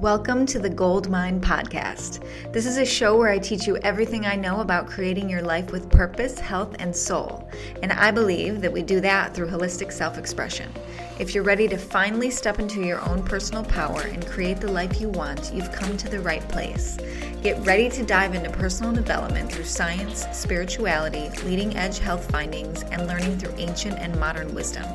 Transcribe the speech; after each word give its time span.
Welcome 0.00 0.46
to 0.46 0.58
the 0.58 0.70
Gold 0.70 1.10
Mine 1.10 1.42
Podcast. 1.42 2.24
This 2.54 2.64
is 2.64 2.78
a 2.78 2.86
show 2.86 3.18
where 3.18 3.28
I 3.28 3.38
teach 3.38 3.66
you 3.66 3.76
everything 3.82 4.24
I 4.24 4.34
know 4.34 4.60
about 4.62 4.86
creating 4.86 5.28
your 5.28 5.42
life 5.42 5.72
with 5.72 5.90
purpose, 5.90 6.38
health, 6.38 6.74
and 6.78 6.96
soul. 6.96 7.46
And 7.82 7.92
I 7.92 8.10
believe 8.10 8.62
that 8.62 8.72
we 8.72 8.80
do 8.80 9.02
that 9.02 9.34
through 9.34 9.48
holistic 9.48 9.92
self 9.92 10.16
expression. 10.16 10.72
If 11.18 11.34
you're 11.34 11.44
ready 11.44 11.68
to 11.68 11.76
finally 11.76 12.30
step 12.30 12.58
into 12.58 12.80
your 12.80 13.06
own 13.06 13.22
personal 13.22 13.62
power 13.62 14.00
and 14.00 14.26
create 14.26 14.58
the 14.58 14.72
life 14.72 15.02
you 15.02 15.10
want, 15.10 15.52
you've 15.52 15.70
come 15.70 15.98
to 15.98 16.08
the 16.08 16.20
right 16.20 16.48
place. 16.48 16.96
Get 17.42 17.62
ready 17.66 17.90
to 17.90 18.02
dive 18.02 18.34
into 18.34 18.48
personal 18.48 18.92
development 18.92 19.52
through 19.52 19.64
science, 19.64 20.26
spirituality, 20.32 21.28
leading 21.44 21.76
edge 21.76 21.98
health 21.98 22.30
findings, 22.30 22.84
and 22.84 23.06
learning 23.06 23.36
through 23.36 23.54
ancient 23.58 23.98
and 23.98 24.18
modern 24.18 24.54
wisdom 24.54 24.86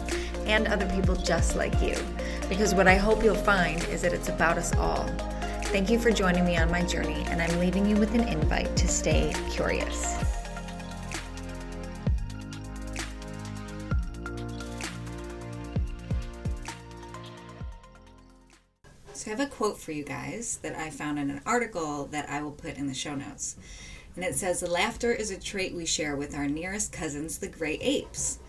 and 0.45 0.67
other 0.67 0.87
people 0.89 1.15
just 1.15 1.55
like 1.55 1.81
you. 1.81 1.95
Because 2.47 2.75
what 2.75 2.87
I 2.87 2.95
hope 2.95 3.23
you'll 3.23 3.35
find 3.35 3.83
is 3.85 4.01
that 4.01 4.13
it's 4.13 4.29
about 4.29 4.57
us 4.57 4.73
all. 4.75 5.05
Thank 5.65 5.89
you 5.89 5.99
for 5.99 6.11
joining 6.11 6.45
me 6.45 6.57
on 6.57 6.69
my 6.71 6.83
journey, 6.83 7.25
and 7.27 7.41
I'm 7.41 7.59
leaving 7.59 7.85
you 7.85 7.95
with 7.97 8.13
an 8.13 8.27
invite 8.27 8.75
to 8.77 8.87
stay 8.87 9.33
curious. 9.49 10.17
So, 19.13 19.31
I 19.31 19.35
have 19.35 19.39
a 19.39 19.47
quote 19.47 19.79
for 19.79 19.91
you 19.91 20.03
guys 20.03 20.59
that 20.61 20.77
I 20.77 20.91
found 20.91 21.17
in 21.17 21.29
an 21.29 21.41
article 21.45 22.05
that 22.07 22.29
I 22.29 22.41
will 22.41 22.51
put 22.51 22.77
in 22.77 22.87
the 22.87 22.93
show 22.93 23.15
notes. 23.15 23.57
And 24.15 24.23
it 24.23 24.35
says, 24.35 24.61
Laughter 24.61 25.11
is 25.11 25.31
a 25.31 25.39
trait 25.39 25.73
we 25.73 25.85
share 25.85 26.15
with 26.15 26.35
our 26.35 26.47
nearest 26.47 26.93
cousins, 26.93 27.39
the 27.39 27.47
great 27.49 27.79
apes 27.81 28.39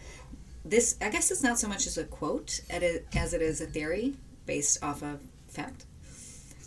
this 0.70 0.96
I 1.00 1.10
guess 1.10 1.30
it's 1.30 1.42
not 1.42 1.58
so 1.58 1.68
much 1.68 1.86
as 1.86 1.96
a 1.96 2.04
quote 2.04 2.60
as 2.70 3.34
it 3.34 3.42
is 3.42 3.60
a 3.60 3.66
theory 3.66 4.14
based 4.46 4.82
off 4.82 5.02
of 5.02 5.20
fact. 5.48 5.86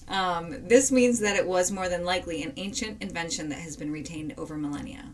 Um, 0.08 0.68
this 0.68 0.92
means 0.92 1.20
that 1.20 1.36
it 1.36 1.48
was 1.48 1.72
more 1.72 1.88
than 1.88 2.04
likely 2.04 2.42
an 2.42 2.54
ancient 2.58 3.02
invention 3.02 3.50
that 3.50 3.60
has 3.60 3.78
been 3.78 3.92
retained 3.92 4.34
over 4.38 4.58
millennia. 4.58 5.14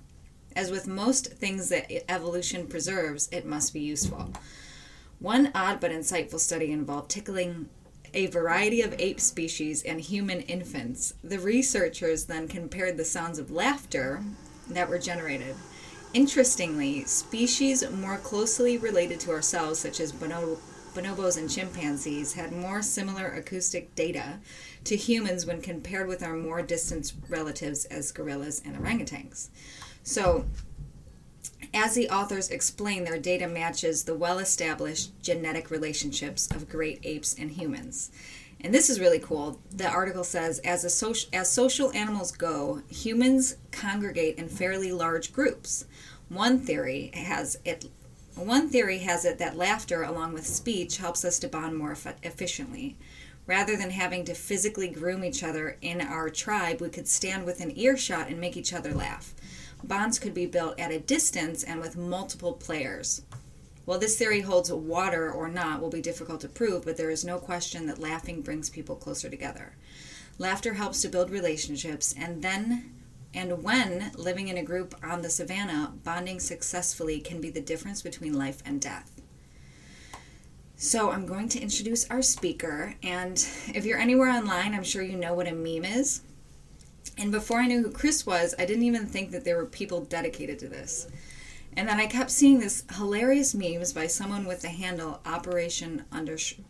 As 0.55 0.71
with 0.71 0.87
most 0.87 1.33
things 1.33 1.67
that 1.69 1.91
evolution 2.09 2.67
preserves, 2.67 3.27
it 3.31 3.45
must 3.45 3.73
be 3.73 3.81
useful. 3.81 4.31
One 5.19 5.51
odd 5.53 5.81
but 5.81 5.91
insightful 5.91 6.39
study 6.39 6.71
involved 6.71 7.11
tickling 7.11 7.67
a 8.13 8.27
variety 8.27 8.81
of 8.81 8.95
ape 8.97 9.19
species 9.19 9.83
and 9.83 9.99
human 9.99 10.41
infants. 10.41 11.13
The 11.21 11.39
researchers 11.39 12.25
then 12.25 12.47
compared 12.47 12.95
the 12.95 13.03
sounds 13.03 13.37
of 13.37 13.51
laughter 13.51 14.23
that 14.69 14.87
were 14.87 14.99
generated 14.99 15.55
Interestingly, 16.15 17.03
species 17.03 17.83
more 17.91 18.15
closely 18.15 18.77
related 18.77 19.19
to 19.19 19.31
ourselves, 19.31 19.79
such 19.79 19.99
as 19.99 20.13
bono- 20.13 20.59
bonobos 20.93 21.37
and 21.37 21.49
chimpanzees, 21.49 22.35
had 22.35 22.53
more 22.53 22.81
similar 22.81 23.27
acoustic 23.27 23.93
data 23.95 24.39
to 24.85 24.95
humans 24.95 25.45
when 25.45 25.61
compared 25.61 26.07
with 26.07 26.23
our 26.23 26.37
more 26.37 26.61
distant 26.61 27.11
relatives 27.27 27.83
as 27.83 28.13
gorillas 28.13 28.61
and 28.63 28.77
orangutans. 28.77 29.49
So, 30.03 30.45
as 31.73 31.95
the 31.95 32.07
authors 32.09 32.49
explain, 32.49 33.03
their 33.03 33.19
data 33.19 33.49
matches 33.49 34.05
the 34.05 34.15
well 34.15 34.39
established 34.39 35.11
genetic 35.21 35.69
relationships 35.69 36.47
of 36.51 36.69
great 36.69 37.01
apes 37.03 37.35
and 37.37 37.51
humans. 37.51 38.09
And 38.61 38.73
this 38.73 38.89
is 38.89 38.99
really 38.99 39.19
cool. 39.19 39.59
The 39.71 39.87
article 39.87 40.23
says 40.23 40.59
as, 40.59 40.91
social, 40.93 41.29
as 41.33 41.51
social 41.51 41.91
animals 41.93 42.31
go, 42.31 42.81
humans 42.89 43.57
congregate 43.71 44.37
in 44.37 44.49
fairly 44.49 44.91
large 44.91 45.31
groups. 45.33 45.85
One 46.29 46.59
theory 46.59 47.11
has 47.13 47.57
it 47.63 47.85
one 48.35 48.67
theory 48.67 48.97
has 48.99 49.23
it 49.23 49.37
that 49.37 49.55
laughter 49.55 50.03
along 50.03 50.33
with 50.33 50.45
speech 50.45 50.97
helps 50.97 51.23
us 51.23 51.39
to 51.39 51.47
bond 51.47 51.77
more 51.77 51.95
efficiently. 52.21 52.97
Rather 53.47 53.77
than 53.77 53.91
having 53.91 54.25
to 54.25 54.33
physically 54.33 54.89
groom 54.89 55.23
each 55.23 55.41
other 55.41 55.77
in 55.81 56.01
our 56.01 56.29
tribe, 56.29 56.81
we 56.81 56.89
could 56.89 57.07
stand 57.07 57.45
within 57.45 57.77
earshot 57.77 58.27
and 58.27 58.41
make 58.41 58.57
each 58.57 58.73
other 58.73 58.93
laugh. 58.93 59.33
Bonds 59.83 60.19
could 60.19 60.33
be 60.33 60.47
built 60.47 60.77
at 60.79 60.91
a 60.91 60.99
distance 60.99 61.63
and 61.63 61.79
with 61.79 61.95
multiple 61.95 62.53
players. 62.53 63.21
While 63.85 63.99
this 63.99 64.17
theory 64.17 64.41
holds 64.41 64.71
water 64.71 65.31
or 65.31 65.47
not 65.47 65.79
will 65.79 65.89
be 65.89 66.01
difficult 66.01 66.41
to 66.41 66.49
prove, 66.49 66.85
but 66.85 66.97
there 66.97 67.11
is 67.11 67.23
no 67.23 67.37
question 67.37 67.85
that 67.85 67.99
laughing 67.99 68.41
brings 68.41 68.69
people 68.69 68.95
closer 68.95 69.29
together. 69.29 69.75
Laughter 70.37 70.73
helps 70.73 71.01
to 71.01 71.07
build 71.07 71.29
relationships, 71.29 72.13
and 72.17 72.41
then 72.41 72.91
and 73.35 73.63
when 73.63 74.11
living 74.15 74.47
in 74.47 74.57
a 74.57 74.63
group 74.63 74.95
on 75.03 75.21
the 75.21 75.29
savannah, 75.29 75.91
bonding 76.03 76.39
successfully 76.39 77.19
can 77.19 77.41
be 77.41 77.49
the 77.49 77.59
difference 77.59 78.01
between 78.01 78.33
life 78.33 78.63
and 78.65 78.79
death. 78.79 79.21
So, 80.77 81.11
I'm 81.11 81.25
going 81.25 81.49
to 81.49 81.59
introduce 81.59 82.09
our 82.09 82.21
speaker, 82.21 82.95
and 83.03 83.37
if 83.73 83.85
you're 83.85 83.99
anywhere 83.99 84.29
online, 84.29 84.73
I'm 84.73 84.83
sure 84.83 85.01
you 85.01 85.17
know 85.17 85.33
what 85.33 85.47
a 85.47 85.53
meme 85.53 85.85
is. 85.85 86.21
And 87.17 87.31
before 87.31 87.59
I 87.59 87.67
knew 87.67 87.81
who 87.81 87.91
Chris 87.91 88.25
was, 88.25 88.55
I 88.57 88.65
didn't 88.65 88.83
even 88.83 89.05
think 89.05 89.31
that 89.31 89.45
there 89.45 89.57
were 89.57 89.65
people 89.65 90.01
dedicated 90.01 90.59
to 90.59 90.67
this. 90.67 91.07
And 91.77 91.87
then 91.89 91.99
I 91.99 92.05
kept 92.05 92.31
seeing 92.31 92.59
this 92.59 92.83
hilarious 92.95 93.53
memes 93.53 93.93
by 93.93 94.07
someone 94.07 94.45
with 94.45 94.61
the 94.61 94.69
handle 94.69 95.21
Operation 95.25 96.05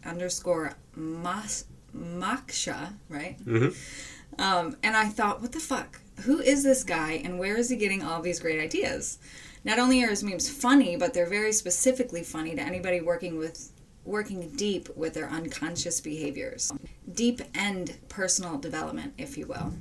underscore 0.03 0.73
Mas, 0.95 1.65
Maksha, 1.95 2.93
right? 3.09 3.37
Mm-hmm. 3.45 4.41
Um, 4.41 4.77
and 4.83 4.97
I 4.97 5.07
thought, 5.09 5.41
what 5.41 5.51
the 5.51 5.59
fuck? 5.59 5.99
who 6.21 6.39
is 6.39 6.63
this 6.63 6.83
guy 6.83 7.21
and 7.23 7.39
where 7.39 7.57
is 7.57 7.69
he 7.69 7.75
getting 7.75 8.03
all 8.03 8.21
these 8.21 8.39
great 8.39 8.59
ideas? 8.59 9.19
Not 9.63 9.79
only 9.79 10.03
are 10.03 10.09
his 10.09 10.23
memes 10.23 10.49
funny, 10.49 10.95
but 10.95 11.13
they're 11.13 11.25
very 11.25 11.51
specifically 11.51 12.23
funny 12.23 12.55
to 12.55 12.61
anybody 12.61 13.01
working 13.01 13.37
with 13.37 13.71
working 14.03 14.51
deep 14.51 14.87
with 14.95 15.15
their 15.15 15.27
unconscious 15.29 15.99
behaviors. 15.99 16.71
Deep 17.11 17.41
end 17.55 17.97
personal 18.07 18.59
development, 18.59 19.13
if 19.17 19.35
you 19.35 19.47
will. 19.47 19.73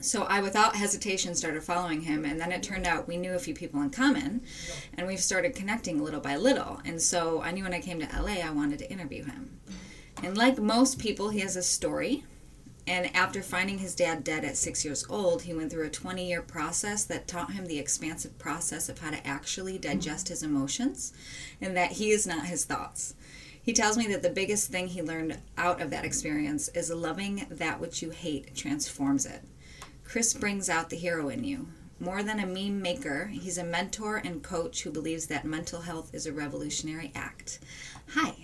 So 0.00 0.24
I, 0.24 0.40
without 0.40 0.76
hesitation, 0.76 1.34
started 1.34 1.62
following 1.62 2.02
him, 2.02 2.24
and 2.24 2.40
then 2.40 2.52
it 2.52 2.62
turned 2.62 2.86
out 2.86 3.08
we 3.08 3.16
knew 3.16 3.34
a 3.34 3.38
few 3.38 3.54
people 3.54 3.82
in 3.82 3.90
common, 3.90 4.42
and 4.96 5.06
we've 5.06 5.20
started 5.20 5.54
connecting 5.54 6.02
little 6.02 6.20
by 6.20 6.36
little. 6.36 6.80
And 6.84 7.02
so 7.02 7.42
I 7.42 7.50
knew 7.50 7.64
when 7.64 7.74
I 7.74 7.80
came 7.80 7.98
to 8.00 8.22
LA, 8.22 8.40
I 8.44 8.50
wanted 8.50 8.78
to 8.78 8.90
interview 8.90 9.24
him. 9.24 9.58
And 10.22 10.36
like 10.36 10.58
most 10.58 10.98
people, 10.98 11.30
he 11.30 11.40
has 11.40 11.56
a 11.56 11.62
story 11.62 12.24
and 12.88 13.14
after 13.14 13.42
finding 13.42 13.78
his 13.78 13.94
dad 13.94 14.24
dead 14.24 14.46
at 14.46 14.56
six 14.56 14.82
years 14.82 15.04
old, 15.10 15.42
he 15.42 15.52
went 15.52 15.70
through 15.70 15.84
a 15.84 15.90
20 15.90 16.26
year 16.26 16.40
process 16.40 17.04
that 17.04 17.28
taught 17.28 17.52
him 17.52 17.66
the 17.66 17.78
expansive 17.78 18.38
process 18.38 18.88
of 18.88 18.98
how 18.98 19.10
to 19.10 19.26
actually 19.26 19.76
digest 19.76 20.28
his 20.28 20.42
emotions 20.42 21.12
and 21.60 21.76
that 21.76 21.92
he 21.92 22.10
is 22.10 22.26
not 22.26 22.46
his 22.46 22.64
thoughts. 22.64 23.14
He 23.62 23.74
tells 23.74 23.98
me 23.98 24.06
that 24.06 24.22
the 24.22 24.30
biggest 24.30 24.70
thing 24.70 24.86
he 24.86 25.02
learned 25.02 25.36
out 25.58 25.82
of 25.82 25.90
that 25.90 26.06
experience 26.06 26.68
is 26.68 26.90
loving 26.90 27.44
that 27.50 27.78
which 27.78 28.00
you 28.00 28.08
hate 28.08 28.56
transforms 28.56 29.26
it. 29.26 29.42
Chris 30.08 30.32
brings 30.32 30.70
out 30.70 30.88
the 30.88 30.96
hero 30.96 31.28
in 31.28 31.44
you. 31.44 31.68
More 32.00 32.22
than 32.22 32.40
a 32.40 32.46
meme 32.46 32.80
maker, 32.80 33.26
he's 33.26 33.58
a 33.58 33.64
mentor 33.64 34.16
and 34.16 34.42
coach 34.42 34.82
who 34.82 34.90
believes 34.90 35.26
that 35.26 35.44
mental 35.44 35.82
health 35.82 36.14
is 36.14 36.24
a 36.24 36.32
revolutionary 36.32 37.12
act. 37.14 37.58
Hi. 38.14 38.34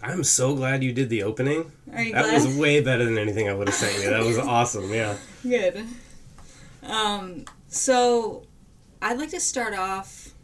I'm 0.00 0.22
so 0.22 0.54
glad 0.54 0.84
you 0.84 0.92
did 0.92 1.08
the 1.08 1.24
opening. 1.24 1.72
Are 1.92 2.02
you 2.02 2.12
that 2.12 2.26
glad? 2.26 2.34
was 2.34 2.56
way 2.56 2.80
better 2.80 3.04
than 3.04 3.18
anything 3.18 3.48
I 3.48 3.52
would 3.52 3.66
have 3.66 3.74
sang. 3.74 4.08
That 4.08 4.24
was 4.24 4.38
awesome. 4.38 4.92
Yeah. 4.92 5.16
Good. 5.42 5.84
Um, 6.84 7.46
so, 7.66 8.44
I'd 9.02 9.18
like 9.18 9.30
to 9.30 9.40
start 9.40 9.74
off 9.76 10.34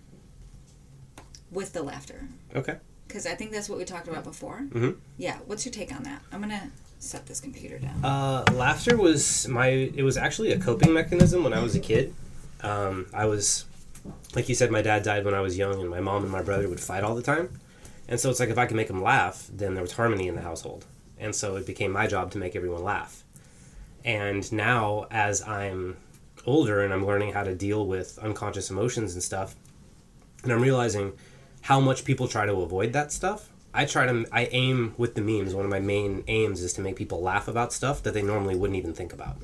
with 1.52 1.72
the 1.72 1.84
laughter. 1.84 2.26
Okay. 2.56 2.78
Because 3.06 3.26
I 3.26 3.36
think 3.36 3.52
that's 3.52 3.68
what 3.68 3.78
we 3.78 3.84
talked 3.84 4.08
about 4.08 4.24
before. 4.24 4.62
Mm-hmm. 4.70 4.98
Yeah. 5.18 5.38
What's 5.46 5.64
your 5.64 5.72
take 5.72 5.94
on 5.94 6.02
that? 6.02 6.22
I'm 6.32 6.40
gonna 6.40 6.72
set 7.02 7.26
this 7.26 7.40
computer 7.40 7.78
down. 7.78 8.04
Uh, 8.04 8.44
laughter 8.52 8.96
was 8.96 9.48
my. 9.48 9.66
It 9.66 10.02
was 10.02 10.16
actually 10.16 10.52
a 10.52 10.58
coping 10.58 10.92
mechanism 10.92 11.44
when 11.44 11.52
I 11.52 11.62
was 11.62 11.74
a 11.74 11.80
kid. 11.80 12.14
Um, 12.62 13.06
I 13.12 13.26
was, 13.26 13.64
like 14.34 14.48
you 14.48 14.54
said, 14.54 14.70
my 14.70 14.82
dad 14.82 15.02
died 15.02 15.24
when 15.24 15.34
I 15.34 15.40
was 15.40 15.58
young, 15.58 15.80
and 15.80 15.90
my 15.90 16.00
mom 16.00 16.22
and 16.22 16.30
my 16.30 16.42
brother 16.42 16.68
would 16.68 16.80
fight 16.80 17.02
all 17.02 17.14
the 17.14 17.22
time. 17.22 17.50
And 18.08 18.18
so 18.18 18.30
it's 18.30 18.40
like 18.40 18.50
if 18.50 18.58
I 18.58 18.66
could 18.66 18.76
make 18.76 18.88
them 18.88 19.02
laugh, 19.02 19.48
then 19.52 19.74
there 19.74 19.82
was 19.82 19.92
harmony 19.92 20.28
in 20.28 20.36
the 20.36 20.42
household. 20.42 20.86
And 21.18 21.34
so 21.34 21.56
it 21.56 21.66
became 21.66 21.92
my 21.92 22.06
job 22.06 22.30
to 22.32 22.38
make 22.38 22.56
everyone 22.56 22.82
laugh. 22.82 23.24
And 24.04 24.50
now, 24.52 25.06
as 25.10 25.42
I'm 25.42 25.96
older 26.44 26.82
and 26.82 26.92
I'm 26.92 27.06
learning 27.06 27.32
how 27.32 27.44
to 27.44 27.54
deal 27.54 27.86
with 27.86 28.18
unconscious 28.18 28.70
emotions 28.70 29.14
and 29.14 29.22
stuff, 29.22 29.54
and 30.42 30.52
I'm 30.52 30.60
realizing 30.60 31.12
how 31.62 31.78
much 31.78 32.04
people 32.04 32.26
try 32.26 32.44
to 32.44 32.52
avoid 32.52 32.92
that 32.92 33.12
stuff. 33.12 33.51
I 33.74 33.86
try 33.86 34.06
to, 34.06 34.26
I 34.30 34.46
aim 34.46 34.94
with 34.98 35.14
the 35.14 35.22
memes. 35.22 35.54
One 35.54 35.64
of 35.64 35.70
my 35.70 35.80
main 35.80 36.24
aims 36.28 36.62
is 36.62 36.72
to 36.74 36.80
make 36.82 36.96
people 36.96 37.22
laugh 37.22 37.48
about 37.48 37.72
stuff 37.72 38.02
that 38.02 38.12
they 38.12 38.22
normally 38.22 38.54
wouldn't 38.54 38.76
even 38.76 38.92
think 38.92 39.12
about. 39.12 39.36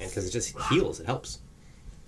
And 0.00 0.08
because 0.08 0.26
it 0.26 0.30
just 0.30 0.58
heals, 0.68 1.00
it 1.00 1.06
helps. 1.06 1.40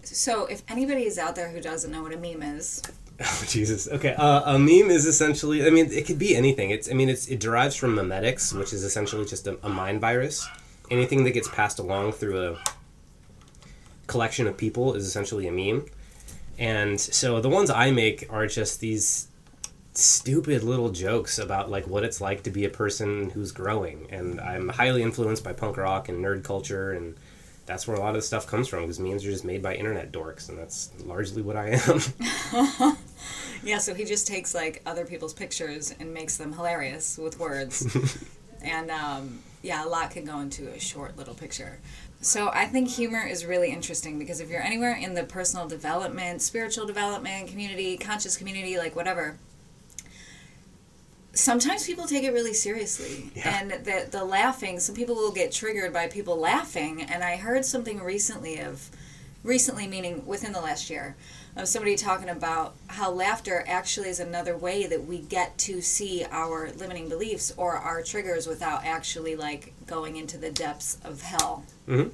So, 0.04 0.46
if 0.46 0.62
anybody 0.68 1.04
is 1.04 1.18
out 1.18 1.36
there 1.36 1.48
who 1.50 1.60
doesn't 1.60 1.90
know 1.90 2.02
what 2.02 2.12
a 2.12 2.16
meme 2.16 2.42
is, 2.42 2.82
Oh 3.20 3.44
Jesus. 3.46 3.88
Okay. 3.88 4.14
Uh, 4.14 4.54
a 4.54 4.58
meme 4.58 4.90
is 4.90 5.06
essentially. 5.06 5.64
I 5.66 5.70
mean, 5.70 5.92
it 5.92 6.06
could 6.06 6.18
be 6.18 6.34
anything. 6.34 6.70
It's. 6.70 6.90
I 6.90 6.94
mean, 6.94 7.08
it's. 7.08 7.28
It 7.28 7.38
derives 7.40 7.76
from 7.76 7.94
memetics, 7.94 8.56
which 8.56 8.72
is 8.72 8.82
essentially 8.82 9.24
just 9.26 9.46
a, 9.46 9.58
a 9.64 9.68
mind 9.68 10.00
virus. 10.00 10.48
Anything 10.90 11.24
that 11.24 11.30
gets 11.30 11.48
passed 11.48 11.78
along 11.78 12.12
through 12.12 12.54
a 12.54 12.58
collection 14.06 14.46
of 14.46 14.56
people 14.56 14.94
is 14.94 15.06
essentially 15.06 15.46
a 15.46 15.52
meme. 15.52 15.86
And 16.58 17.00
so 17.00 17.40
the 17.40 17.48
ones 17.48 17.70
I 17.70 17.90
make 17.90 18.26
are 18.30 18.46
just 18.46 18.80
these 18.80 19.28
stupid 19.94 20.62
little 20.62 20.90
jokes 20.90 21.38
about 21.38 21.70
like 21.70 21.86
what 21.86 22.04
it's 22.04 22.20
like 22.20 22.42
to 22.42 22.50
be 22.50 22.64
a 22.64 22.70
person 22.70 23.30
who's 23.30 23.52
growing 23.52 24.06
and 24.10 24.40
i'm 24.40 24.70
highly 24.70 25.02
influenced 25.02 25.44
by 25.44 25.52
punk 25.52 25.76
rock 25.76 26.08
and 26.08 26.24
nerd 26.24 26.42
culture 26.42 26.92
and 26.92 27.14
that's 27.66 27.86
where 27.86 27.96
a 27.96 28.00
lot 28.00 28.10
of 28.10 28.16
the 28.16 28.22
stuff 28.22 28.46
comes 28.46 28.66
from 28.68 28.80
because 28.80 28.98
memes 28.98 29.24
are 29.24 29.30
just 29.30 29.44
made 29.44 29.62
by 29.62 29.74
internet 29.74 30.10
dorks 30.10 30.48
and 30.48 30.58
that's 30.58 30.90
largely 31.04 31.42
what 31.42 31.56
i 31.56 31.78
am 31.86 32.96
Yeah, 33.62 33.78
so 33.78 33.94
he 33.94 34.04
just 34.04 34.26
takes 34.26 34.54
like 34.54 34.82
other 34.86 35.04
people's 35.04 35.32
pictures 35.32 35.94
and 36.00 36.12
makes 36.12 36.36
them 36.36 36.52
hilarious 36.52 37.16
with 37.16 37.38
words. 37.38 37.86
and 38.62 38.90
um, 38.90 39.38
yeah, 39.62 39.84
a 39.84 39.88
lot 39.88 40.10
can 40.10 40.24
go 40.24 40.40
into 40.40 40.68
a 40.68 40.80
short 40.80 41.16
little 41.16 41.34
picture. 41.34 41.78
So 42.20 42.50
I 42.52 42.66
think 42.66 42.88
humor 42.88 43.24
is 43.24 43.46
really 43.46 43.72
interesting 43.72 44.18
because 44.18 44.40
if 44.40 44.48
you're 44.48 44.62
anywhere 44.62 44.94
in 44.94 45.14
the 45.14 45.24
personal 45.24 45.68
development, 45.68 46.42
spiritual 46.42 46.86
development 46.86 47.48
community, 47.48 47.96
conscious 47.96 48.36
community, 48.36 48.78
like 48.78 48.96
whatever, 48.96 49.38
sometimes 51.34 51.86
people 51.86 52.06
take 52.06 52.24
it 52.24 52.32
really 52.32 52.54
seriously. 52.54 53.30
Yeah. 53.34 53.60
And 53.60 53.70
the 53.84 54.08
the 54.10 54.24
laughing, 54.24 54.80
some 54.80 54.94
people 54.94 55.14
will 55.14 55.32
get 55.32 55.52
triggered 55.52 55.92
by 55.92 56.06
people 56.08 56.36
laughing. 56.36 57.02
And 57.02 57.22
I 57.22 57.36
heard 57.36 57.64
something 57.64 58.02
recently 58.02 58.58
of 58.60 58.90
recently 59.42 59.86
meaning 59.86 60.24
within 60.26 60.52
the 60.52 60.60
last 60.60 60.88
year 60.88 61.16
of 61.56 61.68
somebody 61.68 61.96
talking 61.96 62.28
about 62.28 62.74
how 62.86 63.10
laughter 63.10 63.64
actually 63.66 64.08
is 64.08 64.20
another 64.20 64.56
way 64.56 64.86
that 64.86 65.04
we 65.04 65.18
get 65.18 65.58
to 65.58 65.82
see 65.82 66.24
our 66.30 66.70
limiting 66.72 67.08
beliefs 67.08 67.52
or 67.56 67.72
our 67.72 68.02
triggers 68.02 68.46
without 68.46 68.84
actually 68.84 69.36
like 69.36 69.72
going 69.86 70.16
into 70.16 70.38
the 70.38 70.50
depths 70.50 70.96
of 71.04 71.22
hell. 71.22 71.64
Mhm. 71.88 72.10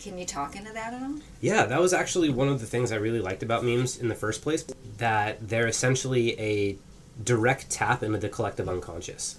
Can 0.00 0.18
you 0.18 0.24
talk 0.24 0.56
into 0.56 0.72
that 0.72 0.94
at 0.94 1.02
all? 1.02 1.16
Yeah, 1.40 1.66
that 1.66 1.80
was 1.80 1.92
actually 1.92 2.30
one 2.30 2.48
of 2.48 2.60
the 2.60 2.66
things 2.66 2.90
I 2.90 2.96
really 2.96 3.20
liked 3.20 3.42
about 3.42 3.64
memes 3.64 3.96
in 3.96 4.08
the 4.08 4.14
first 4.14 4.40
place. 4.42 4.64
That 4.98 5.48
they're 5.48 5.68
essentially 5.68 6.38
a 6.40 6.78
direct 7.24 7.70
tap 7.70 8.02
into 8.02 8.18
the 8.18 8.28
collective 8.28 8.68
unconscious. 8.68 9.36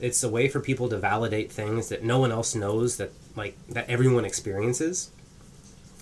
It's 0.00 0.22
a 0.22 0.28
way 0.28 0.48
for 0.48 0.60
people 0.60 0.88
to 0.88 0.98
validate 0.98 1.50
things 1.50 1.88
that 1.88 2.04
no 2.04 2.18
one 2.18 2.30
else 2.30 2.54
knows 2.54 2.96
that 2.98 3.10
like 3.34 3.56
that 3.68 3.88
everyone 3.88 4.24
experiences. 4.24 5.10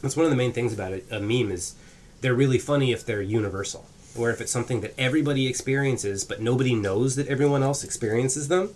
That's 0.03 0.17
one 0.17 0.27
of 0.27 0.31
the 0.31 0.37
main 0.37 0.53
things 0.53 0.75
about 0.75 0.93
it, 0.93 1.07
a 1.11 1.21
meme 1.21 1.51
is 1.51 1.75
they're 2.21 2.35
really 2.35 2.59
funny 2.59 2.93
if 2.93 3.05
they're 3.05 3.23
universal, 3.23 3.87
or 4.17 4.31
if 4.31 4.41
it's 4.41 4.53
something 4.53 4.81
that 4.83 4.95
everybody 4.99 5.47
experiences 5.47 6.25
but 6.25 6.41
nobody 6.41 6.75
knows 6.75 7.17
that 7.17 7.29
everyone 7.29 7.63
else 7.63 7.83
experiences 7.83 8.49
them. 8.49 8.75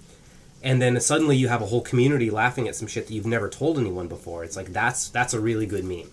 And 0.63 0.81
then 0.81 1.01
suddenly 1.01 1.37
you 1.37 1.49
have 1.49 1.63
a 1.63 1.67
whole 1.67 1.81
community 1.81 2.31
laughing 2.31 2.69
at 2.69 2.77
some 2.77 2.89
shit 2.89 3.07
that 3.07 3.15
you've 3.15 3.27
never 3.27 3.49
told 3.49 3.79
anyone 3.79 4.09
before. 4.09 4.45
It's 4.45 4.57
like 4.57 4.73
that's 4.73 5.09
that's 5.09 5.35
a 5.35 5.41
really 5.41 5.67
good 5.67 5.85
meme. 5.85 6.11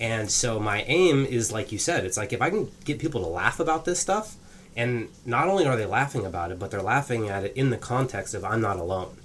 And 0.00 0.30
so 0.30 0.58
my 0.58 0.82
aim 0.82 1.24
is 1.24 1.52
like 1.52 1.70
you 1.70 1.78
said, 1.78 2.04
it's 2.04 2.16
like 2.16 2.32
if 2.32 2.42
I 2.42 2.50
can 2.50 2.70
get 2.84 2.98
people 2.98 3.22
to 3.22 3.28
laugh 3.28 3.60
about 3.60 3.84
this 3.84 4.00
stuff, 4.00 4.36
and 4.76 5.08
not 5.26 5.48
only 5.48 5.66
are 5.66 5.76
they 5.76 5.86
laughing 5.86 6.24
about 6.24 6.50
it, 6.50 6.58
but 6.58 6.70
they're 6.70 6.82
laughing 6.82 7.28
at 7.28 7.44
it 7.44 7.52
in 7.54 7.70
the 7.70 7.76
context 7.76 8.34
of 8.34 8.44
I'm 8.44 8.60
not 8.60 8.78
alone. 8.78 9.16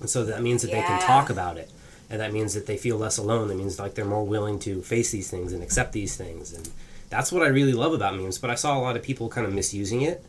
And 0.00 0.10
so 0.10 0.24
that 0.24 0.42
means 0.42 0.62
that 0.62 0.70
they 0.70 0.82
can 0.82 1.00
talk 1.00 1.30
about 1.30 1.56
it. 1.56 1.70
And 2.08 2.20
that 2.20 2.32
means 2.32 2.54
that 2.54 2.66
they 2.66 2.76
feel 2.76 2.96
less 2.96 3.18
alone. 3.18 3.48
That 3.48 3.56
means 3.56 3.78
like 3.78 3.94
they're 3.94 4.04
more 4.04 4.24
willing 4.24 4.58
to 4.60 4.82
face 4.82 5.10
these 5.10 5.30
things 5.30 5.52
and 5.52 5.62
accept 5.62 5.92
these 5.92 6.16
things. 6.16 6.52
And 6.52 6.68
that's 7.08 7.32
what 7.32 7.42
I 7.42 7.48
really 7.48 7.72
love 7.72 7.94
about 7.94 8.14
memes. 8.16 8.38
But 8.38 8.50
I 8.50 8.54
saw 8.54 8.78
a 8.78 8.80
lot 8.80 8.96
of 8.96 9.02
people 9.02 9.28
kind 9.28 9.46
of 9.46 9.52
misusing 9.52 10.02
it 10.02 10.24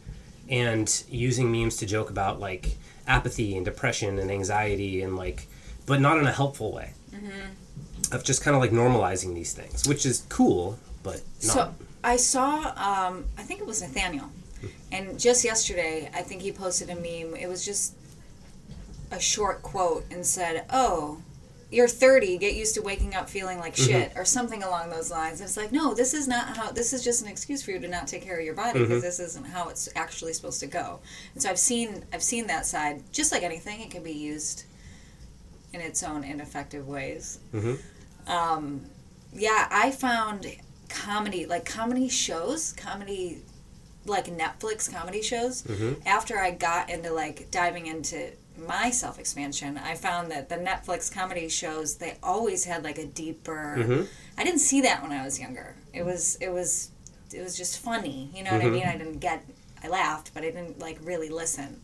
and 0.50 1.04
using 1.10 1.52
memes 1.52 1.76
to 1.78 1.86
joke 1.86 2.10
about 2.10 2.40
like 2.40 2.78
apathy 3.08 3.56
and 3.56 3.66
depression 3.66 4.18
and 4.20 4.32
anxiety 4.32 5.02
and 5.02 5.18
like, 5.18 5.48
but 5.86 6.00
not 6.00 6.18
in 6.18 6.26
a 6.26 6.32
helpful 6.32 6.72
way. 6.72 6.94
Mm-hmm. 7.12 8.16
Of 8.16 8.24
just 8.24 8.42
kind 8.42 8.56
of 8.56 8.62
like 8.62 8.72
normalizing 8.72 9.36
these 9.36 9.54
things, 9.54 9.86
which 9.86 10.06
is 10.06 10.26
cool, 10.30 10.80
but 11.04 11.22
not. 11.44 11.54
So 11.54 11.74
I 12.08 12.16
saw, 12.16 12.60
um, 12.78 13.26
I 13.38 13.44
think 13.44 13.60
it 13.60 13.68
was 13.68 13.82
Nathaniel, 13.82 14.30
and 14.94 15.20
just 15.20 15.44
yesterday, 15.44 16.10
I 16.14 16.22
think 16.22 16.42
he 16.42 16.54
posted 16.54 16.90
a 16.90 16.96
meme. 16.96 17.36
It 17.36 17.50
was 17.50 17.66
just 17.66 17.96
a 19.12 19.20
short 19.20 19.62
quote 19.62 20.06
and 20.10 20.26
said, 20.26 20.64
"Oh, 20.70 21.22
you're 21.70 21.90
30. 21.90 22.38
Get 22.38 22.54
used 22.56 22.76
to 22.76 22.82
waking 22.82 23.14
up 23.14 23.30
feeling 23.30 23.60
like 23.60 23.76
shit," 23.76 24.14
or 24.16 24.24
something 24.24 24.64
along 24.64 24.90
those 24.90 25.12
lines. 25.12 25.42
And 25.42 25.50
it's 25.50 25.58
like, 25.58 25.74
no, 25.74 25.94
this 25.94 26.14
is 26.14 26.30
not 26.30 26.56
how. 26.56 26.72
This 26.72 26.94
is 26.94 27.04
just 27.04 27.22
an 27.24 27.28
excuse 27.28 27.62
for 27.62 27.72
you 27.72 27.80
to 27.80 27.90
not 27.90 28.08
take 28.08 28.22
care 28.24 28.40
of 28.40 28.46
your 28.46 28.56
body 28.56 28.80
because 28.80 29.04
this 29.04 29.20
isn't 29.20 29.46
how 29.46 29.68
it's 29.68 29.90
actually 29.98 30.32
supposed 30.32 30.62
to 30.62 30.68
go. 30.68 31.00
And 31.34 31.44
so 31.44 31.50
I've 31.50 31.60
seen, 31.60 32.06
I've 32.14 32.24
seen 32.24 32.48
that 32.48 32.66
side. 32.66 33.04
Just 33.12 33.34
like 33.34 33.44
anything, 33.44 33.82
it 33.82 33.92
can 33.92 34.02
be 34.02 34.14
used 34.14 34.64
in 35.74 35.82
its 35.82 36.04
own 36.04 36.24
ineffective 36.24 36.88
ways. 36.88 37.40
Um, 38.28 38.86
yeah, 39.34 39.68
I 39.70 39.92
found 39.92 40.46
comedy, 40.90 41.46
like 41.46 41.66
comedy 41.66 42.10
shows, 42.10 42.74
comedy, 42.74 43.40
like 44.06 44.26
Netflix 44.26 44.92
comedy 44.92 45.22
shows. 45.22 45.64
Mm-hmm. 45.64 46.08
After 46.08 46.40
I 46.40 46.52
got 46.52 46.90
into 46.90 47.12
like 47.12 47.52
diving 47.52 47.88
into 47.88 48.32
my 48.58 48.90
self 48.90 49.20
expansion, 49.20 49.78
I 49.78 49.96
found 49.96 50.32
that 50.32 50.50
the 50.50 50.56
Netflix 50.56 51.14
comedy 51.14 51.50
shows 51.50 51.96
they 51.96 52.18
always 52.24 52.66
had 52.66 52.84
like 52.84 52.98
a 52.98 53.06
deeper. 53.06 53.76
Mm-hmm. 53.80 54.04
I 54.38 54.44
didn't 54.44 54.60
see 54.60 54.82
that 54.82 55.02
when 55.02 55.12
I 55.12 55.24
was 55.24 55.40
younger. 55.40 55.76
It 55.94 56.04
was 56.04 56.38
it 56.42 56.50
was 56.52 56.92
it 57.34 57.42
was 57.42 57.58
just 57.58 57.80
funny. 57.80 58.30
You 58.34 58.44
know 58.44 58.52
what 58.52 58.62
I 58.62 58.66
mm-hmm. 58.66 58.74
mean? 58.74 58.88
I 58.88 58.98
didn't 58.98 59.20
get. 59.20 59.44
I 59.84 59.90
laughed, 59.90 60.32
but 60.34 60.44
I 60.44 60.48
didn't 60.48 60.80
like 60.80 60.98
really 61.04 61.30
listen. 61.30 61.82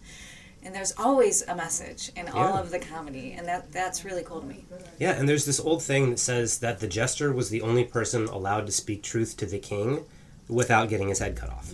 And 0.65 0.73
there's 0.73 0.93
always 0.97 1.41
a 1.43 1.55
message 1.55 2.11
in 2.15 2.29
all 2.29 2.57
of 2.57 2.71
the 2.71 2.79
comedy, 2.79 3.33
and 3.33 3.45
that 3.47 3.71
that's 3.71 4.05
really 4.05 4.23
cool 4.23 4.39
to 4.39 4.47
me. 4.47 4.63
Yeah, 4.97 5.11
and 5.11 5.27
there's 5.27 5.45
this 5.45 5.59
old 5.59 5.83
thing 5.83 6.09
that 6.09 6.19
says 6.19 6.59
that 6.59 6.79
the 6.79 6.87
jester 6.87 7.33
was 7.33 7.49
the 7.49 7.61
only 7.61 7.83
person 7.83 8.25
allowed 8.25 8.65
to 8.67 8.71
speak 8.71 9.03
truth 9.03 9.35
to 9.37 9.45
the 9.45 9.59
king 9.59 10.05
without 10.47 10.89
getting 10.89 11.09
his 11.09 11.19
head 11.19 11.35
cut 11.35 11.49
off. 11.49 11.73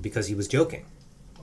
Because 0.00 0.26
he 0.26 0.34
was 0.34 0.48
joking. 0.48 0.86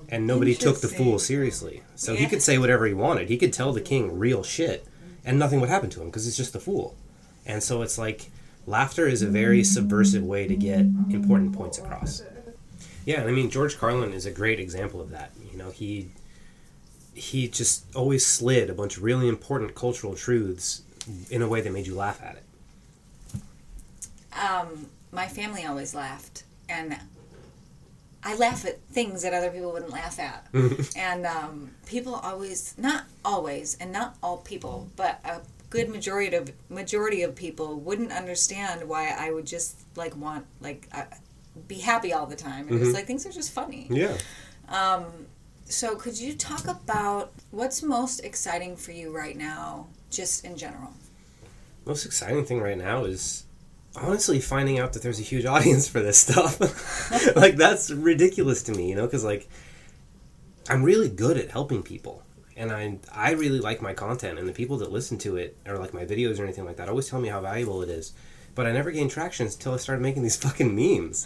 And 0.09 0.27
nobody 0.27 0.53
took 0.53 0.81
the 0.81 0.89
fool 0.89 1.19
seriously. 1.19 1.83
So 1.95 2.15
he 2.15 2.27
could 2.27 2.41
say 2.41 2.57
whatever 2.57 2.85
he 2.85 2.93
wanted. 2.93 3.29
He 3.29 3.37
could 3.37 3.53
tell 3.53 3.71
the 3.71 3.79
king 3.79 4.19
real 4.19 4.43
shit, 4.43 4.85
and 5.23 5.39
nothing 5.39 5.61
would 5.61 5.69
happen 5.69 5.89
to 5.91 6.01
him 6.01 6.07
because 6.07 6.25
he's 6.25 6.37
just 6.37 6.53
a 6.53 6.59
fool. 6.59 6.95
And 7.45 7.63
so 7.63 7.81
it's 7.81 7.97
like 7.97 8.29
laughter 8.67 9.07
is 9.07 9.21
a 9.21 9.27
very 9.27 9.63
subversive 9.63 10.23
way 10.23 10.47
to 10.47 10.55
get 10.55 10.81
important 10.81 11.53
points 11.53 11.77
across. 11.77 12.23
Yeah, 13.05 13.23
I 13.23 13.31
mean 13.31 13.49
George 13.49 13.77
Carlin 13.77 14.13
is 14.13 14.25
a 14.25 14.31
great 14.31 14.59
example 14.59 14.99
of 15.01 15.11
that. 15.11 15.31
You 15.49 15.57
know, 15.57 15.71
he 15.71 16.09
he 17.13 17.47
just 17.47 17.85
always 17.95 18.25
slid 18.25 18.69
a 18.69 18.73
bunch 18.73 18.97
of 18.97 19.03
really 19.03 19.27
important 19.27 19.75
cultural 19.75 20.15
truths 20.15 20.83
in 21.29 21.41
a 21.41 21.47
way 21.47 21.61
that 21.61 21.71
made 21.71 21.87
you 21.87 21.95
laugh 21.95 22.21
at 22.23 22.35
it. 22.35 22.43
um, 24.39 24.87
my 25.11 25.27
family 25.27 25.65
always 25.65 25.93
laughed, 25.93 26.43
and 26.69 26.97
I 28.23 28.35
laugh 28.35 28.65
at 28.65 28.79
things 28.91 29.23
that 29.23 29.33
other 29.33 29.49
people 29.49 29.71
wouldn't 29.73 29.91
laugh 29.91 30.19
at. 30.19 30.47
and 30.95 31.25
um, 31.25 31.71
people 31.85 32.15
always, 32.15 32.75
not 32.77 33.05
always, 33.25 33.75
and 33.79 33.91
not 33.91 34.15
all 34.23 34.37
people, 34.37 34.89
but 34.95 35.19
a 35.25 35.41
good 35.69 35.89
majority 35.89 36.35
of 36.35 36.51
majority 36.69 37.23
of 37.23 37.35
people 37.35 37.79
wouldn't 37.79 38.11
understand 38.11 38.87
why 38.87 39.09
I 39.17 39.31
would 39.31 39.45
just 39.47 39.79
like 39.95 40.15
want 40.15 40.45
like 40.61 40.87
uh, 40.93 41.05
be 41.67 41.79
happy 41.79 42.13
all 42.13 42.25
the 42.25 42.35
time. 42.35 42.67
It 42.69 42.79
was 42.79 42.93
like 42.93 43.05
things 43.05 43.25
are 43.25 43.31
just 43.31 43.51
funny. 43.51 43.87
Yeah. 43.89 44.17
So, 45.71 45.95
could 45.95 46.19
you 46.19 46.33
talk 46.33 46.67
about 46.67 47.31
what's 47.49 47.81
most 47.81 48.19
exciting 48.25 48.75
for 48.75 48.91
you 48.91 49.15
right 49.15 49.37
now, 49.37 49.87
just 50.09 50.43
in 50.43 50.57
general? 50.57 50.91
Most 51.85 52.05
exciting 52.05 52.43
thing 52.43 52.59
right 52.59 52.77
now 52.77 53.05
is 53.05 53.45
honestly 53.95 54.41
finding 54.41 54.79
out 54.79 54.91
that 54.93 55.01
there's 55.01 55.19
a 55.19 55.23
huge 55.23 55.45
audience 55.55 55.87
for 55.87 56.01
this 56.01 56.17
stuff. 56.17 56.59
like 57.37 57.55
that's 57.55 57.89
ridiculous 57.89 58.63
to 58.63 58.73
me, 58.73 58.89
you 58.89 58.95
know, 58.95 59.07
cuz 59.07 59.23
like 59.23 59.47
I'm 60.67 60.83
really 60.83 61.07
good 61.07 61.37
at 61.37 61.51
helping 61.51 61.83
people. 61.83 62.23
And 62.57 62.73
I 62.73 62.99
I 63.13 63.31
really 63.31 63.61
like 63.61 63.81
my 63.81 63.93
content 63.93 64.39
and 64.39 64.47
the 64.49 64.53
people 64.53 64.77
that 64.79 64.91
listen 64.91 65.17
to 65.19 65.37
it 65.37 65.55
or 65.65 65.77
like 65.77 65.93
my 65.93 66.03
videos 66.03 66.37
or 66.37 66.43
anything 66.43 66.65
like 66.65 66.75
that 66.75 66.89
always 66.89 67.07
tell 67.07 67.21
me 67.21 67.29
how 67.29 67.39
valuable 67.39 67.81
it 67.81 67.89
is. 67.89 68.11
But 68.55 68.67
I 68.67 68.73
never 68.73 68.91
gained 68.91 69.11
traction 69.11 69.47
until 69.47 69.73
I 69.73 69.77
started 69.77 70.01
making 70.01 70.23
these 70.23 70.35
fucking 70.45 70.75
memes. 70.75 71.25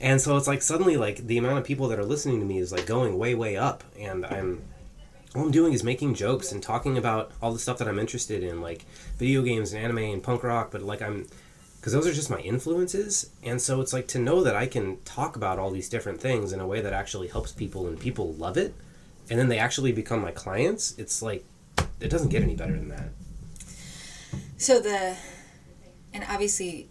And 0.00 0.20
so 0.20 0.36
it's 0.36 0.46
like 0.46 0.62
suddenly 0.62 0.96
like 0.96 1.26
the 1.26 1.38
amount 1.38 1.58
of 1.58 1.64
people 1.64 1.88
that 1.88 1.98
are 1.98 2.04
listening 2.04 2.40
to 2.40 2.46
me 2.46 2.58
is 2.58 2.72
like 2.72 2.86
going 2.86 3.18
way 3.18 3.34
way 3.34 3.56
up 3.56 3.84
and 3.98 4.24
I'm 4.24 4.62
all 5.34 5.42
I'm 5.42 5.50
doing 5.50 5.72
is 5.72 5.84
making 5.84 6.14
jokes 6.14 6.50
and 6.50 6.62
talking 6.62 6.98
about 6.98 7.30
all 7.40 7.52
the 7.52 7.58
stuff 7.58 7.78
that 7.78 7.88
I'm 7.88 7.98
interested 7.98 8.42
in, 8.42 8.60
like 8.60 8.84
video 9.16 9.42
games 9.42 9.72
and 9.72 9.84
anime 9.84 9.98
and 9.98 10.22
punk 10.22 10.42
rock. 10.42 10.70
But 10.72 10.82
like 10.82 11.02
I'm, 11.02 11.26
because 11.76 11.92
those 11.92 12.06
are 12.06 12.12
just 12.12 12.30
my 12.30 12.40
influences, 12.40 13.30
and 13.42 13.60
so 13.62 13.80
it's 13.80 13.92
like 13.92 14.06
to 14.08 14.18
know 14.18 14.42
that 14.42 14.56
I 14.56 14.66
can 14.66 15.00
talk 15.02 15.36
about 15.36 15.58
all 15.58 15.70
these 15.70 15.88
different 15.88 16.20
things 16.20 16.52
in 16.52 16.60
a 16.60 16.66
way 16.66 16.80
that 16.80 16.92
actually 16.92 17.28
helps 17.28 17.52
people 17.52 17.86
and 17.86 17.98
people 17.98 18.34
love 18.34 18.56
it, 18.56 18.74
and 19.30 19.38
then 19.38 19.48
they 19.48 19.58
actually 19.58 19.92
become 19.92 20.20
my 20.20 20.32
clients. 20.32 20.98
It's 20.98 21.22
like 21.22 21.44
it 22.00 22.10
doesn't 22.10 22.30
get 22.30 22.42
any 22.42 22.56
better 22.56 22.72
than 22.72 22.88
that. 22.88 23.10
So 24.58 24.80
the, 24.80 25.16
and 26.12 26.24
obviously, 26.28 26.88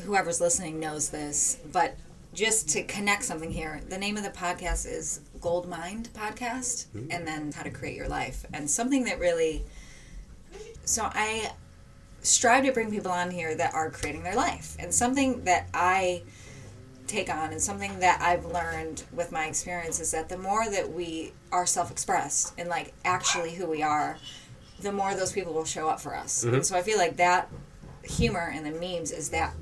whoever's 0.00 0.40
listening 0.40 0.80
knows 0.80 1.10
this, 1.10 1.58
but 1.70 1.96
just 2.34 2.68
to 2.70 2.82
connect 2.84 3.24
something 3.24 3.50
here, 3.50 3.80
the 3.88 3.98
name 3.98 4.16
of 4.16 4.22
the 4.22 4.30
podcast 4.30 4.86
is 4.86 5.20
Gold 5.40 5.68
Mind 5.68 6.08
Podcast, 6.14 6.86
hmm. 6.92 7.08
and 7.10 7.26
then 7.26 7.52
How 7.52 7.62
to 7.62 7.70
Create 7.70 7.96
Your 7.96 8.08
Life, 8.08 8.46
and 8.52 8.70
something 8.70 9.04
that 9.04 9.18
really. 9.18 9.62
So 10.84 11.08
I 11.12 11.52
strive 12.22 12.64
to 12.64 12.72
bring 12.72 12.90
people 12.90 13.10
on 13.10 13.30
here 13.30 13.54
that 13.54 13.74
are 13.74 13.90
creating 13.90 14.22
their 14.22 14.36
life, 14.36 14.76
and 14.78 14.94
something 14.94 15.44
that 15.44 15.68
I 15.74 16.22
take 17.06 17.28
on 17.28 17.50
and 17.50 17.60
something 17.60 17.98
that 17.98 18.20
I've 18.22 18.46
learned 18.46 19.02
with 19.12 19.32
my 19.32 19.46
experience 19.46 20.00
is 20.00 20.10
that 20.12 20.28
the 20.28 20.38
more 20.38 20.68
that 20.70 20.90
we 20.90 21.32
are 21.50 21.66
self-expressed 21.66 22.54
and 22.56 22.68
like 22.68 22.94
actually 23.04 23.52
who 23.52 23.66
we 23.66 23.82
are, 23.82 24.16
the 24.80 24.92
more 24.92 25.14
those 25.14 25.32
people 25.32 25.52
will 25.52 25.64
show 25.64 25.88
up 25.88 26.00
for 26.00 26.16
us. 26.16 26.42
And 26.42 26.52
mm-hmm. 26.52 26.62
so 26.62 26.76
I 26.76 26.82
feel 26.82 26.96
like 26.96 27.16
that 27.16 27.50
humor 28.02 28.50
and 28.54 28.64
the 28.64 28.70
memes 28.70 29.10
is 29.10 29.28
that 29.30 29.52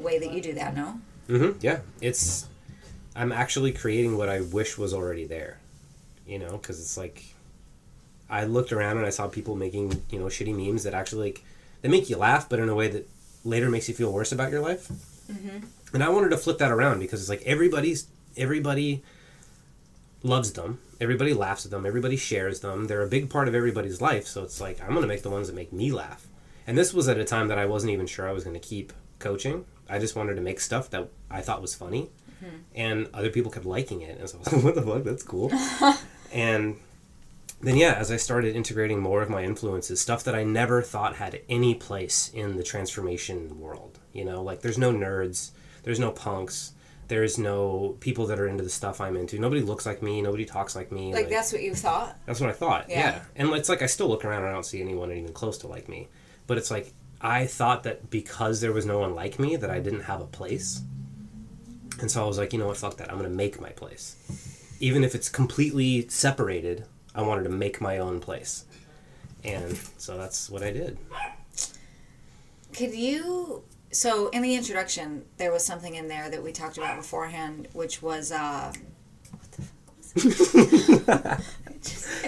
way 0.00 0.18
that 0.18 0.32
you 0.32 0.40
do 0.40 0.54
that, 0.54 0.74
no? 0.74 1.00
Mm-hmm. 1.28 1.58
Yeah, 1.60 1.80
it's. 2.00 2.46
I'm 3.14 3.32
actually 3.32 3.72
creating 3.72 4.18
what 4.18 4.28
I 4.28 4.42
wish 4.42 4.76
was 4.76 4.92
already 4.92 5.24
there, 5.24 5.58
you 6.26 6.38
know, 6.38 6.52
because 6.58 6.78
it's 6.80 6.98
like, 6.98 7.24
I 8.28 8.44
looked 8.44 8.72
around 8.72 8.98
and 8.98 9.06
I 9.06 9.10
saw 9.10 9.26
people 9.26 9.56
making 9.56 10.02
you 10.10 10.18
know 10.18 10.26
shitty 10.26 10.54
memes 10.54 10.82
that 10.84 10.92
actually 10.94 11.28
like 11.30 11.44
they 11.82 11.88
make 11.88 12.10
you 12.10 12.16
laugh, 12.16 12.48
but 12.48 12.58
in 12.58 12.68
a 12.68 12.74
way 12.74 12.88
that 12.88 13.08
later 13.44 13.70
makes 13.70 13.88
you 13.88 13.94
feel 13.94 14.12
worse 14.12 14.32
about 14.32 14.50
your 14.50 14.60
life. 14.60 14.90
And 15.94 16.04
I 16.04 16.08
wanted 16.10 16.30
to 16.30 16.36
flip 16.36 16.58
that 16.58 16.70
around 16.70 17.00
because 17.00 17.20
it's 17.20 17.28
like 17.30 17.42
everybody's 17.46 18.06
everybody 18.36 19.02
loves 20.22 20.52
them, 20.52 20.78
everybody 21.00 21.32
laughs 21.32 21.64
at 21.64 21.70
them, 21.70 21.86
everybody 21.86 22.16
shares 22.16 22.60
them. 22.60 22.86
They're 22.86 23.02
a 23.02 23.08
big 23.08 23.30
part 23.30 23.48
of 23.48 23.54
everybody's 23.54 24.00
life, 24.00 24.26
so 24.26 24.42
it's 24.42 24.60
like 24.60 24.80
I'm 24.82 24.94
gonna 24.94 25.06
make 25.06 25.22
the 25.22 25.30
ones 25.30 25.46
that 25.46 25.56
make 25.56 25.72
me 25.72 25.90
laugh. 25.92 26.26
And 26.66 26.76
this 26.76 26.92
was 26.92 27.08
at 27.08 27.18
a 27.18 27.24
time 27.24 27.48
that 27.48 27.58
I 27.58 27.66
wasn't 27.66 27.92
even 27.92 28.06
sure 28.06 28.28
I 28.28 28.32
was 28.32 28.44
gonna 28.44 28.58
keep 28.58 28.92
coaching. 29.18 29.64
I 29.88 29.98
just 29.98 30.16
wanted 30.16 30.34
to 30.34 30.40
make 30.40 30.60
stuff 30.60 30.90
that 30.90 31.08
I 31.30 31.40
thought 31.40 31.62
was 31.62 31.74
funny, 31.74 32.10
mm-hmm. 32.42 32.56
and 32.74 33.08
other 33.14 33.30
people 33.30 33.50
kept 33.50 33.66
liking 33.66 34.02
it, 34.02 34.18
and 34.18 34.28
so 34.28 34.38
I 34.38 34.40
was 34.40 34.52
like, 34.52 34.64
"What 34.64 34.74
the 34.74 34.82
fuck? 34.82 35.04
That's 35.04 35.22
cool." 35.22 35.52
and 36.32 36.76
then 37.60 37.76
yeah, 37.76 37.94
as 37.94 38.10
I 38.10 38.16
started 38.16 38.54
integrating 38.54 39.00
more 39.00 39.22
of 39.22 39.30
my 39.30 39.42
influences, 39.42 40.00
stuff 40.00 40.24
that 40.24 40.34
I 40.34 40.44
never 40.44 40.82
thought 40.82 41.16
had 41.16 41.40
any 41.48 41.74
place 41.74 42.30
in 42.34 42.56
the 42.56 42.62
transformation 42.62 43.58
world. 43.60 43.98
You 44.12 44.24
know, 44.24 44.42
like 44.42 44.60
there's 44.60 44.78
no 44.78 44.92
nerds, 44.92 45.50
there's 45.82 45.98
no 45.98 46.10
punks, 46.10 46.72
there's 47.08 47.38
no 47.38 47.96
people 48.00 48.26
that 48.26 48.38
are 48.38 48.46
into 48.46 48.64
the 48.64 48.70
stuff 48.70 49.00
I'm 49.00 49.16
into. 49.16 49.38
Nobody 49.38 49.62
looks 49.62 49.86
like 49.86 50.02
me, 50.02 50.20
nobody 50.20 50.44
talks 50.44 50.74
like 50.74 50.92
me. 50.92 51.14
Like, 51.14 51.28
that's 51.28 51.52
what 51.52 51.62
you 51.62 51.74
thought? 51.74 52.18
That's 52.26 52.40
what 52.40 52.50
I 52.50 52.52
thought. 52.52 52.86
Yeah. 52.88 52.98
Yeah. 52.98 53.22
And 53.36 53.48
it's 53.50 53.68
like 53.68 53.82
I 53.82 53.86
still 53.86 54.08
look 54.08 54.24
around 54.24 54.40
and 54.42 54.48
I 54.48 54.52
don't 54.52 54.66
see 54.66 54.80
anyone 54.80 55.12
even 55.12 55.32
close 55.32 55.58
to 55.58 55.68
like 55.68 55.88
me. 55.88 56.08
But 56.46 56.58
it's 56.58 56.70
like 56.70 56.92
I 57.20 57.46
thought 57.46 57.82
that 57.84 58.10
because 58.10 58.60
there 58.60 58.72
was 58.72 58.86
no 58.86 58.98
one 58.98 59.14
like 59.14 59.38
me 59.38 59.56
that 59.56 59.70
I 59.70 59.80
didn't 59.80 60.02
have 60.02 60.20
a 60.20 60.26
place. 60.26 60.82
And 62.00 62.10
so 62.10 62.22
I 62.22 62.26
was 62.26 62.38
like, 62.38 62.52
you 62.52 62.58
know 62.58 62.66
what, 62.66 62.76
fuck 62.76 62.98
that. 62.98 63.10
I'm 63.10 63.18
going 63.18 63.30
to 63.30 63.36
make 63.36 63.60
my 63.60 63.70
place. 63.70 64.16
Even 64.80 65.02
if 65.02 65.14
it's 65.14 65.28
completely 65.28 66.06
separated, 66.08 66.84
I 67.14 67.22
wanted 67.22 67.44
to 67.44 67.48
make 67.48 67.80
my 67.80 67.98
own 67.98 68.20
place. 68.20 68.64
And 69.44 69.78
so 69.96 70.18
that's 70.18 70.50
what 70.50 70.62
I 70.62 70.72
did. 70.72 70.98
Could 72.74 72.94
you? 72.94 73.62
So 73.90 74.28
in 74.28 74.42
the 74.42 74.54
introduction, 74.54 75.24
there 75.38 75.50
was 75.50 75.64
something 75.64 75.94
in 75.94 76.08
there 76.08 76.28
that 76.28 76.42
we 76.42 76.52
talked 76.52 76.76
about 76.76 76.96
beforehand, 76.96 77.68
which 77.72 78.02
was 78.02 78.32
uh, 78.32 78.72
what 79.30 79.52
the 79.52 79.62
fuck 79.62 79.96
was 79.96 81.44
just 81.82 82.26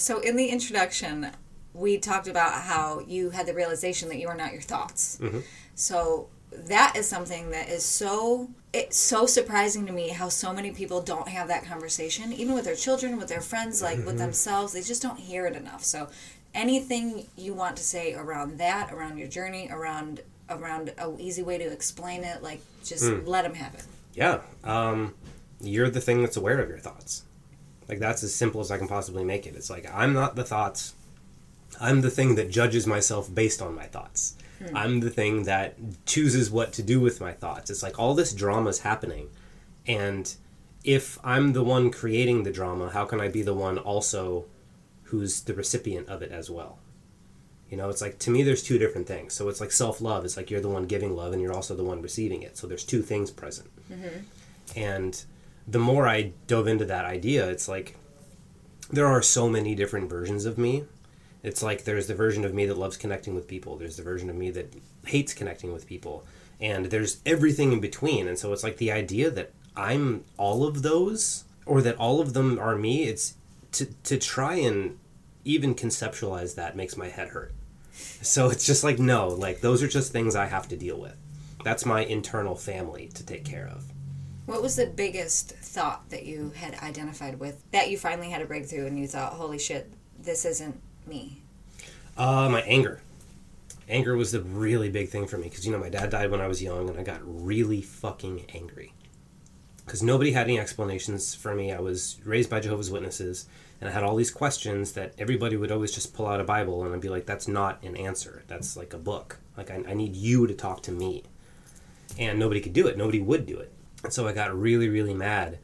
so 0.00 0.18
in 0.20 0.36
the 0.36 0.46
introduction, 0.46 1.30
we 1.74 1.98
talked 1.98 2.28
about 2.28 2.62
how 2.62 3.00
you 3.06 3.30
had 3.30 3.46
the 3.46 3.54
realization 3.54 4.08
that 4.08 4.18
you 4.18 4.28
are 4.28 4.36
not 4.36 4.52
your 4.52 4.62
thoughts. 4.62 5.18
Mm-hmm. 5.20 5.40
So 5.74 6.28
that 6.52 6.96
is 6.96 7.08
something 7.08 7.50
that 7.50 7.68
is 7.68 7.84
so 7.84 8.50
it's 8.72 8.96
so 8.96 9.24
surprising 9.24 9.86
to 9.86 9.92
me 9.92 10.08
how 10.08 10.28
so 10.28 10.52
many 10.52 10.72
people 10.72 11.00
don't 11.00 11.28
have 11.28 11.46
that 11.46 11.64
conversation 11.64 12.32
even 12.32 12.56
with 12.56 12.64
their 12.64 12.74
children 12.74 13.16
with 13.16 13.28
their 13.28 13.40
friends 13.40 13.80
like 13.80 13.98
with 13.98 14.08
mm-hmm. 14.08 14.16
themselves 14.18 14.72
they 14.72 14.82
just 14.82 15.00
don't 15.00 15.20
hear 15.20 15.46
it 15.46 15.54
enough 15.54 15.84
so 15.84 16.08
anything 16.52 17.24
you 17.36 17.54
want 17.54 17.76
to 17.76 17.84
say 17.84 18.14
around 18.14 18.58
that 18.58 18.92
around 18.92 19.16
your 19.16 19.28
journey 19.28 19.68
around 19.70 20.22
around 20.48 20.92
a 20.98 21.14
easy 21.20 21.40
way 21.40 21.56
to 21.56 21.70
explain 21.70 22.24
it 22.24 22.42
like 22.42 22.60
just 22.84 23.04
mm. 23.04 23.24
let 23.28 23.42
them 23.42 23.54
have 23.54 23.72
it 23.72 23.84
Yeah. 24.14 24.40
Um, 24.64 25.14
you're 25.60 25.90
the 25.90 26.00
thing 26.00 26.22
that's 26.22 26.36
aware 26.36 26.60
of 26.60 26.68
your 26.68 26.78
thoughts. 26.78 27.24
Like 27.88 27.98
that's 27.98 28.22
as 28.22 28.34
simple 28.34 28.60
as 28.60 28.70
I 28.70 28.78
can 28.78 28.88
possibly 28.88 29.24
make 29.24 29.46
it. 29.46 29.54
It's 29.56 29.70
like 29.70 29.90
I'm 29.92 30.12
not 30.12 30.36
the 30.36 30.44
thoughts. 30.44 30.94
I'm 31.80 32.02
the 32.02 32.10
thing 32.10 32.34
that 32.34 32.50
judges 32.50 32.86
myself 32.86 33.34
based 33.34 33.62
on 33.62 33.74
my 33.74 33.86
thoughts. 33.86 34.36
Hmm. 34.58 34.76
I'm 34.76 35.00
the 35.00 35.10
thing 35.10 35.44
that 35.44 35.76
chooses 36.06 36.50
what 36.50 36.72
to 36.74 36.82
do 36.82 37.00
with 37.00 37.20
my 37.20 37.32
thoughts. 37.32 37.70
It's 37.70 37.82
like 37.82 37.98
all 37.98 38.14
this 38.14 38.32
drama 38.32 38.70
is 38.70 38.80
happening, 38.80 39.30
and 39.86 40.34
if 40.84 41.18
I'm 41.24 41.52
the 41.52 41.64
one 41.64 41.90
creating 41.90 42.42
the 42.42 42.52
drama, 42.52 42.90
how 42.90 43.04
can 43.04 43.20
I 43.20 43.28
be 43.28 43.42
the 43.42 43.54
one 43.54 43.78
also 43.78 44.46
who's 45.04 45.42
the 45.42 45.54
recipient 45.54 46.08
of 46.08 46.22
it 46.22 46.30
as 46.30 46.48
well? 46.50 46.78
You 47.68 47.76
know, 47.76 47.88
it's 47.88 48.00
like 48.00 48.18
to 48.20 48.30
me, 48.30 48.42
there's 48.42 48.62
two 48.62 48.78
different 48.78 49.06
things. 49.06 49.32
So 49.32 49.48
it's 49.48 49.60
like 49.60 49.72
self 49.72 50.00
love. 50.00 50.24
It's 50.24 50.36
like 50.36 50.50
you're 50.50 50.60
the 50.60 50.68
one 50.68 50.86
giving 50.86 51.14
love, 51.14 51.32
and 51.32 51.40
you're 51.40 51.54
also 51.54 51.74
the 51.74 51.84
one 51.84 52.02
receiving 52.02 52.42
it. 52.42 52.56
So 52.56 52.66
there's 52.66 52.84
two 52.84 53.02
things 53.02 53.30
present. 53.30 53.70
Mm-hmm. 53.90 54.18
And 54.76 55.24
the 55.68 55.78
more 55.78 56.08
I 56.08 56.32
dove 56.46 56.66
into 56.66 56.84
that 56.86 57.04
idea, 57.04 57.48
it's 57.48 57.68
like 57.68 57.96
there 58.90 59.06
are 59.06 59.22
so 59.22 59.48
many 59.48 59.74
different 59.74 60.10
versions 60.10 60.46
of 60.46 60.58
me. 60.58 60.84
It's 61.42 61.62
like 61.62 61.84
there's 61.84 62.06
the 62.06 62.14
version 62.14 62.44
of 62.44 62.52
me 62.54 62.66
that 62.66 62.76
loves 62.76 62.96
connecting 62.96 63.34
with 63.34 63.48
people. 63.48 63.76
There's 63.76 63.96
the 63.96 64.02
version 64.02 64.28
of 64.28 64.36
me 64.36 64.50
that 64.50 64.74
hates 65.06 65.32
connecting 65.34 65.72
with 65.72 65.86
people. 65.86 66.24
And 66.60 66.86
there's 66.86 67.20
everything 67.24 67.72
in 67.72 67.80
between. 67.80 68.28
And 68.28 68.38
so 68.38 68.52
it's 68.52 68.62
like 68.62 68.76
the 68.76 68.92
idea 68.92 69.30
that 69.30 69.52
I'm 69.76 70.24
all 70.36 70.64
of 70.64 70.82
those 70.82 71.44
or 71.64 71.80
that 71.82 71.96
all 71.96 72.20
of 72.20 72.34
them 72.34 72.58
are 72.58 72.76
me, 72.76 73.04
it's 73.04 73.34
to 73.72 73.86
to 74.04 74.18
try 74.18 74.54
and 74.56 74.98
even 75.44 75.74
conceptualize 75.74 76.54
that 76.56 76.76
makes 76.76 76.96
my 76.96 77.08
head 77.08 77.28
hurt. 77.28 77.52
So 77.92 78.50
it's 78.50 78.66
just 78.66 78.84
like 78.84 78.98
no, 78.98 79.28
like 79.28 79.60
those 79.60 79.82
are 79.82 79.88
just 79.88 80.12
things 80.12 80.36
I 80.36 80.46
have 80.46 80.68
to 80.68 80.76
deal 80.76 81.00
with. 81.00 81.16
That's 81.64 81.86
my 81.86 82.04
internal 82.04 82.56
family 82.56 83.08
to 83.14 83.24
take 83.24 83.44
care 83.44 83.66
of. 83.66 83.84
what 84.46 84.62
was 84.62 84.76
the 84.76 84.86
biggest 84.86 85.52
thought 85.52 86.08
that 86.10 86.24
you 86.26 86.50
had 86.56 86.74
identified 86.82 87.38
with 87.38 87.62
that 87.70 87.90
you 87.90 87.96
finally 87.98 88.30
had 88.30 88.42
a 88.42 88.46
breakthrough 88.46 88.86
and 88.86 88.98
you 88.98 89.06
thought 89.06 89.32
holy 89.34 89.58
shit 89.58 89.92
this 90.18 90.44
isn't 90.44 90.80
me 91.06 91.42
Uh, 92.16 92.48
my 92.48 92.60
anger. 92.62 93.00
Anger 93.88 94.16
was 94.16 94.30
the 94.32 94.42
really 94.42 94.88
big 94.88 95.08
thing 95.08 95.26
for 95.26 95.36
me 95.38 95.44
because 95.48 95.66
you 95.66 95.72
know 95.72 95.78
my 95.78 95.88
dad 95.88 96.10
died 96.10 96.30
when 96.30 96.40
I 96.40 96.46
was 96.46 96.62
young, 96.62 96.88
and 96.88 96.98
I 96.98 97.02
got 97.02 97.20
really 97.24 97.82
fucking 97.82 98.46
angry 98.54 98.92
because 99.84 100.02
nobody 100.02 100.32
had 100.32 100.46
any 100.46 100.58
explanations 100.60 101.34
for 101.34 101.54
me. 101.54 101.72
I 101.72 101.80
was 101.80 102.20
raised 102.24 102.50
by 102.50 102.60
Jehovah's 102.60 102.90
Witnesses, 102.90 103.46
and 103.80 103.90
I 103.90 103.92
had 103.92 104.04
all 104.04 104.14
these 104.14 104.30
questions 104.30 104.92
that 104.92 105.14
everybody 105.18 105.56
would 105.56 105.72
always 105.72 105.90
just 105.92 106.14
pull 106.14 106.28
out 106.28 106.40
a 106.40 106.44
Bible, 106.44 106.84
and 106.84 106.94
I'd 106.94 107.00
be 107.00 107.08
like, 107.08 107.26
"That's 107.26 107.48
not 107.48 107.82
an 107.82 107.96
answer. 107.96 108.44
That's 108.46 108.76
like 108.76 108.92
a 108.92 108.98
book. 108.98 109.38
Like 109.56 109.70
I, 109.70 109.82
I 109.88 109.94
need 109.94 110.14
you 110.14 110.46
to 110.46 110.54
talk 110.54 110.82
to 110.84 110.92
me." 110.92 111.24
And 112.18 112.38
nobody 112.38 112.60
could 112.60 112.72
do 112.72 112.86
it. 112.86 112.96
Nobody 112.96 113.20
would 113.20 113.46
do 113.46 113.58
it. 113.58 113.72
And 114.04 114.12
so 114.12 114.28
I 114.28 114.32
got 114.32 114.56
really, 114.56 114.88
really 114.88 115.14
mad 115.14 115.58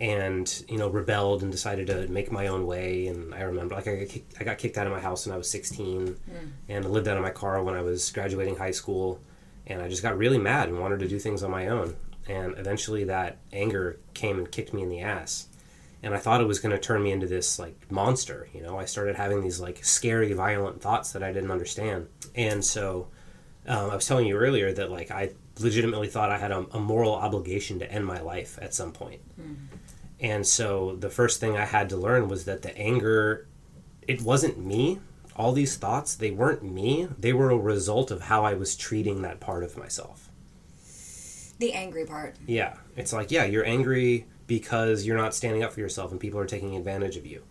and 0.00 0.64
you 0.66 0.78
know 0.78 0.88
rebelled 0.88 1.42
and 1.42 1.52
decided 1.52 1.86
to 1.86 2.08
make 2.08 2.32
my 2.32 2.46
own 2.46 2.66
way. 2.66 3.06
And 3.06 3.34
i 3.34 3.42
remember 3.42 3.74
like 3.74 3.86
i 3.86 3.96
got 3.96 4.08
kicked, 4.08 4.40
I 4.40 4.44
got 4.44 4.58
kicked 4.58 4.78
out 4.78 4.86
of 4.86 4.92
my 4.92 5.00
house 5.00 5.26
when 5.26 5.34
i 5.34 5.38
was 5.38 5.50
16 5.50 6.16
and 6.68 6.84
i 6.84 6.88
lived 6.88 7.06
out 7.06 7.18
of 7.18 7.22
my 7.22 7.30
car 7.30 7.62
when 7.62 7.74
i 7.74 7.82
was 7.82 8.10
graduating 8.10 8.56
high 8.56 8.70
school. 8.70 9.20
And 9.66 9.82
i 9.82 9.88
just 9.88 10.02
got 10.02 10.16
really 10.16 10.38
mad 10.38 10.68
and 10.68 10.80
wanted 10.80 11.00
to 11.00 11.08
do 11.08 11.18
things 11.18 11.42
on 11.42 11.50
my 11.50 11.68
own. 11.68 11.94
And 12.26 12.54
eventually 12.58 13.04
that 13.04 13.38
anger 13.52 13.98
came 14.14 14.38
and 14.38 14.50
kicked 14.50 14.72
me 14.72 14.82
in 14.82 14.88
the 14.88 15.00
ass. 15.00 15.48
And 16.02 16.14
i 16.14 16.18
thought 16.18 16.40
it 16.40 16.48
was 16.48 16.60
going 16.60 16.74
to 16.74 16.80
turn 16.80 17.02
me 17.02 17.12
into 17.12 17.26
this 17.26 17.58
like 17.58 17.90
monster 17.90 18.48
you 18.54 18.62
know? 18.62 18.78
I 18.78 18.86
started 18.86 19.16
having 19.16 19.42
these 19.42 19.60
like 19.60 19.84
scary 19.84 20.32
violent 20.32 20.80
thoughts 20.80 21.12
that 21.12 21.22
i 21.22 21.30
didn't 21.30 21.50
understand. 21.50 22.08
And 22.34 22.64
so 22.64 23.08
um, 23.66 23.90
i 23.90 23.94
was 23.96 24.06
telling 24.06 24.26
you 24.26 24.36
earlier 24.36 24.72
that 24.72 24.90
like 24.90 25.10
i 25.10 25.32
legitimately 25.58 26.08
thought 26.08 26.30
i 26.30 26.38
had 26.38 26.52
a, 26.52 26.64
a 26.72 26.80
moral 26.80 27.14
obligation 27.14 27.78
to 27.80 27.92
end 27.92 28.06
my 28.06 28.18
life 28.22 28.58
at 28.62 28.72
some 28.72 28.92
point 28.92 29.20
and 30.20 30.46
so 30.46 30.96
the 30.96 31.10
first 31.10 31.40
thing 31.40 31.56
I 31.56 31.64
had 31.64 31.88
to 31.90 31.96
learn 31.96 32.28
was 32.28 32.44
that 32.44 32.62
the 32.62 32.76
anger, 32.76 33.46
it 34.06 34.20
wasn't 34.22 34.58
me. 34.58 35.00
All 35.36 35.52
these 35.52 35.76
thoughts, 35.76 36.14
they 36.14 36.30
weren't 36.30 36.62
me. 36.62 37.08
They 37.18 37.32
were 37.32 37.50
a 37.50 37.56
result 37.56 38.10
of 38.10 38.22
how 38.22 38.44
I 38.44 38.54
was 38.54 38.76
treating 38.76 39.22
that 39.22 39.40
part 39.40 39.64
of 39.64 39.76
myself. 39.78 40.28
the 41.58 41.72
angry 41.72 42.04
part 42.06 42.36
Yeah. 42.46 42.74
It's 42.96 43.12
like, 43.12 43.30
yeah, 43.30 43.44
you're 43.44 43.64
angry 43.64 44.26
because 44.46 45.04
you're 45.06 45.16
not 45.16 45.34
standing 45.34 45.62
up 45.62 45.72
for 45.72 45.80
yourself 45.80 46.10
and 46.10 46.20
people 46.20 46.40
are 46.40 46.46
taking 46.46 46.76
advantage 46.76 47.16
of 47.16 47.24
you. 47.26 47.42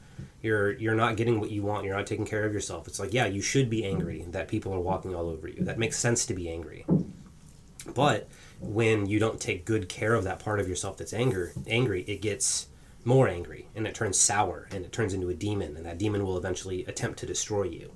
You're 0.42 0.72
you're 0.74 0.96
not 0.96 1.18
getting 1.18 1.40
what 1.40 1.50
you 1.52 1.64
want. 1.64 1.86
You're 1.86 1.96
not 1.96 2.08
taking 2.08 2.26
care 2.26 2.46
of 2.46 2.54
yourself. 2.54 2.88
It's 2.88 3.00
like, 3.00 3.14
yeah, 3.14 3.26
you 3.26 3.42
should 3.42 3.70
be 3.70 3.86
angry 3.86 4.26
that 4.30 4.48
people 4.48 4.74
are 4.74 4.80
walking 4.80 5.16
all 5.16 5.28
over 5.30 5.48
you. 5.48 5.64
That 5.64 5.78
makes 5.80 5.98
sense 5.98 6.26
to 6.28 6.34
be 6.34 6.50
angry. 6.50 6.86
But 7.94 8.28
when 8.60 9.06
you 9.08 9.20
don't 9.20 9.39
take 9.39 9.66
good 9.66 9.88
care 9.89 10.13
of 10.13 10.24
that 10.25 10.39
part 10.39 10.60
of 10.60 10.68
yourself 10.68 10.98
that's 10.98 11.13
anger, 11.13 11.54
angry, 11.68 12.04
it 12.04 12.22
gets 12.22 12.68
more 13.06 13.28
angry 13.28 13.68
and 13.75 13.88
it 13.88 13.96
turns 13.96 14.20
sour 14.20 14.68
and 14.72 14.84
it 14.86 14.92
turns 14.92 15.13
into 15.13 15.30
a 15.30 15.34
demon 15.34 15.75
and 15.78 15.86
that 15.86 15.98
demon 15.98 16.24
will 16.25 16.38
eventually 16.38 16.86
attempt 16.86 17.20
to 17.20 17.25
destroy 17.25 17.63
you. 17.63 17.92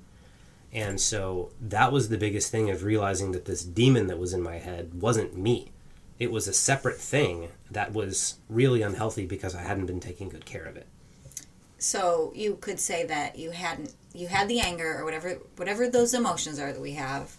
And 0.72 1.00
so 1.00 1.52
that 1.62 1.92
was 1.92 2.10
the 2.10 2.18
biggest 2.18 2.50
thing 2.52 2.70
of 2.72 2.84
realizing 2.84 3.32
that 3.34 3.46
this 3.46 3.64
demon 3.64 4.08
that 4.08 4.18
was 4.18 4.34
in 4.34 4.42
my 4.42 4.58
head 4.58 4.94
wasn't 5.02 5.38
me. 5.38 5.72
It 6.18 6.32
was 6.32 6.48
a 6.48 6.54
separate 6.54 6.98
thing 7.00 7.50
that 7.70 7.94
was 7.94 8.36
really 8.50 8.82
unhealthy 8.82 9.26
because 9.26 9.54
I 9.56 9.62
hadn't 9.62 9.86
been 9.88 10.00
taking 10.00 10.30
good 10.30 10.46
care 10.46 10.64
of 10.64 10.78
it. 10.78 10.88
so 11.78 12.32
you 12.34 12.56
could 12.62 12.80
say 12.80 13.06
that 13.06 13.38
you 13.38 13.52
hadn't 13.52 13.94
you 14.14 14.28
had 14.28 14.48
the 14.48 14.60
anger 14.60 14.98
or 15.00 15.04
whatever 15.04 15.34
whatever 15.58 15.90
those 15.90 16.14
emotions 16.14 16.60
are 16.60 16.72
that 16.72 16.82
we 16.82 16.94
have 16.94 17.36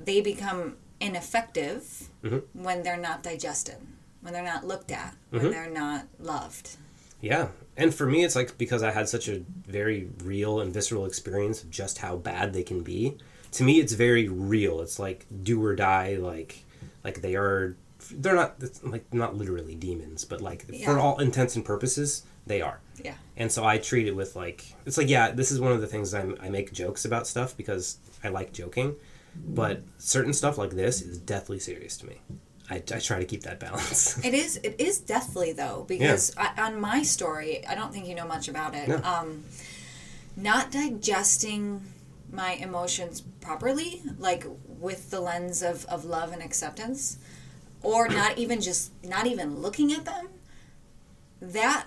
they 0.00 0.20
become 0.20 0.76
ineffective 1.00 2.08
Mhm. 2.22 2.42
when 2.52 2.82
they're 2.82 2.96
not 2.96 3.22
digested, 3.22 3.76
when 4.20 4.32
they're 4.32 4.42
not 4.42 4.66
looked 4.66 4.90
at, 4.90 5.14
when 5.30 5.42
Mhm. 5.42 5.50
they're 5.50 5.70
not 5.70 6.06
loved. 6.18 6.76
Yeah. 7.20 7.48
And 7.76 7.94
for 7.94 8.06
me, 8.06 8.24
it's 8.24 8.36
like 8.36 8.56
because 8.58 8.82
I 8.82 8.90
had 8.90 9.08
such 9.08 9.28
a 9.28 9.42
very 9.66 10.08
real 10.22 10.60
and 10.60 10.72
visceral 10.72 11.06
experience 11.06 11.62
of 11.62 11.70
just 11.70 11.98
how 11.98 12.16
bad 12.16 12.52
they 12.52 12.62
can 12.62 12.82
be. 12.82 13.16
To 13.52 13.64
me, 13.64 13.80
it's 13.80 13.92
very 13.94 14.28
real. 14.28 14.80
It's 14.80 14.98
like 14.98 15.26
do 15.42 15.62
or 15.64 15.74
die. 15.74 16.16
Like, 16.16 16.64
like 17.04 17.22
they 17.22 17.34
are. 17.36 17.76
They're 18.10 18.34
not 18.34 18.56
it's 18.60 18.82
like 18.84 19.12
not 19.12 19.36
literally 19.36 19.74
demons, 19.74 20.24
but 20.24 20.40
like 20.40 20.66
Yeah. 20.68 20.86
for 20.86 20.98
all 20.98 21.18
intents 21.18 21.56
and 21.56 21.64
purposes, 21.64 22.22
they 22.46 22.60
are. 22.60 22.80
Yeah. 23.02 23.14
And 23.36 23.50
so 23.50 23.64
I 23.64 23.78
treat 23.78 24.06
it 24.06 24.14
with 24.14 24.36
like 24.36 24.64
it's 24.84 24.96
like 24.96 25.08
yeah, 25.08 25.30
this 25.32 25.50
is 25.50 25.58
one 25.60 25.72
of 25.72 25.80
the 25.80 25.86
things 25.86 26.14
I'm, 26.14 26.36
I 26.40 26.48
make 26.50 26.72
jokes 26.72 27.04
about 27.04 27.26
stuff 27.26 27.56
because 27.56 27.96
I 28.22 28.28
like 28.28 28.52
joking, 28.52 28.94
but 29.44 29.82
certain 29.98 30.32
stuff 30.32 30.58
like 30.58 30.70
this 30.70 31.02
is 31.02 31.18
deathly 31.18 31.58
serious 31.58 31.96
to 31.98 32.06
me. 32.06 32.20
I, 32.68 32.76
I 32.76 32.98
try 32.98 33.18
to 33.18 33.24
keep 33.24 33.42
that 33.42 33.60
balance. 33.60 34.18
It 34.24 34.34
is. 34.34 34.56
It 34.62 34.76
is 34.78 34.98
deathly 34.98 35.52
though, 35.52 35.84
because 35.86 36.34
I, 36.36 36.50
on 36.58 36.80
my 36.80 37.02
story, 37.02 37.66
I 37.66 37.74
don't 37.74 37.92
think 37.92 38.06
you 38.06 38.14
know 38.14 38.26
much 38.26 38.48
about 38.48 38.74
it. 38.74 38.88
No. 38.88 38.96
Um, 39.02 39.44
not 40.36 40.70
digesting 40.70 41.82
my 42.30 42.52
emotions 42.52 43.22
properly, 43.40 44.02
like 44.18 44.44
with 44.66 45.10
the 45.10 45.20
lens 45.20 45.62
of, 45.62 45.86
of 45.86 46.04
love 46.04 46.32
and 46.32 46.42
acceptance, 46.42 47.18
or 47.82 48.08
not 48.20 48.36
even 48.36 48.60
just 48.60 48.92
not 49.04 49.26
even 49.26 49.60
looking 49.60 49.92
at 49.92 50.04
them, 50.04 50.28
that 51.40 51.86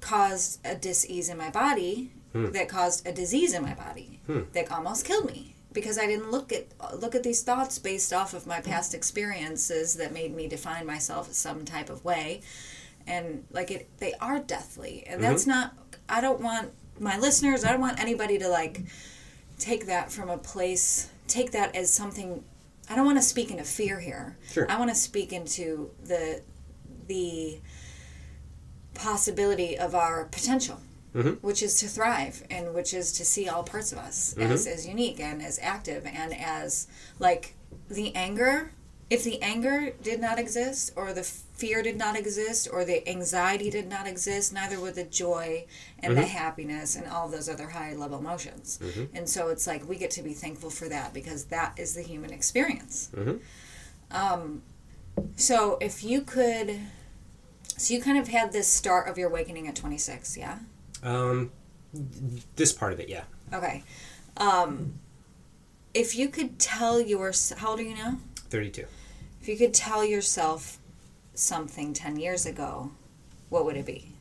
caused 0.00 0.60
a 0.64 0.74
dis-ease 0.74 1.28
in 1.28 1.38
my 1.38 1.50
body 1.50 2.12
that 2.34 2.68
caused 2.68 3.06
a 3.06 3.12
disease 3.12 3.54
in 3.54 3.62
my 3.62 3.74
body 3.74 4.20
that 4.52 4.70
almost 4.70 5.04
killed 5.06 5.24
me 5.26 5.53
because 5.74 5.98
I 5.98 6.06
didn't 6.06 6.30
look 6.30 6.52
at 6.52 6.66
look 6.98 7.14
at 7.14 7.22
these 7.22 7.42
thoughts 7.42 7.78
based 7.78 8.12
off 8.12 8.32
of 8.32 8.46
my 8.46 8.60
past 8.60 8.94
experiences 8.94 9.94
that 9.94 10.12
made 10.12 10.34
me 10.34 10.48
define 10.48 10.86
myself 10.86 11.32
some 11.32 11.64
type 11.66 11.90
of 11.90 12.02
way. 12.04 12.40
And 13.06 13.44
like 13.50 13.70
it 13.70 13.88
they 13.98 14.14
are 14.14 14.38
deathly. 14.38 15.04
And 15.06 15.22
that's 15.22 15.42
mm-hmm. 15.42 15.50
not 15.50 15.74
I 16.08 16.22
don't 16.22 16.40
want 16.40 16.70
my 16.98 17.18
listeners 17.18 17.64
I 17.64 17.72
don't 17.72 17.80
want 17.80 18.00
anybody 18.00 18.38
to 18.38 18.48
like 18.48 18.80
take 19.58 19.86
that 19.86 20.10
from 20.10 20.30
a 20.30 20.38
place 20.38 21.10
take 21.26 21.50
that 21.52 21.74
as 21.76 21.92
something 21.92 22.44
I 22.88 22.96
don't 22.96 23.06
want 23.06 23.18
to 23.18 23.22
speak 23.22 23.50
into 23.50 23.64
fear 23.64 23.98
here. 23.98 24.36
Sure. 24.50 24.70
I 24.70 24.78
want 24.78 24.90
to 24.90 24.96
speak 24.96 25.32
into 25.32 25.90
the 26.04 26.40
the 27.08 27.60
possibility 28.94 29.76
of 29.76 29.94
our 29.94 30.26
potential 30.26 30.80
Mhm. 31.14 31.40
which 31.42 31.62
is 31.62 31.78
to 31.80 31.86
thrive 31.88 32.42
and 32.50 32.74
which 32.74 32.92
is 32.92 33.12
to 33.12 33.24
see 33.24 33.48
all 33.48 33.62
parts 33.62 33.92
of 33.92 33.98
us 33.98 34.34
as, 34.36 34.66
as 34.66 34.86
unique 34.86 35.20
and 35.20 35.40
as 35.42 35.58
active 35.62 36.04
and 36.06 36.34
as 36.34 36.86
like 37.18 37.54
the 37.88 38.14
anger 38.16 38.72
if 39.10 39.22
the 39.22 39.40
anger 39.42 39.92
did 40.02 40.18
not 40.20 40.38
exist 40.38 40.90
or 40.96 41.12
the 41.12 41.22
fear 41.22 41.82
did 41.82 41.96
not 41.96 42.16
exist 42.16 42.66
or 42.72 42.84
the 42.84 43.06
anxiety 43.08 43.70
did 43.70 43.86
not 43.88 44.06
exist 44.08 44.52
neither 44.52 44.80
would 44.80 44.94
the 44.96 45.04
joy 45.04 45.64
and 46.00 46.16
the 46.16 46.22
happiness 46.26 46.96
and 46.96 47.06
all 47.06 47.28
those 47.28 47.48
other 47.48 47.68
high 47.68 47.94
level 47.94 48.18
emotions 48.18 48.78
and 49.14 49.28
so 49.28 49.48
it's 49.50 49.66
like 49.66 49.86
we 49.88 49.96
get 49.96 50.10
to 50.10 50.22
be 50.22 50.32
thankful 50.32 50.70
for 50.70 50.88
that 50.88 51.12
because 51.14 51.44
that 51.44 51.72
is 51.78 51.94
the 51.94 52.02
human 52.02 52.32
experience. 52.32 53.10
Mhm. 53.14 53.38
um, 54.10 54.62
so 55.36 55.78
if 55.80 56.02
you 56.02 56.22
could 56.22 56.80
so 57.76 57.92
you 57.94 58.00
kind 58.02 58.18
of 58.18 58.28
had 58.28 58.52
this 58.52 58.66
start 58.68 59.06
of 59.08 59.16
your 59.18 59.28
awakening 59.28 59.68
at 59.68 59.76
26 59.76 60.36
yeah 60.36 60.58
Um, 61.04 61.52
this 62.56 62.72
part 62.72 62.92
of 62.92 62.98
it, 62.98 63.08
yeah. 63.08 63.24
Okay. 63.52 63.84
Um, 64.38 64.94
if 65.92 66.16
you 66.16 66.28
could 66.28 66.58
tell 66.58 67.00
your 67.00 67.32
how 67.58 67.70
old 67.70 67.80
are 67.80 67.82
you 67.82 67.94
now? 67.94 68.18
32. 68.48 68.86
If 69.40 69.48
you 69.48 69.56
could 69.56 69.74
tell 69.74 70.04
yourself 70.04 70.78
something 71.34 71.92
ten 71.92 72.18
years 72.18 72.46
ago, 72.46 72.90
what 73.50 73.64
would 73.64 73.76
it 73.76 73.86
be? 73.86 74.12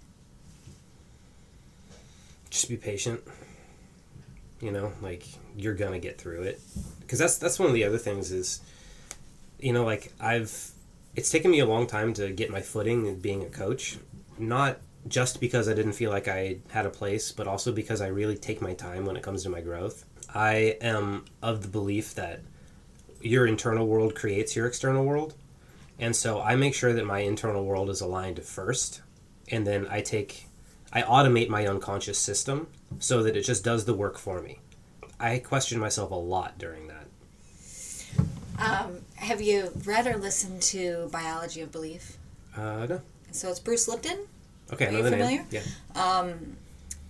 Just 2.49 2.69
be 2.69 2.77
patient. 2.77 3.21
You 4.59 4.71
know, 4.71 4.91
like 5.01 5.25
you're 5.55 5.73
gonna 5.73 5.99
get 5.99 6.19
through 6.19 6.43
it. 6.43 6.61
Because 6.99 7.19
that's 7.19 7.37
that's 7.37 7.57
one 7.57 7.69
of 7.69 7.74
the 7.74 7.85
other 7.85 7.98
things 7.98 8.31
is, 8.31 8.61
you 9.59 9.74
know, 9.74 9.83
like 9.85 10.13
I've, 10.19 10.72
it's 11.15 11.29
taken 11.29 11.51
me 11.51 11.59
a 11.59 11.65
long 11.65 11.87
time 11.87 12.13
to 12.15 12.31
get 12.31 12.50
my 12.51 12.61
footing 12.61 13.05
in 13.05 13.19
being 13.19 13.43
a 13.43 13.50
coach. 13.50 13.98
Not 14.37 14.79
just 15.07 15.39
because 15.39 15.68
I 15.68 15.74
didn't 15.74 15.94
feel 15.94 16.11
like 16.11 16.27
I 16.27 16.57
had 16.70 16.85
a 16.85 16.89
place, 16.89 17.31
but 17.31 17.48
also 17.48 17.72
because 17.72 18.01
I 18.01 18.07
really 18.07 18.37
take 18.37 18.61
my 18.61 18.74
time 18.74 19.05
when 19.05 19.18
it 19.18 19.24
comes 19.24 19.44
to 19.44 19.50
my 19.50 19.61
growth. 19.61 20.05
I 20.33 20.77
am 20.81 21.25
of 21.42 21.61
the 21.61 21.68
belief 21.68 22.16
that 22.16 22.42
your 23.22 23.46
internal 23.48 23.87
world 23.87 24.16
creates 24.16 24.55
your 24.55 24.68
external 24.68 25.05
world. 25.05 25.35
And 26.00 26.16
so 26.16 26.42
I 26.42 26.55
make 26.55 26.74
sure 26.74 26.94
that 26.94 27.05
my 27.05 27.20
internal 27.20 27.66
world 27.66 27.89
is 27.89 28.01
aligned 28.01 28.44
first. 28.44 29.01
And 29.50 29.68
then 29.68 29.87
I 29.89 30.01
take, 30.01 30.48
I 30.92 31.01
automate 31.03 31.50
my 31.50 31.68
unconscious 31.68 32.18
system 32.18 32.68
so 33.00 33.24
that 33.24 33.37
it 33.37 33.44
just 33.44 33.63
does 33.63 33.85
the 33.85 33.94
work 33.94 34.18
for 34.18 34.42
me. 34.42 34.59
I 35.20 35.39
question 35.39 35.79
myself 35.79 36.11
a 36.11 36.16
lot 36.16 36.57
during 36.57 36.87
that. 36.87 37.07
Um, 38.59 39.01
have 39.16 39.42
you 39.42 39.72
read 39.85 40.07
or 40.07 40.18
listened 40.18 40.61
to 40.63 41.09
Biology 41.11 41.61
of 41.61 41.72
Belief? 41.72 42.18
Uh, 42.55 42.85
no. 42.87 43.01
So 43.31 43.50
it's 43.50 43.59
Bruce 43.59 43.87
Lipton. 43.87 44.27
Okay, 44.74 44.88
Are 44.88 44.92
you 44.92 45.03
familiar? 45.03 45.38
name. 45.38 45.48
Yeah. 45.51 45.62
Um, 45.96 46.57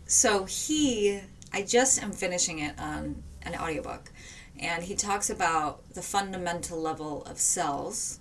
so 0.06 0.46
he, 0.46 1.20
I 1.52 1.64
just 1.64 2.02
am 2.04 2.12
finishing 2.12 2.60
it 2.60 2.78
on 2.80 3.24
an 3.44 3.56
audiobook, 3.56 4.12
and 4.60 4.84
he 4.84 4.96
talks 4.96 5.30
about 5.30 5.82
the 5.94 6.02
fundamental 6.02 6.80
level 6.80 7.24
of 7.26 7.40
cells, 7.40 8.20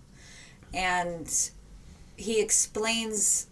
and 0.72 1.50
he 2.16 2.40
explains 2.40 3.46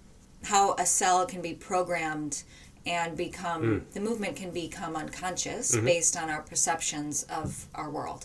how 0.44 0.74
a 0.74 0.86
cell 0.86 1.26
can 1.26 1.42
be 1.42 1.54
programmed 1.54 2.42
and 2.86 3.16
become 3.16 3.84
the 3.92 4.00
movement 4.00 4.36
can 4.36 4.50
become 4.50 4.96
unconscious 4.96 5.76
based 5.76 6.16
on 6.16 6.30
our 6.30 6.40
perceptions 6.40 7.24
of 7.24 7.66
our 7.74 7.90
world 7.90 8.24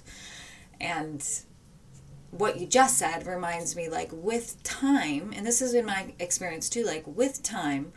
and 0.80 1.28
what 2.38 2.60
you 2.60 2.68
just 2.68 2.98
said 2.98 3.26
reminds 3.26 3.76
me 3.76 3.88
like 3.88 4.10
with 4.12 4.62
time 4.64 5.32
and 5.36 5.46
this 5.46 5.60
has 5.62 5.72
been 5.74 5.86
my 5.86 6.14
experience 6.20 6.70
too 6.70 6.84
like 6.84 7.04
with 7.08 7.42
time 7.42 7.94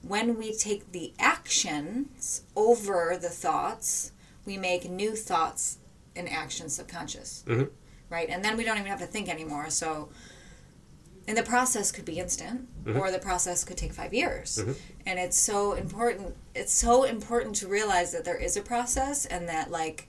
when 0.00 0.38
we 0.38 0.54
take 0.54 0.92
the 0.92 1.12
actions 1.18 2.42
over 2.56 3.18
the 3.20 3.28
thoughts 3.28 4.12
we 4.46 4.56
make 4.56 4.90
new 4.90 5.14
thoughts 5.14 5.78
and 6.16 6.28
actions 6.28 6.74
subconscious. 6.74 7.44
Mhm. 7.46 7.70
right? 8.10 8.28
And 8.28 8.44
then 8.44 8.56
we 8.58 8.64
don't 8.64 8.76
even 8.76 8.88
have 8.88 9.00
to 9.00 9.06
think 9.06 9.28
anymore 9.28 9.70
so 9.70 10.08
and 11.28 11.38
the 11.38 11.42
process 11.42 11.92
could 11.92 12.04
be 12.04 12.18
instant 12.18 12.68
or 12.96 13.10
the 13.12 13.18
process 13.18 13.62
could 13.62 13.76
take 13.76 13.92
five 13.92 14.12
years. 14.12 14.58
And 15.06 15.18
it's 15.18 15.38
so 15.38 15.74
important 15.74 16.34
it's 16.54 16.72
so 16.72 17.04
important 17.04 17.54
to 17.56 17.68
realize 17.68 18.12
that 18.12 18.24
there 18.24 18.36
is 18.36 18.56
a 18.56 18.62
process 18.62 19.24
and 19.26 19.48
that 19.48 19.70
like 19.70 20.08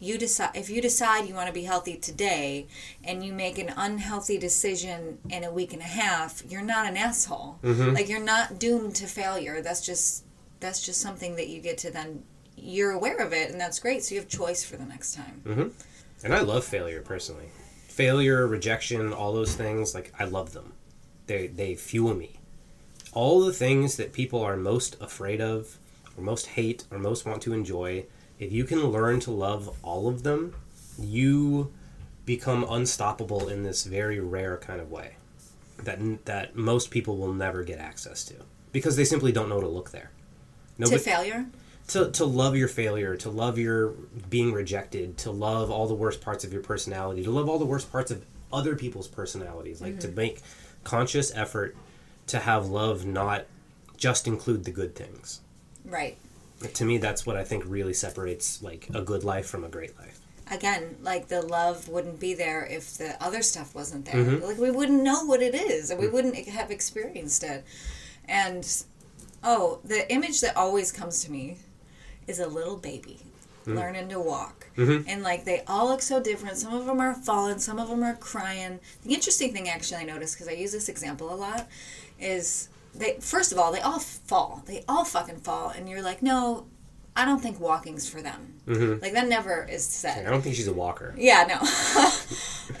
you 0.00 0.18
decide 0.18 0.50
if 0.54 0.68
you 0.68 0.80
decide 0.82 1.28
you 1.28 1.34
want 1.34 1.46
to 1.46 1.52
be 1.52 1.62
healthy 1.62 1.96
today 1.96 2.66
and 3.04 3.24
you 3.24 3.32
make 3.32 3.58
an 3.58 3.72
unhealthy 3.76 4.38
decision 4.38 5.18
in 5.28 5.44
a 5.44 5.52
week 5.52 5.72
and 5.72 5.82
a 5.82 5.86
half 5.86 6.42
you're 6.48 6.62
not 6.62 6.86
an 6.86 6.96
asshole 6.96 7.58
mm-hmm. 7.62 7.94
like 7.94 8.08
you're 8.08 8.18
not 8.18 8.58
doomed 8.58 8.94
to 8.94 9.06
failure 9.06 9.60
that's 9.60 9.84
just 9.84 10.24
that's 10.58 10.84
just 10.84 11.00
something 11.00 11.36
that 11.36 11.48
you 11.48 11.60
get 11.60 11.78
to 11.78 11.90
then 11.90 12.22
you're 12.56 12.90
aware 12.90 13.18
of 13.18 13.32
it 13.32 13.50
and 13.50 13.60
that's 13.60 13.78
great 13.78 14.02
so 14.02 14.14
you 14.14 14.20
have 14.20 14.28
choice 14.28 14.64
for 14.64 14.76
the 14.76 14.84
next 14.84 15.14
time 15.14 15.42
mm-hmm. 15.44 15.68
And 16.22 16.34
I 16.34 16.40
love 16.40 16.64
failure 16.64 17.00
personally. 17.00 17.48
Failure, 17.88 18.46
rejection, 18.46 19.12
all 19.12 19.32
those 19.32 19.54
things, 19.54 19.94
like 19.94 20.12
I 20.18 20.24
love 20.24 20.52
them. 20.52 20.72
They 21.26 21.46
they 21.46 21.74
fuel 21.74 22.14
me. 22.14 22.36
All 23.12 23.40
the 23.40 23.52
things 23.52 23.96
that 23.96 24.12
people 24.12 24.42
are 24.42 24.56
most 24.56 24.96
afraid 25.00 25.40
of, 25.40 25.78
or 26.16 26.22
most 26.22 26.48
hate, 26.48 26.84
or 26.90 26.98
most 26.98 27.26
want 27.26 27.42
to 27.42 27.52
enjoy, 27.52 28.04
if 28.40 28.50
you 28.50 28.64
can 28.64 28.86
learn 28.86 29.20
to 29.20 29.30
love 29.30 29.76
all 29.82 30.08
of 30.08 30.24
them, 30.24 30.54
you 30.98 31.72
become 32.26 32.64
unstoppable 32.68 33.48
in 33.48 33.62
this 33.62 33.84
very 33.84 34.18
rare 34.18 34.56
kind 34.56 34.80
of 34.80 34.90
way 34.90 35.16
that 35.84 36.24
that 36.26 36.56
most 36.56 36.90
people 36.90 37.16
will 37.16 37.32
never 37.32 37.62
get 37.62 37.78
access 37.78 38.24
to 38.24 38.34
because 38.72 38.96
they 38.96 39.04
simply 39.04 39.30
don't 39.32 39.48
know 39.48 39.60
to 39.60 39.68
look 39.68 39.90
there. 39.90 40.10
to 40.86 40.98
failure 40.98 41.46
to, 41.88 42.10
to 42.12 42.24
love 42.24 42.56
your 42.56 42.68
failure, 42.68 43.16
to 43.16 43.30
love 43.30 43.58
your 43.58 43.94
being 44.28 44.52
rejected, 44.52 45.18
to 45.18 45.30
love 45.30 45.70
all 45.70 45.88
the 45.88 45.94
worst 45.94 46.20
parts 46.20 46.44
of 46.44 46.52
your 46.52 46.62
personality, 46.62 47.24
to 47.24 47.30
love 47.30 47.48
all 47.48 47.58
the 47.58 47.64
worst 47.64 47.90
parts 47.90 48.10
of 48.10 48.24
other 48.52 48.76
people's 48.76 49.08
personalities, 49.08 49.80
like 49.80 49.98
to 50.00 50.06
mm-hmm. 50.06 50.16
make 50.16 50.40
conscious 50.84 51.34
effort 51.34 51.76
to 52.28 52.38
have 52.38 52.68
love 52.68 53.04
not 53.04 53.44
just 53.96 54.28
include 54.28 54.64
the 54.64 54.70
good 54.70 54.94
things. 54.94 55.40
right 55.84 56.16
To 56.74 56.84
me, 56.84 56.98
that's 56.98 57.24
what 57.24 57.36
I 57.36 57.44
think 57.44 57.64
really 57.66 57.94
separates 57.94 58.62
like 58.62 58.88
a 58.94 59.00
good 59.02 59.24
life 59.24 59.46
from 59.46 59.64
a 59.64 59.68
great 59.68 59.98
life. 59.98 60.20
again, 60.50 60.96
like 61.02 61.28
the 61.28 61.42
love 61.42 61.88
wouldn't 61.88 62.18
be 62.20 62.34
there 62.34 62.66
if 62.66 62.98
the 62.98 63.22
other 63.22 63.42
stuff 63.42 63.74
wasn't 63.74 64.04
there. 64.06 64.16
Mm-hmm. 64.16 64.44
Like 64.44 64.58
we 64.58 64.70
wouldn't 64.70 65.02
know 65.02 65.24
what 65.24 65.40
it 65.42 65.54
is, 65.54 65.90
and 65.90 65.98
we 65.98 66.06
mm-hmm. 66.06 66.14
wouldn't 66.14 66.48
have 66.48 66.70
experienced 66.70 67.44
it. 67.44 67.64
And 68.28 68.66
oh, 69.42 69.80
the 69.84 70.10
image 70.12 70.40
that 70.40 70.56
always 70.56 70.92
comes 70.92 71.24
to 71.24 71.30
me 71.30 71.56
is 72.26 72.40
a 72.40 72.46
little 72.46 72.76
baby, 72.76 73.20
mm-hmm. 73.62 73.76
learning 73.78 74.08
to 74.10 74.20
walk. 74.20 74.66
Mhm. 74.76 75.04
And 75.06 75.22
like 75.22 75.44
they 75.44 75.62
all 75.66 75.86
look 75.88 76.02
so 76.02 76.20
different. 76.20 76.56
Some 76.58 76.74
of 76.74 76.84
them 76.86 77.00
are 77.00 77.14
falling, 77.14 77.58
some 77.58 77.78
of 77.78 77.88
them 77.88 78.02
are 78.02 78.14
crying. 78.16 78.80
The 79.04 79.14
interesting 79.14 79.52
thing 79.52 79.68
actually 79.68 79.98
I 79.98 80.04
noticed 80.04 80.34
because 80.34 80.48
I 80.48 80.52
use 80.52 80.72
this 80.72 80.88
example 80.88 81.32
a 81.32 81.36
lot 81.36 81.68
is 82.18 82.68
they 82.94 83.18
first 83.20 83.52
of 83.52 83.58
all, 83.58 83.72
they 83.72 83.80
all 83.80 83.98
fall. 84.00 84.62
They 84.66 84.84
all 84.88 85.04
fucking 85.04 85.40
fall 85.40 85.68
and 85.70 85.88
you're 85.88 86.02
like, 86.02 86.22
"No, 86.22 86.66
I 87.16 87.24
don't 87.24 87.40
think 87.40 87.58
walking's 87.60 88.08
for 88.08 88.20
them." 88.22 88.60
Mhm. 88.66 89.00
Like 89.02 89.12
that 89.12 89.28
never 89.28 89.64
is 89.64 89.84
said. 89.84 90.26
I 90.26 90.30
don't 90.30 90.42
think 90.42 90.54
she's 90.56 90.68
a 90.68 90.72
walker. 90.72 91.14
Yeah, 91.16 91.44
no. 91.48 91.58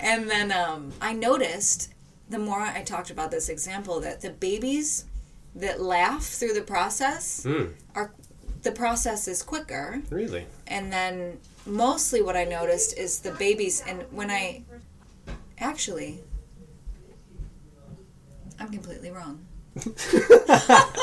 and 0.00 0.28
then 0.30 0.52
um, 0.52 0.92
I 1.00 1.12
noticed 1.12 1.92
the 2.28 2.38
more 2.38 2.60
I 2.60 2.82
talked 2.82 3.10
about 3.10 3.30
this 3.30 3.48
example 3.48 4.00
that 4.00 4.20
the 4.20 4.30
babies 4.30 5.04
that 5.54 5.80
laugh 5.80 6.24
through 6.24 6.52
the 6.54 6.62
process 6.62 7.44
Mm, 7.44 7.72
are 7.96 8.12
the 8.62 8.70
process 8.70 9.26
is 9.26 9.42
quicker 9.42 10.00
really? 10.10 10.46
and 10.68 10.92
then 10.92 11.38
mostly 11.66 12.22
what 12.22 12.36
I 12.36 12.44
noticed 12.44 12.96
is 12.96 13.18
the 13.20 13.32
babies 13.32 13.82
and 13.84 14.04
when 14.12 14.30
I 14.30 14.62
actually 15.58 16.20
I'm 18.60 18.68
completely 18.70 19.10
wrong. 19.10 19.44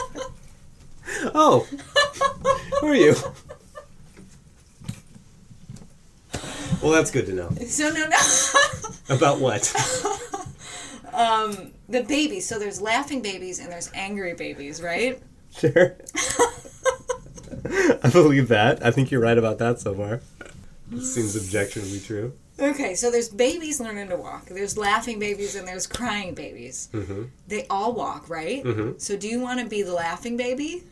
Oh, 1.33 1.65
who 2.79 2.87
are 2.87 2.95
you? 2.95 3.15
Well, 6.81 6.91
that's 6.91 7.09
good 7.11 7.25
to 7.27 7.33
know. 7.33 7.49
So 7.65 7.89
no 7.89 8.07
no 8.07 8.17
About 9.15 9.39
what? 9.39 9.73
um 11.13 11.71
the 11.89 12.03
babies 12.03 12.47
so 12.47 12.59
there's 12.59 12.79
laughing 12.81 13.21
babies 13.21 13.59
and 13.59 13.71
there's 13.71 13.89
angry 13.93 14.33
babies, 14.33 14.81
right? 14.81 15.19
Sure. 15.51 15.97
I 18.03 18.09
believe 18.11 18.49
that. 18.49 18.85
I 18.85 18.91
think 18.91 19.09
you're 19.09 19.21
right 19.21 19.37
about 19.37 19.57
that 19.59 19.79
so 19.79 19.95
far. 19.95 20.21
It 20.91 21.01
seems 21.01 21.35
objectionably 21.35 21.99
true. 21.99 22.33
Okay, 22.59 22.95
so 22.95 23.11
there's 23.11 23.29
babies 23.29 23.79
learning 23.79 24.09
to 24.09 24.17
walk. 24.17 24.45
There's 24.45 24.77
laughing 24.77 25.19
babies 25.19 25.55
and 25.55 25.67
there's 25.67 25.85
crying 25.85 26.33
babies. 26.33 26.89
Mm-hmm. 26.91 27.23
They 27.47 27.67
all 27.69 27.93
walk, 27.93 28.29
right? 28.29 28.63
Mhm. 28.63 28.99
So 28.99 29.15
do 29.15 29.27
you 29.27 29.39
want 29.39 29.59
to 29.59 29.67
be 29.67 29.83
the 29.83 29.93
laughing 29.93 30.37
baby 30.37 30.83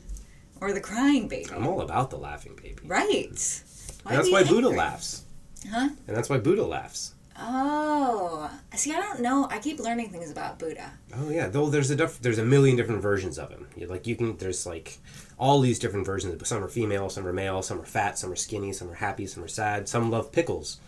or 0.62 0.74
the 0.74 0.82
crying 0.82 1.28
baby? 1.28 1.50
I'm 1.52 1.66
all 1.66 1.82
about 1.82 2.12
the 2.12 2.18
laughing 2.18 2.56
baby. 2.56 2.78
Right. 2.86 3.62
And 4.06 4.18
that's 4.18 4.32
why 4.32 4.44
Buddha 4.44 4.70
laughs. 4.70 5.24
Huh? 5.70 5.90
And 6.08 6.16
that's 6.16 6.30
why 6.30 6.38
Buddha 6.38 6.64
laughs. 6.64 7.14
Oh, 7.38 8.50
see, 8.76 8.94
I 8.94 9.02
don't 9.02 9.20
know. 9.20 9.48
I 9.52 9.60
keep 9.60 9.80
learning 9.80 10.10
things 10.10 10.32
about 10.32 10.58
Buddha. 10.58 10.92
Oh 11.18 11.30
yeah, 11.30 11.48
though 11.48 11.70
there's 11.70 11.92
a 11.92 11.96
there's 12.22 12.38
a 12.38 12.46
million 12.46 12.78
different 12.78 13.02
versions 13.02 13.38
of 13.38 13.50
him. 13.50 13.68
You, 13.76 13.88
like 13.88 14.08
you 14.08 14.16
can 14.16 14.38
there's 14.38 14.66
like 14.66 15.00
all 15.38 15.60
these 15.60 15.80
different 15.80 16.06
versions. 16.06 16.48
Some 16.48 16.64
are 16.64 16.70
female, 16.70 17.10
some 17.10 17.28
are 17.28 17.34
male, 17.34 17.62
some 17.62 17.82
are 17.82 17.86
fat, 17.86 18.18
some 18.18 18.32
are 18.32 18.38
skinny, 18.38 18.72
some 18.72 18.90
are 18.90 18.94
happy, 18.96 19.28
some 19.28 19.44
are 19.44 19.50
sad. 19.50 19.90
Some 19.90 20.12
love 20.12 20.32
pickles. 20.32 20.80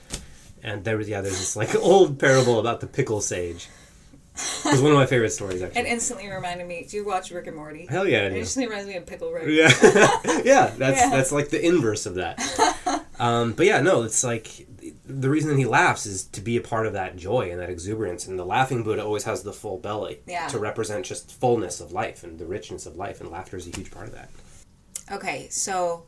And 0.63 0.83
there 0.83 0.97
was 0.97 1.07
yeah, 1.07 1.21
there's 1.21 1.37
this 1.39 1.55
like 1.55 1.75
old 1.75 2.19
parable 2.19 2.59
about 2.59 2.79
the 2.81 2.87
pickle 2.87 3.21
sage. 3.21 3.67
It 4.35 4.65
was 4.71 4.81
one 4.83 4.91
of 4.91 4.97
my 4.97 5.07
favorite 5.07 5.31
stories 5.31 5.63
actually. 5.63 5.81
It 5.81 5.87
instantly 5.87 6.29
reminded 6.29 6.67
me. 6.67 6.85
Do 6.87 6.97
you 6.97 7.05
watch 7.05 7.31
Rick 7.31 7.47
and 7.47 7.55
Morty? 7.55 7.87
Hell 7.89 8.07
yeah, 8.07 8.19
I 8.19 8.21
It 8.25 8.33
instantly 8.33 8.69
reminds 8.69 8.87
me 8.87 8.95
of 8.97 9.05
Pickle 9.07 9.31
Rick. 9.31 9.47
Yeah, 9.47 9.71
yeah, 10.43 10.73
that's 10.77 10.99
Yeah. 10.99 11.09
that's 11.09 11.31
like 11.31 11.49
the 11.49 11.63
inverse 11.65 12.05
of 12.05 12.15
that. 12.15 12.39
Um, 13.19 13.53
but 13.53 13.65
yeah, 13.65 13.81
no, 13.81 14.03
it's 14.03 14.23
like 14.23 14.67
the 15.07 15.27
reason 15.27 15.49
that 15.49 15.57
he 15.57 15.65
laughs 15.65 16.05
is 16.05 16.25
to 16.25 16.39
be 16.39 16.55
a 16.55 16.61
part 16.61 16.85
of 16.85 16.93
that 16.93 17.15
joy 17.15 17.49
and 17.49 17.59
that 17.59 17.67
exuberance. 17.71 18.27
And 18.27 18.37
the 18.37 18.45
laughing 18.45 18.83
Buddha 18.83 19.03
always 19.03 19.23
has 19.23 19.41
the 19.41 19.51
full 19.53 19.79
belly 19.79 20.19
Yeah. 20.27 20.45
to 20.49 20.59
represent 20.59 21.03
just 21.03 21.31
fullness 21.31 21.81
of 21.81 21.91
life 21.91 22.23
and 22.23 22.37
the 22.37 22.45
richness 22.45 22.85
of 22.85 22.95
life. 22.95 23.19
And 23.19 23.31
laughter 23.31 23.57
is 23.57 23.65
a 23.65 23.71
huge 23.75 23.89
part 23.89 24.05
of 24.07 24.13
that. 24.13 24.29
Okay, 25.11 25.47
so 25.49 26.03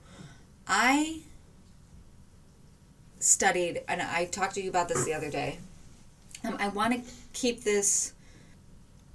I 0.67 1.21
studied, 3.19 3.81
and 3.87 4.01
I 4.01 4.25
talked 4.25 4.55
to 4.55 4.61
you 4.61 4.69
about 4.69 4.87
this 4.89 5.03
the 5.05 5.13
other 5.13 5.29
day. 5.29 5.59
Um, 6.43 6.55
I 6.59 6.69
want 6.69 6.93
to 6.93 7.11
keep 7.33 7.63
this. 7.63 8.13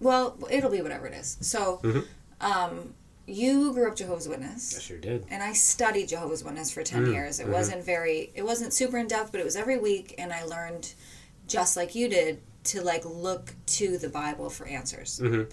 Well, 0.00 0.36
it'll 0.50 0.70
be 0.70 0.82
whatever 0.82 1.06
it 1.06 1.14
is. 1.14 1.36
So, 1.40 1.80
Mhm. 1.82 2.06
um, 2.40 2.94
you 3.26 3.72
grew 3.72 3.88
up 3.88 3.96
Jehovah's 3.96 4.28
Witness. 4.28 4.76
I 4.76 4.80
sure 4.80 4.98
did. 4.98 5.24
and 5.30 5.42
I 5.42 5.54
studied 5.54 6.08
Jehovah's 6.08 6.44
Witness 6.44 6.70
for 6.70 6.82
10 6.82 7.06
Mm, 7.06 7.12
years. 7.14 7.40
It 7.40 7.46
mhm. 7.46 7.52
wasn't 7.52 7.82
very, 7.82 8.30
it 8.34 8.42
wasn't 8.42 8.74
super 8.74 8.98
in 8.98 9.06
depth, 9.08 9.32
but 9.32 9.40
it 9.40 9.44
was 9.44 9.56
every 9.56 9.78
week, 9.78 10.14
and 10.18 10.30
I 10.32 10.44
learned, 10.44 10.92
just 11.48 11.74
like 11.76 11.94
you 11.94 12.08
did, 12.08 12.42
to 12.64 12.82
like 12.82 13.04
look 13.06 13.54
to 13.66 13.96
the 13.96 14.08
Bible 14.10 14.50
for 14.50 14.66
answers. 14.66 15.20
Mhm. 15.22 15.50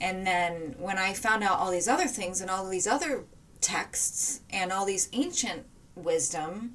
And 0.00 0.26
then 0.26 0.74
when 0.78 0.96
I 0.98 1.12
found 1.12 1.42
out 1.44 1.58
all 1.58 1.70
these 1.70 1.88
other 1.88 2.06
things 2.06 2.40
and 2.40 2.50
all 2.50 2.68
these 2.68 2.86
other 2.86 3.24
texts 3.60 4.40
and 4.50 4.72
all 4.72 4.84
these 4.86 5.08
ancient 5.12 5.64
wisdom, 5.94 6.74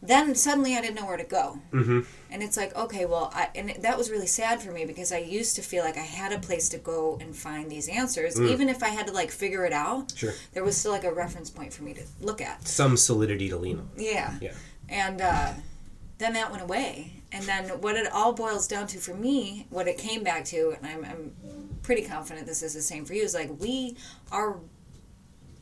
then 0.00 0.34
suddenly 0.34 0.76
I 0.76 0.80
didn't 0.80 0.94
know 0.96 1.06
where 1.06 1.16
to 1.16 1.24
go. 1.24 1.58
Mm-hmm. 1.72 2.00
And 2.30 2.42
it's 2.42 2.56
like, 2.56 2.74
okay, 2.76 3.04
well, 3.04 3.32
I, 3.34 3.48
and 3.54 3.70
that 3.82 3.98
was 3.98 4.10
really 4.10 4.26
sad 4.26 4.62
for 4.62 4.70
me 4.70 4.84
because 4.84 5.12
I 5.12 5.18
used 5.18 5.56
to 5.56 5.62
feel 5.62 5.82
like 5.82 5.96
I 5.96 6.02
had 6.02 6.30
a 6.32 6.38
place 6.38 6.68
to 6.70 6.78
go 6.78 7.18
and 7.20 7.34
find 7.34 7.70
these 7.70 7.88
answers. 7.88 8.36
Mm. 8.36 8.50
Even 8.50 8.68
if 8.68 8.82
I 8.82 8.88
had 8.88 9.06
to 9.08 9.12
like 9.12 9.30
figure 9.30 9.64
it 9.64 9.72
out, 9.72 10.12
Sure. 10.16 10.32
there 10.52 10.62
was 10.62 10.76
still 10.76 10.92
like 10.92 11.04
a 11.04 11.12
reference 11.12 11.50
point 11.50 11.72
for 11.72 11.82
me 11.82 11.94
to 11.94 12.02
look 12.20 12.40
at. 12.40 12.66
Some 12.68 12.96
solidity 12.96 13.48
to 13.48 13.56
lean 13.56 13.78
on. 13.78 13.88
Yeah. 13.96 14.34
Yeah. 14.40 14.52
And 14.88 15.20
uh, 15.20 15.52
then 16.18 16.32
that 16.34 16.50
went 16.50 16.62
away. 16.62 17.14
And 17.32 17.44
then 17.44 17.64
what 17.80 17.96
it 17.96 18.10
all 18.12 18.32
boils 18.32 18.68
down 18.68 18.86
to 18.88 18.98
for 18.98 19.14
me, 19.14 19.66
what 19.70 19.88
it 19.88 19.98
came 19.98 20.22
back 20.22 20.44
to, 20.46 20.74
and 20.78 20.86
I'm, 20.86 21.04
I'm 21.04 21.32
pretty 21.82 22.02
confident 22.02 22.46
this 22.46 22.62
is 22.62 22.72
the 22.74 22.80
same 22.82 23.04
for 23.04 23.14
you, 23.14 23.22
is 23.22 23.34
like 23.34 23.50
we, 23.60 23.96
our 24.32 24.58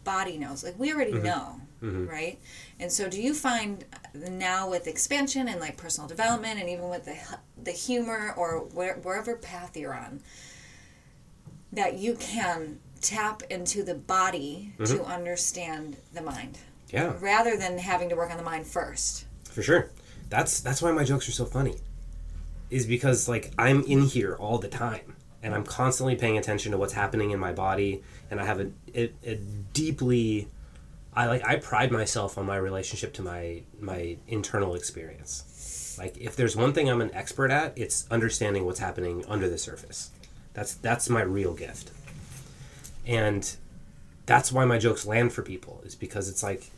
body 0.05 0.38
knows. 0.38 0.62
Like 0.62 0.79
we 0.79 0.92
already 0.92 1.12
know, 1.14 1.61
Mhm. 1.83 2.09
right? 2.09 2.38
And 2.78 2.92
so 2.92 3.08
do 3.08 3.20
you 3.20 3.32
find 3.32 3.84
now 4.14 4.68
with 4.68 4.86
expansion 4.86 5.48
and 5.48 5.60
like 5.60 5.76
personal 5.76 6.08
development 6.08 6.60
and 6.60 6.68
even 6.68 6.88
with 6.88 7.06
the, 7.06 7.16
the 7.62 7.70
humor 7.70 8.34
or 8.36 8.60
where, 8.74 8.96
wherever 8.96 9.36
path 9.36 9.76
you're 9.76 9.94
on, 9.94 10.20
that 11.72 11.98
you 11.98 12.14
can 12.16 12.78
tap 13.00 13.42
into 13.50 13.82
the 13.82 13.94
body 13.94 14.72
mm-hmm. 14.78 14.96
to 14.96 15.04
understand 15.04 15.96
the 16.12 16.22
mind 16.22 16.58
Yeah, 16.92 17.14
rather 17.20 17.56
than 17.56 17.78
having 17.78 18.08
to 18.10 18.16
work 18.16 18.30
on 18.30 18.36
the 18.36 18.42
mind 18.42 18.66
first. 18.66 19.26
for 19.44 19.62
sure. 19.62 19.90
That's 20.28 20.60
that's 20.60 20.82
why 20.82 20.90
my 20.90 21.04
jokes 21.04 21.28
are 21.28 21.32
so 21.32 21.44
funny. 21.44 21.76
Is 22.68 22.84
because 22.84 23.28
like 23.28 23.52
I'm 23.58 23.82
in 23.84 24.02
here 24.02 24.34
all 24.34 24.58
the 24.58 24.68
time 24.68 25.14
and 25.42 25.54
I'm 25.54 25.64
constantly 25.64 26.16
paying 26.16 26.36
attention 26.36 26.72
to 26.72 26.78
what's 26.78 26.94
happening 26.94 27.30
in 27.30 27.38
my 27.38 27.52
body 27.52 28.02
and 28.30 28.40
I 28.40 28.44
have 28.44 28.60
a, 28.60 28.70
a, 28.94 29.12
a 29.24 29.36
deeply 29.72 30.48
I 31.16 31.26
like 31.26 31.46
I 31.46 31.57
pride 31.57 31.90
myself 31.90 32.37
on 32.37 32.44
my 32.44 32.57
relationship 32.57 33.14
to 33.14 33.22
my 33.22 33.62
my 33.81 34.18
internal 34.29 34.74
experience. 34.74 35.96
Like 35.98 36.18
if 36.18 36.37
there's 36.37 36.55
one 36.55 36.74
thing 36.74 36.90
I'm 36.90 37.00
an 37.00 37.14
expert 37.14 37.50
at, 37.50 37.72
it's 37.76 38.07
understanding 38.11 38.66
what's 38.66 38.81
happening 38.81 39.24
under 39.26 39.48
the 39.48 39.57
surface. 39.57 40.11
That's 40.52 40.74
that's 40.74 41.09
my 41.09 41.22
real 41.22 41.55
gift. 41.55 41.90
And 43.07 43.50
that's 44.26 44.52
why 44.52 44.64
my 44.66 44.79
jokes 44.79 45.07
land 45.07 45.33
for 45.33 45.42
people 45.42 45.81
is 45.85 45.94
because 45.94 46.29
it's 46.29 46.42
like 46.42 46.70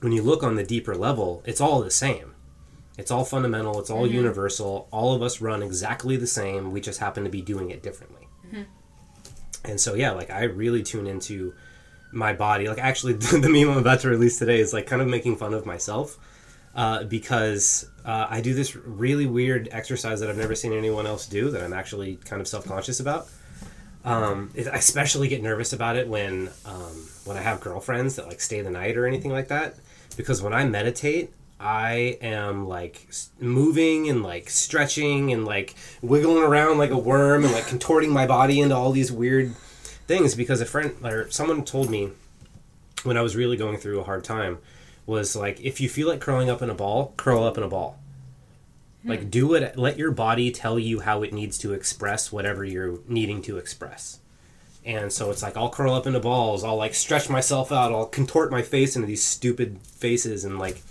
when 0.00 0.12
you 0.12 0.22
look 0.22 0.42
on 0.42 0.56
the 0.56 0.64
deeper 0.64 0.96
level, 0.96 1.42
it's 1.44 1.60
all 1.60 1.80
the 1.80 1.90
same. 1.90 2.34
It's 2.96 3.12
all 3.12 3.24
fundamental, 3.24 3.78
it's 3.78 3.90
all 3.90 4.04
mm-hmm. 4.04 4.16
universal. 4.16 4.88
All 4.90 5.14
of 5.14 5.22
us 5.22 5.40
run 5.40 5.62
exactly 5.62 6.16
the 6.16 6.26
same. 6.26 6.72
We 6.72 6.80
just 6.80 6.98
happen 6.98 7.22
to 7.22 7.30
be 7.30 7.42
doing 7.42 7.70
it 7.70 7.84
differently. 7.84 8.26
Mm-hmm. 8.46 8.62
And 9.64 9.80
so 9.80 9.94
yeah, 9.94 10.10
like 10.10 10.30
I 10.30 10.44
really 10.44 10.82
tune 10.82 11.06
into 11.06 11.54
my 12.12 12.32
body. 12.32 12.68
Like 12.68 12.78
actually 12.78 13.12
the 13.14 13.48
meme 13.48 13.70
I'm 13.70 13.78
about 13.78 14.00
to 14.00 14.08
release 14.08 14.38
today 14.38 14.60
is 14.60 14.72
like 14.72 14.86
kind 14.86 15.02
of 15.02 15.08
making 15.08 15.36
fun 15.36 15.54
of 15.54 15.66
myself. 15.66 16.18
Uh, 16.74 17.02
because 17.02 17.90
uh, 18.04 18.26
I 18.30 18.40
do 18.40 18.54
this 18.54 18.76
really 18.76 19.26
weird 19.26 19.68
exercise 19.72 20.20
that 20.20 20.28
I've 20.28 20.36
never 20.36 20.54
seen 20.54 20.72
anyone 20.72 21.06
else 21.06 21.26
do 21.26 21.50
that 21.50 21.62
I'm 21.62 21.72
actually 21.72 22.16
kind 22.16 22.40
of 22.40 22.46
self 22.46 22.66
conscious 22.66 23.00
about. 23.00 23.28
Um, 24.04 24.52
I 24.56 24.76
especially 24.76 25.28
get 25.28 25.42
nervous 25.42 25.72
about 25.72 25.96
it 25.96 26.06
when 26.06 26.50
um, 26.64 27.08
when 27.24 27.36
I 27.36 27.40
have 27.40 27.60
girlfriends 27.60 28.16
that 28.16 28.28
like 28.28 28.40
stay 28.40 28.60
the 28.60 28.70
night 28.70 28.96
or 28.96 29.06
anything 29.06 29.32
like 29.32 29.48
that, 29.48 29.74
because 30.16 30.40
when 30.40 30.52
I 30.52 30.64
meditate, 30.66 31.32
I 31.58 32.16
am 32.22 32.68
like 32.68 33.08
moving 33.40 34.08
and 34.08 34.22
like 34.22 34.48
stretching 34.48 35.32
and 35.32 35.44
like 35.44 35.74
wiggling 36.00 36.44
around 36.44 36.78
like 36.78 36.90
a 36.90 36.98
worm 36.98 37.44
and 37.44 37.52
like 37.52 37.66
contorting 37.66 38.12
my 38.12 38.26
body 38.26 38.60
into 38.60 38.76
all 38.76 38.92
these 38.92 39.10
weird 39.10 39.54
things. 40.08 40.34
Because 40.34 40.60
a 40.60 40.66
friend 40.66 40.96
or 41.04 41.30
someone 41.30 41.64
told 41.64 41.88
me 41.90 42.10
when 43.04 43.16
I 43.16 43.22
was 43.22 43.36
really 43.36 43.56
going 43.56 43.76
through 43.76 44.00
a 44.00 44.04
hard 44.04 44.24
time 44.24 44.58
was 45.06 45.36
like 45.36 45.60
if 45.60 45.80
you 45.80 45.88
feel 45.88 46.08
like 46.08 46.20
curling 46.20 46.50
up 46.50 46.60
in 46.62 46.68
a 46.70 46.74
ball, 46.74 47.14
curl 47.16 47.44
up 47.44 47.56
in 47.56 47.62
a 47.62 47.68
ball. 47.68 47.98
Hmm. 49.02 49.10
Like 49.10 49.30
do 49.30 49.54
it 49.54 49.78
let 49.78 49.96
your 49.96 50.10
body 50.10 50.50
tell 50.50 50.78
you 50.78 51.00
how 51.00 51.22
it 51.22 51.32
needs 51.32 51.56
to 51.58 51.72
express 51.72 52.32
whatever 52.32 52.64
you're 52.64 52.98
needing 53.06 53.40
to 53.42 53.56
express. 53.58 54.18
And 54.84 55.12
so 55.12 55.30
it's 55.30 55.42
like 55.42 55.56
I'll 55.56 55.70
curl 55.70 55.92
up 55.94 56.06
into 56.06 56.18
balls, 56.20 56.64
I'll 56.64 56.76
like 56.76 56.94
stretch 56.94 57.28
myself 57.30 57.70
out, 57.70 57.92
I'll 57.92 58.06
contort 58.06 58.50
my 58.50 58.62
face 58.62 58.96
into 58.96 59.06
these 59.06 59.22
stupid 59.22 59.78
faces 59.82 60.44
and 60.44 60.58
like 60.58 60.82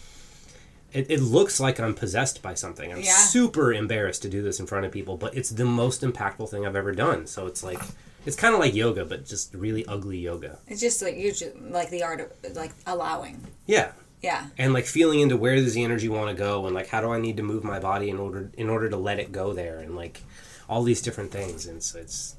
it, 0.94 1.12
it 1.12 1.20
looks 1.22 1.60
like 1.60 1.80
I'm 1.82 1.94
possessed 1.94 2.42
by 2.42 2.54
something. 2.54 2.92
I'm 2.92 3.02
Yeah. 3.02 3.12
super 3.12 3.74
embarrassed 3.74 4.22
to 4.22 4.30
do 4.30 4.42
this 4.42 4.60
in 4.60 4.66
front 4.68 4.86
of 4.86 4.92
people, 4.92 5.18
but 5.18 5.36
it's 5.36 5.50
the 5.50 5.66
most 5.66 6.02
impactful 6.02 6.50
thing 6.50 6.66
I've 6.66 6.78
ever 6.78 6.94
done. 6.94 7.28
So 7.28 7.46
it's 7.46 7.62
like 7.64 7.82
it's 8.28 8.36
kind 8.36 8.54
of 8.54 8.60
like 8.60 8.76
yoga, 8.76 9.06
but 9.06 9.26
just 9.26 9.54
really 9.56 9.86
ugly 9.88 10.20
yoga. 10.20 10.60
It's 10.68 10.82
just 10.82 11.02
like 11.02 11.16
you 11.16 11.32
just 11.32 11.56
like 11.58 11.90
the 11.90 12.04
art 12.04 12.20
of 12.22 12.56
like 12.56 12.74
allowing. 12.86 13.42
Yeah, 13.66 13.94
Yeah. 14.22 14.48
and 14.58 14.74
like 14.74 14.86
feeling 14.86 15.20
into 15.22 15.38
where 15.38 15.56
does 15.56 15.74
the 15.74 15.84
energy 15.84 16.10
want 16.10 16.30
to 16.30 16.36
go 16.36 16.66
and 16.66 16.76
like 16.76 16.88
how 16.88 17.02
do 17.02 17.12
I 17.12 17.20
need 17.20 17.38
to 17.38 17.44
move 17.44 17.64
my 17.64 17.80
body 17.80 18.10
in 18.10 18.18
order 18.18 18.52
in 18.58 18.70
order 18.70 18.90
to 18.90 18.98
let 18.98 19.18
it 19.20 19.32
go 19.32 19.54
there 19.54 19.80
and 19.80 19.96
like 19.96 20.22
all 20.70 20.84
these 20.84 21.02
different 21.02 21.32
things 21.32 21.66
and 21.66 21.82
so 21.82 21.98
it's 22.00 22.36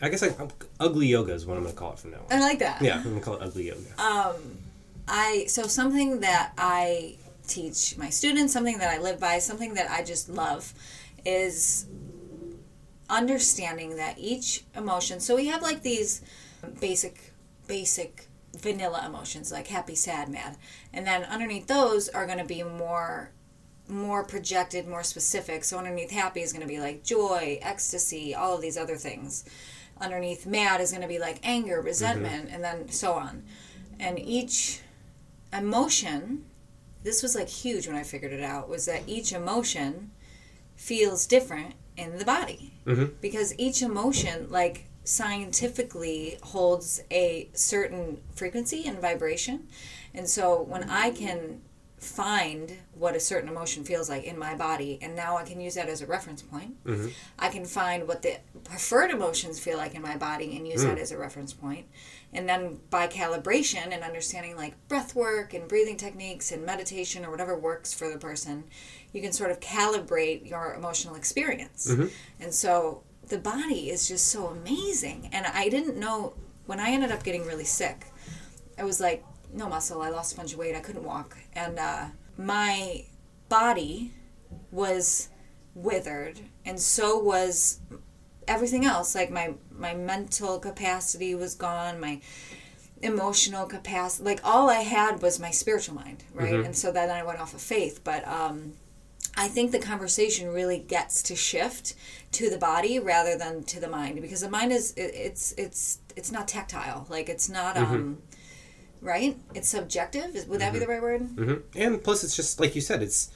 I 0.00 0.08
guess 0.08 0.22
like 0.22 0.38
ugly 0.80 1.06
yoga 1.08 1.32
is 1.34 1.44
what 1.44 1.56
I'm 1.56 1.64
gonna 1.64 1.74
call 1.74 1.92
it 1.92 1.98
from 1.98 2.12
now 2.12 2.18
on. 2.18 2.38
I 2.38 2.40
like 2.40 2.58
that. 2.60 2.80
Yeah, 2.82 2.96
I'm 2.98 3.02
gonna 3.04 3.20
call 3.20 3.34
it 3.34 3.42
ugly 3.42 3.66
yoga. 3.68 3.80
Um, 4.00 4.36
I 5.08 5.44
so 5.48 5.64
something 5.64 6.20
that 6.20 6.52
I 6.56 7.16
teach 7.48 7.96
my 7.98 8.10
students, 8.10 8.52
something 8.52 8.78
that 8.78 8.90
I 8.92 8.98
live 9.00 9.20
by, 9.20 9.38
something 9.40 9.74
that 9.74 9.90
I 9.90 10.02
just 10.02 10.28
love 10.28 10.72
is 11.24 11.86
understanding 13.08 13.96
that 13.96 14.18
each 14.18 14.64
emotion. 14.74 15.20
So 15.20 15.36
we 15.36 15.46
have 15.46 15.62
like 15.62 15.82
these 15.82 16.22
basic 16.80 17.32
basic 17.66 18.28
vanilla 18.56 19.04
emotions 19.06 19.52
like 19.52 19.66
happy, 19.68 19.94
sad, 19.94 20.28
mad. 20.28 20.56
And 20.92 21.06
then 21.06 21.24
underneath 21.24 21.66
those 21.66 22.08
are 22.08 22.26
going 22.26 22.38
to 22.38 22.44
be 22.44 22.62
more 22.62 23.30
more 23.88 24.24
projected, 24.24 24.88
more 24.88 25.04
specific. 25.04 25.62
So 25.62 25.78
underneath 25.78 26.10
happy 26.10 26.42
is 26.42 26.52
going 26.52 26.62
to 26.62 26.68
be 26.68 26.80
like 26.80 27.04
joy, 27.04 27.58
ecstasy, 27.62 28.34
all 28.34 28.56
of 28.56 28.60
these 28.60 28.76
other 28.76 28.96
things. 28.96 29.44
Underneath 30.00 30.44
mad 30.44 30.80
is 30.80 30.90
going 30.90 31.02
to 31.02 31.08
be 31.08 31.18
like 31.20 31.38
anger, 31.44 31.78
mm-hmm. 31.78 31.86
resentment, 31.86 32.48
and 32.50 32.64
then 32.64 32.88
so 32.88 33.12
on. 33.12 33.44
And 34.00 34.18
each 34.18 34.80
emotion, 35.52 36.44
this 37.04 37.22
was 37.22 37.36
like 37.36 37.48
huge 37.48 37.86
when 37.86 37.96
I 37.96 38.02
figured 38.02 38.32
it 38.32 38.42
out, 38.42 38.68
was 38.68 38.86
that 38.86 39.02
each 39.06 39.32
emotion 39.32 40.10
feels 40.74 41.26
different 41.26 41.74
in 41.96 42.18
the 42.18 42.24
body. 42.24 42.74
Mhm. 42.86 43.12
Because 43.20 43.54
each 43.58 43.82
emotion, 43.82 44.48
like 44.50 44.84
scientifically, 45.04 46.38
holds 46.42 47.02
a 47.10 47.48
certain 47.52 48.20
frequency 48.34 48.84
and 48.86 49.00
vibration. 49.00 49.68
And 50.14 50.28
so 50.28 50.60
when 50.62 50.88
I 50.90 51.10
can 51.10 51.62
find 51.98 52.76
what 52.94 53.16
a 53.16 53.20
certain 53.20 53.48
emotion 53.48 53.82
feels 53.82 54.08
like 54.08 54.24
in 54.24 54.38
my 54.38 54.54
body 54.54 54.98
and 55.00 55.16
now 55.16 55.38
I 55.38 55.44
can 55.44 55.60
use 55.60 55.74
that 55.74 55.88
as 55.88 56.02
a 56.02 56.06
reference 56.06 56.42
point. 56.42 56.76
I 57.38 57.48
can 57.48 57.64
find 57.64 58.06
what 58.06 58.22
the 58.22 58.36
preferred 58.64 59.10
emotions 59.10 59.58
feel 59.58 59.78
like 59.78 59.94
in 59.94 60.02
my 60.02 60.16
body 60.16 60.56
and 60.56 60.68
use 60.68 60.82
that 60.82 60.98
as 60.98 61.10
a 61.10 61.18
reference. 61.18 61.54
And 62.32 62.48
then 62.48 62.80
by 62.90 63.08
calibration 63.08 63.92
and 63.92 64.04
understanding 64.04 64.56
like 64.56 64.74
breath 64.88 65.14
work 65.14 65.54
and 65.54 65.66
breathing 65.66 65.96
techniques 65.96 66.52
and 66.52 66.64
meditation 66.64 67.24
or 67.24 67.30
whatever 67.30 67.56
works 67.58 67.94
for 67.94 68.08
the 68.10 68.18
person, 68.18 68.64
you 69.16 69.22
can 69.22 69.32
sort 69.32 69.50
of 69.50 69.58
calibrate 69.60 70.48
your 70.48 70.74
emotional 70.74 71.14
experience. 71.14 71.90
And 72.38 72.52
so 72.52 73.02
the 73.28 73.38
body 73.38 73.90
is 73.90 74.06
just 74.06 74.28
so 74.28 74.48
amazing. 74.48 75.30
And 75.32 75.46
I 75.46 75.68
didn't 75.70 75.96
know 75.98 76.34
when 76.66 76.78
I 76.78 76.90
ended 76.90 77.10
up 77.10 77.24
getting 77.24 77.46
really 77.46 77.64
sick, 77.64 78.06
I 78.78 78.84
was 78.84 79.00
like, 79.00 79.24
no 79.54 79.68
muscle. 79.68 80.02
I 80.02 80.10
lost 80.10 80.34
a 80.34 80.36
bunch 80.36 80.52
of 80.52 80.58
weight. 80.58 80.76
I 80.76 80.80
couldn't 80.80 81.02
walk. 81.04 81.38
And 81.54 81.78
uh, 81.78 82.06
my 82.36 83.06
body 83.48 84.12
was 84.70 85.30
withered, 85.74 86.40
and 86.64 86.78
so 86.78 87.18
was 87.18 87.80
everything 88.46 88.84
else. 88.84 89.14
Like 89.14 89.30
my, 89.30 89.54
my 89.70 89.94
mental 89.94 90.58
capacity 90.58 91.34
was 91.34 91.54
gone. 91.54 92.00
My 92.00 92.20
emotional 93.02 93.66
capacity 93.66 94.24
like 94.24 94.40
all 94.42 94.70
i 94.70 94.76
had 94.80 95.20
was 95.20 95.38
my 95.38 95.50
spiritual 95.50 95.94
mind 95.94 96.24
right 96.32 96.54
and 96.64 96.74
so 96.74 96.90
then 96.90 97.10
i 97.10 97.22
went 97.22 97.38
off 97.38 97.52
of 97.52 97.60
faith 97.60 98.00
but 98.04 98.26
um 98.26 98.72
i 99.36 99.48
think 99.48 99.70
the 99.72 99.78
conversation 99.78 100.48
really 100.52 100.78
gets 100.78 101.22
to 101.22 101.36
shift 101.36 101.94
to 102.32 102.48
the 102.50 102.58
body 102.58 102.98
rather 102.98 103.36
than 103.38 103.62
to 103.64 103.80
the 103.80 103.88
mind 103.88 104.20
because 104.20 104.40
the 104.40 104.48
mind 104.50 104.72
is 104.72 104.92
it, 104.92 105.12
it's 105.14 105.52
it's 105.56 105.98
it's 106.16 106.32
not 106.32 106.46
tactile 106.48 107.06
like 107.08 107.28
it's 107.28 107.48
not 107.48 107.76
um 107.76 108.18
right 109.00 109.36
it's 109.54 109.68
subjective 109.68 110.46
would 110.48 110.60
that 110.60 110.72
be 110.72 110.78
the 110.78 110.86
right 110.88 111.02
word 111.02 111.20
hmm 111.20 111.54
And 111.74 112.02
plus, 112.02 112.24
it's 112.24 112.34
just 112.36 112.58
like 112.60 112.74
you 112.74 112.80
said, 112.80 113.02
it's 113.02 113.30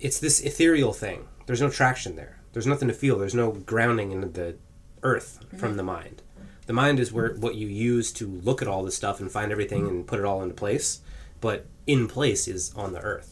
it's 0.00 0.18
this 0.18 0.40
ethereal 0.40 0.92
thing. 0.92 1.28
There's 1.46 1.60
no 1.60 1.70
traction 1.70 2.16
there. 2.16 2.40
There's 2.52 2.66
nothing 2.66 2.88
to 2.88 2.94
feel. 2.94 3.18
There's 3.18 3.34
no 3.34 3.52
grounding 3.52 4.10
into 4.10 4.26
the 4.28 4.56
earth 5.04 5.38
from 5.56 5.76
the 5.76 5.82
mind. 5.84 6.22
The 6.66 6.72
mind 6.72 6.98
is 7.00 7.12
where 7.12 7.34
what 7.34 7.54
you 7.54 7.68
use 7.68 8.12
to 8.14 8.26
look 8.26 8.62
at 8.62 8.68
all 8.68 8.82
this 8.82 8.96
stuff 8.96 9.20
and 9.20 9.30
find 9.30 9.50
everything 9.52 9.86
and 9.88 10.06
put 10.06 10.18
it 10.18 10.24
all 10.24 10.42
into 10.42 10.54
place. 10.54 11.00
But 11.40 11.66
in 11.86 12.08
place 12.08 12.46
is 12.48 12.72
on 12.74 12.92
the 12.92 13.00
earth. 13.00 13.31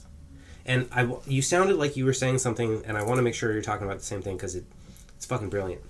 And 0.70 0.88
I 0.92 1.12
you 1.26 1.42
sounded 1.42 1.76
like 1.76 1.96
you 1.96 2.04
were 2.04 2.12
saying 2.12 2.38
something, 2.38 2.84
and 2.86 2.96
I 2.96 3.02
want 3.02 3.18
to 3.18 3.22
make 3.22 3.34
sure 3.34 3.52
you're 3.52 3.60
talking 3.60 3.86
about 3.86 3.98
the 3.98 4.04
same 4.04 4.22
thing 4.22 4.36
because 4.36 4.54
it, 4.54 4.64
it's 5.16 5.26
fucking 5.26 5.50
brilliant. 5.50 5.82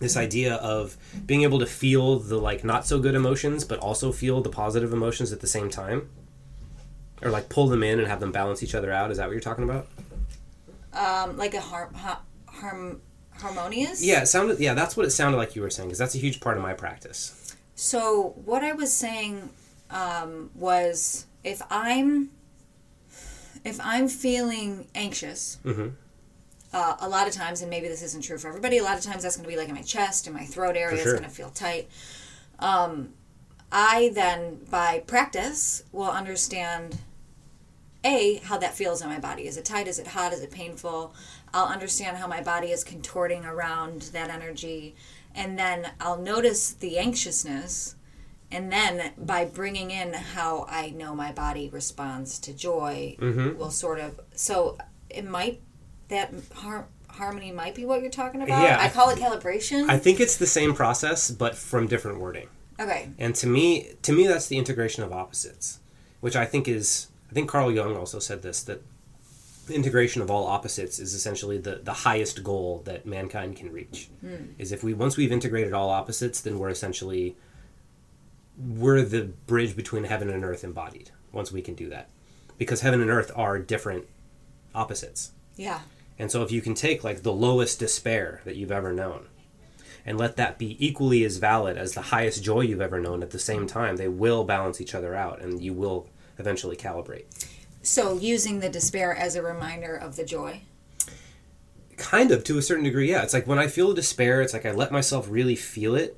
This 0.00 0.18
idea 0.18 0.56
of 0.56 0.98
being 1.24 1.42
able 1.44 1.58
to 1.60 1.66
feel 1.66 2.18
the 2.18 2.36
like 2.36 2.62
not 2.62 2.86
so 2.86 2.98
good 3.00 3.14
emotions, 3.14 3.64
but 3.64 3.78
also 3.78 4.12
feel 4.12 4.42
the 4.42 4.50
positive 4.50 4.92
emotions 4.92 5.32
at 5.32 5.40
the 5.40 5.46
same 5.46 5.70
time 5.70 6.10
or 7.22 7.30
like 7.30 7.48
pull 7.48 7.68
them 7.68 7.82
in 7.82 7.98
and 8.00 8.06
have 8.08 8.20
them 8.20 8.32
balance 8.32 8.62
each 8.62 8.74
other 8.74 8.92
out. 8.92 9.10
Is 9.10 9.16
that 9.16 9.28
what 9.28 9.32
you're 9.32 9.40
talking 9.40 9.64
about? 9.64 9.86
um 10.92 11.38
like 11.38 11.54
a 11.54 11.60
har- 11.60 11.90
ha- 11.94 12.20
harm 12.46 13.00
harmonious 13.38 14.04
Yeah, 14.04 14.22
it 14.22 14.26
sounded. 14.26 14.60
Yeah, 14.60 14.74
that's 14.74 14.94
what 14.94 15.06
it 15.06 15.10
sounded 15.10 15.38
like 15.38 15.56
you 15.56 15.62
were 15.62 15.70
saying 15.70 15.88
because 15.88 15.98
that's 15.98 16.14
a 16.14 16.18
huge 16.18 16.38
part 16.38 16.58
of 16.58 16.62
my 16.62 16.74
practice. 16.74 17.56
So 17.74 18.34
what 18.44 18.62
I 18.62 18.72
was 18.72 18.92
saying 18.92 19.48
um, 19.90 20.50
was 20.54 21.26
if 21.44 21.62
I'm 21.70 22.30
if 23.64 23.80
I'm 23.82 24.08
feeling 24.08 24.88
anxious, 24.94 25.58
Mhm. 25.64 25.94
uh, 26.72 26.96
a 27.00 27.08
lot 27.08 27.26
of 27.28 27.32
times, 27.34 27.60
and 27.60 27.70
maybe 27.70 27.88
this 27.88 28.02
isn't 28.02 28.22
true 28.22 28.38
for 28.38 28.48
everybody, 28.48 28.78
a 28.78 28.82
lot 28.82 28.96
of 28.98 29.04
times 29.04 29.22
that's 29.22 29.36
going 29.36 29.44
to 29.44 29.50
be 29.50 29.56
like 29.56 29.68
in 29.68 29.74
my 29.74 29.82
chest 29.82 30.26
and 30.26 30.34
my 30.36 30.44
throat 30.46 30.76
area. 30.76 31.02
sure. 31.02 31.12
It's 31.14 31.20
going 31.20 31.30
to 31.30 31.34
feel 31.34 31.50
tight. 31.50 31.88
Um, 32.58 33.14
I 33.70 34.10
then, 34.14 34.66
by 34.70 35.00
practice, 35.00 35.82
will 35.92 36.10
understand 36.10 36.98
a 38.04 38.36
how 38.44 38.58
that 38.58 38.74
feels 38.74 39.00
in 39.00 39.08
my 39.08 39.18
body. 39.18 39.46
Is 39.46 39.56
it 39.56 39.64
tight? 39.64 39.86
Is 39.86 39.98
it 39.98 40.08
hot? 40.08 40.32
Is 40.32 40.40
it 40.40 40.50
painful? 40.50 41.14
I'll 41.54 41.66
understand 41.66 42.16
how 42.16 42.26
my 42.26 42.42
body 42.42 42.72
is 42.72 42.82
contorting 42.84 43.44
around 43.44 44.02
that 44.12 44.28
energy, 44.30 44.94
and 45.34 45.58
then 45.58 45.92
I'll 46.00 46.18
notice 46.18 46.70
the 46.72 46.98
anxiousness. 46.98 47.94
And 48.52 48.70
then 48.70 49.12
by 49.16 49.46
bringing 49.46 49.90
in 49.90 50.12
how 50.12 50.66
I 50.68 50.90
know 50.90 51.14
my 51.14 51.32
body 51.32 51.70
responds 51.70 52.38
to 52.40 52.52
joy, 52.52 53.16
Mhm. 53.18 53.56
will 53.56 53.70
sort 53.70 53.98
of 53.98 54.20
so 54.34 54.76
it 55.10 55.24
might 55.28 55.60
that 56.08 56.32
har- 56.54 56.88
harmony 57.08 57.50
might 57.52 57.74
be 57.74 57.84
what 57.86 58.02
you're 58.02 58.10
talking 58.10 58.42
about. 58.42 58.62
Yeah, 58.62 58.78
I 58.78 58.84
I- 58.84 58.88
call 58.90 59.08
it 59.10 59.18
calibration. 59.18 59.88
I 59.88 59.98
think 59.98 60.20
it's 60.20 60.36
the 60.36 60.46
same 60.46 60.74
process, 60.74 61.30
but 61.30 61.56
from 61.56 61.86
different 61.86 62.20
wording. 62.20 62.48
okay. 62.78 63.10
And 63.18 63.34
to 63.36 63.46
me, 63.46 63.94
to 64.02 64.12
me, 64.12 64.26
that's 64.26 64.46
the 64.48 64.58
integration 64.58 65.02
of 65.02 65.12
opposites, 65.12 65.78
which 66.20 66.36
I 66.36 66.44
think 66.44 66.68
is. 66.68 67.06
I 67.30 67.34
think 67.34 67.48
Carl 67.48 67.72
Jung 67.72 67.96
also 67.96 68.18
said 68.18 68.42
this 68.42 68.62
that 68.64 68.82
the 69.66 69.74
integration 69.74 70.20
of 70.20 70.30
all 70.30 70.46
opposites 70.46 70.98
is 70.98 71.14
essentially 71.14 71.56
the, 71.56 71.76
the 71.82 71.92
highest 71.92 72.42
goal 72.42 72.82
that 72.84 73.06
mankind 73.06 73.56
can 73.56 73.70
reach. 73.72 74.10
Is 74.58 74.72
if 74.72 74.82
we 74.82 74.92
once 74.92 75.16
we've 75.16 75.32
integrated 75.32 75.72
all 75.72 75.88
opposites, 75.90 76.40
then 76.40 76.58
we're 76.58 76.68
essentially 76.70 77.36
we're 78.56 79.02
the 79.02 79.32
bridge 79.46 79.76
between 79.76 80.04
heaven 80.04 80.30
and 80.30 80.44
earth 80.44 80.64
embodied. 80.64 81.10
Once 81.32 81.50
we 81.50 81.62
can 81.62 81.74
do 81.74 81.88
that, 81.88 82.10
because 82.58 82.82
heaven 82.82 83.00
and 83.00 83.10
earth 83.10 83.30
are 83.34 83.58
different 83.58 84.06
opposites. 84.74 85.32
Yeah. 85.56 85.80
And 86.18 86.30
so 86.30 86.42
if 86.42 86.52
you 86.52 86.60
can 86.60 86.74
take 86.74 87.02
like 87.02 87.22
the 87.22 87.32
lowest 87.32 87.78
despair 87.78 88.42
that 88.44 88.56
you've 88.56 88.72
ever 88.72 88.92
known 88.92 89.26
and 90.04 90.18
let 90.18 90.36
that 90.36 90.58
be 90.58 90.76
equally 90.84 91.24
as 91.24 91.38
valid 91.38 91.76
as 91.76 91.94
the 91.94 92.02
highest 92.02 92.42
joy 92.42 92.60
you've 92.60 92.80
ever 92.80 93.00
known 93.00 93.22
at 93.22 93.30
the 93.30 93.38
same 93.38 93.66
time, 93.66 93.96
they 93.96 94.08
will 94.08 94.44
balance 94.44 94.80
each 94.80 94.94
other 94.94 95.14
out 95.14 95.40
and 95.40 95.62
you 95.62 95.72
will 95.72 96.08
eventually 96.38 96.76
calibrate. 96.76 97.24
So 97.82 98.18
using 98.18 98.60
the 98.60 98.68
despair 98.68 99.14
as 99.14 99.34
a 99.34 99.42
reminder 99.42 99.96
of 99.96 100.16
the 100.16 100.24
joy. 100.24 100.62
Kind 101.96 102.30
of 102.30 102.44
to 102.44 102.58
a 102.58 102.62
certain 102.62 102.84
degree, 102.84 103.10
yeah. 103.10 103.22
It's 103.22 103.34
like 103.34 103.46
when 103.46 103.58
I 103.58 103.66
feel 103.66 103.92
despair, 103.92 104.42
it's 104.42 104.52
like 104.52 104.66
I 104.66 104.72
let 104.72 104.92
myself 104.92 105.26
really 105.28 105.56
feel 105.56 105.94
it 105.94 106.16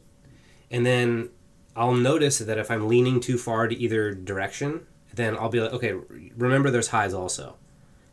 and 0.71 0.85
then 0.85 1.31
I'll 1.77 1.95
notice 1.95 2.39
that 2.39 2.59
if 2.59 2.71
I'm 2.71 2.89
leaning 2.89 3.21
too 3.21 3.39
far 3.39 3.69
to 3.69 3.75
either 3.77 4.15
direction, 4.15 4.87
then 5.13 5.37
I'll 5.37 5.49
be 5.49 5.61
like, 5.61 5.73
okay, 5.73 5.95
remember 6.37 6.71
there's 6.71 6.89
highs 6.89 7.15
also. 7.15 7.57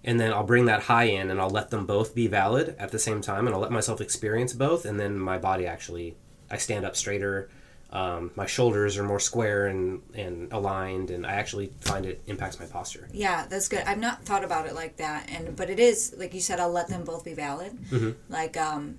And 0.03 0.19
then 0.19 0.33
I'll 0.33 0.43
bring 0.43 0.65
that 0.65 0.83
high 0.83 1.03
in 1.03 1.29
and 1.29 1.39
I'll 1.39 1.49
let 1.49 1.69
them 1.69 1.85
both 1.85 2.15
be 2.15 2.27
valid 2.27 2.75
at 2.79 2.91
the 2.91 2.97
same 2.97 3.21
time 3.21 3.45
and 3.45 3.55
I'll 3.55 3.61
let 3.61 3.71
myself 3.71 4.01
experience 4.01 4.53
both. 4.53 4.85
And 4.85 4.99
then 4.99 5.19
my 5.19 5.37
body 5.37 5.67
actually, 5.67 6.15
I 6.49 6.57
stand 6.57 6.85
up 6.85 6.95
straighter. 6.95 7.49
Um, 7.91 8.31
my 8.35 8.45
shoulders 8.45 8.97
are 8.97 9.03
more 9.03 9.19
square 9.19 9.67
and, 9.67 10.01
and 10.13 10.51
aligned, 10.53 11.11
and 11.11 11.27
I 11.27 11.33
actually 11.33 11.73
find 11.81 12.05
it 12.05 12.21
impacts 12.25 12.57
my 12.57 12.65
posture. 12.65 13.09
Yeah, 13.11 13.45
that's 13.49 13.67
good. 13.67 13.83
I've 13.85 13.97
not 13.97 14.23
thought 14.23 14.45
about 14.45 14.65
it 14.65 14.73
like 14.73 14.95
that, 14.95 15.29
and 15.29 15.57
but 15.57 15.69
it 15.69 15.77
is 15.77 16.15
like 16.17 16.33
you 16.33 16.39
said. 16.39 16.61
I'll 16.61 16.71
let 16.71 16.87
them 16.87 17.03
both 17.03 17.25
be 17.25 17.33
valid. 17.33 17.73
Mm-hmm. 17.89 18.11
Like 18.31 18.55
um, 18.55 18.97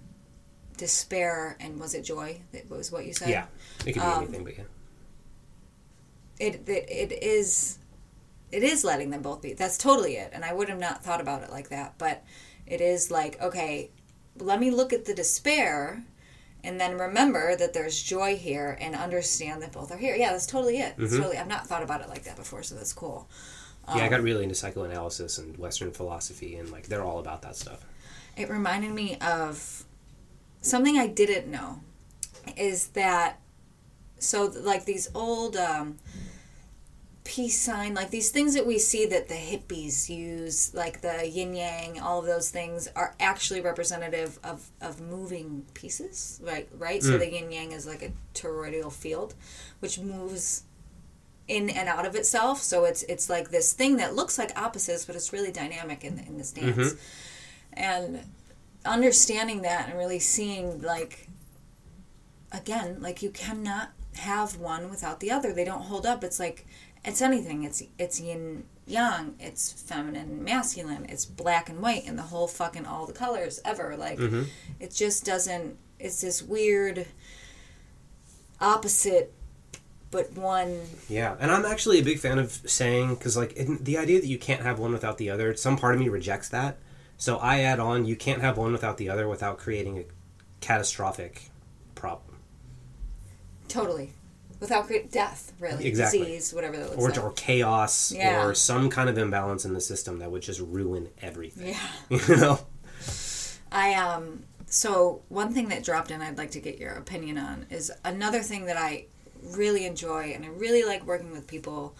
despair 0.83 1.57
and 1.61 1.79
was 1.79 1.95
it 1.95 2.03
joy? 2.03 2.40
That 2.53 2.68
was 2.68 2.90
what 2.90 3.07
you 3.07 3.12
said. 3.14 3.29
Yeah, 3.31 3.47
it 3.87 3.92
could 3.92 3.95
be 3.95 4.01
Um, 4.01 4.23
anything, 4.25 4.42
but 4.45 4.59
yeah. 4.59 4.64
It, 6.40 6.68
it 6.68 6.87
it 6.90 7.23
is 7.23 7.79
it 8.51 8.64
is 8.64 8.83
letting 8.85 9.11
them 9.11 9.23
both 9.23 9.42
be. 9.42 9.53
That's 9.53 9.79
totally 9.79 10.16
it. 10.16 10.31
And 10.35 10.45
I 10.45 10.53
would 10.53 10.68
have 10.68 10.81
not 10.81 11.05
thought 11.05 11.21
about 11.21 11.42
it 11.42 11.51
like 11.51 11.68
that, 11.68 11.95
but 11.99 12.25
it 12.66 12.81
is 12.81 13.11
like 13.12 13.40
okay, 13.40 13.90
let 14.38 14.59
me 14.59 14.71
look 14.73 14.92
at 14.92 15.05
the 15.05 15.14
despair 15.14 16.03
and 16.64 16.81
then 16.81 16.99
remember 16.99 17.55
that 17.57 17.75
there's 17.75 18.03
joy 18.03 18.37
here 18.37 18.77
and 18.81 18.95
understand 18.97 19.62
that 19.62 19.73
both 19.73 19.92
are 19.92 19.97
here. 19.97 20.16
Yeah, 20.16 20.33
that's 20.33 20.47
totally 20.47 20.79
it. 20.79 20.95
That's 20.99 21.16
totally. 21.16 21.37
I've 21.37 21.47
not 21.49 21.66
thought 21.68 21.83
about 21.85 22.01
it 22.01 22.09
like 22.09 22.25
that 22.25 22.37
before, 22.37 22.62
so 22.64 22.75
that's 22.75 22.92
cool. 22.92 23.29
yeah, 23.95 24.05
I 24.05 24.09
got 24.09 24.23
really 24.23 24.42
into 24.42 24.55
psychoanalysis 24.57 25.38
and 25.38 25.57
Western 25.59 25.92
philosophy, 25.92 26.57
and 26.57 26.71
like 26.71 26.87
they're 26.88 27.05
all 27.05 27.18
about 27.21 27.42
that 27.42 27.57
stuff. 27.57 27.85
It 28.37 28.49
reminded 28.49 28.92
me 28.92 29.16
of 29.18 29.85
something 30.62 30.96
I 30.96 31.07
didn't 31.07 31.48
know 31.48 31.81
is 32.57 32.88
that 32.88 33.38
so 34.18 34.46
like 34.46 34.85
these 34.85 35.11
old 35.14 35.57
um, 35.57 35.98
peace 37.25 37.61
sign 37.61 37.94
like 37.94 38.11
these 38.11 38.31
things 38.31 38.55
that 38.55 38.66
we 38.66 38.79
see 38.79 39.07
that 39.07 39.29
the 39.29 39.35
hippies 39.35 40.09
use 40.09 40.75
like 40.75 41.01
the 41.03 41.29
yin 41.29 41.55
yang 41.55 42.01
all 42.01 42.18
of 42.20 42.27
those 42.27 42.51
things 42.51 42.88
are 42.96 43.14
actually 43.20 43.61
representative 43.61 44.38
of 44.42 44.70
of 44.81 45.01
moving 45.01 45.64
pieces 45.75 46.40
right 46.44 46.68
right? 46.79 47.03
So 47.03 47.12
the 47.18 47.33
yin 47.33 47.51
yang 47.53 47.72
is 47.72 47.87
like 47.87 48.03
a 48.03 48.12
toroidal 48.35 48.92
field 48.92 49.35
which 49.81 49.98
moves 49.98 50.64
in 51.48 51.68
and 51.70 51.88
out 51.88 52.07
of 52.07 52.14
itself. 52.14 52.61
So 52.62 52.85
it's 52.85 53.03
it's 53.05 53.29
like 53.29 53.51
this 53.51 53.72
thing 53.72 53.96
that 53.96 54.14
looks 54.14 54.38
like 54.38 54.57
opposites 54.57 55.05
but 55.05 55.16
it's 55.16 55.33
really 55.33 55.53
dynamic 55.53 56.05
in, 56.05 56.18
in 56.20 56.38
this 56.38 56.53
dance. 56.53 56.94
And 57.72 58.20
understanding 58.85 59.62
that 59.62 59.88
and 59.88 59.99
really 59.99 60.18
seeing 60.18 60.83
like 60.83 61.29
again 62.51 62.97
like 63.01 63.23
you 63.23 63.31
cannot 63.31 63.90
have 64.16 64.57
one 64.57 64.90
without 64.90 65.21
the 65.21 65.31
other. 65.31 65.53
They 65.53 65.64
don't 65.64 65.83
hold 65.83 66.07
up. 66.07 66.23
It's 66.25 66.38
like 66.38 66.66
it's 67.05 67.23
anything. 67.23 67.64
It's 67.64 67.83
it's 67.99 68.21
yin 68.21 68.64
yang. 68.87 69.35
It's 69.40 69.73
feminine 69.73 70.45
masculine. 70.45 71.07
It's 71.09 71.25
black 71.25 71.68
and 71.68 71.81
white 71.81 72.05
and 72.07 72.18
the 72.18 72.23
whole 72.23 72.49
fucking 72.49 72.87
all 72.87 73.07
the 73.07 73.12
colors 73.12 73.61
ever. 73.64 73.97
Like 73.97 74.18
mm-hmm. 74.18 74.42
it 74.81 74.92
just 74.92 75.25
doesn't 75.25 75.77
it's 75.99 76.21
this 76.21 76.42
weird 76.42 77.07
opposite 78.61 79.33
but 80.11 80.33
one. 80.35 80.79
Yeah, 81.09 81.37
and 81.40 81.51
I'm 81.51 81.64
actually 81.64 81.99
a 81.99 82.05
big 82.05 82.21
fan 82.21 82.38
of 82.38 82.53
saying 82.66 83.14
because 83.14 83.37
like 83.37 83.55
in, 83.55 83.83
the 83.83 83.99
idea 83.99 84.21
that 84.21 84.27
you 84.27 84.38
can't 84.38 84.62
have 84.62 84.79
one 84.79 84.92
without 84.92 85.18
the 85.18 85.31
other. 85.31 85.57
Some 85.57 85.77
part 85.77 85.95
of 85.95 86.01
me 86.01 86.09
rejects 86.09 86.51
that, 86.51 86.77
so 87.23 87.37
I 87.39 87.61
add 87.61 87.79
on 87.79 88.05
you 88.05 88.17
can't 88.17 88.41
have 88.41 88.59
one 88.59 88.73
without 88.73 88.97
the 88.97 89.09
other 89.09 89.29
without 89.29 89.57
creating 89.57 89.97
a 89.99 90.05
catastrophic 90.61 91.51
problem 91.95 92.39
totally 93.69 94.13
without 94.59 94.87
create 94.89 95.11
death 95.13 95.53
really 95.61 95.87
Exactly. 95.87 96.19
disease 96.19 96.53
whatever 96.53 96.77
that 96.79 96.91
looks 96.91 97.03
or, 97.03 97.09
like 97.11 97.23
or 97.23 97.33
chaos 97.33 98.11
Yeah. 98.11 98.45
or 98.45 98.55
some 98.55 98.91
kind 98.91 99.09
of 99.09 99.17
imbalance 99.19 99.65
in 99.65 99.73
the 99.73 99.81
system 99.81 100.19
that 100.19 100.31
would 100.33 100.43
just 100.43 100.59
ruin 100.61 101.09
everything. 101.21 101.69
yeah 101.69 101.89
You 102.29 102.37
know? 102.37 102.59
I 103.71 103.95
um 103.95 104.43
so 104.67 105.23
one 105.29 105.53
thing 105.55 105.69
that 105.69 105.85
dropped 105.85 106.11
in 106.11 106.21
I'd 106.23 106.39
like 106.39 106.51
to 106.53 106.61
get 106.61 106.79
your 106.79 106.93
opinion 106.95 107.39
on 107.39 107.67
is 107.71 107.93
another 108.05 108.41
thing 108.43 108.65
that 108.67 108.77
I 108.77 109.07
really 109.51 109.87
enjoy 109.87 110.33
and 110.35 110.45
I 110.45 110.49
really 110.49 110.85
like 110.85 111.07
working 111.07 111.31
with 111.31 111.47
people 111.47 111.95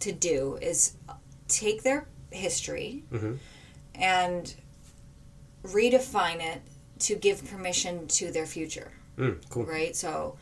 to 0.00 0.12
do 0.12 0.58
is 0.62 0.94
take 1.48 1.82
their 1.82 2.06
history 2.30 3.02
Mhm. 3.12 3.38
And 3.94 4.54
redefine 5.62 6.40
it 6.40 6.60
to 7.00 7.14
give 7.16 7.48
permission 7.50 8.06
to 8.08 8.30
their 8.30 8.46
future 8.46 8.90
Mm, 9.18 9.40
cool. 9.48 9.64
right? 9.64 9.94
So, 9.94 10.36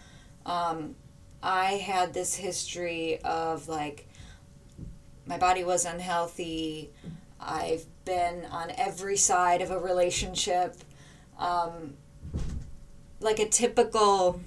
um, 0.46 0.96
I 1.42 1.72
had 1.74 2.14
this 2.14 2.34
history 2.36 3.18
of 3.22 3.68
like 3.68 4.08
my 5.26 5.36
body 5.38 5.62
was 5.64 5.84
unhealthy. 5.84 6.90
I've 7.40 7.84
been 8.04 8.44
on 8.46 8.70
every 8.76 9.16
side 9.16 9.60
of 9.60 9.70
a 9.70 9.78
relationship, 9.78 10.76
um, 11.38 11.94
like 13.20 13.38
a 13.40 13.48
typical 13.48 14.40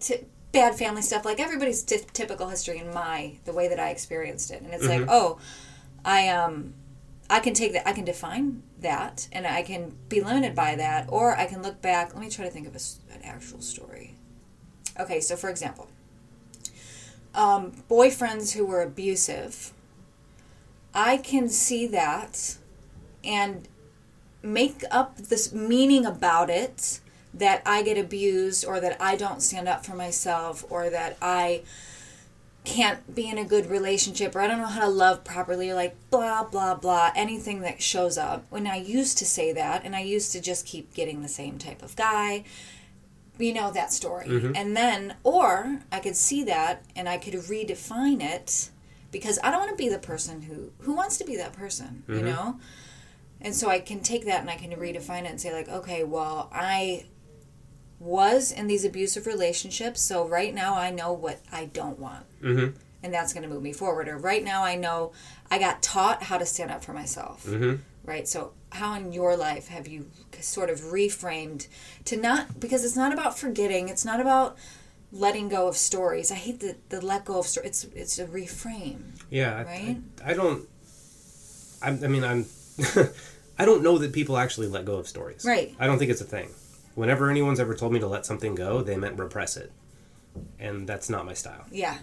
t- 0.00 0.24
bad 0.52 0.74
family 0.74 1.02
stuff. 1.02 1.24
Like 1.24 1.40
everybody's 1.40 1.82
ty- 1.82 2.04
typical 2.12 2.48
history 2.48 2.78
in 2.78 2.92
my 2.92 3.34
the 3.44 3.52
way 3.52 3.68
that 3.68 3.78
I 3.78 3.90
experienced 3.90 4.50
it, 4.50 4.62
and 4.62 4.72
it's 4.74 4.86
like, 4.86 5.04
oh, 5.08 5.38
I 6.04 6.28
um, 6.28 6.74
I 7.30 7.40
can 7.40 7.54
take 7.54 7.72
that. 7.72 7.88
I 7.88 7.92
can 7.92 8.04
define 8.04 8.62
that, 8.80 9.28
and 9.32 9.46
I 9.46 9.62
can 9.62 9.96
be 10.08 10.20
limited 10.20 10.54
by 10.54 10.74
that, 10.76 11.06
or 11.08 11.36
I 11.36 11.46
can 11.46 11.62
look 11.62 11.80
back. 11.80 12.14
Let 12.14 12.22
me 12.22 12.30
try 12.30 12.44
to 12.44 12.50
think 12.50 12.66
of 12.66 12.74
a 12.74 13.14
an 13.14 13.22
actual 13.22 13.60
story. 13.60 14.14
Okay, 14.98 15.20
so 15.20 15.36
for 15.36 15.48
example, 15.48 15.88
um, 17.34 17.72
boyfriends 17.88 18.52
who 18.52 18.66
were 18.66 18.82
abusive, 18.82 19.72
I 20.94 21.16
can 21.16 21.48
see 21.48 21.86
that 21.86 22.56
and 23.24 23.68
make 24.42 24.82
up 24.90 25.16
this 25.16 25.52
meaning 25.52 26.04
about 26.04 26.50
it 26.50 27.00
that 27.32 27.62
I 27.64 27.82
get 27.82 27.96
abused 27.96 28.64
or 28.64 28.80
that 28.80 29.00
I 29.00 29.16
don't 29.16 29.40
stand 29.40 29.68
up 29.68 29.86
for 29.86 29.94
myself 29.94 30.64
or 30.68 30.90
that 30.90 31.16
I 31.22 31.62
can't 32.64 33.12
be 33.12 33.28
in 33.28 33.38
a 33.38 33.44
good 33.44 33.66
relationship 33.66 34.36
or 34.36 34.40
I 34.40 34.46
don't 34.46 34.58
know 34.58 34.66
how 34.66 34.82
to 34.82 34.88
love 34.88 35.24
properly 35.24 35.70
or 35.70 35.74
like 35.74 35.96
blah 36.10 36.44
blah 36.44 36.76
blah 36.76 37.10
anything 37.16 37.60
that 37.62 37.82
shows 37.82 38.16
up. 38.16 38.46
When 38.50 38.66
I 38.66 38.76
used 38.76 39.18
to 39.18 39.26
say 39.26 39.52
that 39.52 39.84
and 39.84 39.96
I 39.96 40.00
used 40.00 40.32
to 40.32 40.40
just 40.40 40.64
keep 40.64 40.94
getting 40.94 41.22
the 41.22 41.28
same 41.28 41.58
type 41.58 41.82
of 41.82 41.96
guy 41.96 42.44
you 43.38 43.52
know 43.52 43.72
that 43.72 43.92
story. 43.92 44.26
Mm-hmm. 44.26 44.52
And 44.54 44.76
then 44.76 45.16
or 45.24 45.80
I 45.90 45.98
could 45.98 46.16
see 46.16 46.44
that 46.44 46.84
and 46.94 47.08
I 47.08 47.18
could 47.18 47.34
redefine 47.34 48.22
it 48.22 48.70
because 49.10 49.38
I 49.42 49.50
don't 49.50 49.60
want 49.60 49.70
to 49.70 49.76
be 49.76 49.88
the 49.88 49.98
person 49.98 50.42
who 50.42 50.70
who 50.78 50.94
wants 50.94 51.18
to 51.18 51.24
be 51.24 51.36
that 51.36 51.52
person 51.52 52.04
you 52.08 52.16
mm-hmm. 52.16 52.26
know? 52.26 52.60
And 53.40 53.56
so 53.56 53.68
I 53.68 53.80
can 53.80 54.00
take 54.00 54.26
that 54.26 54.40
and 54.40 54.48
I 54.48 54.54
can 54.56 54.70
redefine 54.70 55.24
it 55.24 55.30
and 55.30 55.40
say 55.40 55.52
like 55.52 55.68
okay 55.68 56.04
well 56.04 56.48
I 56.52 57.06
was 58.02 58.50
in 58.50 58.66
these 58.66 58.84
abusive 58.84 59.26
relationships 59.26 60.00
so 60.00 60.26
right 60.26 60.52
now 60.52 60.74
I 60.74 60.90
know 60.90 61.12
what 61.12 61.38
I 61.52 61.66
don't 61.66 61.98
want 61.98 62.26
Mm-hmm. 62.42 62.76
and 63.04 63.14
that's 63.14 63.32
going 63.32 63.44
to 63.44 63.48
move 63.48 63.62
me 63.62 63.72
forward. 63.72 64.08
Or 64.08 64.18
right 64.18 64.42
now, 64.42 64.64
I 64.64 64.74
know 64.74 65.12
I 65.50 65.58
got 65.60 65.80
taught 65.82 66.24
how 66.24 66.38
to 66.38 66.44
stand 66.46 66.72
up 66.72 66.82
for 66.82 66.92
myself. 66.92 67.46
Mm-hmm. 67.46 67.76
Right. 68.04 68.26
So, 68.26 68.52
how 68.72 68.94
in 68.94 69.12
your 69.12 69.36
life 69.36 69.68
have 69.68 69.86
you 69.86 70.10
sort 70.40 70.68
of 70.70 70.80
reframed 70.80 71.68
to 72.06 72.16
not 72.16 72.58
because 72.58 72.84
it's 72.84 72.96
not 72.96 73.12
about 73.12 73.38
forgetting. 73.38 73.88
It's 73.88 74.04
not 74.04 74.18
about 74.20 74.56
letting 75.12 75.48
go 75.48 75.68
of 75.68 75.76
stories. 75.76 76.32
I 76.32 76.34
hate 76.34 76.58
the 76.58 76.76
the 76.88 77.00
let 77.00 77.24
go 77.24 77.38
of 77.38 77.46
stories. 77.46 77.68
It's 77.84 77.84
it's 77.94 78.18
a 78.18 78.26
reframe. 78.26 79.02
Yeah, 79.30 79.56
I- 79.58 79.62
Right? 79.62 79.96
I, 80.24 80.30
I 80.32 80.34
don't. 80.34 80.68
I'm, 81.80 82.02
I 82.02 82.08
mean, 82.08 82.24
I'm. 82.24 82.46
I 83.58 83.64
don't 83.64 83.82
know 83.84 83.98
that 83.98 84.12
people 84.12 84.36
actually 84.36 84.66
let 84.66 84.84
go 84.84 84.96
of 84.96 85.06
stories. 85.06 85.44
Right. 85.44 85.72
I 85.78 85.86
don't 85.86 85.98
think 86.00 86.10
it's 86.10 86.20
a 86.20 86.24
thing. 86.24 86.48
Whenever 86.94 87.30
anyone's 87.30 87.58
ever 87.60 87.74
told 87.74 87.92
me 87.92 88.00
to 88.00 88.06
let 88.06 88.26
something 88.26 88.54
go, 88.54 88.82
they 88.82 88.96
meant 88.96 89.18
repress 89.18 89.56
it, 89.56 89.72
and 90.58 90.86
that's 90.86 91.08
not 91.08 91.24
my 91.24 91.32
style. 91.34 91.64
Yeah. 91.70 91.98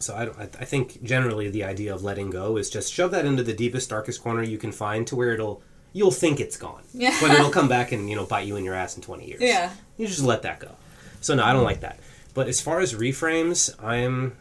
So 0.00 0.14
I, 0.16 0.24
don't- 0.26 0.38
I, 0.38 0.42
I 0.44 0.64
think 0.64 1.02
generally 1.02 1.50
the 1.50 1.64
idea 1.64 1.94
of 1.94 2.02
letting 2.02 2.30
go 2.30 2.56
is 2.56 2.70
just 2.70 2.92
shove 2.92 3.10
that 3.12 3.24
into 3.26 3.42
the 3.42 3.52
deepest, 3.54 3.90
darkest 3.90 4.22
corner 4.22 4.42
you 4.42 4.58
can 4.58 4.72
find 4.72 5.06
to 5.08 5.16
where 5.16 5.32
it'll 5.32 5.62
you'll 5.92 6.10
think 6.10 6.38
it's 6.40 6.56
gone, 6.56 6.82
Yeah. 6.92 7.16
but 7.20 7.30
it'll 7.30 7.50
come 7.50 7.68
back 7.68 7.92
and 7.92 8.08
you 8.10 8.16
know 8.16 8.26
bite 8.26 8.46
you 8.46 8.56
in 8.56 8.64
your 8.64 8.74
ass 8.74 8.96
in 8.96 9.02
twenty 9.02 9.26
years. 9.26 9.40
Yeah. 9.40 9.70
you 9.96 10.06
just 10.06 10.22
let 10.22 10.42
that 10.42 10.60
go. 10.60 10.74
So 11.20 11.34
no, 11.34 11.44
I 11.44 11.52
don't 11.52 11.64
like 11.64 11.80
that. 11.80 11.98
But 12.34 12.46
as 12.48 12.60
far 12.60 12.78
as 12.80 12.94
reframes, 12.94 13.74
I'm 13.82 14.36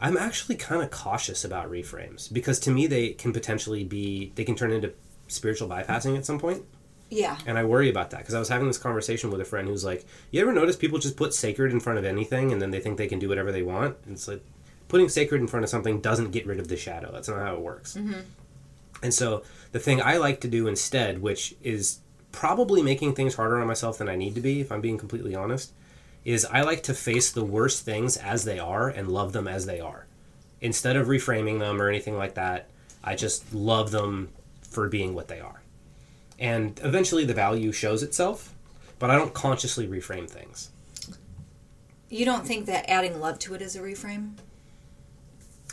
I'm 0.00 0.16
actually 0.16 0.56
kind 0.56 0.82
of 0.82 0.90
cautious 0.90 1.44
about 1.44 1.70
reframes 1.70 2.32
because 2.32 2.58
to 2.60 2.70
me 2.70 2.86
they 2.86 3.10
can 3.10 3.32
potentially 3.32 3.84
be 3.84 4.32
they 4.34 4.44
can 4.44 4.54
turn 4.56 4.72
into 4.72 4.92
spiritual 5.28 5.68
bypassing 5.68 6.16
at 6.16 6.26
some 6.26 6.38
point. 6.38 6.64
Yeah. 7.08 7.38
And 7.46 7.56
I 7.56 7.64
worry 7.64 7.88
about 7.88 8.10
that 8.10 8.18
because 8.18 8.34
I 8.34 8.38
was 8.38 8.48
having 8.48 8.66
this 8.66 8.78
conversation 8.78 9.30
with 9.30 9.40
a 9.40 9.44
friend 9.44 9.68
who's 9.68 9.84
like, 9.84 10.04
"You 10.30 10.40
ever 10.42 10.52
notice 10.52 10.76
people 10.76 10.98
just 10.98 11.16
put 11.16 11.34
sacred 11.34 11.72
in 11.72 11.80
front 11.80 11.98
of 11.98 12.04
anything 12.04 12.52
and 12.52 12.60
then 12.60 12.70
they 12.70 12.80
think 12.80 12.98
they 12.98 13.06
can 13.06 13.18
do 13.18 13.28
whatever 13.28 13.52
they 13.52 13.62
want?" 13.62 13.96
And 14.04 14.14
it's 14.14 14.26
like 14.28 14.42
putting 14.88 15.08
sacred 15.08 15.40
in 15.40 15.46
front 15.46 15.64
of 15.64 15.70
something 15.70 16.00
doesn't 16.00 16.30
get 16.30 16.46
rid 16.46 16.58
of 16.58 16.68
the 16.68 16.76
shadow. 16.76 17.10
That's 17.12 17.28
not 17.28 17.38
how 17.38 17.54
it 17.54 17.60
works. 17.60 17.94
Mm-hmm. 17.94 18.20
And 19.02 19.14
so 19.14 19.42
the 19.72 19.78
thing 19.78 20.00
I 20.00 20.16
like 20.16 20.40
to 20.40 20.48
do 20.48 20.66
instead, 20.66 21.20
which 21.20 21.54
is 21.62 22.00
probably 22.32 22.82
making 22.82 23.14
things 23.14 23.34
harder 23.34 23.60
on 23.60 23.66
myself 23.66 23.98
than 23.98 24.08
I 24.08 24.16
need 24.16 24.34
to 24.34 24.40
be, 24.40 24.60
if 24.60 24.72
I'm 24.72 24.80
being 24.80 24.98
completely 24.98 25.34
honest, 25.34 25.72
is 26.24 26.44
I 26.46 26.62
like 26.62 26.82
to 26.84 26.94
face 26.94 27.30
the 27.30 27.44
worst 27.44 27.84
things 27.84 28.16
as 28.16 28.44
they 28.44 28.58
are 28.58 28.88
and 28.88 29.08
love 29.08 29.32
them 29.32 29.46
as 29.46 29.66
they 29.66 29.80
are. 29.80 30.06
Instead 30.60 30.96
of 30.96 31.06
reframing 31.06 31.60
them 31.60 31.80
or 31.80 31.88
anything 31.88 32.16
like 32.16 32.34
that, 32.34 32.68
I 33.04 33.14
just 33.14 33.54
love 33.54 33.90
them 33.90 34.30
for 34.62 34.88
being 34.88 35.14
what 35.14 35.28
they 35.28 35.40
are. 35.40 35.62
And 36.38 36.78
eventually 36.82 37.24
the 37.24 37.34
value 37.34 37.72
shows 37.72 38.02
itself, 38.02 38.54
but 38.98 39.10
I 39.10 39.16
don't 39.16 39.34
consciously 39.34 39.86
reframe 39.86 40.28
things. 40.28 40.70
You 42.08 42.24
don't 42.24 42.46
think 42.46 42.66
that 42.66 42.88
adding 42.90 43.20
love 43.20 43.38
to 43.40 43.54
it 43.54 43.62
is 43.62 43.74
a 43.74 43.80
reframe? 43.80 44.34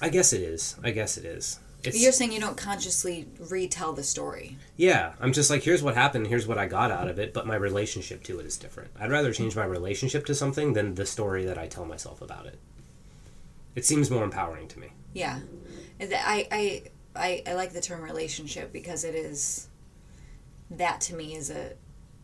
I 0.02 0.10
guess 0.10 0.34
it 0.34 0.42
is. 0.42 0.76
I 0.84 0.92
guess 0.92 1.18
it 1.18 1.26
is. 1.26 1.60
It's, 1.84 2.02
You're 2.02 2.14
saying 2.14 2.32
you 2.32 2.40
don't 2.40 2.56
consciously 2.56 3.28
retell 3.50 3.92
the 3.92 4.04
story. 4.04 4.58
Yeah, 4.78 5.14
I'm 5.20 5.34
just 5.34 5.50
like, 5.50 5.64
here's 5.64 5.84
what 5.84 5.96
happened, 5.96 6.28
here's 6.28 6.48
what 6.48 6.58
I 6.58 6.66
got 6.66 6.92
out 6.92 7.10
of 7.10 7.20
it, 7.20 7.34
but 7.34 7.46
my 7.46 7.56
relationship 7.56 8.24
to 8.24 8.40
it 8.40 8.46
is 8.46 8.56
different. 8.58 8.92
I'd 8.98 9.12
rather 9.12 9.34
change 9.34 9.56
my 9.56 9.66
relationship 9.66 10.26
to 10.28 10.36
something 10.36 10.74
than 10.74 10.96
the 10.96 11.06
story 11.06 11.44
that 11.44 11.58
I 11.58 11.68
tell 11.68 11.86
myself 11.86 12.22
about 12.22 12.46
it. 12.46 12.58
It 13.76 13.86
seems 13.86 14.10
more 14.10 14.24
empowering 14.24 14.70
to 14.70 14.80
me. 14.80 14.90
Yeah, 15.14 15.40
I 16.00 16.48
I 16.52 16.84
I, 17.16 17.44
I 17.48 17.54
like 17.54 17.74
the 17.74 17.82
term 17.82 18.02
relationship 18.02 18.72
because 18.72 19.04
it 19.04 19.16
is 19.16 19.68
that 20.78 21.02
to 21.02 21.16
me 21.16 21.36
is 21.36 21.50
a 21.50 21.74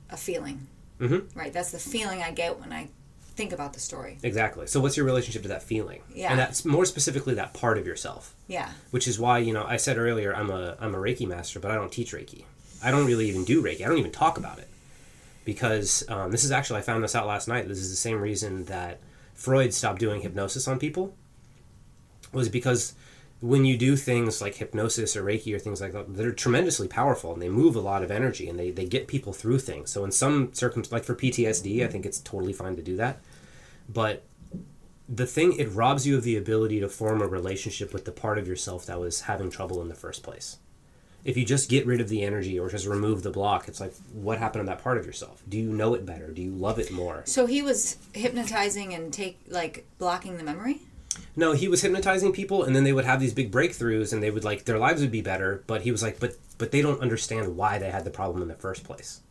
a 0.10 0.18
feeling. 0.18 0.68
Mhm. 1.00 1.36
Right. 1.36 1.54
That's 1.54 1.72
the 1.72 1.80
feeling 1.80 2.22
I 2.24 2.32
get 2.32 2.60
when 2.60 2.74
I 2.74 2.90
think 3.36 3.54
about 3.54 3.74
the 3.74 3.80
story. 3.80 4.18
Exactly. 4.24 4.68
So 4.68 4.80
what's 4.82 4.98
your 4.98 5.06
relationship 5.06 5.44
to 5.44 5.48
that 5.50 5.64
feeling? 5.64 6.02
Yeah. 6.14 6.32
And 6.32 6.40
that's 6.40 6.66
more 6.66 6.84
specifically 6.86 7.36
that 7.36 7.54
part 7.54 7.78
of 7.78 7.86
yourself. 7.88 8.34
Yeah. 8.48 8.70
Which 8.92 9.08
is 9.08 9.18
why, 9.20 9.38
you 9.38 9.54
know, 9.54 9.64
I 9.66 9.78
said 9.78 9.98
earlier 9.98 10.36
I'm 10.36 10.50
a 10.50 10.76
I'm 10.80 10.94
a 10.96 10.98
Reiki 10.98 11.28
master, 11.28 11.60
but 11.60 11.72
I 11.72 11.76
don't 11.76 11.92
teach 11.92 12.12
Reiki. 12.14 12.44
I 12.84 12.92
don't 12.92 13.06
really 13.06 13.30
even 13.30 13.46
do 13.46 13.62
Reiki. 13.64 13.82
I 13.82 13.88
don't 13.88 13.98
even 13.98 14.12
talk 14.12 14.38
about 14.38 14.60
it. 14.60 14.68
Because 15.46 16.04
um, 16.10 16.32
this 16.32 16.44
is 16.44 16.52
actually 16.52 16.80
I 16.80 16.82
found 16.82 17.04
this 17.04 17.16
out 17.16 17.28
last 17.28 17.48
night. 17.48 17.68
This 17.68 17.80
is 17.80 17.90
the 17.90 17.96
same 17.96 18.20
reason 18.20 18.66
that 18.66 19.00
Freud 19.36 19.74
stopped 19.74 20.00
doing 20.00 20.22
hypnosis 20.22 20.68
on 20.68 20.80
people. 20.80 21.16
Was 22.34 22.50
because 22.50 22.94
when 23.42 23.64
you 23.64 23.78
do 23.78 23.96
things 23.96 24.42
like 24.42 24.56
hypnosis 24.56 25.16
or 25.16 25.24
Reiki 25.24 25.56
or 25.56 25.60
things 25.60 25.80
like 25.80 25.94
that, 25.94 26.14
they're 26.14 26.32
tremendously 26.32 26.88
powerful 26.88 27.32
and 27.32 27.42
they 27.42 27.50
move 27.50 27.76
a 27.76 27.80
lot 27.80 28.04
of 28.04 28.12
energy 28.12 28.50
and 28.50 28.60
they, 28.60 28.70
they 28.72 28.86
get 28.86 29.08
people 29.08 29.32
through 29.32 29.60
things. 29.60 29.90
So 29.90 30.04
in 30.04 30.12
some 30.12 30.54
circum 30.54 30.84
like 30.92 31.06
for 31.06 31.16
PTSD, 31.16 31.84
I 31.84 31.88
think 31.88 32.06
it's 32.06 32.20
totally 32.20 32.54
fine 32.54 32.76
to 32.76 32.82
do 32.82 32.98
that. 32.98 33.22
But 33.88 34.24
the 35.08 35.26
thing 35.26 35.54
it 35.58 35.72
robs 35.72 36.06
you 36.06 36.18
of 36.18 36.24
the 36.24 36.38
ability 36.38 36.82
to 36.82 36.90
form 36.90 37.22
a 37.22 37.28
relationship 37.28 37.94
with 37.94 38.06
the 38.06 38.12
part 38.12 38.38
of 38.38 38.48
yourself 38.48 38.86
that 38.86 39.00
was 39.00 39.22
having 39.22 39.50
trouble 39.50 39.82
in 39.82 39.88
the 39.88 39.96
first 39.96 40.22
place. 40.22 40.58
If 41.24 41.36
you 41.36 41.46
just 41.46 41.70
get 41.70 41.86
rid 41.86 42.00
of 42.00 42.10
the 42.10 42.24
energy 42.24 42.58
or 42.60 42.70
just 42.70 42.86
remove 42.86 43.24
the 43.24 43.30
block, 43.30 43.68
it's 43.68 43.80
like 43.80 43.94
what 44.14 44.38
happened 44.38 44.66
to 44.66 44.70
that 44.70 44.82
part 44.82 44.98
of 44.98 45.06
yourself? 45.06 45.44
Do 45.48 45.58
you 45.58 45.72
know 45.72 45.94
it 45.94 46.06
better? 46.06 46.32
Do 46.32 46.42
you 46.42 46.52
love 46.52 46.80
it 46.80 46.92
more? 46.92 47.24
So 47.26 47.46
he 47.46 47.62
was 47.62 47.98
hypnotizing 48.14 48.94
and 48.94 49.12
take 49.12 49.40
like 49.48 49.86
blocking 49.98 50.38
the 50.38 50.44
memory. 50.44 50.82
No, 51.36 51.54
he 51.54 51.68
was 51.68 51.82
hypnotizing 51.82 52.34
people, 52.34 52.64
and 52.64 52.76
then 52.76 52.84
they 52.84 52.94
would 52.94 53.06
have 53.06 53.20
these 53.20 53.34
big 53.34 53.52
breakthroughs, 53.52 54.12
and 54.12 54.22
they 54.22 54.32
would 54.32 54.44
like 54.44 54.66
their 54.66 54.78
lives 54.78 55.02
would 55.02 55.12
be 55.12 55.22
better. 55.22 55.64
But 55.68 55.82
he 55.82 55.92
was 55.92 56.04
like, 56.04 56.20
but 56.20 56.36
but 56.58 56.72
they 56.72 56.82
don't 56.82 57.02
understand 57.02 57.56
why 57.56 57.78
they 57.78 57.92
had 57.92 58.04
the 58.04 58.12
problem 58.12 58.42
in 58.42 58.48
the 58.48 58.56
first 58.56 58.84
place. 58.84 59.22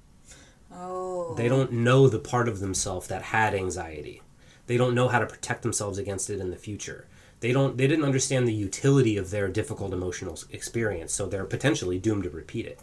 Oh. 0.72 1.34
They 1.34 1.48
don't 1.48 1.72
know 1.72 2.08
the 2.08 2.18
part 2.18 2.48
of 2.48 2.60
themselves 2.60 3.08
that 3.08 3.22
had 3.22 3.54
anxiety. 3.54 4.22
They 4.66 4.76
don't 4.76 4.94
know 4.94 5.08
how 5.08 5.18
to 5.18 5.26
protect 5.26 5.62
themselves 5.62 5.98
against 5.98 6.30
it 6.30 6.40
in 6.40 6.50
the 6.50 6.56
future. 6.56 7.06
They 7.40 7.52
don't. 7.52 7.76
They 7.76 7.86
didn't 7.86 8.04
understand 8.04 8.48
the 8.48 8.52
utility 8.52 9.16
of 9.16 9.30
their 9.30 9.48
difficult 9.48 9.92
emotional 9.92 10.38
experience, 10.50 11.12
so 11.12 11.26
they're 11.26 11.44
potentially 11.44 11.98
doomed 11.98 12.24
to 12.24 12.30
repeat 12.30 12.66
it. 12.66 12.80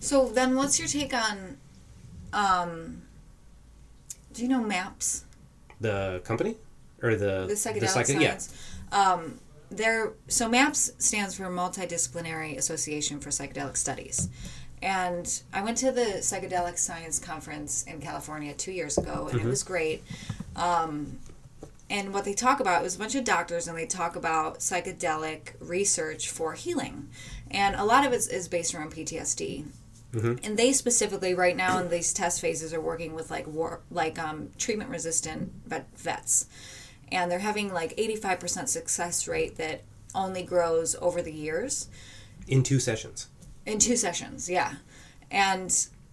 So 0.00 0.26
then, 0.28 0.56
what's 0.56 0.78
your 0.78 0.88
take 0.88 1.14
on? 1.14 1.58
Um. 2.32 3.02
Do 4.32 4.42
you 4.42 4.48
know 4.48 4.62
MAPS? 4.62 5.24
The 5.80 6.20
company 6.24 6.56
or 7.02 7.16
the 7.16 7.46
the 7.46 7.54
psychedelic 7.54 7.88
psyche- 7.88 8.12
yeah. 8.14 8.36
science. 8.36 8.54
Um, 8.92 9.38
there, 9.70 10.14
so 10.26 10.48
MAPS 10.48 10.92
stands 10.98 11.36
for 11.36 11.44
Multidisciplinary 11.44 12.56
Association 12.56 13.20
for 13.20 13.30
Psychedelic 13.30 13.76
Studies, 13.76 14.28
and 14.82 15.42
I 15.52 15.62
went 15.62 15.76
to 15.78 15.92
the 15.92 16.18
psychedelic 16.18 16.78
science 16.78 17.18
conference 17.18 17.84
in 17.84 18.00
California 18.00 18.52
two 18.52 18.72
years 18.72 18.98
ago, 18.98 19.28
and 19.30 19.40
it 19.40 19.46
was 19.46 19.62
great. 19.62 20.02
Um, 20.56 21.18
and 21.88 22.14
what 22.14 22.24
they 22.24 22.34
talk 22.34 22.60
about 22.60 22.82
was 22.82 22.96
a 22.96 22.98
bunch 22.98 23.14
of 23.14 23.24
doctors, 23.24 23.68
and 23.68 23.76
they 23.76 23.86
talk 23.86 24.16
about 24.16 24.58
psychedelic 24.58 25.54
research 25.60 26.30
for 26.30 26.54
healing, 26.54 27.08
and 27.50 27.76
a 27.76 27.84
lot 27.84 28.06
of 28.06 28.12
it 28.12 28.28
is 28.28 28.48
based 28.48 28.74
around 28.74 28.92
PTSD. 28.92 29.66
And 30.42 30.56
they 30.56 30.72
specifically, 30.72 31.34
right 31.34 31.56
now 31.56 31.78
in 31.78 31.88
these 31.88 32.12
test 32.12 32.40
phases, 32.40 32.74
are 32.74 32.80
working 32.80 33.14
with 33.14 33.30
like 33.30 33.46
war, 33.46 33.80
like 33.90 34.18
um, 34.18 34.50
treatment 34.58 34.90
resistant 34.90 35.52
vet, 35.66 35.86
vets, 35.96 36.46
and 37.12 37.30
they're 37.30 37.38
having 37.40 37.72
like 37.72 37.94
eighty 37.96 38.16
five 38.16 38.40
percent 38.40 38.68
success 38.68 39.26
rate 39.28 39.56
that 39.56 39.82
only 40.14 40.42
grows 40.42 40.96
over 41.00 41.22
the 41.22 41.32
years 41.32 41.88
in 42.48 42.62
two 42.62 42.80
sessions. 42.80 43.28
in 43.66 43.78
two 43.78 43.96
sessions. 43.96 44.48
Yeah, 44.50 44.74
and 45.30 45.70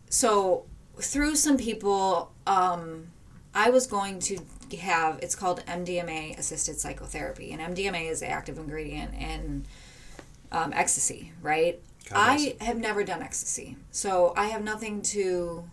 so 0.10 0.66
through 1.00 1.36
some 1.36 1.58
people, 1.58 2.32
um, 2.46 3.08
I 3.54 3.70
was 3.70 3.88
going 3.88 4.20
to 4.20 4.40
have 4.80 5.20
it's 5.22 5.36
called 5.36 5.64
MDMA 5.66 6.38
assisted 6.38 6.80
psychotherapy, 6.80 7.52
and 7.54 7.76
MDMA 7.76 8.10
is 8.12 8.20
the 8.20 8.28
active 8.28 8.58
ingredient 8.58 9.14
in 9.16 9.66
um, 10.52 10.74
ecstasy, 10.74 11.32
right? 11.42 11.80
I 12.14 12.56
have 12.62 12.78
never 12.78 13.04
done 13.04 13.22
ecstasy, 13.22 13.76
so 13.92 14.34
I 14.38 14.48
have 14.48 14.64
nothing 14.64 15.02
to. 15.04 15.70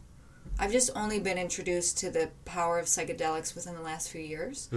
I've 0.59 0.72
just 0.72 0.90
only 0.94 1.18
been 1.18 1.38
introduced 1.38 1.98
to 1.98 2.11
the 2.11 2.30
power 2.44 2.78
of 2.78 2.86
psychedelics 2.86 3.55
within 3.55 3.74
the 3.74 3.82
last 3.82 4.11
few 4.11 4.20
years, 4.20 4.68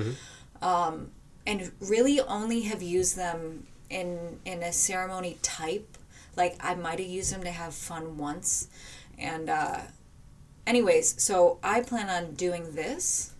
um, 0.62 1.12
and 1.46 1.72
really 1.80 2.20
only 2.22 2.62
have 2.62 2.82
used 2.82 3.16
them 3.16 3.68
in 3.90 4.40
in 4.46 4.64
a 4.64 4.74
ceremony 4.74 5.38
type. 5.42 5.98
Like 6.36 6.56
I 6.60 6.76
might 6.76 7.00
have 7.00 7.08
used 7.08 7.34
them 7.34 7.44
to 7.44 7.52
have 7.52 7.74
fun 7.74 8.18
once, 8.18 8.68
and 9.18 9.50
uh, 9.50 9.82
anyways, 10.66 11.22
so 11.22 11.60
I 11.64 11.82
plan 11.82 12.10
on 12.10 12.34
doing 12.34 12.76
this, 12.76 13.34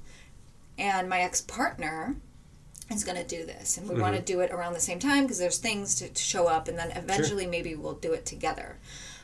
and 0.78 1.10
my 1.10 1.22
ex 1.22 1.42
partner 1.42 2.16
is 2.90 3.04
going 3.04 3.18
to 3.18 3.24
do 3.24 3.46
this, 3.46 3.78
and 3.78 3.90
we 3.90 4.00
want 4.00 4.16
to 4.16 4.22
do 4.22 4.40
it 4.40 4.52
around 4.52 4.74
the 4.74 4.80
same 4.80 5.00
time 5.00 5.24
because 5.24 5.40
there's 5.40 5.58
things 5.58 5.96
to, 5.96 6.10
to 6.10 6.22
show 6.22 6.48
up, 6.48 6.68
and 6.68 6.78
then 6.78 6.92
eventually 6.92 7.46
maybe 7.46 7.76
we'll 7.76 7.94
do 7.94 8.14
it 8.14 8.26
together. 8.26 8.78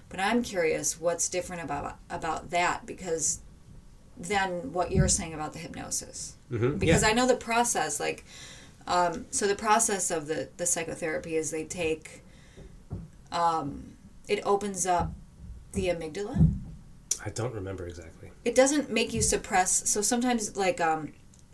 But 0.10 0.20
I'm 0.20 0.44
curious 0.44 1.00
what's 1.00 1.30
different 1.30 1.64
about 1.64 1.98
about 2.10 2.50
that 2.52 2.86
because 2.86 3.40
than 4.16 4.74
what 4.74 4.92
you're 4.92 5.08
saying 5.08 5.34
about 5.34 5.54
the 5.54 5.60
hypnosis 5.60 6.36
Mm-hmm. 6.54 6.78
because 6.78 7.02
yeah. 7.02 7.10
I 7.10 7.14
know 7.14 7.26
the 7.28 7.36
process. 7.36 8.00
Like, 8.00 8.26
um, 8.86 9.26
so 9.32 9.48
the 9.48 9.56
process 9.56 10.12
of 10.12 10.28
the 10.28 10.50
the 10.58 10.66
psychotherapy 10.66 11.36
is 11.36 11.50
they 11.50 11.64
take, 11.64 12.24
um, 13.32 13.94
it 14.28 14.42
opens 14.46 14.86
up 14.86 15.14
the 15.72 15.88
amygdala. 15.88 16.54
I 17.26 17.30
don't 17.30 17.54
remember 17.54 17.88
exactly. 17.88 18.30
It 18.46 18.54
doesn't 18.54 18.92
make 18.92 19.14
you 19.14 19.22
suppress. 19.22 19.90
So 19.90 20.02
sometimes, 20.02 20.56
like, 20.56 20.80
um, 20.80 21.14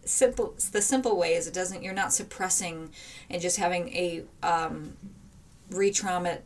simple 0.10 0.56
the 0.72 0.82
simple 0.82 1.18
way 1.18 1.36
is 1.36 1.48
it 1.48 1.54
doesn't. 1.54 1.84
You're 1.84 1.94
not 1.94 2.12
suppressing 2.14 2.92
and 3.30 3.42
just 3.42 3.58
having 3.58 3.90
a 3.90 4.24
um, 4.44 4.94
re-trauma, 5.70 6.40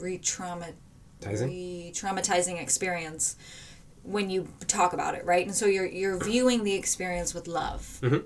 re-trauma, 0.00 0.68
re-traumatizing 1.24 2.60
experience 2.60 3.36
when 4.02 4.30
you 4.30 4.48
talk 4.66 4.92
about 4.92 5.14
it, 5.14 5.24
right? 5.24 5.44
And 5.46 5.54
so 5.54 5.66
you're 5.66 5.86
you're 5.86 6.18
viewing 6.18 6.64
the 6.64 6.74
experience 6.74 7.34
with 7.34 7.46
love. 7.46 7.98
Mhm. 8.02 8.24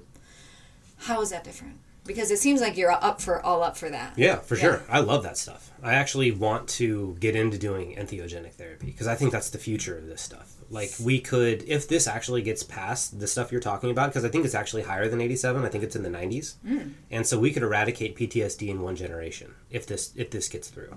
How 0.99 1.21
is 1.21 1.31
that 1.31 1.45
different? 1.45 1.79
Because 2.05 2.31
it 2.33 2.39
seems 2.39 2.61
like 2.61 2.77
you're 2.77 2.91
up 2.91 3.21
for 3.21 3.41
all 3.45 3.63
up 3.63 3.77
for 3.77 3.89
that. 3.91 4.15
Yeah, 4.17 4.37
for 4.41 4.57
Yeah. 4.57 4.61
sure. 4.63 4.83
I 4.89 5.01
love 5.01 5.23
that 5.23 5.39
stuff. 5.39 5.71
I 5.83 5.95
actually 5.95 6.31
want 6.33 6.69
to 6.71 7.17
get 7.21 7.37
into 7.37 7.59
doing 7.59 7.95
entheogenic 7.97 8.53
therapy 8.55 8.87
because 8.87 9.07
I 9.07 9.15
think 9.15 9.31
that's 9.33 9.51
the 9.51 9.59
future 9.59 9.97
of 9.99 10.07
this 10.07 10.21
stuff. 10.21 10.53
Like 10.73 10.91
we 10.99 11.21
could, 11.21 11.63
if 11.69 11.87
this 11.87 12.09
actually 12.09 12.41
gets 12.41 12.63
past 12.63 13.21
the 13.21 13.27
stuff 13.27 13.53
you're 13.53 13.61
talking 13.61 13.91
about, 13.91 14.09
because 14.09 14.25
I 14.25 14.29
think 14.29 14.47
it's 14.47 14.55
actually 14.55 14.83
higher 14.83 15.07
than 15.07 15.21
87. 15.21 15.65
I 15.65 15.69
think 15.69 15.85
it's 15.85 15.95
in 15.95 16.03
the 16.03 16.09
90s, 16.09 16.55
mm. 16.67 16.93
and 17.11 17.27
so 17.27 17.39
we 17.39 17.53
could 17.53 17.63
eradicate 17.63 18.17
PTSD 18.17 18.69
in 18.69 18.81
one 18.81 18.97
generation 18.97 19.55
if 19.71 19.87
this 19.87 20.13
if 20.17 20.31
this 20.31 20.49
gets 20.49 20.69
through. 20.69 20.97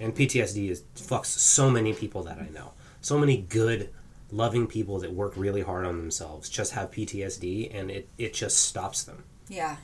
And 0.00 0.14
PTSD 0.14 0.70
is 0.70 0.84
fucks 0.96 1.26
so 1.26 1.70
many 1.70 1.92
people 1.92 2.22
that 2.22 2.38
I 2.38 2.48
know. 2.54 2.72
So 3.00 3.18
many 3.18 3.38
good, 3.38 3.90
loving 4.30 4.68
people 4.68 5.00
that 5.00 5.12
work 5.12 5.32
really 5.36 5.62
hard 5.62 5.86
on 5.86 5.98
themselves 5.98 6.48
just 6.48 6.72
have 6.74 6.92
PTSD, 6.92 7.74
and 7.74 7.90
it 7.90 8.08
it 8.16 8.32
just 8.32 8.58
stops 8.58 9.02
them. 9.02 9.24
Yeah. 9.48 9.76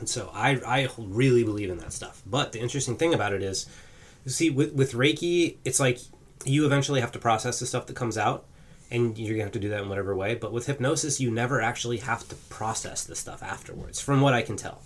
And 0.00 0.08
so 0.08 0.30
I, 0.34 0.60
I 0.66 0.88
really 0.98 1.44
believe 1.44 1.70
in 1.70 1.78
that 1.78 1.92
stuff. 1.92 2.22
But 2.26 2.50
the 2.50 2.58
interesting 2.58 2.96
thing 2.96 3.14
about 3.14 3.32
it 3.32 3.42
is, 3.42 3.66
you 4.24 4.32
see, 4.32 4.50
with, 4.50 4.72
with 4.72 4.92
Reiki, 4.94 5.58
it's 5.64 5.78
like 5.78 6.00
you 6.44 6.66
eventually 6.66 7.00
have 7.00 7.12
to 7.12 7.18
process 7.18 7.60
the 7.60 7.66
stuff 7.66 7.86
that 7.86 7.94
comes 7.94 8.18
out, 8.18 8.44
and 8.92 9.18
you're 9.18 9.34
gonna 9.34 9.44
have 9.44 9.52
to 9.52 9.58
do 9.58 9.70
that 9.70 9.82
in 9.82 9.88
whatever 9.88 10.14
way. 10.14 10.34
But 10.34 10.52
with 10.52 10.66
hypnosis, 10.66 11.18
you 11.18 11.30
never 11.30 11.60
actually 11.60 11.98
have 11.98 12.28
to 12.28 12.36
process 12.36 13.02
the 13.04 13.16
stuff 13.16 13.42
afterwards, 13.42 14.00
from 14.00 14.20
what 14.20 14.34
I 14.34 14.42
can 14.42 14.56
tell. 14.56 14.82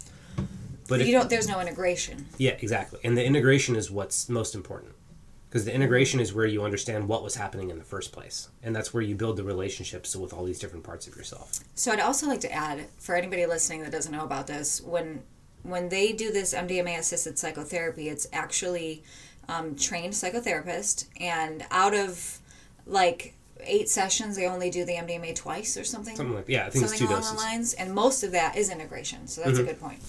But 0.89 1.01
if, 1.01 1.09
you 1.09 1.13
don't. 1.13 1.29
There's 1.29 1.49
no 1.49 1.61
integration. 1.61 2.27
yeah, 2.39 2.53
exactly. 2.61 3.01
And 3.03 3.17
the 3.17 3.25
integration 3.25 3.77
is 3.77 3.91
what's 3.91 4.29
most 4.29 4.55
important. 4.55 4.93
Because 5.49 5.65
the 5.65 5.75
integration 5.75 6.21
is 6.21 6.35
where 6.35 6.47
you 6.47 6.65
understand 6.65 7.09
what 7.09 7.23
was 7.23 7.37
happening 7.37 7.71
in 7.71 7.79
the 7.79 7.85
first 7.85 8.13
place. 8.13 8.49
And 8.63 8.75
that's 8.75 8.93
where 8.93 9.03
you 9.03 9.15
build 9.15 9.37
the 9.37 9.45
relationships 9.45 10.15
with 10.15 10.33
all 10.33 10.45
these 10.45 10.59
different 10.59 10.85
parts 10.85 11.07
of 11.07 11.17
yourself. 11.17 11.61
So 11.75 11.93
I'd 11.93 12.01
also 12.01 12.27
like 12.27 12.41
to 12.41 12.53
add 12.53 12.87
for 12.99 13.15
anybody 13.15 13.47
listening 13.47 13.83
that 13.83 13.93
doesn't 13.93 14.13
know 14.13 14.25
about 14.25 14.47
this, 14.47 14.81
when 14.81 15.23
when 15.63 15.89
they 15.89 16.13
do 16.13 16.31
this 16.33 16.55
MDMA 16.55 16.99
assisted 16.99 17.39
psychotherapy, 17.39 18.09
it's 18.09 18.29
actually 18.33 19.03
um, 19.49 19.75
trained 19.77 20.13
psychotherapist, 20.13 21.07
and 21.21 21.65
out 21.71 21.95
of 21.95 22.39
like 22.87 23.36
eight 23.67 23.89
sessions, 23.89 24.37
they 24.37 24.47
only 24.47 24.71
do 24.71 24.85
the 24.85 24.95
MDMA 24.95 25.35
twice 25.35 25.77
or 25.77 25.85
something. 25.85 26.17
Something 26.17 26.37
like 26.37 26.49
yeah, 26.49 26.67
I 26.67 26.71
think 26.71 26.87
Something 26.87 26.93
it's 26.93 26.99
two 26.99 27.07
along 27.07 27.21
doses. 27.21 27.33
the 27.33 27.39
lines, 27.39 27.75
and 27.75 27.95
most 27.95 28.23
of 28.23 28.33
that 28.33 28.57
is 28.57 28.71
integration. 28.71 29.27
So 29.27 29.43
that's 29.43 29.59
a 29.59 29.65
good 29.65 29.81
point. 29.81 30.01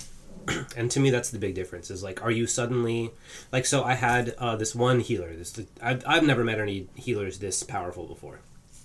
and 0.78 0.90
to 0.92 1.00
me 1.00 1.10
that's 1.10 1.30
the 1.30 1.40
big 1.40 1.56
difference 1.56 1.92
is 1.92 2.04
like 2.04 2.24
are 2.24 2.32
you 2.32 2.48
suddenly 2.48 3.12
like 3.52 3.66
so 3.66 3.84
i 3.84 3.94
had 3.94 4.34
uh, 4.38 4.56
this 4.56 4.74
one 4.74 5.00
healer 5.00 5.34
this 5.34 5.60
I've, 5.82 6.04
I've 6.08 6.24
never 6.24 6.44
met 6.44 6.60
any 6.60 6.88
healers 6.96 7.40
this 7.40 7.64
powerful 7.64 8.06
before 8.06 8.40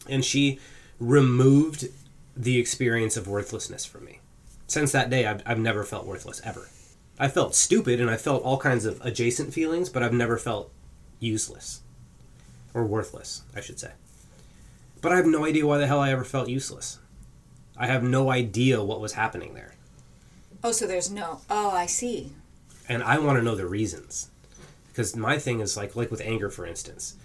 and 0.08 0.24
she 0.24 0.58
removed 0.98 1.88
the 2.36 2.58
experience 2.58 3.16
of 3.16 3.28
worthlessness 3.28 3.84
from 3.84 4.04
me 4.04 4.18
since 4.66 4.90
that 4.92 5.10
day 5.10 5.26
I've, 5.26 5.42
I've 5.46 5.58
never 5.58 5.84
felt 5.84 6.06
worthless 6.06 6.40
ever 6.44 6.68
i 7.18 7.28
felt 7.28 7.54
stupid 7.54 8.00
and 8.00 8.10
i 8.10 8.16
felt 8.16 8.42
all 8.42 8.58
kinds 8.58 8.84
of 8.84 9.00
adjacent 9.02 9.52
feelings 9.54 9.88
but 9.88 10.02
i've 10.02 10.12
never 10.12 10.38
felt 10.38 10.72
useless 11.20 11.82
or 12.74 12.84
worthless 12.84 13.42
i 13.54 13.60
should 13.60 13.78
say 13.78 13.92
But 15.02 15.12
I 15.12 15.16
have 15.16 15.26
no 15.26 15.44
idea 15.44 15.66
why 15.66 15.78
the 15.78 15.86
hell 15.86 16.00
I 16.00 16.12
ever 16.12 16.24
felt 16.24 16.48
useless. 16.48 16.98
I 17.76 17.86
have 17.86 18.02
no 18.04 18.30
idea 18.30 18.82
what 18.82 19.00
was 19.00 19.12
happening 19.14 19.52
there. 19.54 19.74
Oh, 20.64 20.72
so 20.72 20.86
there's 20.86 21.10
no. 21.10 21.40
Oh, 21.50 21.70
I 21.72 21.86
see. 21.86 22.32
And 22.88 23.02
I 23.02 23.18
want 23.18 23.36
to 23.38 23.42
know 23.42 23.56
the 23.56 23.66
reasons. 23.66 24.30
Because 24.88 25.16
my 25.16 25.38
thing 25.38 25.60
is 25.60 25.76
like 25.76 25.96
like 25.96 26.10
with 26.10 26.20
anger 26.20 26.48
for 26.50 26.64
instance. 26.64 27.16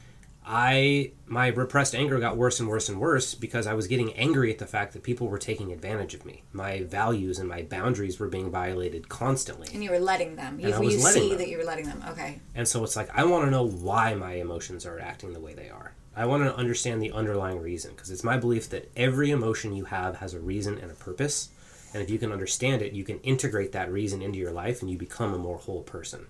I 0.50 1.12
my 1.26 1.48
repressed 1.48 1.94
anger 1.94 2.18
got 2.20 2.38
worse 2.38 2.60
and 2.62 2.70
worse 2.70 2.88
and 2.88 3.00
worse 3.00 3.36
because 3.36 3.68
I 3.68 3.74
was 3.74 3.88
getting 3.88 4.14
angry 4.14 4.50
at 4.52 4.60
the 4.60 4.66
fact 4.66 4.94
that 4.94 5.04
people 5.04 5.28
were 5.28 5.38
taking 5.38 5.74
advantage 5.74 6.14
of 6.14 6.26
me. 6.26 6.44
My 6.54 6.84
values 6.84 7.38
and 7.38 7.50
my 7.50 7.64
boundaries 7.64 8.18
were 8.20 8.30
being 8.30 8.50
violated 8.50 9.10
constantly. 9.10 9.68
And 9.74 9.84
you 9.84 9.92
were 9.92 10.00
letting 10.00 10.38
them. 10.38 10.60
You, 10.60 10.68
And 10.68 10.76
I 10.76 10.80
was 10.80 10.96
you 10.96 11.04
letting 11.04 11.22
see 11.22 11.30
them. 11.30 11.38
that 11.40 11.50
you 11.50 11.58
were 11.58 11.66
letting 11.66 11.86
them. 11.86 12.02
Okay. 12.10 12.40
And 12.56 12.66
so 12.66 12.84
it's 12.86 12.96
like 12.96 13.10
I 13.14 13.26
want 13.26 13.46
to 13.46 13.52
know 13.52 13.68
why 13.68 14.16
my 14.16 14.36
emotions 14.36 14.86
are 14.86 15.00
acting 15.00 15.34
the 15.34 15.42
way 15.42 15.54
they 15.54 15.70
are. 15.70 15.94
I 16.18 16.26
want 16.26 16.44
to 16.44 16.56
understand 16.56 17.00
the 17.00 17.12
underlying 17.12 17.62
reason 17.62 17.92
because 17.92 18.10
it's 18.10 18.24
my 18.24 18.38
belief 18.38 18.70
that 18.72 18.90
every 18.98 19.30
emotion 19.30 19.76
you 19.76 19.86
have 19.86 20.16
has 20.18 20.34
a 20.34 20.40
reason 20.40 20.80
and 20.80 20.90
a 20.90 20.96
purpose. 20.96 21.50
And 21.94 22.02
if 22.02 22.10
you 22.10 22.18
can 22.18 22.32
understand 22.32 22.82
it, 22.82 22.94
you 22.94 23.04
can 23.04 23.20
integrate 23.20 23.72
that 23.74 23.92
reason 23.92 24.24
into 24.24 24.40
your 24.40 24.52
life 24.52 24.82
and 24.82 24.90
you 24.90 24.98
become 24.98 25.36
a 25.36 25.38
more 25.38 25.60
whole 25.60 25.84
person. 25.84 26.26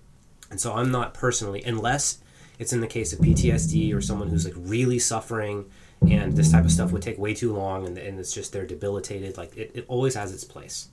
And 0.50 0.60
so 0.60 0.74
I'm 0.74 0.90
not 0.90 1.14
personally, 1.14 1.62
unless 1.64 2.18
it's 2.58 2.74
in 2.74 2.82
the 2.82 2.86
case 2.86 3.14
of 3.14 3.20
PTSD 3.20 3.94
or 3.94 4.02
someone 4.02 4.28
who's 4.28 4.44
like 4.44 4.54
really 4.56 4.98
suffering 4.98 5.70
and 6.08 6.34
this 6.34 6.52
type 6.52 6.66
of 6.66 6.70
stuff 6.70 6.92
would 6.92 7.02
take 7.02 7.18
way 7.18 7.32
too 7.32 7.54
long 7.54 7.86
and, 7.86 7.96
and 7.96 8.20
it's 8.20 8.34
just 8.34 8.52
they're 8.52 8.66
debilitated, 8.66 9.38
like 9.38 9.56
it, 9.56 9.70
it 9.74 9.84
always 9.88 10.14
has 10.16 10.32
its 10.34 10.44
place. 10.44 10.88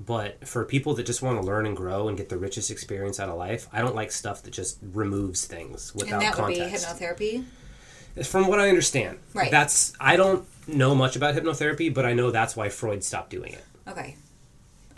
But 0.00 0.46
for 0.46 0.64
people 0.64 0.94
that 0.94 1.06
just 1.06 1.22
want 1.22 1.40
to 1.40 1.46
learn 1.46 1.66
and 1.66 1.76
grow 1.76 2.08
and 2.08 2.18
get 2.18 2.30
the 2.30 2.36
richest 2.36 2.68
experience 2.68 3.20
out 3.20 3.28
of 3.28 3.36
life, 3.36 3.68
I 3.72 3.80
don't 3.80 3.94
like 3.94 4.10
stuff 4.10 4.42
that 4.42 4.50
just 4.50 4.78
removes 4.82 5.46
things 5.46 5.94
without 5.94 6.14
and 6.14 6.22
that 6.22 6.36
would 6.36 6.56
context. 6.56 6.98
be 6.98 7.04
hypnotherapy. 7.04 7.44
From 8.22 8.46
what 8.46 8.60
I 8.60 8.68
understand, 8.68 9.18
Right. 9.32 9.50
That's 9.50 9.92
I 10.00 10.16
don't 10.16 10.46
know 10.68 10.94
much 10.94 11.16
about 11.16 11.34
hypnotherapy, 11.34 11.92
but 11.92 12.04
I 12.06 12.12
know 12.12 12.30
that's 12.30 12.54
why 12.56 12.68
Freud 12.68 13.02
stopped 13.02 13.30
doing 13.30 13.52
it. 13.54 13.64
Okay. 13.88 14.16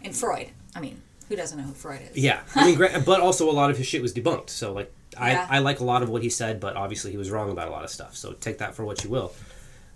And 0.05 0.15
Freud. 0.15 0.51
I 0.75 0.81
mean, 0.81 1.01
who 1.29 1.37
doesn't 1.37 1.57
know 1.59 1.65
who 1.65 1.73
Freud 1.73 2.03
is? 2.13 2.17
Yeah, 2.17 2.41
I 2.55 2.67
mean, 2.67 2.75
gra- 2.77 3.03
but 3.05 3.21
also 3.21 3.51
a 3.51 3.53
lot 3.53 3.71
of 3.71 3.79
his 3.79 3.87
shit 3.87 4.03
was 4.03 4.13
debunked. 4.13 4.51
So 4.51 4.73
like, 4.73 4.93
I 5.19 5.33
Yeah. 5.33 5.47
I 5.49 5.59
like 5.61 5.81
a 5.81 5.85
lot 5.85 6.03
of 6.03 6.09
what 6.11 6.23
he 6.23 6.29
said, 6.29 6.61
but 6.61 6.77
obviously 6.77 7.11
he 7.11 7.17
was 7.17 7.31
wrong 7.31 7.51
about 7.51 7.69
a 7.69 7.71
lot 7.71 7.85
of 7.85 7.91
stuff. 7.91 8.15
So 8.17 8.33
take 8.33 8.59
that 8.59 8.75
for 8.75 8.85
what 8.85 9.03
you 9.03 9.11
will. 9.11 9.33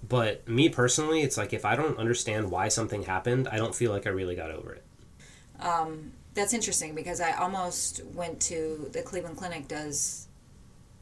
But 0.09 0.49
me 0.49 0.71
personally, 0.71 1.21
it's 1.21 1.37
like 1.37 1.53
if 1.53 1.65
I 1.67 1.77
don't 1.77 1.99
understand 1.99 2.51
why 2.51 2.69
something 2.69 3.03
happened, 3.03 3.49
I 3.49 3.59
don't 3.59 3.75
feel 3.75 3.93
like 3.93 4.07
I 4.07 4.11
really 4.11 4.35
got 4.35 4.51
over 4.51 4.73
it. 4.73 4.83
Um, 5.61 6.13
That's 6.33 6.55
interesting 6.55 6.95
because 6.95 7.21
I 7.21 7.33
almost 7.33 8.03
went 8.15 8.41
to 8.43 8.89
the 8.93 9.03
Cleveland 9.03 9.37
Clinic 9.37 9.69
does 9.69 10.27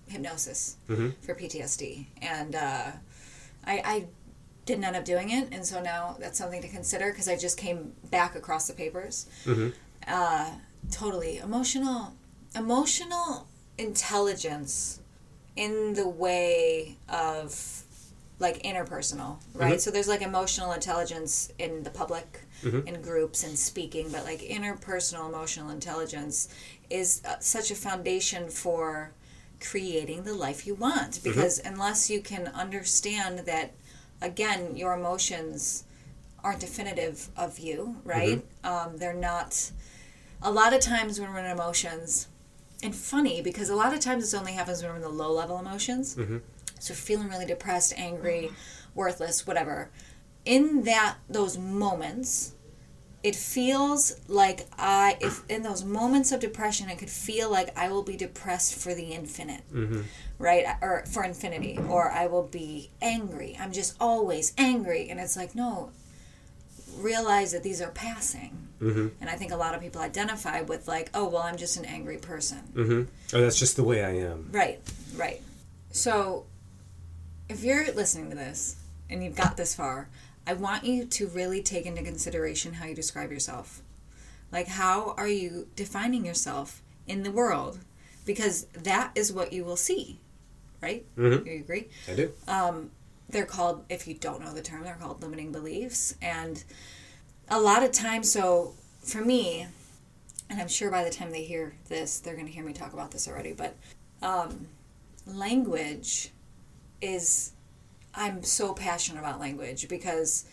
hypnosis 0.09 0.77
Mhm. 0.89 1.15
for 1.23 1.35
PTSD, 1.35 2.07
and 2.23 2.55
uh, 2.55 2.93
I, 3.65 3.83
I 3.85 4.07
didn't 4.67 4.85
end 4.85 4.97
up 4.97 5.05
doing 5.05 5.31
it, 5.31 5.49
and 5.53 5.65
so 5.65 5.81
now 5.81 6.17
that's 6.21 6.39
something 6.39 6.61
to 6.63 6.69
consider 6.69 7.11
because 7.11 7.29
I 7.29 7.37
just 7.37 7.57
came 7.57 7.93
back 8.11 8.35
across 8.35 8.67
the 8.67 8.75
papers. 8.75 9.27
Mhm. 9.45 9.73
Uh, 10.07 10.51
totally 10.91 11.39
emotional, 11.39 12.15
emotional 12.55 13.47
intelligence 13.79 15.01
in 15.57 15.95
the 15.95 16.09
way 16.09 16.97
of 17.09 17.83
like 18.41 18.63
interpersonal, 18.63 19.39
right? 19.55 19.75
Mhm. 19.79 19.81
So 19.81 19.91
there's 19.91 20.07
like 20.07 20.23
emotional 20.23 20.71
intelligence 20.73 21.51
in 21.59 21.83
the 21.83 21.91
public, 21.91 22.41
Mhm. 22.63 22.87
in 22.87 23.03
groups 23.03 23.43
and 23.43 23.59
speaking, 23.59 24.11
but 24.11 24.25
like 24.25 24.41
interpersonal 24.41 25.29
emotional 25.29 25.71
intelligence 25.71 26.49
is 26.89 27.21
uh, 27.25 27.37
such 27.41 27.73
a 27.73 27.75
foundation 27.75 28.49
for 28.49 29.11
creating 29.61 30.23
the 30.25 30.35
life 30.35 30.67
you 30.67 30.75
want. 30.75 31.23
Because 31.23 31.59
unless 31.65 32.09
you 32.11 32.21
can 32.21 32.47
understand 32.49 33.41
that 33.41 33.73
again 34.21 34.77
your 34.77 34.93
emotions 34.95 35.85
aren't 36.43 36.61
definitive 36.61 37.29
of 37.37 37.59
you 37.59 37.97
right? 38.05 38.45
Um, 38.65 38.97
they're 38.99 39.13
not 39.15 39.71
a 40.43 40.51
lot 40.51 40.73
of 40.73 40.81
times 40.81 41.19
when 41.21 41.33
we're 41.33 41.41
in 41.41 41.47
emotions 41.51 42.29
and 42.83 42.95
funny 42.95 43.43
because 43.43 43.69
a 43.69 43.75
lot 43.75 43.93
of 43.93 43.99
times 44.01 44.23
this 44.23 44.35
only 44.35 44.53
happens 44.53 44.83
when 44.83 44.91
we're 44.93 44.97
in 44.97 45.03
the 45.03 45.09
low 45.09 45.33
level 45.33 45.59
emotions. 45.59 46.15
Mhm. 46.15 46.41
so 46.81 46.95
feeling 46.95 47.29
really 47.29 47.45
depressed 47.47 47.93
angry 47.97 48.51
worthless 48.95 49.47
whatever. 49.47 49.91
In 50.45 50.83
that 50.85 51.17
those 51.29 51.59
moments 51.59 52.53
it 53.23 53.35
feels 53.35 54.21
like 54.29 54.67
i 54.79 55.17
if 55.21 55.43
in 55.51 55.63
those 55.63 55.85
moments 55.85 56.31
of 56.33 56.39
depression 56.41 56.89
it 56.89 56.99
could 56.99 57.11
feel 57.11 57.51
like 57.51 57.77
i 57.77 57.89
will 57.89 58.03
be 58.05 58.17
depressed 58.17 58.75
for 58.75 58.95
the 58.95 59.07
infinite 59.13 59.63
Mm-hmm. 59.75 60.03
right 60.39 60.65
or 60.81 61.05
for 61.07 61.25
infinity 61.25 61.79
or 61.89 62.11
i 62.13 62.27
will 62.27 62.45
be 62.45 62.91
angry 63.03 63.57
i'm 63.61 63.73
just 63.73 63.97
always 64.01 64.53
angry 64.57 65.09
and 65.11 65.19
it's 65.19 65.37
like 65.37 65.55
no 65.55 65.91
realize 66.99 67.53
that 67.53 67.63
these 67.63 67.81
are 67.81 67.91
passing 67.91 68.65
Mm-hmm. 68.81 69.09
and 69.21 69.29
i 69.29 69.35
think 69.35 69.51
a 69.51 69.57
lot 69.57 69.75
of 69.75 69.81
people 69.81 70.01
identify 70.01 70.61
with 70.61 70.87
like 70.87 71.11
oh 71.13 71.29
well 71.29 71.43
i'm 71.43 71.57
just 71.57 71.77
an 71.77 71.85
angry 71.85 72.17
person 72.17 72.59
Mm-hmm. 72.77 73.03
Oh, 73.37 73.41
that's 73.41 73.59
just 73.59 73.75
the 73.75 73.83
way 73.83 74.05
I 74.05 74.11
am. 74.19 74.49
Right, 74.53 74.79
right. 75.17 75.43
So, 75.91 76.47
if 77.49 77.65
you're 77.65 77.93
listening 77.93 78.31
to 78.31 78.37
this 78.37 78.77
and 79.11 79.23
you've 79.25 79.35
got 79.37 79.57
this 79.57 79.75
far, 79.75 80.09
I 80.49 80.55
want 80.55 80.85
you 80.85 81.05
to 81.05 81.27
really 81.29 81.63
take 81.63 81.85
into 81.85 82.03
consideration 82.03 82.73
how 82.73 82.87
you 82.87 82.95
describe 82.95 83.31
yourself. 83.31 83.83
Like, 84.51 84.67
how 84.67 85.15
are 85.19 85.29
you 85.29 85.69
defining 85.77 86.25
yourself 86.25 86.83
in 87.07 87.23
the 87.23 87.31
world? 87.31 87.81
Because 88.25 88.65
that 88.73 89.13
is 89.15 89.31
what 89.31 89.53
you 89.53 89.63
will 89.63 89.77
see, 89.77 90.21
right? 90.81 91.05
Mhm. 91.19 91.45
You 91.47 91.61
agree? 91.61 91.89
I 92.09 92.15
do. 92.15 92.33
they're 93.31 93.45
called 93.45 93.85
if 93.91 94.09
you 94.09 94.15
don't 94.15 94.41
know 94.43 94.55
the 94.55 94.63
term 94.63 94.85
they're 94.85 94.97
called 94.99 95.21
limiting 95.21 95.53
beliefs 95.53 96.15
and 96.23 96.65
a 97.51 97.61
lot 97.61 97.83
of 97.83 97.93
times 97.93 98.33
so 98.33 98.73
for 99.03 99.21
me 99.23 99.67
and 100.49 100.59
i'm 100.59 100.69
sure 100.69 100.91
by 100.91 101.05
the 101.05 101.11
time 101.11 101.31
they 101.31 101.45
hear 101.45 101.75
this 101.91 102.21
they're 102.21 102.33
going 102.33 102.47
to 102.47 102.53
hear 102.53 102.65
me 102.65 102.73
talk 102.73 102.95
about 102.95 103.11
this 103.11 103.29
already 103.29 103.53
but 103.53 103.77
um, 104.23 104.67
language 105.27 106.31
is 107.03 107.53
i'm 108.15 108.43
so 108.43 108.73
passionate 108.73 109.21
about 109.21 109.41
language 109.41 109.89
because 109.89 110.45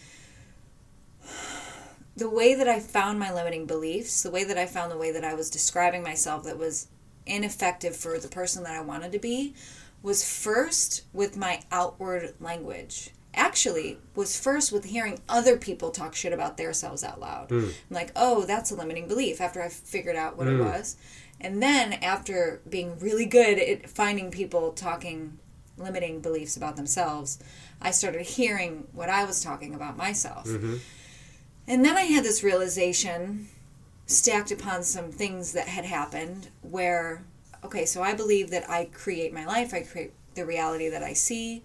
the 2.16 2.30
way 2.30 2.56
that 2.56 2.68
i 2.68 2.80
found 2.80 3.20
my 3.20 3.34
limiting 3.34 3.66
beliefs 3.66 4.24
the 4.24 4.32
way 4.32 4.44
that 4.44 4.58
i 4.58 4.66
found 4.66 4.92
the 4.92 4.98
way 4.98 5.12
that 5.12 5.24
i 5.24 5.34
was 5.34 5.50
describing 5.50 6.04
myself 6.04 6.44
that 6.44 6.58
was 6.58 6.88
ineffective 7.26 7.96
for 7.96 8.20
the 8.20 8.28
person 8.28 8.64
that 8.64 8.74
i 8.74 8.82
wanted 8.82 9.12
to 9.12 9.20
be 9.20 9.54
was 10.06 10.24
first 10.24 11.02
with 11.14 11.36
my 11.36 11.60
outward 11.72 12.36
language. 12.40 13.10
Actually, 13.34 13.98
was 14.14 14.40
first 14.40 14.72
with 14.72 14.86
hearing 14.86 15.20
other 15.28 15.58
people 15.58 15.90
talk 15.90 16.14
shit 16.14 16.32
about 16.32 16.58
themselves 16.58 17.04
out 17.04 17.20
loud. 17.20 17.50
Hmm. 17.50 17.66
I'm 17.66 17.74
like, 17.90 18.12
oh, 18.16 18.46
that's 18.46 18.70
a 18.70 18.76
limiting 18.76 19.08
belief 19.08 19.42
after 19.42 19.64
I 19.64 19.68
figured 19.70 20.16
out 20.16 20.38
what 20.38 20.48
it 20.48 20.58
hmm. 20.58 20.64
was. 20.64 20.96
And 21.42 21.62
then 21.62 21.94
after 21.94 22.62
being 22.70 23.00
really 23.00 23.26
good 23.26 23.58
at 23.58 23.90
finding 23.90 24.30
people 24.30 24.72
talking 24.74 25.40
limiting 25.78 26.22
beliefs 26.22 26.56
about 26.58 26.76
themselves, 26.76 27.40
I 27.82 27.92
started 27.92 28.22
hearing 28.24 28.88
what 28.94 29.10
I 29.10 29.26
was 29.26 29.44
talking 29.44 29.76
about 29.76 29.98
myself. 29.98 30.46
And 31.68 31.84
then 31.84 31.98
I 31.98 32.04
had 32.04 32.24
this 32.24 32.44
realization 32.44 33.48
stacked 34.08 34.52
upon 34.52 34.84
some 34.84 35.12
things 35.12 35.54
that 35.54 35.68
had 35.68 35.86
happened 35.86 36.50
where 36.62 37.24
okay 37.64 37.86
so 37.86 38.04
i 38.04 38.14
believe 38.14 38.52
that 38.52 38.70
i 38.70 38.86
create 38.94 39.34
my 39.34 39.46
life 39.46 39.74
i 39.74 39.82
create 39.82 40.14
the 40.36 40.46
reality 40.46 40.90
that 40.90 41.02
i 41.02 41.12
see 41.12 41.64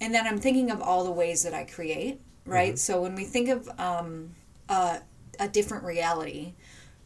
and 0.00 0.14
then 0.14 0.24
i'm 0.24 0.38
thinking 0.38 0.70
of 0.70 0.80
all 0.80 1.02
the 1.02 1.10
ways 1.10 1.42
that 1.42 1.52
i 1.52 1.64
create 1.64 2.20
right? 2.44 2.76
So 2.78 3.00
when 3.00 3.14
we 3.14 3.24
think 3.24 3.48
of 3.48 3.68
um, 3.78 4.34
a, 4.68 4.98
a 5.38 5.48
different 5.48 5.84
reality 5.84 6.54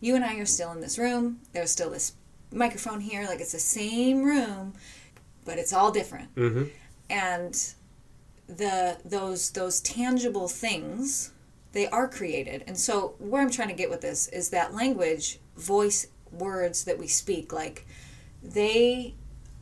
you 0.00 0.14
and 0.14 0.24
i 0.24 0.36
are 0.36 0.46
still 0.46 0.72
in 0.72 0.80
this 0.80 0.98
room 0.98 1.40
there's 1.52 1.70
still 1.70 1.90
this 1.90 2.12
microphone 2.52 3.00
here 3.00 3.26
like 3.26 3.40
it's 3.40 3.52
the 3.52 3.58
same 3.58 4.22
room 4.22 4.74
but 5.46 5.58
it's 5.58 5.72
all 5.72 5.90
different. 5.90 6.34
Mm-hmm. 6.34 6.64
and 7.08 7.74
the 8.48 8.96
those 9.04 9.50
those 9.50 9.80
tangible 9.80 10.48
things 10.48 11.32
they 11.72 11.86
are 11.88 12.08
created. 12.08 12.62
And 12.66 12.78
so 12.78 13.14
where 13.18 13.42
i'm 13.42 13.50
trying 13.50 13.68
to 13.68 13.74
get 13.74 13.90
with 13.90 14.00
this 14.00 14.28
is 14.28 14.50
that 14.50 14.74
language 14.74 15.38
voice 15.56 16.06
words 16.30 16.84
that 16.84 16.98
we 16.98 17.06
speak 17.06 17.52
like 17.52 17.86
they 18.42 19.14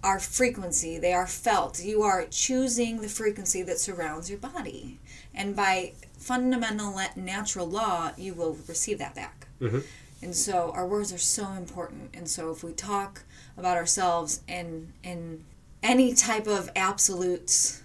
are 0.02 0.18
frequency 0.20 0.98
they 0.98 1.12
are 1.14 1.26
felt. 1.26 1.82
You 1.82 2.02
are 2.02 2.26
choosing 2.30 3.00
the 3.00 3.08
frequency 3.08 3.62
that 3.62 3.78
surrounds 3.78 4.28
your 4.28 4.38
body. 4.38 4.98
And 5.34 5.56
by 5.56 5.92
fundamental 6.18 6.94
natural 7.16 7.66
law 7.66 8.12
you 8.18 8.34
will 8.34 8.56
receive 8.68 8.98
that 8.98 9.14
back. 9.14 9.46
Mhm. 9.60 9.82
and 10.22 10.34
so 10.36 10.70
our 10.74 10.86
words 10.86 11.12
are 11.12 11.18
so 11.18 11.46
important. 11.52 12.10
And 12.14 12.28
so 12.28 12.50
if 12.50 12.62
we 12.62 12.72
talk 12.72 13.22
about 13.56 13.76
ourselves 13.78 14.40
in 14.46 14.92
in 15.02 15.44
any 15.84 16.14
type 16.14 16.48
of 16.48 16.70
absolutes 16.74 17.82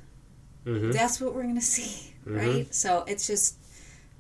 Mhm. 0.66 0.92
that's 0.94 1.22
what 1.22 1.34
we're 1.36 1.44
going 1.44 1.56
to 1.56 1.62
see, 1.62 2.14
right? 2.26 2.74
So 2.74 3.04
it's 3.08 3.26
just, 3.28 3.56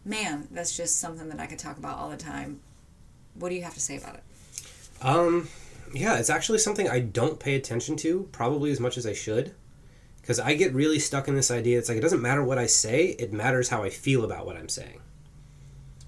man, 0.05 0.47
that's 0.51 0.75
just 0.75 0.99
something 0.99 1.29
that 1.29 1.39
I 1.39 1.45
could 1.47 1.59
talk 1.59 1.77
about 1.77 1.97
all 1.97 2.09
the 2.09 2.17
time. 2.17 2.59
What 3.35 3.49
do 3.49 3.55
you 3.55 3.63
have 3.63 3.73
to 3.73 3.79
say 3.79 3.97
about 3.97 4.15
it? 4.15 4.23
Um, 5.01 5.47
yeah, 5.93 6.17
it's 6.17 6.29
actually 6.29 6.59
something 6.59 6.89
I 6.89 6.99
don't 6.99 7.39
pay 7.39 7.55
attention 7.55 7.95
to, 7.97 8.27
probably 8.31 8.71
as 8.71 8.79
much 8.79 8.97
as 8.97 9.05
I 9.05 9.13
should, 9.13 9.53
because 10.21 10.39
I 10.39 10.55
get 10.55 10.73
really 10.73 10.99
stuck 10.99 11.27
in 11.27 11.35
this 11.35 11.51
idea. 11.51 11.77
It's 11.77 11.89
like 11.89 11.97
it 11.97 12.01
doesn't 12.01 12.21
matter 12.21 12.43
what 12.43 12.57
I 12.57 12.65
say; 12.67 13.07
it 13.19 13.31
matters 13.33 13.69
how 13.69 13.83
I 13.83 13.89
feel 13.89 14.23
about 14.23 14.45
what 14.45 14.55
I'm 14.55 14.69
saying. 14.69 15.01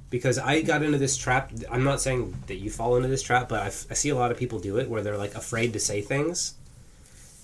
Because 0.10 0.38
I 0.38 0.62
got 0.62 0.82
into 0.84 0.98
this 0.98 1.16
trap. 1.18 1.52
I'm 1.70 1.84
not 1.84 2.02
saying 2.02 2.36
that 2.48 2.56
you 2.56 2.70
fall 2.70 2.96
into 2.96 3.08
this 3.08 3.22
trap, 3.24 3.48
but 3.48 3.62
I've, 3.62 3.86
I 3.90 3.94
see 3.94 4.10
a 4.10 4.16
lot 4.16 4.32
of 4.32 4.38
people 4.38 4.60
do 4.60 4.78
it 4.78 4.90
where 4.90 5.02
they're 5.02 5.18
like 5.18 5.36
afraid 5.36 5.72
to 5.74 5.80
say 5.80 6.02
things, 6.02 6.56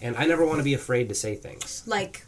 and 0.02 0.16
I 0.18 0.26
never 0.26 0.46
want 0.46 0.60
to 0.60 0.64
be 0.64 0.74
afraid 0.74 1.10
to 1.10 1.16
say 1.16 1.36
things 1.36 1.84
Like, 1.88 2.26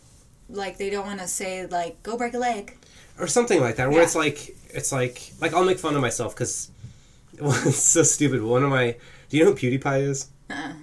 like 0.50 0.78
they 0.78 0.90
don't 0.90 1.06
want 1.06 1.20
to 1.20 1.28
say 1.28 1.66
like 1.68 2.02
go 2.04 2.18
break 2.18 2.34
a 2.34 2.40
leg. 2.40 2.76
or 3.20 3.28
something 3.28 3.62
like 3.62 3.76
that. 3.78 3.90
Where 3.90 4.00
Yeah. 4.00 4.04
it's 4.06 4.16
like 4.16 4.56
it's 4.70 4.92
like 4.92 5.32
like 5.42 5.54
I'll 5.54 5.66
make 5.66 5.80
fun 5.80 5.96
of 5.96 6.02
myself 6.02 6.34
because 6.36 6.72
it's 7.34 7.78
so 7.78 8.04
stupid. 8.04 8.42
One 8.42 8.64
of 8.64 8.70
my 8.70 8.96
do 9.30 9.38
you 9.38 9.46
know 9.46 9.52
who 9.52 9.58
PewDiePie 9.58 10.02
is? 10.02 10.28
Uh-uh. 10.50 10.74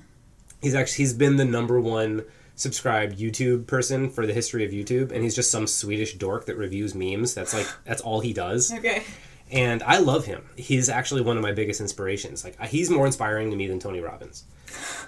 He's 0.62 0.74
actually 0.74 0.96
he's 1.04 1.12
been 1.14 1.36
the 1.36 1.44
number 1.44 1.80
one 1.80 2.24
subscribed 2.54 3.18
YouTube 3.18 3.66
person 3.66 4.08
for 4.08 4.26
the 4.26 4.32
history 4.32 4.64
of 4.64 4.70
YouTube, 4.70 5.12
and 5.12 5.22
he's 5.22 5.34
just 5.34 5.50
some 5.50 5.66
Swedish 5.66 6.14
dork 6.14 6.46
that 6.46 6.56
reviews 6.56 6.94
memes. 6.94 7.34
That's 7.34 7.52
like 7.52 7.66
that's 7.84 8.00
all 8.02 8.20
he 8.20 8.32
does, 8.32 8.72
Okay. 8.72 9.02
and 9.50 9.82
I 9.82 9.98
love 9.98 10.24
him. 10.26 10.48
He's 10.56 10.88
actually 10.88 11.20
one 11.22 11.36
of 11.36 11.42
my 11.42 11.52
biggest 11.52 11.80
inspirations. 11.80 12.44
Like 12.44 12.58
he's 12.68 12.88
more 12.90 13.04
inspiring 13.06 13.50
to 13.50 13.56
me 13.56 13.66
than 13.66 13.78
Tony 13.80 14.00
Robbins, 14.00 14.44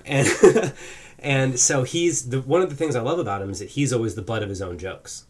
and 0.04 0.26
and 1.18 1.58
so 1.58 1.82
he's 1.82 2.28
the 2.30 2.40
one 2.40 2.62
of 2.62 2.70
the 2.70 2.76
things 2.76 2.96
I 2.96 3.00
love 3.00 3.18
about 3.18 3.42
him 3.42 3.50
is 3.50 3.58
that 3.58 3.70
he's 3.70 3.92
always 3.92 4.14
the 4.14 4.22
butt 4.22 4.42
of 4.42 4.48
his 4.48 4.62
own 4.62 4.78
jokes. 4.78 5.24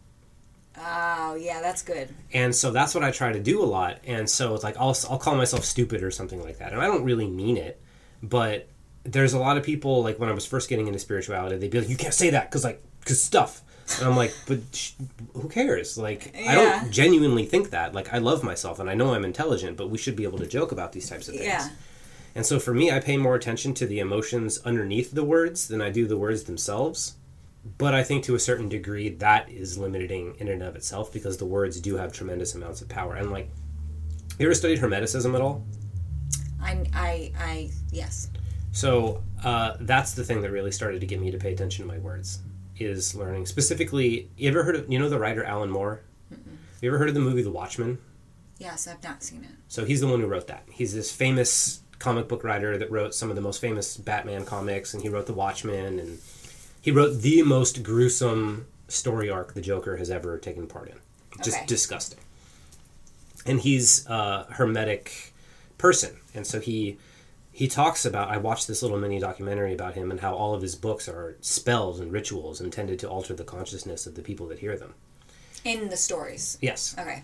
Oh 0.80 1.34
yeah, 1.34 1.60
that's 1.60 1.82
good. 1.82 2.08
And 2.32 2.54
so 2.54 2.70
that's 2.70 2.94
what 2.94 3.02
I 3.02 3.10
try 3.10 3.32
to 3.32 3.40
do 3.40 3.62
a 3.62 3.66
lot. 3.66 3.98
And 4.06 4.28
so 4.28 4.54
it's 4.54 4.64
like 4.64 4.76
I'll 4.76 4.96
I'll 5.10 5.18
call 5.18 5.34
myself 5.34 5.64
stupid 5.64 6.02
or 6.02 6.10
something 6.10 6.42
like 6.42 6.58
that. 6.58 6.72
And 6.72 6.80
I 6.80 6.86
don't 6.86 7.04
really 7.04 7.28
mean 7.28 7.56
it, 7.56 7.80
but 8.22 8.68
there's 9.04 9.32
a 9.32 9.38
lot 9.38 9.56
of 9.56 9.64
people 9.64 10.02
like 10.02 10.18
when 10.18 10.28
I 10.28 10.32
was 10.32 10.46
first 10.46 10.68
getting 10.68 10.86
into 10.86 10.98
spirituality, 10.98 11.56
they'd 11.56 11.70
be 11.70 11.80
like, 11.80 11.88
"You 11.88 11.96
can't 11.96 12.14
say 12.14 12.30
that 12.30 12.50
because 12.50 12.64
like 12.64 12.82
because 13.00 13.22
stuff." 13.22 13.62
And 13.98 14.06
I'm 14.06 14.16
like, 14.16 14.34
"But 14.46 14.60
sh- 14.72 14.92
who 15.32 15.48
cares? 15.48 15.96
Like 15.96 16.34
I 16.36 16.54
don't 16.54 16.92
genuinely 16.92 17.46
think 17.46 17.70
that. 17.70 17.94
Like 17.94 18.12
I 18.12 18.18
love 18.18 18.44
myself 18.44 18.78
and 18.78 18.88
I 18.90 18.94
know 18.94 19.14
I'm 19.14 19.24
intelligent, 19.24 19.76
but 19.76 19.88
we 19.90 19.98
should 19.98 20.14
be 20.14 20.24
able 20.24 20.38
to 20.38 20.46
joke 20.46 20.72
about 20.72 20.92
these 20.92 21.08
types 21.08 21.28
of 21.28 21.34
things." 21.34 21.46
Yeah. 21.46 21.68
And 22.34 22.46
so 22.46 22.58
for 22.58 22.72
me, 22.72 22.90
I 22.90 23.00
pay 23.00 23.16
more 23.16 23.34
attention 23.34 23.74
to 23.74 23.86
the 23.86 23.98
emotions 23.98 24.58
underneath 24.64 25.12
the 25.12 25.24
words 25.24 25.68
than 25.68 25.80
I 25.80 25.90
do 25.90 26.06
the 26.06 26.16
words 26.16 26.44
themselves. 26.44 27.14
But 27.76 27.94
I 27.94 28.02
think 28.02 28.24
to 28.24 28.34
a 28.34 28.38
certain 28.38 28.68
degree 28.68 29.08
that 29.10 29.50
is 29.50 29.76
limiting 29.76 30.34
in 30.38 30.48
and 30.48 30.62
of 30.62 30.76
itself 30.76 31.12
because 31.12 31.36
the 31.36 31.44
words 31.44 31.80
do 31.80 31.96
have 31.96 32.12
tremendous 32.12 32.54
amounts 32.54 32.80
of 32.80 32.88
power. 32.88 33.14
And 33.16 33.30
like, 33.30 33.50
you 34.38 34.46
ever 34.46 34.54
studied 34.54 34.78
Hermeticism 34.78 35.34
at 35.34 35.40
all? 35.40 35.64
I 36.62 36.84
I 36.94 37.32
I 37.38 37.70
yes. 37.90 38.30
So 38.72 39.22
uh, 39.42 39.76
that's 39.80 40.12
the 40.12 40.24
thing 40.24 40.40
that 40.42 40.50
really 40.50 40.70
started 40.70 41.00
to 41.00 41.06
get 41.06 41.20
me 41.20 41.30
to 41.30 41.38
pay 41.38 41.52
attention 41.52 41.84
to 41.84 41.92
my 41.92 41.98
words 41.98 42.40
is 42.78 43.14
learning 43.14 43.46
specifically. 43.46 44.30
You 44.36 44.48
ever 44.50 44.62
heard 44.62 44.76
of 44.76 44.90
you 44.90 44.98
know 44.98 45.08
the 45.08 45.18
writer 45.18 45.44
Alan 45.44 45.70
Moore? 45.70 46.02
You 46.80 46.90
ever 46.90 46.98
heard 46.98 47.08
of 47.08 47.14
the 47.14 47.20
movie 47.20 47.42
The 47.42 47.50
Watchmen? 47.50 47.98
Yes, 48.58 48.86
I've 48.86 49.02
not 49.02 49.22
seen 49.22 49.42
it. 49.44 49.50
So 49.66 49.84
he's 49.84 50.00
the 50.00 50.06
one 50.06 50.20
who 50.20 50.26
wrote 50.26 50.46
that. 50.46 50.64
He's 50.70 50.94
this 50.94 51.10
famous 51.10 51.80
comic 51.98 52.28
book 52.28 52.44
writer 52.44 52.78
that 52.78 52.90
wrote 52.90 53.14
some 53.14 53.30
of 53.30 53.36
the 53.36 53.42
most 53.42 53.60
famous 53.60 53.96
Batman 53.96 54.44
comics, 54.44 54.94
and 54.94 55.02
he 55.02 55.08
wrote 55.08 55.26
The 55.26 55.32
Watchmen, 55.32 55.98
and 55.98 56.18
he 56.80 56.90
wrote 56.90 57.20
the 57.20 57.42
most 57.42 57.82
gruesome 57.82 58.66
story 58.88 59.28
arc 59.28 59.54
the 59.54 59.60
Joker 59.60 59.96
has 59.96 60.10
ever 60.10 60.38
taken 60.38 60.66
part 60.66 60.88
in. 60.88 60.96
Just 61.42 61.56
Okay. 61.58 61.66
disgusting. 61.66 62.18
And 63.46 63.60
he's 63.60 64.06
a 64.06 64.46
hermetic 64.50 65.32
person, 65.78 66.16
and 66.34 66.46
so 66.46 66.60
he 66.60 66.98
he 67.52 67.66
talks 67.66 68.04
about. 68.04 68.28
I 68.28 68.36
watched 68.36 68.68
this 68.68 68.82
little 68.82 68.98
mini 68.98 69.18
documentary 69.18 69.72
about 69.72 69.94
him 69.94 70.12
and 70.12 70.20
how 70.20 70.32
all 70.34 70.54
of 70.54 70.62
his 70.62 70.76
books 70.76 71.08
are 71.08 71.36
spells 71.40 71.98
and 71.98 72.12
rituals 72.12 72.60
intended 72.60 73.00
to 73.00 73.08
alter 73.08 73.34
the 73.34 73.42
consciousness 73.42 74.06
of 74.06 74.14
the 74.14 74.22
people 74.22 74.46
that 74.46 74.60
hear 74.60 74.76
them. 74.76 74.94
In 75.64 75.88
the 75.88 75.96
stories. 75.96 76.56
Yes. 76.60 76.94
Okay. 76.96 77.22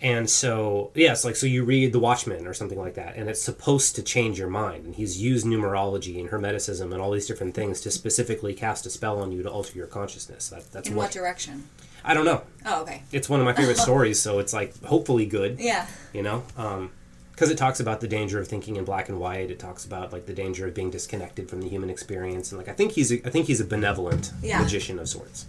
And 0.00 0.28
so, 0.28 0.90
yes, 0.94 1.24
like 1.24 1.34
so 1.36 1.46
you 1.46 1.64
read 1.64 1.92
The 1.92 1.98
Watchmen 1.98 2.46
or 2.46 2.52
something 2.52 2.78
like 2.78 2.94
that, 2.94 3.16
and 3.16 3.28
it's 3.30 3.40
supposed 3.40 3.96
to 3.96 4.02
change 4.02 4.38
your 4.38 4.50
mind. 4.50 4.84
And 4.84 4.94
he's 4.94 5.22
used 5.22 5.46
numerology 5.46 6.20
and 6.20 6.28
hermeticism 6.28 6.82
and 6.92 7.00
all 7.00 7.10
these 7.10 7.26
different 7.26 7.54
things 7.54 7.80
to 7.82 7.90
specifically 7.90 8.52
cast 8.52 8.84
a 8.84 8.90
spell 8.90 9.20
on 9.20 9.32
you 9.32 9.42
to 9.42 9.50
alter 9.50 9.78
your 9.78 9.86
consciousness. 9.86 10.48
That, 10.50 10.70
that's 10.72 10.88
In 10.90 10.94
what, 10.96 11.04
what 11.04 11.12
direction? 11.12 11.68
I 12.04 12.12
don't 12.12 12.26
know. 12.26 12.42
Oh, 12.66 12.82
okay. 12.82 13.02
It's 13.12 13.30
one 13.30 13.40
of 13.40 13.46
my 13.46 13.54
favorite 13.54 13.78
stories, 13.88 14.20
so 14.20 14.40
it's 14.40 14.52
like 14.52 14.78
hopefully 14.84 15.24
good, 15.24 15.58
Yeah. 15.58 15.86
you 16.12 16.22
know, 16.22 16.42
um, 16.58 16.90
because 17.32 17.50
it 17.50 17.56
talks 17.56 17.80
about 17.80 18.00
the 18.02 18.08
danger 18.08 18.38
of 18.38 18.46
thinking 18.46 18.76
in 18.76 18.84
black 18.84 19.08
and 19.08 19.18
white. 19.18 19.50
It 19.50 19.58
talks 19.58 19.86
about 19.86 20.12
like 20.12 20.26
the 20.26 20.34
danger 20.34 20.66
of 20.66 20.74
being 20.74 20.90
disconnected 20.90 21.48
from 21.48 21.62
the 21.62 21.68
human 21.68 21.88
experience, 21.88 22.52
and 22.52 22.58
like 22.58 22.68
I 22.68 22.72
think 22.74 22.92
he's 22.92 23.10
a, 23.10 23.26
I 23.26 23.30
think 23.30 23.46
he's 23.46 23.60
a 23.60 23.64
benevolent 23.64 24.32
Yeah. 24.42 24.60
magician 24.60 24.98
of 24.98 25.08
sorts, 25.08 25.46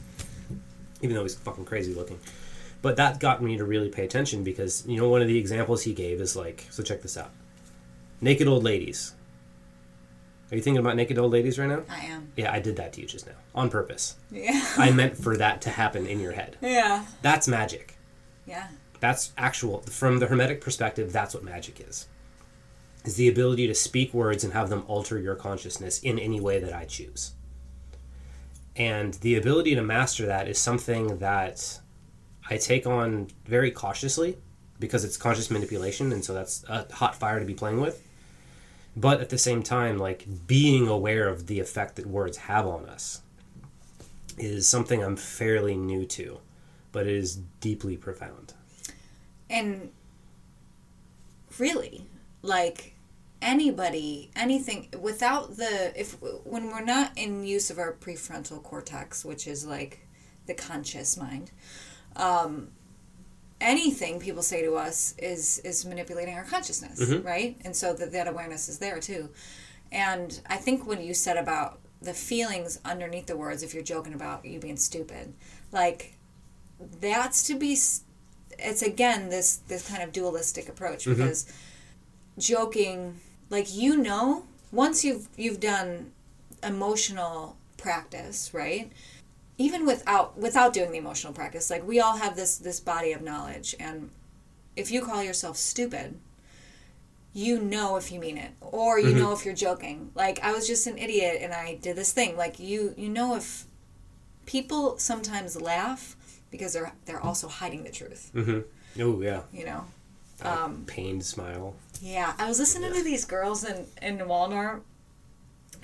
even 1.02 1.16
though 1.16 1.24
he's 1.24 1.36
fucking 1.36 1.66
crazy 1.66 1.94
looking. 1.94 2.20
But 2.86 2.98
that 2.98 3.20
got 3.20 3.42
me 3.42 3.58
to 3.58 3.66
really 3.66 3.90
pay 3.90 4.06
attention 4.06 4.44
because 4.44 4.86
you 4.86 4.98
know 4.98 5.10
one 5.10 5.24
of 5.24 5.28
the 5.28 5.40
examples 5.40 5.82
he 5.82 5.92
gave 5.96 6.22
is 6.22 6.36
like 6.36 6.68
so 6.70 6.84
check 6.84 7.02
this 7.02 7.18
out, 7.18 7.32
naked 8.22 8.48
old 8.48 8.64
ladies. 8.64 9.16
Are 10.52 10.56
you 10.56 10.62
thinking 10.62 10.78
about 10.78 10.96
naked 10.96 11.18
old 11.18 11.32
ladies 11.32 11.58
right 11.58 11.68
now? 11.68 11.82
I 11.90 12.02
am. 12.06 12.32
Yeah, 12.38 12.54
I 12.54 12.60
did 12.60 12.76
that 12.76 12.94
to 12.94 13.02
you 13.02 13.08
just 13.08 13.26
now 13.26 13.34
on 13.56 13.72
purpose. 13.72 14.18
Yeah. 14.30 14.64
I 14.78 14.92
meant 14.92 15.18
for 15.18 15.36
that 15.36 15.64
to 15.64 15.72
happen 15.72 16.06
in 16.06 16.20
your 16.20 16.34
head. 16.34 16.58
yeah. 16.62 17.08
That's 17.24 17.48
magic. 17.48 17.98
Yeah. 18.46 18.68
That's 19.00 19.34
actual 19.36 19.80
from 19.82 20.20
the 20.20 20.28
hermetic 20.28 20.62
perspective. 20.62 21.12
That's 21.12 21.34
what 21.34 21.44
magic 21.44 21.80
is. 21.80 22.08
Is 23.04 23.16
the 23.16 23.30
ability 23.30 23.66
to 23.66 23.74
speak 23.74 24.14
words 24.14 24.44
and 24.44 24.54
have 24.54 24.70
them 24.70 24.84
alter 24.88 25.18
your 25.18 25.34
consciousness 25.34 25.98
in 26.02 26.20
any 26.20 26.40
way 26.40 26.60
that 26.60 26.72
I 26.72 26.86
choose. 26.86 27.32
And 28.76 29.16
the 29.16 29.38
ability 29.38 29.74
to 29.74 29.82
master 29.82 30.28
that 30.28 30.48
is 30.48 30.60
something 30.60 31.18
that 31.18 31.80
I 32.50 32.58
take 32.58 32.86
on 32.86 33.28
very 33.46 33.72
cautiously 33.72 34.38
because 34.80 35.04
it's 35.04 35.18
conscious 35.18 35.50
manipulation, 35.50 36.12
and 36.12 36.24
so 36.24 36.34
that's 36.34 36.64
a 36.68 36.92
hot 36.94 37.16
fire 37.16 37.40
to 37.40 37.46
be 37.46 37.54
playing 37.54 37.82
with. 37.82 38.02
But 38.96 39.20
at 39.20 39.30
the 39.30 39.38
same 39.38 39.64
time, 39.64 39.98
like 39.98 40.26
being 40.48 40.88
aware 40.88 41.28
of 41.28 41.48
the 41.48 41.60
effect 41.60 41.96
that 41.96 42.06
words 42.06 42.38
have 42.38 42.66
on 42.66 42.86
us 42.86 43.22
is 44.38 44.68
something 44.68 45.04
I'm 45.04 45.16
fairly 45.16 45.76
new 45.76 46.06
to, 46.06 46.40
but 46.92 47.08
it 47.08 47.14
is 47.14 47.36
deeply 47.60 47.98
profound. 47.98 48.54
And 49.50 49.92
really, 51.58 52.06
like 52.42 52.96
anybody, 53.42 54.32
anything 54.36 54.90
without 55.00 55.58
the 55.58 55.94
if 56.00 56.18
when 56.44 56.68
we're 56.68 56.84
not 56.84 57.12
in 57.18 57.46
use 57.46 57.70
of 57.70 57.80
our 57.80 57.94
prefrontal 57.94 58.62
cortex, 58.64 59.26
which 59.26 59.48
is 59.48 59.66
like 59.66 60.08
the 60.46 60.54
conscious 60.54 61.18
mind, 61.18 61.52
um, 62.16 62.70
anything 63.62 64.20
people 64.20 64.42
say 64.42 64.62
to 64.64 64.76
us 64.76 65.16
is 65.18 65.60
is 65.60 65.86
manipulating 65.86 66.36
our 66.36 66.44
consciousness, 66.44 67.00
right? 67.24 67.58
And 67.64 67.76
so 67.76 67.94
that 67.94 68.12
that 68.12 68.28
awareness 68.28 68.70
is 68.70 68.80
there 68.80 69.00
too. 69.00 69.30
And 69.92 70.40
I 70.48 70.58
think 70.58 70.86
when 70.86 71.02
you 71.02 71.14
said 71.14 71.38
about 71.38 71.80
the 72.02 72.14
feelings 72.14 72.80
underneath 72.84 73.28
the 73.28 73.38
words, 73.38 73.64
if 73.64 73.74
you're 73.74 73.84
joking 73.84 74.14
about 74.14 74.46
you 74.46 74.60
being 74.60 74.78
stupid, 74.78 75.34
like 75.72 76.18
that's 77.00 77.48
to 77.48 77.56
be 77.56 77.78
it's 78.58 78.82
again 78.82 79.30
this 79.30 79.58
this 79.68 79.90
kind 79.90 80.04
of 80.04 80.12
dualistic 80.12 80.70
approach 80.70 81.06
because 81.06 81.46
joking 82.38 83.20
like 83.50 83.74
you 83.74 83.98
know 83.98 84.46
once 84.72 85.04
you've 85.04 85.28
you've 85.38 85.60
done 85.60 86.12
emotional 86.64 87.56
practice 87.78 88.54
right 88.54 88.92
even 89.58 89.86
without 89.86 90.38
without 90.38 90.74
doing 90.74 90.92
the 90.92 90.98
emotional 90.98 91.34
practice 91.34 91.70
like 91.70 91.88
we 91.88 92.00
all 92.00 92.18
have 92.18 92.36
this 92.36 92.58
this 92.58 92.80
body 92.80 93.12
of 93.12 93.22
knowledge 93.22 93.76
and 93.80 94.10
if 94.76 94.92
you 94.92 95.02
call 95.02 95.24
yourself 95.24 95.56
stupid 95.58 96.20
you 97.36 97.60
know 97.60 97.98
if 97.98 98.12
you 98.14 98.20
mean 98.20 98.38
it 98.38 98.52
or 98.62 98.98
you 98.98 99.14
know 99.14 99.34
if 99.34 99.46
you're 99.46 99.54
joking. 99.54 100.10
Like 100.16 100.42
i 100.42 100.54
was 100.54 100.66
just 100.66 100.88
an 100.88 100.98
idiot 100.98 101.40
and 101.42 101.54
i 101.54 101.76
did 101.76 101.98
this 101.98 102.14
thing. 102.14 102.38
Like 102.38 102.60
you 102.60 102.96
you 102.98 103.10
know 103.10 103.36
if 103.36 103.66
people 104.46 104.98
sometimes 104.98 105.60
laugh 105.62 106.16
because 106.50 106.74
they're 106.74 106.94
they're 107.06 107.20
also 107.20 107.50
hiding 107.50 107.84
the 107.84 107.92
truth. 107.92 108.32
Mm-hmm. 108.34 109.02
Oh 109.02 109.22
yeah. 109.22 109.42
you 109.52 109.66
know? 109.66 109.84
Um, 110.42 110.84
pained 110.88 111.26
smile. 111.26 111.76
yeah. 112.02 112.34
I 112.38 112.48
was 112.48 112.60
listening 112.60 112.94
to 112.94 113.04
these 113.04 113.26
girls 113.26 113.66
in 113.66 113.86
in 114.02 114.18
walmart 114.20 114.82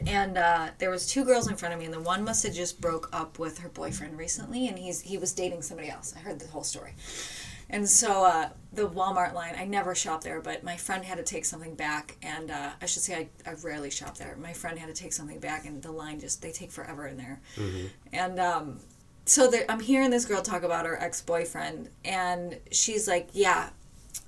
and 0.08 0.38
uh, 0.38 0.70
there 0.78 0.90
was 0.90 1.08
two 1.08 1.24
girls 1.26 1.50
in 1.50 1.56
front 1.56 1.74
of 1.74 1.80
me 1.80 1.86
and 1.86 1.94
the 1.94 2.02
one 2.02 2.24
must 2.24 2.44
have 2.44 2.54
just 2.54 2.82
broke 2.82 3.10
up 3.14 3.40
with 3.40 3.60
her 3.60 3.70
boyfriend 3.70 4.18
recently 4.18 4.68
and 4.68 4.78
he's 4.78 5.02
he 5.02 5.18
was 5.18 5.34
dating 5.34 5.62
somebody 5.62 5.90
else. 5.90 6.14
I 6.16 6.20
heard 6.20 6.40
the 6.40 6.48
whole 6.48 6.64
story. 6.64 6.94
And 7.70 7.88
so 7.88 8.26
uh, 8.26 8.50
the 8.74 8.88
walmart 8.88 9.34
line 9.34 9.56
i 9.58 9.66
never 9.66 9.96
shop 9.96 10.24
there 10.24 10.42
but 10.42 10.64
my 10.64 10.76
friend 10.78 11.04
had 11.06 11.18
to 11.18 11.24
take 11.24 11.46
something 11.46 11.76
back 11.76 12.18
and 12.22 12.52
uh, 12.52 12.72
i 12.82 12.86
should 12.86 13.02
say 13.02 13.16
I, 13.16 13.50
I 13.50 13.54
rarely 13.64 13.90
shop 13.90 14.18
there. 14.18 14.38
My 14.42 14.54
friend 14.54 14.78
had 14.80 14.94
to 14.94 15.02
take 15.02 15.14
something 15.14 15.40
back 15.40 15.66
and 15.66 15.82
the 15.82 15.92
line 15.92 16.20
just 16.20 16.42
they 16.42 16.52
take 16.52 16.72
forever 16.72 17.08
in 17.08 17.18
there. 17.18 17.42
And 18.14 18.40
um, 18.40 18.80
so 19.26 19.50
there, 19.50 19.66
i'm 19.70 19.80
hearing 19.80 20.10
this 20.10 20.26
girl 20.26 20.42
talk 20.42 20.64
about 20.64 20.86
her 20.86 21.02
ex-boyfriend 21.02 21.90
and 22.04 22.60
she's 22.72 23.08
like 23.08 23.30
yeah 23.34 23.70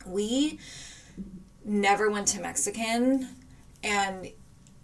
we 0.06 0.60
never 1.66 2.10
went 2.10 2.28
to 2.28 2.40
mexican 2.42 3.28
and 3.84 4.30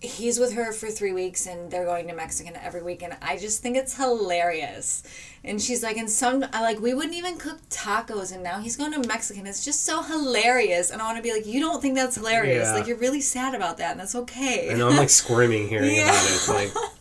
he's 0.02 0.39
with 0.39 0.54
her 0.54 0.72
for 0.72 0.88
three 0.88 1.12
weeks 1.12 1.45
and 1.45 1.70
they're 1.70 1.84
going 1.86 2.08
to 2.08 2.14
Mexican 2.16 2.56
every 2.56 2.82
week 2.82 3.04
and 3.04 3.18
I 3.22 3.38
just 3.38 3.62
think 3.62 3.76
it's 3.76 3.95
hilarious. 3.97 5.04
And 5.43 5.62
she's 5.62 5.84
like, 5.84 5.97
and 5.97 6.10
some 6.10 6.41
like 6.54 6.80
we 6.80 6.93
wouldn't 6.93 7.16
even 7.16 7.38
cook 7.38 7.60
tacos 7.70 8.34
and 8.34 8.41
now 8.41 8.60
he's 8.60 8.78
going 8.78 8.93
to 8.93 9.08
Mexican. 9.08 9.45
It's 9.45 9.64
just 9.66 9.84
so 9.84 10.02
hilarious. 10.02 10.89
And 10.91 11.02
I 11.02 11.06
want 11.06 11.18
to 11.18 11.24
be 11.24 11.34
like, 11.34 11.45
you 11.45 11.60
don't 11.60 11.82
think 11.82 11.95
that's 11.95 12.16
hilarious? 12.16 12.68
Yeah. 12.68 12.74
Like 12.76 12.88
you're 12.88 12.97
really 12.97 13.22
sad 13.22 13.54
about 13.56 13.78
that 13.78 13.91
and 13.91 14.00
that's 14.00 14.16
okay. 14.16 14.72
I 14.72 14.74
know 14.76 14.88
I'm 14.89 14.95
like 14.97 15.10
squirming 15.10 15.68
hearing 15.70 15.93
Yeah. 15.95 16.04
about 16.10 16.70
it. 16.70 16.74
Like 16.76 16.91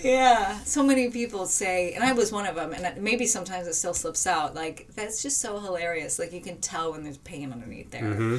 Yeah, 0.00 0.58
so 0.60 0.84
many 0.84 1.10
people 1.10 1.44
say, 1.46 1.92
and 1.94 2.04
I 2.04 2.12
was 2.12 2.30
one 2.30 2.46
of 2.46 2.54
them, 2.54 2.72
and 2.72 3.02
maybe 3.02 3.26
sometimes 3.26 3.66
it 3.66 3.74
still 3.74 3.94
slips 3.94 4.28
out. 4.28 4.54
Like 4.54 4.86
that's 4.94 5.20
just 5.22 5.40
so 5.40 5.58
hilarious. 5.58 6.20
Like 6.20 6.32
you 6.32 6.40
can 6.40 6.60
tell 6.60 6.92
when 6.92 7.02
there's 7.02 7.18
pain 7.18 7.52
underneath 7.52 7.90
there. 7.90 8.02
Mm-hmm. 8.02 8.36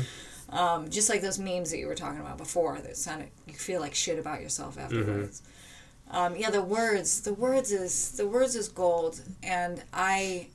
Um, 0.51 0.89
just 0.89 1.09
like 1.09 1.21
those 1.21 1.37
memes 1.37 1.69
that 1.71 1.77
you 1.77 1.87
were 1.87 1.95
talking 1.95 2.19
about 2.19 2.37
before, 2.37 2.79
that 2.79 2.97
sounded 2.97 3.29
you 3.45 3.53
feel 3.53 3.79
like 3.81 3.93
shit 3.93 4.17
about 4.17 4.41
yourself 4.41 4.77
afterwards. 4.79 5.41
Um, 6.11 6.35
yeah, 6.35 6.49
the 6.49 6.61
words, 6.63 7.21
the 7.21 7.33
words 7.35 7.71
is 7.71 8.11
the 8.13 8.27
words 8.27 8.55
is 8.55 8.67
gold, 8.67 9.21
and 9.43 9.83
I. 9.93 10.47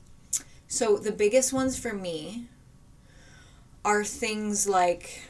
So 0.67 0.97
the 0.97 1.11
biggest 1.13 1.53
ones 1.53 1.79
for 1.79 1.93
me 1.93 2.47
are 3.85 4.03
things 4.03 4.67
like 4.67 5.21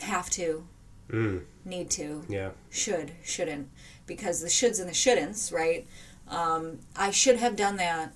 have 0.00 0.28
to, 0.30 0.66
mm, 1.08 1.42
need 1.64 1.90
to, 1.90 2.24
yeah. 2.28 2.50
should, 2.70 3.12
shouldn't, 3.22 3.68
because 4.06 4.40
the 4.40 4.48
shoulds 4.48 4.80
and 4.80 4.88
the 4.88 4.92
shouldn'ts, 4.94 5.52
right? 5.52 5.86
Um, 6.28 6.80
I 6.96 7.10
should 7.10 7.36
have 7.36 7.54
done 7.56 7.76
that. 7.76 8.12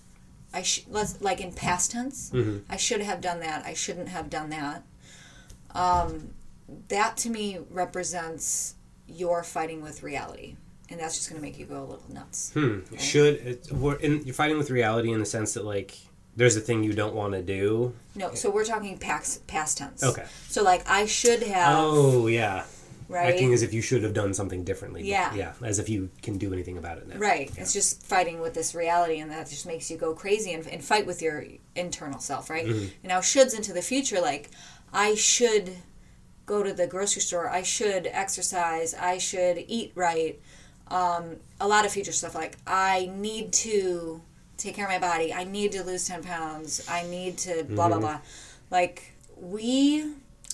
I 0.53 0.63
sh- 0.63 0.87
let's 0.89 1.21
like 1.21 1.41
in 1.41 1.53
past 1.53 1.91
tense. 1.93 2.31
Mhm. 2.31 2.63
I 2.69 2.77
should 2.77 3.03
have 3.03 3.21
done 3.21 3.41
that. 3.41 3.65
I 3.67 3.75
shouldn't 3.75 4.09
have 4.09 4.31
done 4.31 4.49
that. 4.51 4.83
Um, 5.79 6.35
that 6.89 7.17
to 7.19 7.31
me 7.31 7.59
represents 7.71 8.75
your 9.07 9.43
fighting 9.43 9.81
with 9.83 10.03
reality, 10.03 10.57
and 10.91 11.01
that's 11.01 11.17
just 11.17 11.31
going 11.31 11.41
to 11.41 11.47
make 11.47 11.59
you 11.59 11.65
go 11.67 11.79
a 11.79 11.89
little 11.93 12.13
nuts. 12.13 12.53
Hmm. 12.53 12.81
Should 12.99 13.35
it, 13.35 13.73
we're 13.73 13.97
in, 13.97 14.23
you're 14.25 14.35
fighting 14.35 14.59
with 14.59 14.71
reality 14.71 15.13
in 15.13 15.21
the 15.21 15.27
sense 15.27 15.55
that 15.55 15.65
like 15.65 15.97
there's 16.37 16.57
a 16.57 16.61
thing 16.61 16.83
you 16.85 16.93
don't 16.93 17.15
want 17.15 17.33
to 17.35 17.43
do. 17.43 17.95
No, 18.15 18.35
so 18.35 18.51
we're 18.51 18.65
talking 18.65 18.99
past 18.99 19.47
past 19.47 19.79
tense. 19.79 20.03
Okay. 20.03 20.25
So 20.49 20.63
like 20.63 20.89
I 20.89 21.07
should 21.07 21.43
have 21.43 21.75
Oh 21.79 22.27
yeah. 22.27 22.65
right. 23.09 23.33
Acting 23.33 23.53
as 23.55 23.63
if 23.63 23.73
you 23.73 23.81
should 23.83 24.03
have 24.03 24.13
done 24.13 24.35
something 24.35 24.65
differently. 24.65 25.09
Yeah. 25.09 25.35
Yeah. 25.35 25.53
As 25.63 25.79
if 25.79 25.89
you 25.89 26.11
can 26.23 26.39
do 26.39 26.53
anything 26.53 26.77
about 26.79 26.99
it 26.99 27.09
now. 27.09 27.17
Right. 27.17 27.51
It's 27.57 27.73
just 27.73 28.05
fighting 28.05 28.41
with 28.41 28.55
this 28.55 28.75
reality, 28.75 29.19
and 29.21 29.31
that 29.31 29.49
just 29.49 29.67
makes 29.67 29.91
you 29.91 29.97
go 29.97 30.15
crazy 30.15 30.53
and, 30.53 30.67
and 30.67 30.85
fight 30.85 31.07
with 31.07 31.23
your 31.23 31.45
internal 31.75 32.21
self, 32.21 32.51
right? 32.51 32.67
Mm-hmm. 32.67 32.89
And 33.03 33.05
now, 33.05 33.21
shoulds 33.21 33.57
into 33.57 33.73
the 33.73 33.83
future, 33.83 34.21
like, 34.21 34.51
I 34.93 35.15
should 35.15 35.77
go 36.47 36.63
to 36.63 36.73
the 36.73 36.87
grocery 36.87 37.23
store, 37.23 37.49
I 37.49 37.63
should 37.63 38.07
exercise, 38.07 38.95
I 38.95 39.19
should 39.19 39.65
eat 39.69 39.93
right. 39.95 40.41
Um, 40.89 41.37
a 41.61 41.69
lot 41.69 41.85
of 41.85 41.93
future 41.93 42.13
stuff, 42.13 42.35
like, 42.35 42.57
I 42.67 43.11
need 43.15 43.53
to 43.55 44.23
take 44.57 44.75
care 44.75 44.87
of 44.87 44.91
my 44.91 44.99
body, 44.99 45.33
I 45.35 45.45
need 45.45 45.73
to 45.73 45.83
lose 45.85 46.07
10 46.09 46.23
pounds, 46.25 46.87
I 46.89 47.03
need 47.05 47.37
to 47.39 47.65
blah, 47.65 47.89
blah, 47.89 47.99
blah. 47.99 48.21
Like, 48.71 49.13
we, 49.37 50.05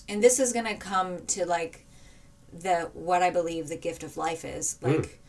and 0.09 0.23
this 0.23 0.41
is 0.41 0.53
going 0.53 0.67
to 0.67 0.75
come 0.75 1.25
to, 1.27 1.47
like, 1.47 1.85
the 2.53 2.91
what 2.95 3.23
I 3.23 3.31
believe 3.31 3.69
the 3.69 3.77
gift 3.77 4.03
of 4.05 4.17
life 4.17 4.45
is. 4.45 4.79
Like, 4.81 5.21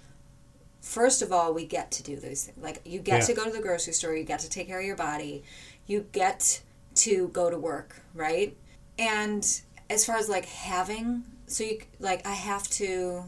first 0.81 1.21
of 1.21 1.31
all, 1.31 1.53
we 1.53 1.65
get 1.65 1.91
to 1.91 2.03
do 2.03 2.15
those 2.15 2.43
things. 2.45 2.57
Like 2.63 2.81
you 2.85 2.99
get 2.99 3.21
Yeah. 3.21 3.25
to 3.25 3.33
go 3.33 3.43
to 3.45 3.49
the 3.51 3.61
grocery 3.61 3.93
store, 3.93 4.15
you 4.15 4.23
get 4.23 4.39
to 4.41 4.49
take 4.49 4.67
care 4.67 4.79
of 4.79 4.85
your 4.85 4.95
body, 4.95 5.43
you 5.87 6.05
get 6.11 6.61
to 6.95 7.29
go 7.29 7.49
to 7.49 7.57
work, 7.57 8.01
right? 8.13 8.55
And 8.97 9.61
as 9.89 10.05
far 10.05 10.17
as 10.17 10.29
like 10.29 10.45
having, 10.45 11.23
so 11.47 11.63
you 11.63 11.81
like 11.99 12.25
I 12.25 12.33
have 12.33 12.67
to, 12.71 13.23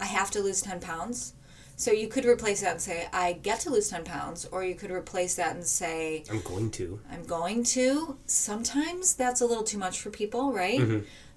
I 0.00 0.06
have 0.06 0.30
to 0.32 0.40
lose 0.40 0.62
ten 0.62 0.80
pounds. 0.80 1.34
So 1.76 1.90
you 1.90 2.06
could 2.06 2.24
replace 2.24 2.60
that 2.60 2.70
and 2.70 2.80
say 2.80 3.08
I 3.12 3.32
get 3.32 3.58
to 3.60 3.70
lose 3.70 3.88
ten 3.90 4.04
pounds, 4.04 4.44
or 4.46 4.64
you 4.64 4.76
could 4.76 4.92
replace 4.92 5.34
that 5.34 5.56
and 5.56 5.64
say 5.64 6.24
I'm 6.30 6.40
going 6.42 6.70
to. 6.72 7.00
I'm 7.10 7.24
going 7.24 7.64
to. 7.64 8.16
Sometimes 8.26 9.14
that's 9.14 9.40
a 9.40 9.46
little 9.46 9.64
too 9.64 9.78
much 9.78 10.00
for 10.00 10.10
people, 10.10 10.52
right? 10.52 10.78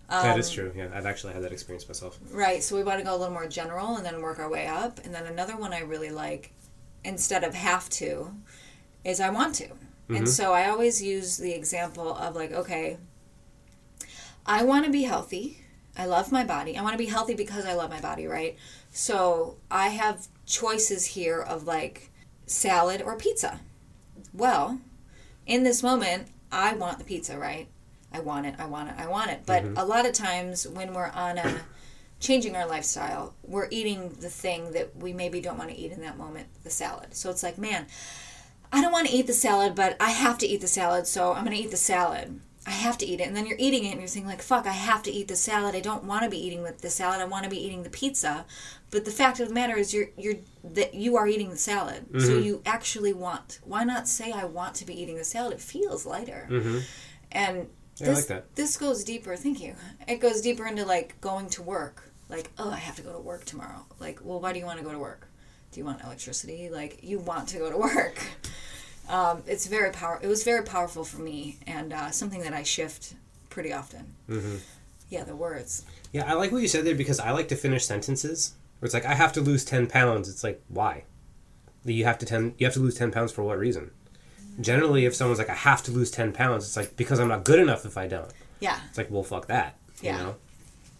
that 0.09 0.33
Um, 0.33 0.39
is 0.39 0.51
true. 0.51 0.71
Yeah. 0.75 0.89
I've 0.93 1.07
actually 1.07 1.33
had 1.33 1.43
that 1.43 1.51
experience 1.51 1.87
myself. 1.87 2.19
Right, 2.31 2.63
so 2.63 2.75
we 2.75 2.83
want 2.83 2.99
to 2.99 3.03
go 3.03 3.13
a 3.13 3.17
little 3.17 3.33
more 3.33 3.47
general 3.47 3.97
and 3.97 4.05
then 4.05 4.21
work 4.21 4.39
our 4.39 4.49
way 4.49 4.67
up. 4.67 5.03
And 5.03 5.13
then 5.13 5.25
another 5.25 5.57
one 5.57 5.73
I 5.73 5.79
really 5.79 6.11
like, 6.11 6.53
instead 7.03 7.43
of 7.43 7.53
have 7.55 7.89
to, 7.89 8.31
is 9.03 9.19
I 9.19 9.31
want 9.31 9.55
to. 9.55 9.67
And 10.09 10.29
so 10.29 10.53
I 10.53 10.69
always 10.69 11.01
use 11.01 11.35
the 11.35 11.51
example 11.51 12.15
of 12.15 12.33
like, 12.35 12.53
okay, 12.53 12.97
I 14.47 14.63
want 14.63 14.85
to 14.85 14.91
be 14.91 15.03
healthy. 15.03 15.59
I 15.97 16.05
love 16.05 16.31
my 16.31 16.43
body. 16.43 16.77
I 16.77 16.81
want 16.81 16.93
to 16.93 16.97
be 16.97 17.07
healthy 17.07 17.33
because 17.33 17.65
I 17.65 17.73
love 17.73 17.89
my 17.89 17.99
body, 17.99 18.27
right? 18.27 18.55
So 18.91 19.57
I 19.69 19.89
have 19.89 20.27
choices 20.45 21.05
here 21.05 21.41
of 21.41 21.65
like 21.65 22.11
salad 22.45 23.01
or 23.01 23.17
pizza. 23.17 23.59
Well, 24.33 24.79
in 25.45 25.63
this 25.63 25.83
moment, 25.83 26.27
I 26.51 26.73
want 26.73 26.99
the 26.99 27.03
pizza, 27.03 27.37
right? 27.37 27.67
I 28.11 28.19
want 28.19 28.45
it, 28.45 28.55
I 28.57 28.65
want 28.65 28.89
it, 28.89 28.95
I 28.97 29.07
want 29.07 29.31
it. 29.31 29.41
But 29.45 29.63
mm-hmm. 29.63 29.77
a 29.77 29.85
lot 29.85 30.05
of 30.05 30.13
times 30.13 30.67
when 30.67 30.93
we're 30.93 31.09
on 31.09 31.37
a 31.37 31.61
changing 32.19 32.55
our 32.55 32.67
lifestyle, 32.67 33.33
we're 33.43 33.67
eating 33.69 34.09
the 34.21 34.29
thing 34.29 34.71
that 34.71 34.95
we 34.95 35.13
maybe 35.13 35.41
don't 35.41 35.57
want 35.57 35.69
to 35.69 35.75
eat 35.77 35.91
in 35.91 36.01
that 36.01 36.17
moment, 36.17 36.47
the 36.63 36.69
salad. 36.69 37.15
So 37.15 37.29
it's 37.29 37.43
like, 37.43 37.57
man, 37.57 37.87
I 38.71 38.81
don't 38.81 38.91
want 38.91 39.07
to 39.07 39.13
eat 39.13 39.27
the 39.27 39.33
salad, 39.33 39.75
but 39.75 39.97
I 39.99 40.11
have 40.11 40.37
to 40.39 40.47
eat 40.47 40.61
the 40.61 40.67
salad, 40.67 41.07
so 41.07 41.33
I'm 41.33 41.43
going 41.43 41.55
to 41.55 41.63
eat 41.63 41.71
the 41.71 41.77
salad. 41.77 42.39
I 42.67 42.71
have 42.71 42.97
to 42.97 43.05
eat 43.05 43.21
it. 43.21 43.27
And 43.27 43.35
then 43.35 43.45
you're 43.45 43.57
eating 43.57 43.85
it 43.85 43.91
and 43.91 44.01
you're 44.01 44.09
thinking 44.09 44.29
like, 44.29 44.41
fuck, 44.41 44.67
I 44.67 44.71
have 44.71 45.01
to 45.03 45.11
eat 45.11 45.29
the 45.29 45.37
salad. 45.37 45.73
I 45.73 45.79
don't 45.79 46.03
want 46.03 46.23
to 46.23 46.29
be 46.29 46.37
eating 46.37 46.61
with 46.61 46.81
the 46.81 46.89
salad. 46.89 47.21
I 47.21 47.25
want 47.25 47.45
to 47.45 47.49
be 47.49 47.65
eating 47.65 47.83
the 47.83 47.89
pizza. 47.89 48.45
But 48.91 49.05
the 49.05 49.11
fact 49.11 49.39
of 49.39 49.47
the 49.47 49.53
matter 49.53 49.77
is 49.77 49.93
you're 49.93 50.09
you're 50.17 50.35
that 50.65 50.93
you 50.93 51.15
are 51.15 51.27
eating 51.27 51.49
the 51.49 51.57
salad. 51.57 52.05
So 52.19 52.27
mm-hmm. 52.27 52.43
you 52.43 52.61
actually 52.65 53.13
want. 53.13 53.59
Why 53.63 53.85
not 53.85 54.09
say 54.09 54.33
I 54.33 54.43
want 54.43 54.75
to 54.75 54.85
be 54.85 55.01
eating 55.01 55.15
the 55.15 55.23
salad? 55.23 55.53
It 55.53 55.61
feels 55.61 56.05
lighter. 56.05 56.47
Mm-hmm. 56.51 56.79
And 57.31 57.67
Yeah, 57.95 58.07
I 58.07 58.09
this, 58.09 58.17
like 58.17 58.27
that. 58.27 58.55
this 58.55 58.75
goes 58.75 59.05
deeper. 59.05 59.37
Thank 59.37 59.61
you. 59.61 59.75
It 60.05 60.17
goes 60.17 60.41
deeper 60.41 60.67
into 60.67 60.85
like 60.85 61.19
going 61.21 61.49
to 61.51 61.61
work. 61.63 62.11
Like, 62.29 62.51
oh, 62.57 62.69
I 62.69 62.77
have 62.77 62.97
to 62.97 63.01
go 63.01 63.13
to 63.13 63.19
work 63.19 63.45
tomorrow. 63.45 63.85
Like, 63.99 64.19
well, 64.21 64.41
why 64.41 64.51
do 64.51 64.59
you 64.59 64.65
want 64.65 64.79
to 64.79 64.83
go 64.83 64.91
to 64.91 64.99
work? 64.99 65.29
Do 65.71 65.79
you 65.79 65.85
want 65.85 66.03
electricity? 66.03 66.69
Like, 66.69 66.99
you 67.01 67.19
want 67.19 67.47
to 67.49 67.59
go 67.59 67.69
to 67.69 67.77
work. 67.77 68.21
Um, 69.09 69.43
it's 69.47 69.67
very 69.67 69.91
power. 69.91 70.19
It 70.21 70.27
was 70.27 70.43
very 70.43 70.63
powerful 70.63 71.03
for 71.03 71.21
me, 71.21 71.57
and 71.65 71.93
uh, 71.93 72.11
something 72.11 72.41
that 72.41 72.53
I 72.53 72.63
shift 72.63 73.13
pretty 73.49 73.73
often. 73.73 74.13
Mm-hmm. 74.29 74.57
Yeah, 75.09 75.23
the 75.23 75.35
words. 75.35 75.85
Yeah, 76.11 76.29
I 76.29 76.33
like 76.33 76.51
what 76.51 76.61
you 76.61 76.67
said 76.67 76.85
there 76.85 76.95
because 76.95 77.19
I 77.19 77.31
like 77.31 77.47
to 77.49 77.55
finish 77.55 77.85
sentences 77.85 78.53
where 78.79 78.87
it's 78.87 78.93
like 78.93 79.05
I 79.05 79.13
have 79.13 79.33
to 79.33 79.41
lose 79.41 79.63
ten 79.63 79.87
pounds. 79.87 80.29
It's 80.29 80.43
like 80.43 80.61
why? 80.67 81.03
You 81.85 82.03
have 82.03 82.17
to 82.19 82.25
ten. 82.25 82.53
You 82.57 82.65
have 82.65 82.73
to 82.73 82.79
lose 82.81 82.95
ten 82.95 83.11
pounds 83.11 83.31
for 83.31 83.43
what 83.43 83.57
reason? 83.57 83.91
Generally, 84.59 85.05
if 85.05 85.15
someone's 85.15 85.39
like 85.39 85.49
I 85.49 85.55
have 85.55 85.83
to 85.83 85.91
lose 85.91 86.11
ten 86.11 86.33
pounds, 86.33 86.65
it's 86.65 86.75
like 86.75 86.97
because 86.97 87.19
I'm 87.19 87.29
not 87.29 87.45
good 87.45 87.59
enough 87.59 87.85
if 87.85 87.97
I 87.97 88.07
don't. 88.07 88.31
Yeah. 88.59 88.79
It's 88.89 88.97
like 88.97 89.09
well, 89.09 89.23
fuck 89.23 89.47
that. 89.47 89.77
Yeah. 90.01 90.17
You 90.17 90.23
know. 90.23 90.35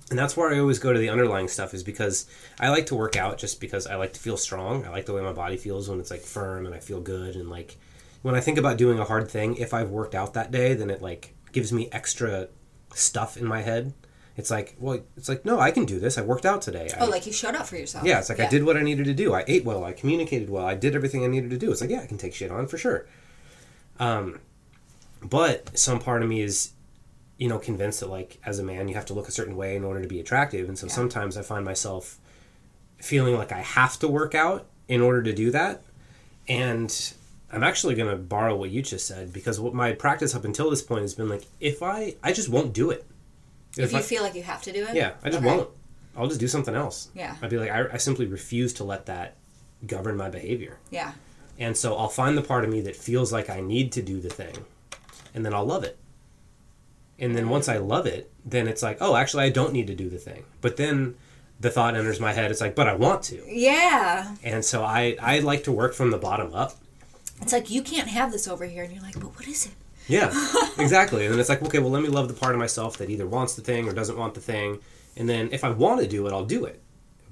And 0.10 0.18
that's 0.18 0.38
where 0.38 0.54
I 0.54 0.60
always 0.60 0.80
go 0.80 0.94
to 0.94 1.00
the 1.00 1.10
underlying 1.10 1.48
stuff 1.50 1.74
is 1.74 1.84
because 1.84 2.28
I 2.60 2.70
like 2.70 2.86
to 2.88 2.96
work 2.96 3.18
out 3.18 3.38
just 3.38 3.60
because 3.60 3.86
I 3.88 3.96
like 3.96 4.14
to 4.14 4.20
feel 4.20 4.38
strong. 4.38 4.86
I 4.86 4.90
like 4.90 5.06
the 5.06 5.14
way 5.14 5.22
my 5.22 5.34
body 5.34 5.58
feels 5.58 5.90
when 5.90 6.00
it's 6.00 6.12
like 6.12 6.22
firm 6.22 6.66
and 6.66 6.74
I 6.74 6.80
feel 6.80 7.02
good 7.02 7.36
and 7.36 7.50
like 7.50 7.76
when 8.22 8.34
I 8.34 8.40
think 8.40 8.58
about 8.58 8.78
doing 8.78 9.00
a 9.00 9.04
hard 9.04 9.30
thing, 9.30 9.58
if 9.58 9.74
I've 9.74 9.90
worked 9.90 10.16
out 10.16 10.34
that 10.34 10.50
day, 10.52 10.74
then 10.74 10.90
it 10.90 11.02
like 11.02 11.36
gives 11.52 11.74
me 11.74 11.90
extra 11.92 12.48
stuff 12.94 13.36
in 13.38 13.46
my 13.46 13.62
head. 13.62 13.94
It's 14.38 14.50
like, 14.52 14.76
well, 14.80 15.00
it's 15.18 15.28
like, 15.28 15.44
no, 15.46 15.60
I 15.60 15.72
can 15.72 15.84
do 15.86 16.00
this. 16.00 16.18
I 16.18 16.22
worked 16.22 16.46
out 16.46 16.62
today. 16.62 16.90
I, 16.98 17.06
Oh, 17.06 17.10
like 17.10 17.26
you 17.26 17.34
showed 17.34 17.56
up 17.56 17.66
for 17.68 17.76
yourself. 17.76 18.06
yeah, 18.06 18.20
it's 18.20 18.30
like 18.30 18.40
I 18.40 18.48
did 18.48 18.64
what 18.64 18.78
I 18.78 18.82
needed 18.84 19.06
to 19.06 19.14
do. 19.14 19.34
I 19.34 19.44
ate 19.48 19.66
well. 19.66 19.84
I 19.84 19.94
communicated 19.94 20.50
well. 20.50 20.66
I 20.66 20.76
did 20.76 20.96
everything 20.96 21.24
I 21.24 21.28
needed 21.28 21.50
to 21.50 21.58
do. 21.58 21.72
It's 21.72 21.82
like, 21.82 21.90
yeah, 21.90 22.02
I 22.02 22.06
can 22.06 22.18
take 22.18 22.34
shit 22.34 22.52
on 22.52 22.68
for 22.68 22.78
sure. 22.78 23.08
Um, 24.00 24.40
but 25.22 25.78
some 25.78 26.00
part 26.00 26.22
of 26.22 26.30
me 26.30 26.42
is, 26.42 26.72
you 27.38 27.48
know, 27.48 27.60
convinced 27.60 28.00
that 28.00 28.10
like 28.10 28.40
as 28.46 28.60
a 28.60 28.64
man, 28.64 28.88
you 28.88 28.96
have 28.96 29.06
to 29.08 29.14
look 29.14 29.28
a 29.28 29.32
certain 29.32 29.56
way 29.56 29.76
in 29.76 29.84
order 29.84 30.02
to 30.02 30.08
be 30.08 30.20
attractive, 30.20 30.68
and 30.68 30.78
so 30.78 30.88
sometimes 30.88 31.38
I 31.38 31.42
find 31.44 31.64
myself 31.66 32.18
feeling 32.98 33.36
like 33.36 33.52
I 33.52 33.60
have 33.62 33.98
to 34.00 34.08
work 34.08 34.34
out 34.36 34.66
in 34.88 35.02
order 35.02 35.22
to 35.24 35.34
do 35.34 35.52
that, 35.52 35.84
and 36.48 37.14
I'm 37.52 37.64
actually 37.64 37.96
going 37.96 38.10
to 38.10 38.16
borrow 38.18 38.56
what 38.56 38.70
you 38.72 38.82
just 38.82 39.06
said 39.08 39.32
because 39.34 39.60
what 39.60 39.74
my 39.74 39.92
practice 39.94 40.34
up 40.36 40.46
until 40.46 40.70
this 40.70 40.82
point 40.82 41.02
has 41.04 41.14
been 41.14 41.30
like, 41.30 41.44
if 41.60 41.82
I, 41.84 42.16
I 42.24 42.34
just 42.34 42.50
won't 42.50 42.74
do 42.74 42.90
it. 42.92 43.06
If 43.78 43.92
you 43.92 44.00
I- 44.00 44.02
feel 44.02 44.24
like 44.24 44.34
you 44.36 44.44
have 44.44 44.62
to 44.64 44.72
do 44.74 44.86
it. 44.88 44.96
yeah, 44.96 45.12
I 45.24 45.30
just 45.30 45.44
Okay. 45.44 45.46
won't. 45.56 45.70
I'll 46.16 46.28
just 46.28 46.40
do 46.40 46.48
something 46.48 46.74
else. 46.74 47.10
Yeah. 47.14 47.36
I'd 47.44 47.50
be 47.52 47.60
like, 47.60 47.70
I, 47.70 47.86
I 47.94 47.98
simply 47.98 48.26
refuse 48.26 48.74
to 48.74 48.84
let 48.84 49.06
that 49.06 49.36
govern 49.86 50.18
my 50.18 50.30
behavior. 50.30 50.80
Yeah. 50.90 51.12
And 51.60 51.78
so 51.78 51.96
I'll 51.96 52.08
find 52.10 52.36
the 52.36 52.42
part 52.42 52.64
of 52.64 52.72
me 52.72 52.82
that 52.82 52.96
feels 52.96 53.32
like 53.32 53.50
I 53.52 53.62
need 53.62 53.92
to 53.94 54.02
do 54.02 54.20
the 54.20 54.30
thing, 54.30 54.56
and 55.36 55.46
then 55.46 55.54
I'll 55.54 55.66
love 55.66 55.84
it. 55.84 55.98
And 57.20 57.36
then 57.36 57.50
once 57.50 57.68
I 57.68 57.78
love 57.78 58.06
it, 58.06 58.32
then 58.46 58.68
it's 58.68 58.84
like, 58.84 58.98
oh, 59.02 59.16
actually, 59.16 59.44
I 59.46 59.50
don't 59.50 59.74
need 59.74 59.88
to 59.88 59.96
do 59.96 60.10
the 60.10 60.18
thing. 60.20 60.44
But 60.62 60.78
then 60.78 61.16
the 61.60 61.70
thought 61.72 61.96
enters 61.96 62.20
my 62.20 62.34
head, 62.34 62.52
it's 62.52 62.62
like, 62.62 62.76
but 62.76 62.88
I 62.88 62.94
want 62.94 63.24
to. 63.24 63.42
Yeah. 63.48 64.36
And 64.44 64.64
so 64.64 64.84
I, 64.84 65.16
I 65.20 65.40
like 65.40 65.64
to 65.64 65.72
work 65.72 65.94
from 65.96 66.12
the 66.12 66.18
bottom 66.20 66.54
up. 66.54 66.74
It's 67.42 67.54
like 67.54 67.70
you 67.72 67.82
can't 67.82 68.08
have 68.08 68.32
this 68.32 68.48
over 68.48 68.66
here, 68.66 68.84
and 68.84 68.94
you're 68.94 69.02
like, 69.02 69.16
but 69.20 69.36
what 69.36 69.48
is 69.48 69.66
it? 69.68 69.72
Yeah, 70.08 70.32
exactly. 70.80 71.26
And 71.26 71.34
then 71.34 71.40
it's 71.40 71.50
like, 71.50 71.62
okay, 71.64 71.80
well, 71.80 71.90
let 71.92 72.02
me 72.02 72.08
love 72.10 72.28
the 72.28 72.34
part 72.34 72.54
of 72.54 72.60
myself 72.60 72.98
that 72.98 73.10
either 73.10 73.28
wants 73.28 73.56
the 73.56 73.62
thing 73.62 73.88
or 73.88 73.94
doesn't 73.94 74.18
want 74.18 74.34
the 74.36 74.40
thing. 74.42 74.80
And 75.18 75.28
then 75.28 75.50
if 75.52 75.64
I 75.64 75.70
want 75.70 76.00
to 76.02 76.08
do 76.08 76.26
it, 76.28 76.34
I'll 76.34 76.46
do 76.46 76.66
it. 76.66 76.82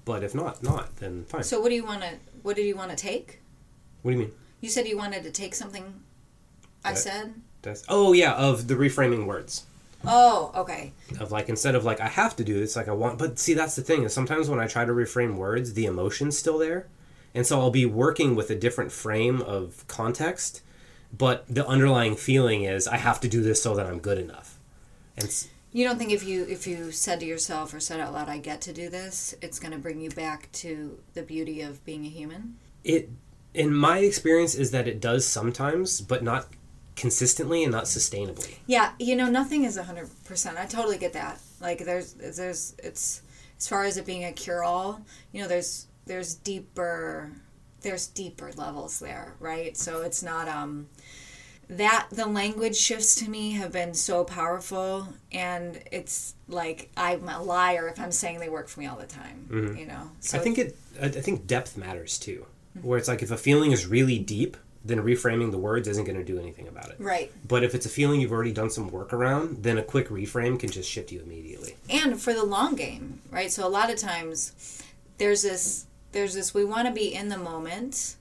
But 0.03 0.23
if 0.23 0.35
not, 0.35 0.61
not 0.61 0.95
then 0.97 1.25
fine. 1.25 1.43
So 1.43 1.59
what 1.61 1.69
do 1.69 1.75
you 1.75 1.85
want 1.85 2.01
to? 2.01 2.09
What 2.43 2.55
did 2.55 2.65
you 2.65 2.75
want 2.75 2.91
to 2.91 2.97
take? 2.97 3.41
what 4.01 4.11
do 4.11 4.17
you 4.17 4.23
mean? 4.25 4.31
You 4.61 4.69
said 4.69 4.87
you 4.87 4.97
wanted 4.97 5.23
to 5.23 5.31
take 5.31 5.55
something. 5.55 6.01
I 6.83 6.91
That- 6.91 6.97
said. 6.97 7.33
That's, 7.63 7.83
oh 7.89 8.13
yeah, 8.13 8.33
of 8.33 8.67
the 8.67 8.75
reframing 8.75 9.25
words. 9.25 9.65
Oh, 10.07 10.51
okay. 10.55 10.93
Of 11.19 11.31
like 11.31 11.49
instead 11.49 11.75
of 11.75 11.83
like 11.83 11.99
I 11.99 12.07
have 12.07 12.35
to 12.37 12.43
do 12.43 12.59
this, 12.59 12.75
like 12.75 12.87
I 12.87 12.93
want. 12.93 13.17
But 13.17 13.39
see, 13.39 13.53
that's 13.53 13.75
the 13.75 13.81
thing 13.81 14.03
is 14.03 14.13
sometimes 14.13 14.49
when 14.49 14.59
I 14.59 14.67
try 14.67 14.85
to 14.85 14.91
reframe 14.91 15.35
words, 15.35 15.73
the 15.73 15.85
emotion's 15.85 16.37
still 16.37 16.57
there, 16.57 16.87
and 17.33 17.45
so 17.45 17.59
I'll 17.59 17.71
be 17.71 17.85
working 17.85 18.35
with 18.35 18.49
a 18.49 18.55
different 18.55 18.91
frame 18.91 19.41
of 19.41 19.85
context, 19.87 20.61
but 21.15 21.45
the 21.47 21.67
underlying 21.67 22.15
feeling 22.15 22.63
is 22.63 22.87
I 22.87 22.97
have 22.97 23.19
to 23.21 23.27
do 23.27 23.41
this 23.41 23.61
so 23.61 23.75
that 23.75 23.85
I'm 23.85 23.99
good 23.99 24.17
enough. 24.17 24.59
And 25.17 25.29
You 25.71 25.85
don't 25.85 25.97
think 25.97 26.11
if 26.11 26.23
you 26.23 26.45
if 26.49 26.67
you 26.67 26.91
said 26.91 27.19
to 27.21 27.25
yourself 27.25 27.73
or 27.73 27.79
said 27.79 27.99
out 27.99 28.13
loud, 28.13 28.29
"I 28.29 28.37
get 28.37 28.61
to 28.61 28.73
do 28.73 28.89
this," 28.89 29.35
it's 29.41 29.59
going 29.59 29.73
to 29.73 29.79
bring 29.79 29.99
you 29.99 30.09
back 30.09 30.51
to 30.53 30.99
the 31.13 31.23
beauty 31.23 31.61
of 31.61 31.83
being 31.85 32.05
a 32.05 32.09
human? 32.09 32.55
it, 32.85 33.09
in 33.53 33.73
my 33.73 33.99
experience, 33.99 34.55
is 34.55 34.71
that 34.71 34.87
it 34.87 35.01
does 35.01 35.25
sometimes, 35.25 35.99
but 36.01 36.23
not 36.23 36.47
consistently 36.95 37.63
and 37.63 37.71
not 37.71 37.85
sustainably. 37.85 38.55
Yeah, 38.67 38.91
you 38.99 39.15
know, 39.15 39.29
nothing 39.29 39.63
is 39.63 39.77
hundred 39.77 40.09
percent. 40.25 40.57
I 40.57 40.65
totally 40.65 40.97
get 40.97 41.13
that. 41.13 41.39
Like, 41.59 41.85
there's 41.85 42.13
there's 42.13 42.75
it's 42.83 43.21
as 43.57 43.67
far 43.67 43.83
as 43.83 43.97
it 43.97 44.05
being 44.05 44.25
a 44.25 44.31
cure 44.31 44.63
all. 44.63 45.01
You 45.31 45.41
know, 45.41 45.47
there's 45.47 45.87
there's 46.05 46.35
deeper 46.35 47.31
there's 47.81 48.07
deeper 48.07 48.51
levels 48.55 48.99
there, 48.99 49.35
right? 49.39 49.77
So 49.77 50.01
it's 50.01 50.23
not 50.23 50.47
um 50.47 50.87
that 51.67 52.07
the 52.11 52.25
language 52.27 52.75
shifts 52.75 53.15
to 53.15 53.29
me 53.29 53.51
have 53.53 53.71
been 53.71 53.93
so 53.93 54.23
powerful 54.23 55.07
and 55.31 55.81
it's 55.91 56.35
like 56.47 56.91
i'm 56.95 57.27
a 57.27 57.41
liar 57.41 57.87
if 57.87 57.99
i'm 57.99 58.11
saying 58.11 58.39
they 58.39 58.49
work 58.49 58.67
for 58.67 58.81
me 58.81 58.85
all 58.85 58.97
the 58.97 59.07
time 59.07 59.75
you 59.75 59.87
know 59.87 60.11
so 60.19 60.37
I 60.37 60.41
think 60.41 60.59
it. 60.59 60.77
I 61.01 61.05
I 61.05 61.09
think 61.09 61.47
depth 61.47 61.75
matters 61.75 62.19
too. 62.19 62.45
Where 62.81 62.97
it's 62.99 63.07
like 63.07 63.23
if 63.23 63.31
a 63.31 63.37
feeling 63.37 63.71
is 63.71 63.87
really 63.87 64.19
deep, 64.19 64.57
then 64.85 64.99
reframing 64.99 65.49
the 65.51 65.57
words 65.57 65.87
isn't 65.87 66.03
going 66.05 66.17
to 66.17 66.23
do 66.23 66.39
anything 66.39 66.67
about 66.67 66.89
it. 66.89 66.95
right. 66.99 67.31
But 67.47 67.63
if 67.63 67.73
it's 67.73 67.85
a 67.85 67.89
feeling 67.89 68.21
you've 68.21 68.31
already 68.31 68.51
done 68.53 68.69
some 68.69 68.87
work 68.89 69.11
around, 69.13 69.63
then 69.63 69.77
a 69.77 69.83
quick 69.83 70.09
reframe 70.09 70.59
can 70.59 70.69
just 70.69 70.89
shift 70.89 71.11
you 71.11 71.21
immediately. 71.21 71.75
and 71.89 72.21
for 72.21 72.33
the 72.33 72.43
long 72.45 72.75
game 72.75 73.19
right? 73.31 73.51
So 73.51 73.67
a 73.67 73.69
lot 73.69 73.89
of 73.91 73.97
times 73.97 74.83
there's 75.17 75.41
this 75.41 75.87
there's 76.11 76.33
this 76.33 76.53
we 76.53 76.63
want 76.63 76.87
to 76.87 76.93
be 76.93 77.13
in 77.13 77.29
the 77.29 77.37
moment 77.37 78.15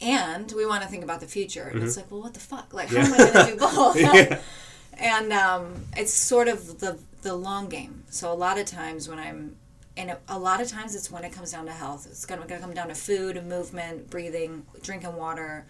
and 0.00 0.50
we 0.52 0.64
want 0.64 0.82
to 0.82 0.88
think 0.88 1.04
about 1.04 1.20
the 1.20 1.26
future. 1.26 1.68
And 1.72 1.82
it's 1.82 1.96
like 1.96 2.10
well 2.10 2.22
what 2.22 2.34
the 2.34 2.40
fuck? 2.40 2.72
Like 2.72 2.88
how 2.88 2.98
am 2.98 3.12
i 3.14 3.18
going 3.18 3.32
to 3.32 3.52
do 3.52 3.56
both? 3.76 4.00
Yeah. 4.00 4.40
and 4.94 5.32
um, 5.32 5.74
it's 5.96 6.12
sort 6.14 6.48
of 6.48 6.80
the 6.80 6.98
the 7.22 7.34
long 7.34 7.68
game. 7.68 8.04
So 8.10 8.32
a 8.32 8.34
lot 8.34 8.58
of 8.58 8.66
times 8.66 9.08
when 9.08 9.18
i'm 9.18 9.56
and 9.98 10.16
a 10.28 10.38
lot 10.38 10.62
of 10.62 10.68
times 10.68 10.94
it's 10.94 11.10
when 11.10 11.24
it 11.24 11.32
comes 11.32 11.52
down 11.52 11.66
to 11.66 11.72
health. 11.72 12.06
It's 12.08 12.24
going 12.24 12.40
to 12.40 12.58
come 12.58 12.72
down 12.72 12.88
to 12.88 12.94
food 12.94 13.36
and 13.36 13.48
movement 13.48 14.08
breathing 14.08 14.64
drinking 14.80 15.16
water. 15.16 15.66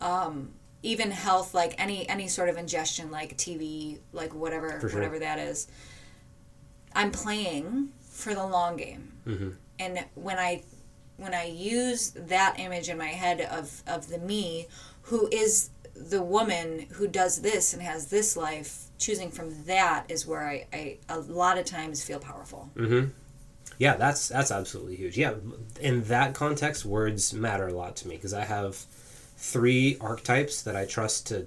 Um, 0.00 0.52
even 0.82 1.10
health 1.10 1.52
like 1.54 1.74
any 1.78 2.08
any 2.08 2.26
sort 2.26 2.48
of 2.48 2.56
ingestion 2.56 3.10
like 3.10 3.36
tv 3.36 3.98
like 4.12 4.34
whatever 4.34 4.80
sure. 4.80 4.90
whatever 4.90 5.18
that 5.18 5.38
is. 5.38 5.68
I'm 6.94 7.12
playing 7.12 7.90
for 8.00 8.34
the 8.34 8.46
long 8.46 8.76
game. 8.76 9.12
Mm-hmm. 9.26 9.50
and 9.78 10.04
when 10.14 10.38
i 10.38 10.62
when 11.18 11.34
i 11.34 11.44
use 11.44 12.12
that 12.12 12.54
image 12.58 12.88
in 12.88 12.96
my 12.96 13.08
head 13.08 13.42
of 13.42 13.82
of 13.86 14.08
the 14.08 14.18
me 14.18 14.66
who 15.02 15.28
is 15.30 15.68
the 15.94 16.22
woman 16.22 16.86
who 16.92 17.06
does 17.06 17.42
this 17.42 17.74
and 17.74 17.82
has 17.82 18.06
this 18.06 18.34
life 18.34 18.84
choosing 18.98 19.30
from 19.30 19.64
that 19.64 20.06
is 20.08 20.26
where 20.26 20.48
i, 20.48 20.66
I 20.72 20.98
a 21.10 21.18
lot 21.18 21.58
of 21.58 21.66
times 21.66 22.02
feel 22.02 22.18
powerful 22.18 22.70
Yeah, 23.80 23.96
that's 23.96 24.28
that's 24.28 24.50
absolutely 24.50 24.96
huge. 24.96 25.16
Yeah, 25.16 25.36
in 25.80 26.02
that 26.04 26.34
context, 26.34 26.84
words 26.84 27.32
matter 27.32 27.66
a 27.66 27.72
lot 27.72 27.96
to 27.96 28.08
me 28.08 28.16
because 28.16 28.34
I 28.34 28.44
have 28.44 28.76
three 29.38 29.96
archetypes 30.02 30.60
that 30.64 30.76
I 30.76 30.84
trust 30.84 31.28
to 31.28 31.46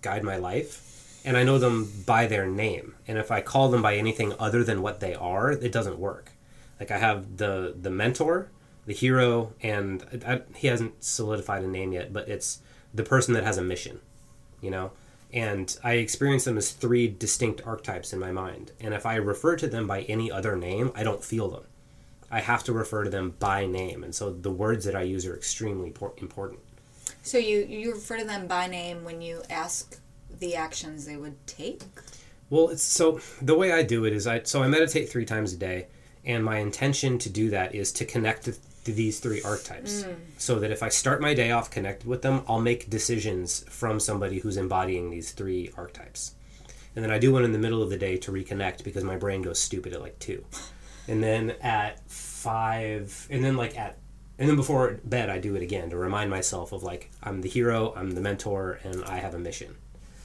guide 0.00 0.22
my 0.22 0.36
life, 0.36 1.20
and 1.24 1.36
I 1.36 1.42
know 1.42 1.58
them 1.58 1.90
by 2.06 2.28
their 2.28 2.46
name. 2.46 2.94
And 3.08 3.18
if 3.18 3.32
I 3.32 3.40
call 3.40 3.70
them 3.70 3.82
by 3.82 3.96
anything 3.96 4.34
other 4.38 4.62
than 4.62 4.82
what 4.82 5.00
they 5.00 5.14
are, 5.16 5.50
it 5.50 5.72
doesn't 5.72 5.98
work. 5.98 6.30
Like 6.78 6.92
I 6.92 6.98
have 6.98 7.38
the 7.38 7.74
the 7.76 7.90
mentor, 7.90 8.50
the 8.86 8.94
hero, 8.94 9.52
and 9.60 10.22
I, 10.24 10.42
he 10.54 10.68
hasn't 10.68 11.02
solidified 11.02 11.64
a 11.64 11.68
name 11.68 11.92
yet, 11.92 12.12
but 12.12 12.28
it's 12.28 12.60
the 12.94 13.02
person 13.02 13.34
that 13.34 13.42
has 13.42 13.58
a 13.58 13.62
mission. 13.62 13.98
You 14.60 14.70
know, 14.70 14.92
and 15.34 15.76
I 15.82 15.94
experience 15.94 16.44
them 16.44 16.56
as 16.56 16.70
three 16.70 17.08
distinct 17.08 17.60
archetypes 17.66 18.12
in 18.12 18.20
my 18.20 18.30
mind. 18.30 18.70
And 18.80 18.94
if 18.94 19.04
I 19.04 19.16
refer 19.16 19.56
to 19.56 19.66
them 19.66 19.88
by 19.88 20.02
any 20.02 20.30
other 20.30 20.54
name, 20.56 20.92
I 20.94 21.02
don't 21.02 21.24
feel 21.24 21.48
them. 21.48 21.64
I 22.30 22.40
have 22.40 22.62
to 22.64 22.72
refer 22.72 23.02
to 23.02 23.10
them 23.10 23.34
by 23.40 23.66
name, 23.66 24.04
and 24.04 24.14
so 24.14 24.32
the 24.32 24.50
words 24.50 24.84
that 24.86 24.94
I 24.96 25.02
use 25.02 25.26
are 25.26 25.36
extremely 25.36 25.92
important. 26.18 26.60
so 27.22 27.36
you 27.38 27.58
you 27.68 27.92
refer 27.92 28.18
to 28.18 28.24
them 28.24 28.46
by 28.46 28.66
name 28.66 29.04
when 29.04 29.20
you 29.20 29.42
ask 29.50 29.98
the 30.40 30.56
actions 30.56 31.04
they 31.04 31.16
would 31.16 31.36
take 31.46 31.82
Well, 32.50 32.70
it's 32.70 32.82
so 32.82 33.20
the 33.42 33.54
way 33.54 33.72
I 33.72 33.82
do 33.82 34.04
it 34.04 34.12
is 34.12 34.26
I 34.26 34.42
so 34.44 34.62
I 34.62 34.68
meditate 34.68 35.08
three 35.08 35.24
times 35.24 35.52
a 35.52 35.56
day, 35.56 35.86
and 36.24 36.44
my 36.44 36.58
intention 36.58 37.18
to 37.18 37.28
do 37.30 37.50
that 37.50 37.74
is 37.74 37.92
to 37.92 38.04
connect 38.04 38.48
these 38.92 39.20
three 39.20 39.42
archetypes, 39.42 40.04
mm. 40.04 40.16
so 40.38 40.58
that 40.58 40.70
if 40.70 40.82
I 40.82 40.88
start 40.88 41.20
my 41.20 41.34
day 41.34 41.50
off 41.50 41.70
connected 41.70 42.06
with 42.06 42.22
them, 42.22 42.42
I'll 42.48 42.60
make 42.60 42.90
decisions 42.90 43.64
from 43.68 44.00
somebody 44.00 44.38
who's 44.38 44.56
embodying 44.56 45.10
these 45.10 45.32
three 45.32 45.70
archetypes, 45.76 46.34
and 46.94 47.04
then 47.04 47.10
I 47.10 47.18
do 47.18 47.32
one 47.32 47.44
in 47.44 47.52
the 47.52 47.58
middle 47.58 47.82
of 47.82 47.90
the 47.90 47.96
day 47.96 48.16
to 48.18 48.32
reconnect 48.32 48.84
because 48.84 49.04
my 49.04 49.16
brain 49.16 49.42
goes 49.42 49.58
stupid 49.58 49.92
at 49.92 50.02
like 50.02 50.18
two, 50.18 50.44
and 51.08 51.22
then 51.22 51.54
at 51.62 52.08
five, 52.10 53.26
and 53.30 53.44
then 53.44 53.56
like 53.56 53.78
at 53.78 53.98
and 54.38 54.48
then 54.48 54.56
before 54.56 54.98
bed 55.04 55.30
I 55.30 55.38
do 55.38 55.54
it 55.54 55.62
again 55.62 55.90
to 55.90 55.96
remind 55.96 56.30
myself 56.30 56.72
of 56.72 56.82
like 56.82 57.10
I'm 57.22 57.40
the 57.40 57.48
hero, 57.48 57.92
I'm 57.96 58.12
the 58.12 58.20
mentor, 58.20 58.80
and 58.82 59.04
I 59.04 59.18
have 59.18 59.34
a 59.34 59.38
mission. 59.38 59.76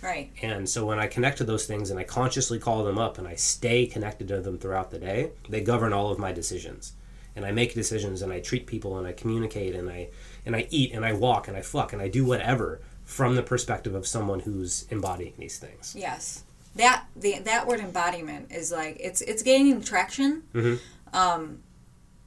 right. 0.02 0.32
And 0.42 0.68
so 0.68 0.86
when 0.86 1.00
I 1.00 1.08
connect 1.08 1.38
to 1.40 1.44
those 1.44 1.66
things 1.66 1.92
and 1.92 2.00
I 2.00 2.04
consciously 2.04 2.60
call 2.60 2.84
them 2.84 2.98
up 2.98 3.18
and 3.18 3.28
I 3.28 3.36
stay 3.36 3.86
connected 3.86 4.28
to 4.30 4.42
them 4.42 4.58
throughout 4.58 4.92
the 4.92 5.00
day, 5.00 5.32
they 5.48 5.62
govern 5.62 5.94
all 5.94 6.10
of 6.10 6.18
my 6.18 6.32
decisions. 6.32 6.94
And 7.40 7.46
I 7.46 7.54
make 7.54 7.74
decisions 7.74 8.22
and 8.22 8.34
I 8.34 8.42
treat 8.42 8.68
people 8.68 8.98
and 8.98 9.08
I 9.08 9.14
communicate 9.14 9.74
and 9.74 9.90
I 9.90 10.10
and 10.46 10.58
I 10.58 10.68
eat 10.70 10.92
and 10.92 11.06
I 11.06 11.14
walk 11.14 11.48
and 11.48 11.56
I 11.56 11.62
fuck 11.62 11.94
and 11.94 12.02
I 12.02 12.10
do 12.10 12.26
whatever 12.26 12.82
from 13.06 13.36
the 13.36 13.42
perspective 13.44 13.96
of 13.96 14.06
someone 14.06 14.42
who's 14.42 14.86
embodying 14.90 15.36
these 15.38 15.58
things. 15.58 15.96
Yes, 15.98 16.44
that 16.76 17.06
the 17.16 17.40
that 17.40 17.66
word 17.66 17.80
embodiment 17.80 18.52
is 18.52 18.74
like 18.74 18.98
it's 19.00 19.22
it's 19.22 19.42
gaining 19.42 19.82
traction. 19.82 20.44
Um, 21.14 21.64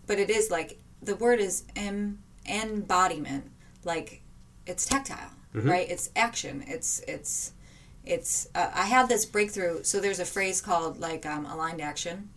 but 0.07 0.19
it 0.19 0.31
is 0.31 0.51
like 0.51 0.79
the 1.03 1.15
word 1.17 1.41
is 1.41 1.65
em, 1.77 2.21
embodiment. 2.49 3.51
Like 3.85 4.23
it's 4.67 4.87
tactile, 4.87 5.33
right? 5.53 5.91
It's 5.91 6.09
action. 6.17 6.65
It's 6.67 7.01
it's 7.07 7.53
it's. 8.07 8.49
Uh, 8.55 8.71
I 8.75 8.87
had 8.87 9.11
this 9.11 9.27
breakthrough. 9.27 9.83
So 9.83 10.01
there's 10.01 10.21
a 10.21 10.25
phrase 10.25 10.63
called 10.63 10.99
like 11.01 11.27
um, 11.27 11.45
aligned 11.45 11.83
action. 11.83 12.31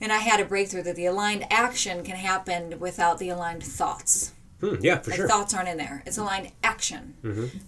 And 0.00 0.12
I 0.12 0.18
had 0.18 0.40
a 0.40 0.44
breakthrough 0.44 0.82
that 0.84 0.96
the 0.96 1.06
aligned 1.06 1.44
action 1.50 2.02
can 2.04 2.16
happen 2.16 2.78
without 2.80 3.18
the 3.18 3.28
aligned 3.28 3.62
thoughts. 3.62 4.32
Hmm, 4.60 4.76
yeah, 4.80 4.98
for 4.98 5.10
Like 5.10 5.16
sure. 5.18 5.28
thoughts 5.28 5.54
aren't 5.54 5.68
in 5.68 5.76
there. 5.78 6.02
It's 6.06 6.18
aligned 6.18 6.52
action, 6.62 7.14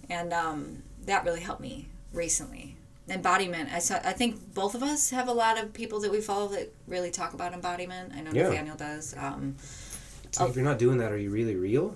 and 0.09 0.31
um, 0.33 0.83
that 1.05 1.23
really 1.25 1.39
helped 1.41 1.61
me 1.61 1.87
recently. 2.13 2.75
Embodiment. 3.09 3.69
I 3.73 3.79
saw, 3.79 3.95
I 4.03 4.13
think 4.13 4.53
both 4.53 4.75
of 4.75 4.81
us 4.83 5.09
have 5.09 5.27
a 5.27 5.33
lot 5.33 5.61
of 5.61 5.73
people 5.73 5.99
that 6.01 6.11
we 6.11 6.21
follow 6.21 6.47
that 6.49 6.71
really 6.87 7.11
talk 7.11 7.33
about 7.33 7.51
embodiment. 7.53 8.13
I 8.15 8.21
know 8.21 8.31
Yeah. 8.31 8.43
Nathaniel 8.49 8.77
does. 8.77 9.13
Um, 9.17 9.55
like, 10.39 10.49
if 10.49 10.55
you're 10.55 10.63
not 10.63 10.79
doing 10.79 10.97
that, 10.99 11.11
are 11.11 11.17
you 11.17 11.29
really 11.29 11.55
real? 11.55 11.95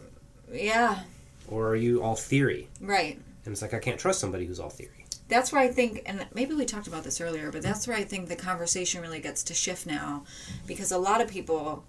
yeah, 0.51 0.99
Or 1.47 1.69
are 1.69 1.75
you 1.75 2.03
all 2.03 2.15
theory? 2.15 2.67
right. 2.81 3.19
And 3.45 3.53
it's 3.53 3.61
like 3.61 3.73
I 3.73 3.79
can't 3.79 3.97
trust 3.99 4.19
somebody 4.19 4.45
who's 4.45 4.59
all 4.59 4.69
theory. 4.69 5.05
That's 5.30 5.51
where 5.51 5.61
I 5.61 5.67
think, 5.67 6.03
and 6.05 6.25
maybe 6.34 6.53
we 6.53 6.65
talked 6.65 6.88
about 6.88 7.03
this 7.03 7.19
earlier, 7.19 7.51
but 7.51 7.61
that's 7.61 7.86
where 7.88 7.97
I 7.97 8.03
think 8.03 8.30
the 8.30 8.36
conversation 8.36 9.01
really 9.01 9.19
gets 9.19 9.43
to 9.43 9.53
shift 9.53 9.86
now, 9.86 10.23
because 10.65 10.91
a 10.91 10.97
lot 10.97 11.19
of 11.21 11.28
people 11.30 11.84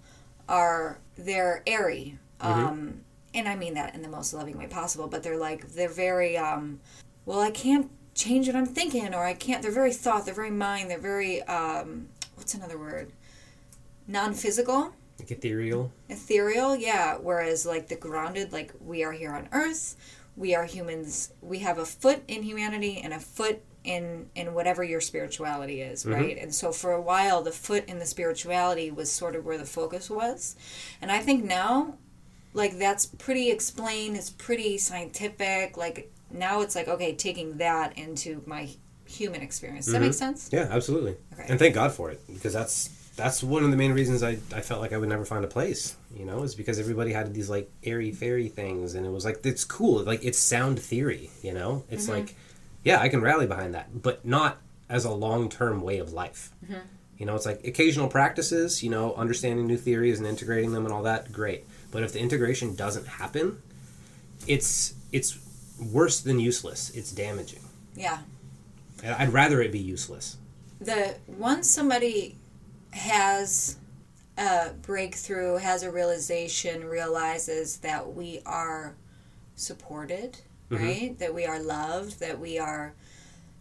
are 0.49 0.99
they're 1.17 1.63
airy, 1.65 2.17
um, 2.41 3.01
and 3.33 3.47
I 3.47 3.55
mean 3.55 3.75
that 3.75 3.95
in 3.95 4.01
the 4.01 4.09
most 4.09 4.33
loving 4.33 4.57
way 4.57 4.67
possible. 4.67 5.07
But 5.07 5.23
they're 5.23 5.37
like 5.37 5.69
they're 5.69 5.87
very 5.89 6.37
um, 6.37 6.79
well. 7.25 7.39
I 7.39 7.51
can't 7.51 7.89
change 8.13 8.47
what 8.47 8.55
I'm 8.57 8.65
thinking, 8.65 9.13
or 9.13 9.23
I 9.23 9.33
can't. 9.33 9.61
They're 9.61 9.71
very 9.71 9.93
thought. 9.93 10.25
They're 10.25 10.33
very 10.33 10.51
mind. 10.51 10.89
They're 10.89 10.99
very 10.99 11.41
um, 11.43 12.07
what's 12.35 12.53
another 12.55 12.77
word? 12.77 13.11
Non-physical 14.07 14.93
Like 15.19 15.29
ethereal. 15.31 15.91
ethereal 16.09 16.75
yeah 16.75 17.17
whereas 17.17 17.63
like 17.65 17.89
the 17.89 17.95
grounded 17.95 18.51
like 18.51 18.73
we 18.83 19.03
are 19.03 19.11
here 19.11 19.31
on 19.31 19.47
earth 19.51 19.95
we 20.39 20.55
are 20.55 20.63
humans. 20.63 21.33
We 21.41 21.59
have 21.59 21.77
a 21.77 21.85
foot 21.85 22.23
in 22.29 22.43
humanity 22.43 23.01
and 23.03 23.13
a 23.13 23.19
foot 23.19 23.61
in 23.83 24.29
in 24.35 24.53
whatever 24.53 24.83
your 24.83 25.01
spirituality 25.01 25.81
is 25.81 26.03
mm-hmm. 26.03 26.13
right? 26.13 26.37
And 26.37 26.55
so 26.55 26.71
for 26.71 26.93
a 26.93 27.01
while 27.01 27.41
the 27.41 27.51
foot 27.51 27.85
in 27.87 27.99
the 27.99 28.05
spirituality 28.05 28.89
was 28.89 29.11
sort 29.11 29.35
of 29.35 29.45
where 29.45 29.57
the 29.57 29.65
focus 29.65 30.09
was. 30.09 30.55
And 31.01 31.11
i 31.11 31.19
think 31.19 31.43
now 31.43 31.97
like 32.53 32.77
that's 32.77 33.05
pretty 33.05 33.51
explained. 33.51 34.15
It's 34.15 34.29
pretty 34.29 34.77
scientific. 34.77 35.77
Like 35.77 36.11
now 36.31 36.61
it's 36.61 36.75
like 36.75 36.87
okay 36.87 37.15
taking 37.15 37.57
that 37.57 37.97
into 37.97 38.41
my 38.45 38.69
human 39.07 39.41
experience. 39.41 39.85
Does 39.85 39.93
that 39.93 40.01
make 40.01 40.11
mm-hmm. 40.11 40.17
sense? 40.17 40.49
Yeah, 40.51 40.67
absolutely. 40.69 41.15
Okay. 41.33 41.45
And 41.47 41.59
thank 41.59 41.75
God 41.75 41.91
for 41.91 42.11
it 42.11 42.21
because 42.27 42.53
that's 42.53 42.89
that's 43.19 43.43
one 43.43 43.63
of 43.63 43.71
the 43.71 43.77
main 43.77 43.91
reasons 43.93 44.23
I, 44.23 44.31
I 44.53 44.61
felt 44.61 44.81
like 44.81 44.93
I 44.93 44.97
would 44.97 45.09
never 45.09 45.25
find 45.25 45.45
a 45.45 45.47
place, 45.47 45.95
you 46.15 46.25
know, 46.25 46.43
is 46.43 46.55
because 46.55 46.79
everybody 46.79 47.11
had 47.13 47.33
these 47.33 47.49
like 47.49 47.69
airy 47.83 48.11
fairy 48.11 48.47
things 48.47 48.95
and 48.95 49.05
it 49.05 49.09
was 49.09 49.25
like 49.25 49.45
it's 49.45 49.63
cool. 49.63 50.03
Like 50.03 50.23
it's 50.25 50.39
sound 50.39 50.79
theory, 50.79 51.29
you 51.43 51.53
know? 51.53 51.83
It's 51.89 52.03
Mm-hmm. 52.07 52.13
like 52.13 52.35
yeah, 52.83 52.99
I 52.99 53.09
can 53.09 53.21
rally 53.21 53.45
behind 53.45 53.73
that, 53.75 54.01
but 54.01 54.25
not 54.25 54.57
as 54.89 55.05
a 55.05 55.11
long 55.11 55.49
term 55.49 55.81
way 55.81 55.99
of 55.99 56.13
life. 56.13 56.51
Mm-hmm. 56.63 56.79
You 57.17 57.25
know, 57.25 57.35
it's 57.35 57.45
like 57.45 57.65
occasional 57.67 58.07
practices, 58.07 58.81
you 58.81 58.89
know, 58.89 59.13
understanding 59.15 59.67
new 59.67 59.77
theories 59.77 60.17
and 60.19 60.27
integrating 60.27 60.71
them 60.71 60.85
and 60.85 60.93
all 60.93 61.03
that, 61.03 61.31
great. 61.33 61.65
But 61.91 62.03
if 62.03 62.13
the 62.13 62.19
integration 62.19 62.75
doesn't 62.75 63.07
happen, 63.07 63.61
it's 64.47 64.93
it's 65.11 65.37
worse 65.91 66.21
than 66.21 66.39
useless. 66.39 66.89
It's 66.91 67.11
damaging. 67.11 67.61
Yeah. 67.95 68.19
I'd 69.03 69.33
rather 69.33 69.61
it 69.61 69.71
be 69.71 69.79
useless. 69.79 70.37
The 70.81 71.15
once 71.27 71.69
somebody 71.69 72.37
has 72.91 73.77
a 74.37 74.71
breakthrough, 74.81 75.57
has 75.57 75.83
a 75.83 75.91
realization, 75.91 76.85
realizes 76.85 77.77
that 77.77 78.13
we 78.13 78.41
are 78.45 78.95
supported, 79.55 80.39
mm-hmm. 80.69 80.83
right? 80.83 81.19
That 81.19 81.33
we 81.33 81.45
are 81.45 81.61
loved, 81.61 82.19
that 82.19 82.39
we 82.39 82.57
are 82.57 82.93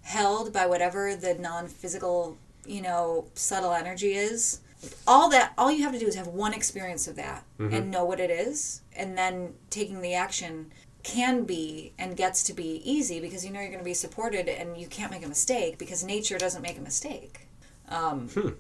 held 0.03 0.53
by 0.53 0.66
whatever 0.66 1.14
the 1.16 1.35
non-physical, 1.35 2.39
you 2.66 2.81
know, 2.81 3.26
subtle 3.35 3.72
energy 3.72 4.14
is. 4.14 4.61
All 5.07 5.29
that 5.31 5.53
all 5.59 5.72
you 5.72 5.83
have 5.83 5.93
to 5.93 5.99
do 5.99 6.07
is 6.07 6.14
have 6.14 6.29
one 6.29 6.55
experience 6.55 7.09
of 7.09 7.16
that 7.16 7.45
mm-hmm. 7.59 7.74
and 7.74 7.91
know 7.91 8.05
what 8.05 8.20
it 8.20 8.31
is 8.31 8.83
and 8.95 9.18
then 9.18 9.55
taking 9.70 10.01
the 10.03 10.14
action 10.14 10.70
can 11.03 11.45
be 11.45 11.93
and 11.99 12.16
gets 12.16 12.43
to 12.45 12.53
be 12.53 12.81
easy 12.85 13.18
because 13.18 13.45
you 13.45 13.51
know 13.53 13.61
you're 13.61 13.70
going 13.70 13.81
to 13.81 13.85
be 13.85 13.95
supported 13.95 14.49
and 14.49 14.76
you 14.76 14.87
can't 14.87 15.11
make 15.11 15.24
a 15.24 15.29
mistake 15.29 15.79
because 15.79 16.05
nature 16.05 16.39
doesn't 16.39 16.62
make 16.62 16.79
a 16.79 16.81
mistake. 16.81 17.49
Um, 17.89 18.29
hmm. 18.29 18.51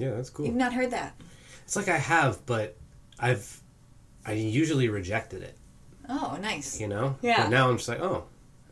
Yeah, 0.00 0.10
that's 0.12 0.30
cool. 0.30 0.46
You've 0.46 0.54
not 0.54 0.72
heard 0.72 0.90
that. 0.92 1.14
It's 1.64 1.76
like 1.76 1.88
I 1.88 1.98
have, 1.98 2.44
but 2.46 2.76
I've 3.18 3.60
I 4.26 4.32
usually 4.32 4.88
rejected 4.88 5.42
it, 5.42 5.56
Oh, 6.08 6.38
nice. 6.40 6.80
you 6.80 6.88
know. 6.88 7.16
Yeah. 7.22 7.42
But 7.44 7.50
now 7.50 7.68
I'm 7.70 7.76
just 7.76 7.88
like, 7.88 8.00
oh, 8.00 8.24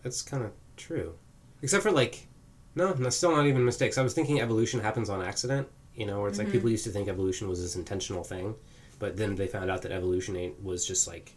that's 0.02 0.22
kind 0.22 0.42
of 0.44 0.50
true. 0.76 1.14
Except 1.62 1.82
for 1.82 1.90
like, 1.90 2.26
no, 2.74 2.92
that's 2.92 3.16
still 3.16 3.32
not 3.34 3.46
even 3.46 3.64
mistakes. 3.64 3.98
I 3.98 4.02
was 4.02 4.14
thinking 4.14 4.40
evolution 4.40 4.80
happens 4.80 5.08
on 5.10 5.22
accident, 5.22 5.68
you 5.94 6.06
know, 6.06 6.20
where 6.20 6.28
it's 6.28 6.38
Mm-hmm. 6.38 6.46
like 6.46 6.52
people 6.52 6.70
used 6.70 6.84
to 6.84 6.90
think 6.90 7.08
evolution 7.08 7.48
was 7.48 7.60
this 7.62 7.76
intentional 7.76 8.24
thing, 8.24 8.54
but 8.98 9.16
then 9.16 9.34
they 9.36 9.46
found 9.46 9.70
out 9.70 9.82
that 9.82 9.92
evolution 9.92 10.36
ain't, 10.36 10.62
was 10.62 10.86
just 10.86 11.06
like 11.08 11.34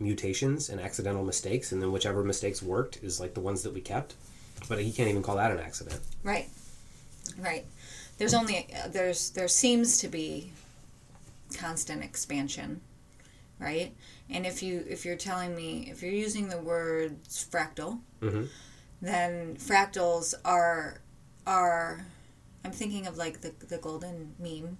mutations 0.00 0.68
and 0.68 0.80
accidental 0.80 1.24
mistakes, 1.24 1.72
and 1.72 1.80
then 1.82 1.92
whichever 1.92 2.22
mistakes 2.24 2.62
worked 2.62 2.98
is 3.02 3.20
like 3.20 3.34
the 3.34 3.40
ones 3.40 3.62
that 3.62 3.72
we 3.72 3.80
kept. 3.80 4.14
But 4.68 4.84
you 4.84 4.92
can't 4.92 5.08
even 5.08 5.22
call 5.22 5.36
that 5.36 5.50
an 5.50 5.58
accident. 5.58 6.00
Right. 6.22 6.48
Right. 7.38 7.64
There's 8.18 8.34
only 8.34 8.68
there's 8.88 9.30
there 9.30 9.48
seems 9.48 9.98
to 9.98 10.08
be 10.08 10.52
constant 11.56 12.02
expansion, 12.04 12.80
right? 13.58 13.94
And 14.30 14.46
if 14.46 14.62
you 14.62 14.84
if 14.88 15.04
you're 15.04 15.16
telling 15.16 15.54
me 15.56 15.88
if 15.90 16.02
you're 16.02 16.12
using 16.12 16.48
the 16.48 16.58
words 16.58 17.44
fractal, 17.50 18.00
Mhm. 18.20 18.48
then 19.00 19.56
fractals 19.56 20.34
are 20.44 21.00
are 21.46 22.06
I'm 22.64 22.72
thinking 22.72 23.06
of 23.06 23.16
like 23.16 23.40
the 23.40 23.52
the 23.66 23.78
golden 23.78 24.34
mean. 24.38 24.76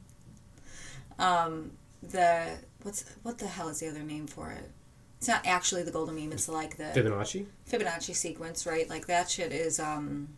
Um 1.19 1.73
the 2.03 2.59
what's 2.83 3.05
what 3.23 3.39
the 3.39 3.47
hell 3.49 3.69
is 3.69 3.81
the 3.81 3.89
other 3.89 4.03
name 4.03 4.27
for 4.27 4.51
it? 4.53 4.71
It's 5.19 5.29
not 5.29 5.47
actually 5.47 5.85
the 5.85 5.93
golden 5.93 6.15
mean, 6.17 6.33
it's 6.33 6.49
like 6.49 6.77
the 6.77 6.85
Fibonacci. 6.95 7.47
Fibonacci 7.71 8.15
sequence, 8.15 8.67
right? 8.67 8.89
Like 8.89 9.07
that 9.07 9.31
shit 9.31 9.53
is 9.53 9.79
um 9.81 10.29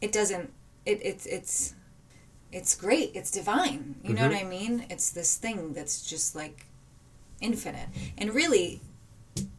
it 0.00 0.12
doesn't 0.12 0.52
it 0.86 1.00
it's 1.02 1.26
it's 1.26 1.74
it's 2.52 2.74
great. 2.74 3.12
It's 3.14 3.30
divine. 3.30 3.96
You 4.02 4.14
know 4.14 4.28
what 4.28 4.36
I 4.36 4.44
mean? 4.44 4.86
It's 4.90 5.10
this 5.10 5.36
thing 5.36 5.72
that's 5.74 6.08
just 6.08 6.34
like 6.34 6.66
infinite. 7.40 7.88
And 8.16 8.34
really 8.34 8.80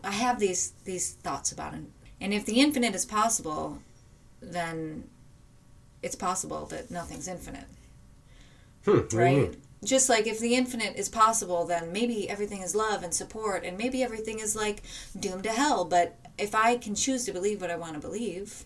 I 0.03 0.11
have 0.11 0.39
these 0.39 0.73
these 0.85 1.11
thoughts 1.11 1.51
about 1.51 1.73
it. 1.73 1.83
And 2.21 2.33
if 2.33 2.45
the 2.45 2.59
infinite 2.59 2.95
is 2.95 3.05
possible, 3.05 3.79
then 4.41 5.05
it's 6.01 6.15
possible 6.15 6.65
that 6.67 6.89
nothing's 6.91 7.27
infinite, 7.27 7.65
Hmm. 8.85 8.91
what 8.97 9.09
do 9.09 9.17
you 9.17 9.23
right? 9.23 9.55
Just 9.83 10.09
like 10.09 10.27
if 10.27 10.39
the 10.39 10.55
infinite 10.55 10.95
is 10.97 11.07
possible, 11.09 11.65
then 11.65 11.91
maybe 11.93 12.29
everything 12.29 12.61
is 12.61 12.75
love 12.75 13.03
and 13.03 13.13
support, 13.13 13.63
and 13.63 13.77
maybe 13.77 14.03
everything 14.03 14.39
is 14.39 14.55
like 14.55 14.81
doomed 15.17 15.43
to 15.43 15.51
hell. 15.51 15.85
But 15.85 16.17
if 16.37 16.53
I 16.53 16.77
can 16.77 16.95
choose 16.95 17.25
to 17.25 17.31
believe 17.33 17.61
what 17.61 17.71
I 17.71 17.77
want 17.77 17.93
to 17.93 17.99
believe, 17.99 18.65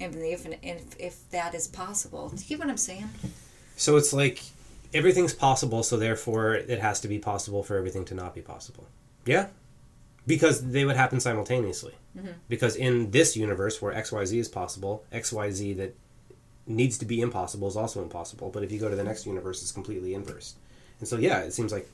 and 0.00 0.14
the 0.14 0.32
if, 0.62 0.96
if 0.98 1.30
that 1.30 1.54
is 1.54 1.66
possible, 1.66 2.28
do 2.28 2.36
you 2.36 2.48
get 2.48 2.58
what 2.58 2.68
I'm 2.68 2.76
saying? 2.76 3.08
So 3.76 3.96
it's 3.96 4.12
like 4.12 4.42
everything's 4.94 5.34
possible, 5.34 5.82
so 5.82 5.96
therefore 5.96 6.54
it 6.54 6.80
has 6.80 7.00
to 7.00 7.08
be 7.08 7.18
possible 7.18 7.62
for 7.62 7.76
everything 7.76 8.04
to 8.06 8.14
not 8.14 8.34
be 8.34 8.40
possible. 8.40 8.86
Yeah? 9.24 9.48
Because 10.26 10.70
they 10.70 10.84
would 10.84 10.96
happen 10.96 11.20
simultaneously. 11.20 11.94
Because 12.48 12.74
in 12.74 13.12
this 13.12 13.36
universe 13.36 13.80
where 13.80 13.94
XYZ 13.94 14.38
is 14.38 14.48
possible, 14.48 15.04
XYZ 15.12 15.76
that 15.76 15.94
needs 16.66 16.98
to 16.98 17.04
be 17.04 17.20
impossible 17.20 17.68
is 17.68 17.76
also 17.76 18.02
impossible. 18.02 18.50
But 18.50 18.64
if 18.64 18.72
you 18.72 18.80
go 18.80 18.88
to 18.88 18.96
the 18.96 19.04
next 19.04 19.24
universe, 19.24 19.62
it's 19.62 19.70
completely 19.70 20.14
inverse. 20.14 20.56
And 20.98 21.08
so, 21.08 21.16
yeah, 21.16 21.40
it 21.40 21.52
seems 21.52 21.70
like 21.70 21.88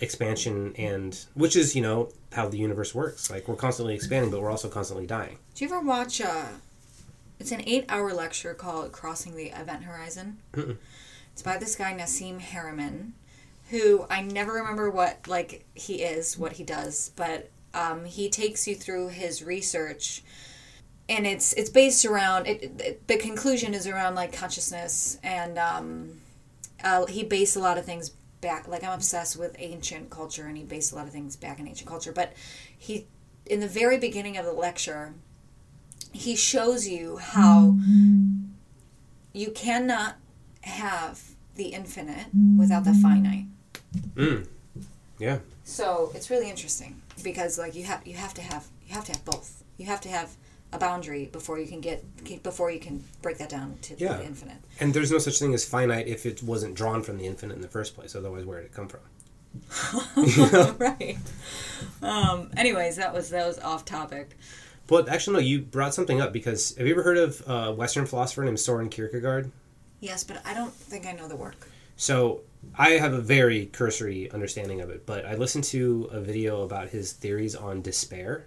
expansion 0.00 0.74
and 0.76 1.24
which 1.34 1.56
is 1.56 1.74
you 1.74 1.80
know 1.80 2.10
how 2.32 2.46
the 2.46 2.58
universe 2.58 2.94
works 2.94 3.30
like 3.30 3.48
we're 3.48 3.56
constantly 3.56 3.94
expanding 3.94 4.30
but 4.30 4.42
we're 4.42 4.50
also 4.50 4.68
constantly 4.68 5.06
dying 5.06 5.38
Do 5.54 5.64
you 5.64 5.70
ever 5.70 5.80
watch? 5.80 6.20
Uh, 6.20 6.48
it's 7.38 7.52
an 7.52 7.62
eight-hour 7.66 8.12
lecture 8.12 8.54
called 8.54 8.92
"Crossing 8.92 9.36
the 9.36 9.46
Event 9.58 9.84
Horizon." 9.84 10.38
It's 11.32 11.42
by 11.42 11.58
this 11.58 11.76
guy 11.76 11.92
Nassim 11.92 12.40
Haramein, 12.40 13.10
who 13.70 14.06
I 14.08 14.22
never 14.22 14.52
remember 14.54 14.90
what 14.90 15.26
like 15.28 15.64
he 15.74 15.96
is, 16.02 16.38
what 16.38 16.52
he 16.52 16.64
does, 16.64 17.10
but 17.16 17.50
um, 17.74 18.04
he 18.06 18.30
takes 18.30 18.66
you 18.66 18.74
through 18.74 19.08
his 19.08 19.42
research, 19.42 20.22
and 21.10 21.26
it's 21.26 21.52
it's 21.52 21.68
based 21.70 22.04
around 22.06 22.46
it, 22.46 22.62
it- 22.80 23.06
The 23.06 23.18
conclusion 23.18 23.74
is 23.74 23.86
around 23.86 24.14
like 24.14 24.32
consciousness, 24.32 25.18
and 25.22 25.58
um, 25.58 26.20
uh, 26.82 27.04
he 27.06 27.22
based 27.22 27.54
a 27.56 27.60
lot 27.60 27.76
of 27.76 27.84
things 27.84 28.10
back. 28.40 28.66
Like 28.66 28.82
I'm 28.82 28.92
obsessed 28.92 29.36
with 29.38 29.54
ancient 29.58 30.08
culture, 30.08 30.46
and 30.46 30.56
he 30.56 30.64
based 30.64 30.92
a 30.92 30.94
lot 30.96 31.06
of 31.06 31.12
things 31.12 31.36
back 31.36 31.58
in 31.60 31.68
ancient 31.68 31.88
culture. 31.88 32.12
But 32.12 32.32
he, 32.78 33.06
in 33.44 33.60
the 33.60 33.68
very 33.68 33.98
beginning 33.98 34.38
of 34.38 34.46
the 34.46 34.52
lecture, 34.52 35.12
he 36.16 36.34
shows 36.36 36.86
you 36.88 37.16
how 37.18 37.76
you 39.32 39.50
cannot 39.50 40.16
have 40.62 41.22
the 41.54 41.66
infinite 41.68 42.26
without 42.58 42.84
the 42.84 42.94
finite. 42.94 43.44
mm. 44.14 44.46
yeah 45.18 45.38
So 45.64 46.10
it's 46.14 46.28
really 46.30 46.48
interesting 46.50 47.00
because 47.22 47.58
like 47.58 47.74
you 47.74 47.84
have 47.84 48.06
you 48.06 48.14
have 48.14 48.34
to 48.34 48.42
have 48.42 48.66
you 48.86 48.94
have 48.94 49.04
to 49.06 49.12
have 49.12 49.24
both. 49.24 49.62
You 49.78 49.86
have 49.86 50.00
to 50.02 50.08
have 50.08 50.30
a 50.72 50.78
boundary 50.78 51.26
before 51.26 51.58
you 51.58 51.66
can 51.66 51.80
get 51.80 52.02
before 52.42 52.70
you 52.70 52.80
can 52.80 53.04
break 53.22 53.38
that 53.38 53.48
down 53.48 53.76
to 53.82 53.94
Yeah. 53.98 54.16
the 54.18 54.24
infinite. 54.24 54.56
and 54.80 54.92
there's 54.94 55.10
no 55.12 55.18
such 55.18 55.38
thing 55.38 55.54
as 55.54 55.64
finite 55.64 56.06
if 56.08 56.26
it 56.26 56.42
wasn't 56.42 56.74
drawn 56.74 57.02
from 57.02 57.18
the 57.18 57.26
infinite 57.26 57.54
in 57.54 57.62
the 57.62 57.68
first 57.68 57.94
place 57.94 58.14
otherwise 58.16 58.44
where 58.44 58.58
did 58.60 58.66
it 58.66 58.74
come 58.74 58.88
from 58.88 59.00
right. 60.78 61.16
Um, 62.02 62.50
anyways, 62.56 62.96
that 62.96 63.14
was 63.14 63.30
that 63.30 63.46
was 63.46 63.58
off 63.60 63.84
topic. 63.86 64.36
But 64.86 65.08
actually, 65.08 65.34
no. 65.34 65.40
You 65.40 65.60
brought 65.60 65.94
something 65.94 66.20
up 66.20 66.32
because 66.32 66.76
have 66.76 66.86
you 66.86 66.92
ever 66.92 67.02
heard 67.02 67.18
of 67.18 67.42
a 67.46 67.72
Western 67.72 68.06
philosopher 68.06 68.44
named 68.44 68.60
Soren 68.60 68.88
Kierkegaard? 68.88 69.50
Yes, 70.00 70.22
but 70.24 70.40
I 70.46 70.54
don't 70.54 70.72
think 70.72 71.06
I 71.06 71.12
know 71.12 71.26
the 71.28 71.36
work. 71.36 71.68
So 71.96 72.42
I 72.76 72.90
have 72.90 73.12
a 73.14 73.20
very 73.20 73.66
cursory 73.66 74.30
understanding 74.30 74.80
of 74.80 74.90
it, 74.90 75.06
but 75.06 75.24
I 75.24 75.34
listened 75.34 75.64
to 75.64 76.08
a 76.12 76.20
video 76.20 76.62
about 76.62 76.90
his 76.90 77.12
theories 77.12 77.54
on 77.56 77.80
despair, 77.82 78.44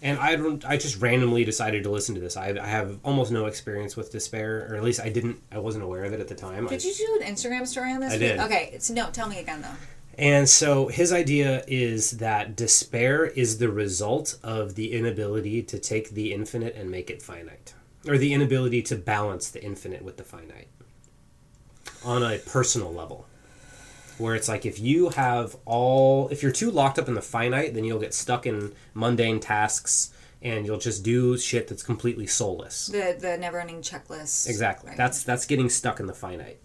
and 0.00 0.18
I 0.18 0.36
don't. 0.36 0.64
I 0.64 0.76
just 0.76 1.00
randomly 1.02 1.44
decided 1.44 1.82
to 1.82 1.90
listen 1.90 2.14
to 2.14 2.20
this. 2.20 2.36
I, 2.36 2.50
I 2.50 2.66
have 2.66 2.98
almost 3.04 3.32
no 3.32 3.46
experience 3.46 3.96
with 3.96 4.12
despair, 4.12 4.68
or 4.70 4.76
at 4.76 4.82
least 4.84 5.00
I 5.00 5.08
didn't. 5.10 5.42
I 5.50 5.58
wasn't 5.58 5.84
aware 5.84 6.04
of 6.04 6.12
it 6.12 6.20
at 6.20 6.28
the 6.28 6.34
time. 6.36 6.66
I- 6.68 6.70
Did 6.70 6.84
you 6.84 6.94
do 6.94 7.24
an 7.24 7.34
Instagram 7.34 7.66
story 7.66 7.92
on 7.92 8.00
this? 8.00 8.12
I 8.14 8.18
did. 8.18 8.38
Okay, 8.40 8.70
it's 8.72 8.88
no. 8.88 9.10
Tell 9.10 9.28
me 9.28 9.40
again 9.40 9.60
though. 9.62 9.68
And 10.18 10.48
so 10.48 10.88
his 10.88 11.12
idea 11.12 11.64
is 11.66 12.18
that 12.18 12.56
despair 12.56 13.26
is 13.26 13.58
the 13.58 13.70
result 13.70 14.38
of 14.42 14.74
the 14.74 14.92
inability 14.92 15.62
to 15.62 15.78
take 15.78 16.10
the 16.10 16.32
infinite 16.32 16.74
and 16.74 16.90
make 16.90 17.10
it 17.10 17.22
finite, 17.22 17.74
or 18.06 18.18
the 18.18 18.34
inability 18.34 18.82
to 18.82 18.96
balance 18.96 19.48
the 19.48 19.62
infinite 19.62 20.02
with 20.02 20.16
the 20.16 20.24
finite 20.24 20.68
on 22.04 22.22
a 22.22 22.38
personal 22.38 22.92
level. 22.92 23.26
Where 24.18 24.34
it's 24.34 24.48
like 24.48 24.66
if 24.66 24.78
you 24.78 25.08
have 25.10 25.56
all, 25.64 26.28
if 26.28 26.42
you're 26.42 26.52
too 26.52 26.70
locked 26.70 26.98
up 26.98 27.08
in 27.08 27.14
the 27.14 27.22
finite, 27.22 27.72
then 27.72 27.84
you'll 27.84 28.00
get 28.00 28.12
stuck 28.12 28.44
in 28.44 28.74
mundane 28.92 29.40
tasks 29.40 30.12
and 30.42 30.66
you'll 30.66 30.78
just 30.78 31.02
do 31.02 31.38
shit 31.38 31.68
that's 31.68 31.82
completely 31.82 32.26
soulless. 32.26 32.86
The 32.86 33.16
the 33.18 33.38
never 33.38 33.60
ending 33.60 33.80
checklist. 33.80 34.48
Exactly. 34.48 34.88
Right. 34.88 34.96
That's 34.96 35.22
that's 35.22 35.46
getting 35.46 35.70
stuck 35.70 36.00
in 36.00 36.06
the 36.06 36.14
finite. 36.14 36.58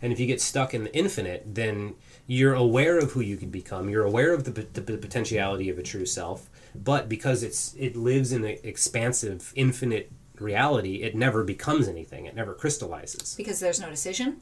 And 0.00 0.12
if 0.12 0.20
you 0.20 0.26
get 0.26 0.40
stuck 0.40 0.74
in 0.74 0.84
the 0.84 0.94
infinite, 0.94 1.42
then 1.46 1.94
you're 2.30 2.54
aware 2.54 2.98
of 2.98 3.12
who 3.12 3.20
you 3.20 3.38
could 3.38 3.50
become. 3.50 3.88
You're 3.88 4.04
aware 4.04 4.34
of 4.34 4.44
the, 4.44 4.50
the, 4.50 4.80
the 4.80 4.98
potentiality 4.98 5.70
of 5.70 5.78
a 5.78 5.82
true 5.82 6.04
self, 6.04 6.48
but 6.74 7.08
because 7.08 7.42
it's 7.42 7.74
it 7.76 7.96
lives 7.96 8.32
in 8.32 8.44
an 8.44 8.58
expansive, 8.62 9.50
infinite 9.56 10.12
reality, 10.38 10.96
it 11.02 11.16
never 11.16 11.42
becomes 11.42 11.88
anything. 11.88 12.26
It 12.26 12.36
never 12.36 12.54
crystallizes. 12.54 13.34
because 13.34 13.58
there's 13.60 13.80
no 13.80 13.88
decision. 13.88 14.40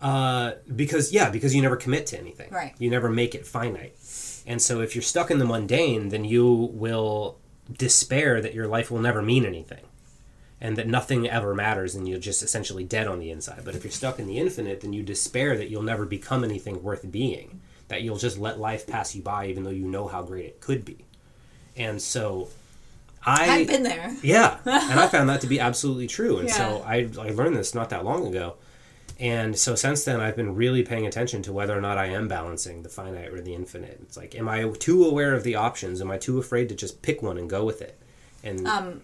Uh, 0.00 0.52
because 0.74 1.12
yeah, 1.12 1.28
because 1.28 1.54
you 1.54 1.60
never 1.60 1.76
commit 1.76 2.06
to 2.06 2.18
anything. 2.18 2.50
Right. 2.50 2.74
You 2.78 2.88
never 2.88 3.10
make 3.10 3.34
it 3.34 3.46
finite. 3.46 3.94
And 4.46 4.62
so 4.62 4.80
if 4.80 4.94
you're 4.96 5.02
stuck 5.02 5.30
in 5.30 5.38
the 5.38 5.44
mundane, 5.44 6.08
then 6.08 6.24
you 6.24 6.50
will 6.72 7.38
despair 7.76 8.40
that 8.40 8.54
your 8.54 8.66
life 8.66 8.90
will 8.90 9.00
never 9.00 9.20
mean 9.20 9.44
anything. 9.44 9.84
And 10.62 10.76
that 10.76 10.86
nothing 10.86 11.26
ever 11.26 11.54
matters 11.54 11.94
and 11.94 12.06
you're 12.06 12.18
just 12.18 12.42
essentially 12.42 12.84
dead 12.84 13.06
on 13.06 13.18
the 13.18 13.30
inside. 13.30 13.62
But 13.64 13.74
if 13.74 13.82
you're 13.82 13.90
stuck 13.90 14.18
in 14.18 14.26
the 14.26 14.38
infinite, 14.38 14.82
then 14.82 14.92
you 14.92 15.02
despair 15.02 15.56
that 15.56 15.70
you'll 15.70 15.82
never 15.82 16.04
become 16.04 16.44
anything 16.44 16.82
worth 16.82 17.10
being. 17.10 17.62
That 17.88 18.02
you'll 18.02 18.18
just 18.18 18.38
let 18.38 18.60
life 18.60 18.86
pass 18.86 19.14
you 19.14 19.22
by 19.22 19.46
even 19.46 19.64
though 19.64 19.70
you 19.70 19.86
know 19.86 20.06
how 20.06 20.22
great 20.22 20.44
it 20.44 20.60
could 20.60 20.84
be. 20.84 21.04
And 21.76 22.00
so 22.00 22.48
I 23.24 23.60
I've 23.60 23.68
been 23.68 23.82
there. 23.82 24.14
yeah, 24.22 24.58
and 24.64 25.00
I 25.00 25.06
found 25.08 25.28
that 25.28 25.40
to 25.42 25.46
be 25.46 25.60
absolutely 25.60 26.06
true. 26.06 26.38
And 26.38 26.50
so 26.50 26.82
I, 26.86 27.08
I 27.18 27.30
learned 27.30 27.56
this 27.56 27.74
not 27.74 27.90
that 27.90 28.04
long 28.04 28.26
ago. 28.26 28.56
And 29.18 29.58
so 29.58 29.74
since 29.74 30.04
then, 30.04 30.20
I've 30.20 30.36
been 30.36 30.54
really 30.54 30.82
paying 30.82 31.06
attention 31.06 31.42
to 31.42 31.52
whether 31.52 31.76
or 31.76 31.80
not 31.82 31.98
I 31.98 32.06
am 32.06 32.26
balancing 32.28 32.82
the 32.82 32.88
finite 32.88 33.28
or 33.28 33.42
the 33.42 33.54
infinite. 33.54 33.98
It's 34.02 34.16
like, 34.16 34.34
am 34.34 34.48
I 34.48 34.66
too 34.78 35.04
aware 35.04 35.34
of 35.34 35.44
the 35.44 35.56
options? 35.56 36.00
Am 36.00 36.10
I 36.10 36.16
too 36.16 36.38
afraid 36.38 36.70
to 36.70 36.74
just 36.74 37.02
pick 37.02 37.20
one 37.22 37.36
and 37.36 37.48
go 37.48 37.64
with 37.64 37.82
it? 37.82 37.98
And 38.42 38.66
Um, 38.66 39.02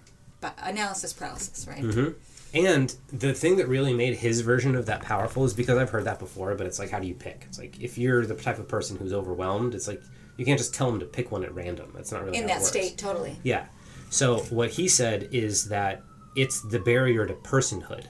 analysis 0.59 1.13
paralysis, 1.13 1.67
right? 1.67 1.83
Mm-hmm. 1.83 2.11
and 2.55 2.95
the 3.13 3.35
thing 3.35 3.57
that 3.57 3.69
really 3.69 3.95
made 3.95 4.17
his 4.17 4.41
version 4.41 4.75
of 4.75 4.87
that 4.87 5.03
powerful 5.03 5.45
is 5.45 5.55
because 5.55 5.79
I've 5.79 5.91
heard 5.91 6.05
that 6.05 6.19
before, 6.19 6.55
but 6.55 6.67
it's 6.67 6.79
like, 6.79 6.91
how 6.91 7.01
do 7.01 7.07
you 7.07 7.15
pick? 7.15 7.45
It's 7.49 7.59
like 7.59 7.81
if 7.81 7.99
you're 7.99 8.25
the 8.25 8.35
type 8.35 8.59
of 8.59 8.69
person 8.69 8.97
who's 8.97 9.13
overwhelmed, 9.13 9.75
it's 9.75 9.89
like 9.89 10.03
you 10.37 10.45
can't 10.45 10.59
just 10.59 10.75
tell 10.75 10.91
them 10.91 11.01
to 11.01 11.07
pick 11.07 11.33
one 11.33 11.45
at 11.45 11.55
random. 11.55 11.91
That's 11.95 12.13
not 12.13 12.25
really 12.25 12.39
In 12.39 12.47
that 12.47 12.63
state, 12.63 12.99
totally. 12.99 13.37
Yeah. 13.43 13.67
So 14.11 14.39
what 14.51 14.71
he 14.71 14.89
said 14.89 15.29
is 15.33 15.69
that 15.69 16.03
it's 16.37 16.61
the 16.61 16.79
barrier 16.79 17.27
to 17.27 17.35
personhood, 17.35 18.07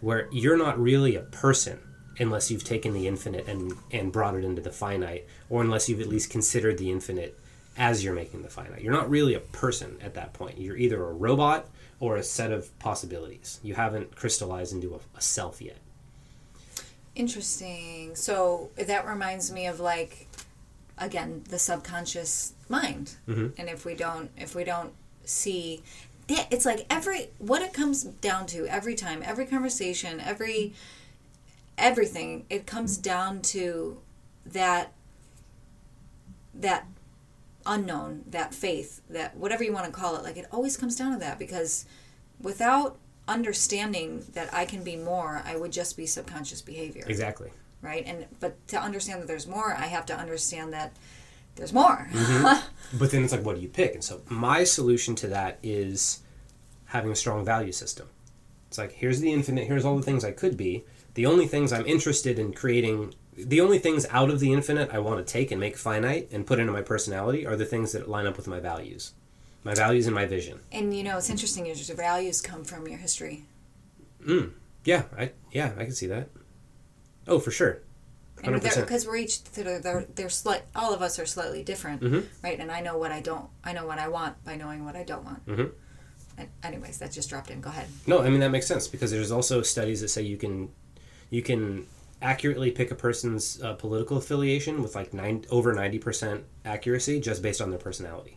where 0.00 0.28
you're 0.30 0.58
not 0.58 0.80
really 0.80 1.16
a 1.16 1.22
person 1.22 1.80
unless 2.18 2.50
you've 2.50 2.64
taken 2.64 2.92
the 2.92 3.08
infinite 3.08 3.48
and 3.48 3.72
and 3.90 4.12
brought 4.12 4.36
it 4.36 4.44
into 4.44 4.62
the 4.62 4.70
finite, 4.70 5.26
or 5.48 5.62
unless 5.62 5.88
you've 5.88 6.00
at 6.00 6.06
least 6.06 6.30
considered 6.30 6.78
the 6.78 6.90
infinite 6.90 7.38
as 7.76 8.04
you're 8.04 8.14
making 8.14 8.42
the 8.42 8.48
finite. 8.48 8.82
You're 8.82 8.92
not 8.92 9.08
really 9.08 9.34
a 9.34 9.40
person 9.40 9.96
at 10.02 10.14
that 10.14 10.32
point. 10.32 10.58
You're 10.58 10.76
either 10.76 11.02
a 11.02 11.12
robot 11.12 11.68
or 11.98 12.16
a 12.16 12.22
set 12.22 12.52
of 12.52 12.76
possibilities. 12.78 13.60
You 13.62 13.74
haven't 13.74 14.16
crystallized 14.16 14.72
into 14.72 14.94
a, 14.94 14.98
a 15.16 15.20
self 15.20 15.60
yet. 15.60 15.78
Interesting. 17.14 18.14
So 18.16 18.70
that 18.76 19.06
reminds 19.06 19.52
me 19.52 19.66
of 19.66 19.80
like, 19.80 20.28
again, 20.98 21.44
the 21.48 21.58
subconscious 21.58 22.54
mind. 22.68 23.14
Mm-hmm. 23.28 23.48
And 23.58 23.68
if 23.68 23.84
we 23.84 23.94
don't, 23.94 24.30
if 24.36 24.54
we 24.54 24.64
don't 24.64 24.92
see, 25.24 25.82
that 26.28 26.46
it's 26.50 26.64
like 26.64 26.86
every 26.88 27.30
what 27.38 27.60
it 27.62 27.72
comes 27.72 28.04
down 28.04 28.46
to 28.46 28.66
every 28.66 28.94
time, 28.94 29.22
every 29.24 29.46
conversation, 29.46 30.20
every 30.20 30.72
everything. 31.76 32.46
It 32.48 32.66
comes 32.66 32.96
down 32.96 33.42
to 33.42 33.98
that 34.46 34.92
that 36.54 36.86
unknown, 37.66 38.24
that 38.28 38.54
faith, 38.54 39.00
that 39.10 39.36
whatever 39.36 39.62
you 39.64 39.72
want 39.72 39.86
to 39.86 39.92
call 39.92 40.16
it. 40.16 40.22
Like 40.22 40.36
it 40.36 40.46
always 40.52 40.76
comes 40.76 40.96
down 40.96 41.12
to 41.12 41.18
that 41.18 41.38
because 41.38 41.84
without 42.40 42.98
understanding 43.28 44.24
that 44.32 44.52
I 44.52 44.64
can 44.64 44.82
be 44.82 44.96
more, 44.96 45.42
I 45.44 45.56
would 45.56 45.72
just 45.72 45.96
be 45.96 46.06
subconscious 46.06 46.62
behavior 46.62 47.04
Exactly. 47.06 47.50
right? 47.82 48.04
And 48.06 48.26
but 48.40 48.66
to 48.68 48.80
understand 48.80 49.20
that 49.22 49.28
there's 49.28 49.46
more, 49.46 49.74
I 49.74 49.86
have 49.86 50.06
to 50.06 50.16
understand 50.16 50.72
that 50.72 50.96
there's 51.56 51.72
more. 51.72 52.08
Mm-hmm. 52.12 52.66
But 52.98 53.10
then 53.12 53.22
it's 53.22 53.32
like, 53.32 53.44
what 53.44 53.54
do 53.56 53.62
you 53.62 53.68
pick? 53.68 53.94
And 53.94 54.02
so 54.02 54.22
my 54.28 54.64
solution 54.64 55.14
to 55.16 55.28
that 55.28 55.58
is 55.62 56.20
having 56.86 57.12
a 57.12 57.16
strong 57.16 57.44
value 57.44 57.70
system. 57.72 58.08
It's 58.68 58.78
like, 58.78 58.92
here's 58.92 59.20
the 59.20 59.32
infinite, 59.32 59.66
here's 59.66 59.84
all 59.84 59.96
the 59.96 60.02
things 60.02 60.24
I 60.24 60.32
could 60.32 60.56
be. 60.56 60.84
The 61.14 61.26
only 61.26 61.46
things 61.46 61.72
I'm 61.72 61.86
interested 61.86 62.38
in 62.38 62.52
creating, 62.52 63.14
the 63.44 63.60
only 63.60 63.78
things 63.78 64.06
out 64.10 64.30
of 64.30 64.40
the 64.40 64.52
infinite 64.52 64.90
I 64.92 64.98
want 64.98 65.24
to 65.24 65.32
take 65.32 65.50
and 65.50 65.60
make 65.60 65.76
finite 65.76 66.28
and 66.32 66.46
put 66.46 66.58
into 66.58 66.72
my 66.72 66.82
personality 66.82 67.46
are 67.46 67.56
the 67.56 67.64
things 67.66 67.92
that 67.92 68.08
line 68.08 68.26
up 68.26 68.36
with 68.36 68.46
my 68.48 68.60
values. 68.60 69.12
My 69.64 69.74
values 69.74 70.06
and 70.06 70.14
my 70.14 70.24
vision. 70.26 70.60
and 70.72 70.96
you 70.96 71.02
know, 71.02 71.18
it's 71.18 71.28
interesting. 71.28 71.66
Is 71.66 71.86
your 71.88 71.96
values 71.96 72.40
come 72.40 72.64
from 72.64 72.88
your 72.88 72.98
history, 72.98 73.44
Mm. 74.24 74.52
Yeah, 74.84 75.04
I 75.18 75.32
yeah, 75.52 75.72
I 75.78 75.84
can 75.84 75.92
see 75.94 76.06
that. 76.06 76.28
Oh, 77.26 77.38
for 77.38 77.50
sure. 77.50 77.80
100%. 78.42 78.62
because 78.80 79.06
we're 79.06 79.16
each 79.16 79.44
they're, 79.52 80.06
they're, 80.14 80.30
slight. 80.30 80.62
All 80.74 80.94
of 80.94 81.02
us 81.02 81.18
are 81.18 81.26
slightly 81.26 81.62
different, 81.62 82.00
Mhm. 82.00 82.24
right? 82.42 82.58
And 82.58 82.72
I 82.72 82.80
know 82.80 82.96
what 82.96 83.12
I 83.12 83.20
don't. 83.20 83.50
I 83.62 83.74
know 83.74 83.84
what 83.84 83.98
I 83.98 84.08
want 84.08 84.42
by 84.44 84.56
knowing 84.56 84.86
what 84.86 84.96
I 84.96 85.02
don't 85.04 85.24
want. 85.24 85.44
Mhm. 85.46 85.72
And 86.38 86.48
anyways, 86.62 86.96
that 87.00 87.12
just 87.12 87.28
dropped 87.28 87.50
in. 87.50 87.60
Go 87.60 87.68
ahead. 87.68 87.88
No, 88.06 88.22
I 88.22 88.30
mean 88.30 88.40
that 88.40 88.50
makes 88.50 88.66
sense 88.66 88.88
because 88.88 89.10
there's 89.10 89.30
also 89.30 89.60
studies 89.60 90.00
that 90.00 90.08
say 90.08 90.22
you 90.22 90.38
can 90.38 90.70
you 91.28 91.42
can 91.42 91.86
accurately 92.22 92.70
pick 92.70 92.90
a 92.90 92.94
person's 92.94 93.62
uh, 93.62 93.74
political 93.74 94.16
affiliation 94.18 94.82
with 94.82 94.94
like 94.94 95.14
nine 95.14 95.44
over 95.50 95.74
90% 95.74 96.42
accuracy 96.64 97.20
just 97.20 97.42
based 97.42 97.60
on 97.60 97.70
their 97.70 97.78
personality. 97.78 98.36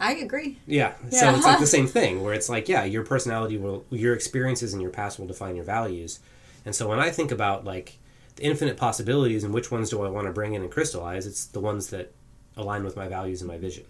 I 0.00 0.14
agree. 0.14 0.58
Yeah. 0.66 0.94
So 1.10 1.26
Yeah. 1.26 1.36
it's 1.36 1.44
like 1.44 1.58
the 1.58 1.66
same 1.66 1.86
thing 1.86 2.22
where 2.22 2.32
it's 2.32 2.48
like 2.48 2.68
yeah, 2.68 2.84
your 2.84 3.04
personality 3.04 3.58
will 3.58 3.84
your 3.90 4.14
experiences 4.14 4.72
in 4.72 4.80
your 4.80 4.90
past 4.90 5.18
will 5.18 5.26
define 5.26 5.56
your 5.56 5.64
values. 5.64 6.20
And 6.64 6.74
so 6.74 6.88
when 6.88 7.00
I 7.00 7.10
think 7.10 7.30
about 7.32 7.64
like 7.64 7.98
the 8.36 8.44
infinite 8.44 8.76
possibilities 8.76 9.42
and 9.44 9.52
which 9.52 9.70
ones 9.70 9.90
do 9.90 10.02
I 10.02 10.08
want 10.08 10.26
to 10.28 10.32
bring 10.32 10.54
in 10.54 10.62
and 10.62 10.70
crystallize, 10.70 11.26
it's 11.26 11.46
the 11.46 11.60
ones 11.60 11.88
that 11.90 12.12
align 12.56 12.84
with 12.84 12.96
my 12.96 13.08
values 13.08 13.40
and 13.42 13.48
my 13.48 13.58
vision. 13.58 13.84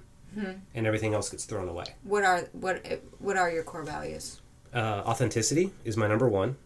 And 0.74 0.86
everything 0.86 1.14
else 1.14 1.28
gets 1.30 1.44
thrown 1.46 1.68
away. 1.68 1.84
What 2.04 2.22
are 2.24 2.42
what 2.52 2.84
what 3.18 3.36
are 3.36 3.50
your 3.50 3.64
core 3.64 3.82
values? 3.82 4.40
uh, 4.72 5.02
authenticity 5.06 5.72
is 5.84 5.96
my 5.96 6.06
number 6.06 6.28
one. 6.28 6.56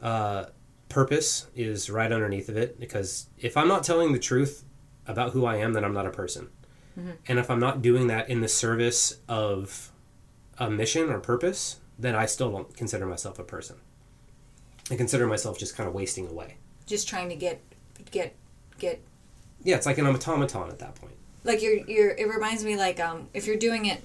Uh, 0.00 0.44
purpose 0.88 1.46
is 1.54 1.90
right 1.90 2.10
underneath 2.12 2.48
of 2.48 2.56
it 2.56 2.78
because 2.78 3.28
if 3.38 3.56
I'm 3.56 3.68
not 3.68 3.84
telling 3.84 4.12
the 4.12 4.18
truth 4.18 4.64
about 5.06 5.32
who 5.32 5.44
I 5.44 5.56
am, 5.56 5.72
then 5.72 5.84
I'm 5.84 5.94
not 5.94 6.06
a 6.06 6.10
person. 6.10 6.48
And 7.28 7.38
if 7.38 7.50
I'm 7.50 7.60
not 7.60 7.82
doing 7.82 8.06
that 8.06 8.30
in 8.30 8.40
the 8.40 8.48
service 8.48 9.18
of 9.28 9.92
a 10.56 10.70
mission 10.70 11.10
or 11.10 11.18
purpose, 11.20 11.78
then 11.98 12.14
I 12.14 12.24
still 12.24 12.50
don't 12.50 12.74
consider 12.74 13.04
myself 13.04 13.38
a 13.38 13.44
person. 13.44 13.76
I 14.90 14.96
consider 14.96 15.26
myself 15.26 15.58
just 15.58 15.76
kind 15.76 15.86
of 15.88 15.94
wasting 15.94 16.26
away. 16.26 16.56
Just 16.86 17.06
trying 17.06 17.28
to 17.28 17.34
get 17.34 17.60
get 18.10 18.34
get 18.78 19.02
Yeah, 19.62 19.76
it's 19.76 19.84
like 19.84 19.98
an 19.98 20.06
automaton 20.06 20.70
at 20.70 20.78
that 20.78 20.94
point. 20.94 21.12
like 21.44 21.60
you're 21.60 21.76
you're 21.86 22.10
it 22.12 22.28
reminds 22.28 22.64
me 22.64 22.76
like 22.76 22.98
um 22.98 23.28
if 23.34 23.46
you're 23.46 23.56
doing 23.58 23.84
it 23.84 24.02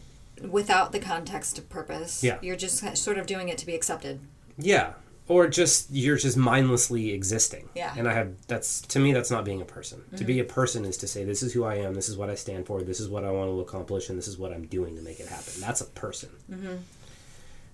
without 0.50 0.92
the 0.92 1.00
context 1.00 1.58
of 1.58 1.70
purpose 1.70 2.22
Yeah. 2.24 2.40
you're 2.42 2.56
just 2.58 2.98
sort 2.98 3.18
of 3.18 3.26
doing 3.26 3.48
it 3.48 3.58
to 3.60 3.66
be 3.66 3.74
accepted 3.76 4.20
Yeah. 4.58 4.94
Or 5.28 5.48
just 5.48 5.90
you're 5.92 6.18
just 6.18 6.36
mindlessly 6.36 7.12
existing. 7.12 7.70
Yeah. 7.74 7.94
And 7.98 8.08
I 8.08 8.14
have 8.14 8.34
that's 8.48 8.82
to 8.82 9.00
me 9.00 9.14
that's 9.14 9.32
not 9.32 9.46
being 9.46 9.62
a 9.62 9.66
person. 9.66 10.04
To 10.18 10.26
be 10.26 10.40
a 10.40 10.44
person 10.44 10.84
is 10.84 10.98
to 10.98 11.08
say 11.08 11.24
this 11.24 11.42
is 11.42 11.54
who 11.54 11.64
I 11.64 11.76
am, 11.76 11.94
this 11.94 12.10
is 12.10 12.18
what 12.18 12.30
I 12.30 12.36
stand 12.36 12.66
for, 12.66 12.82
this 12.82 13.00
is 13.00 13.08
what 13.08 13.24
I 13.24 13.32
want 13.32 13.50
to 13.50 13.62
accomplish, 13.62 14.10
and 14.10 14.18
this 14.18 14.28
is 14.28 14.38
what 14.38 14.52
I'm 14.52 14.66
doing 14.66 14.96
to 14.98 15.02
make 15.02 15.20
it 15.22 15.28
happen. 15.28 15.54
That's 15.60 15.80
a 15.80 15.86
person. 15.86 16.30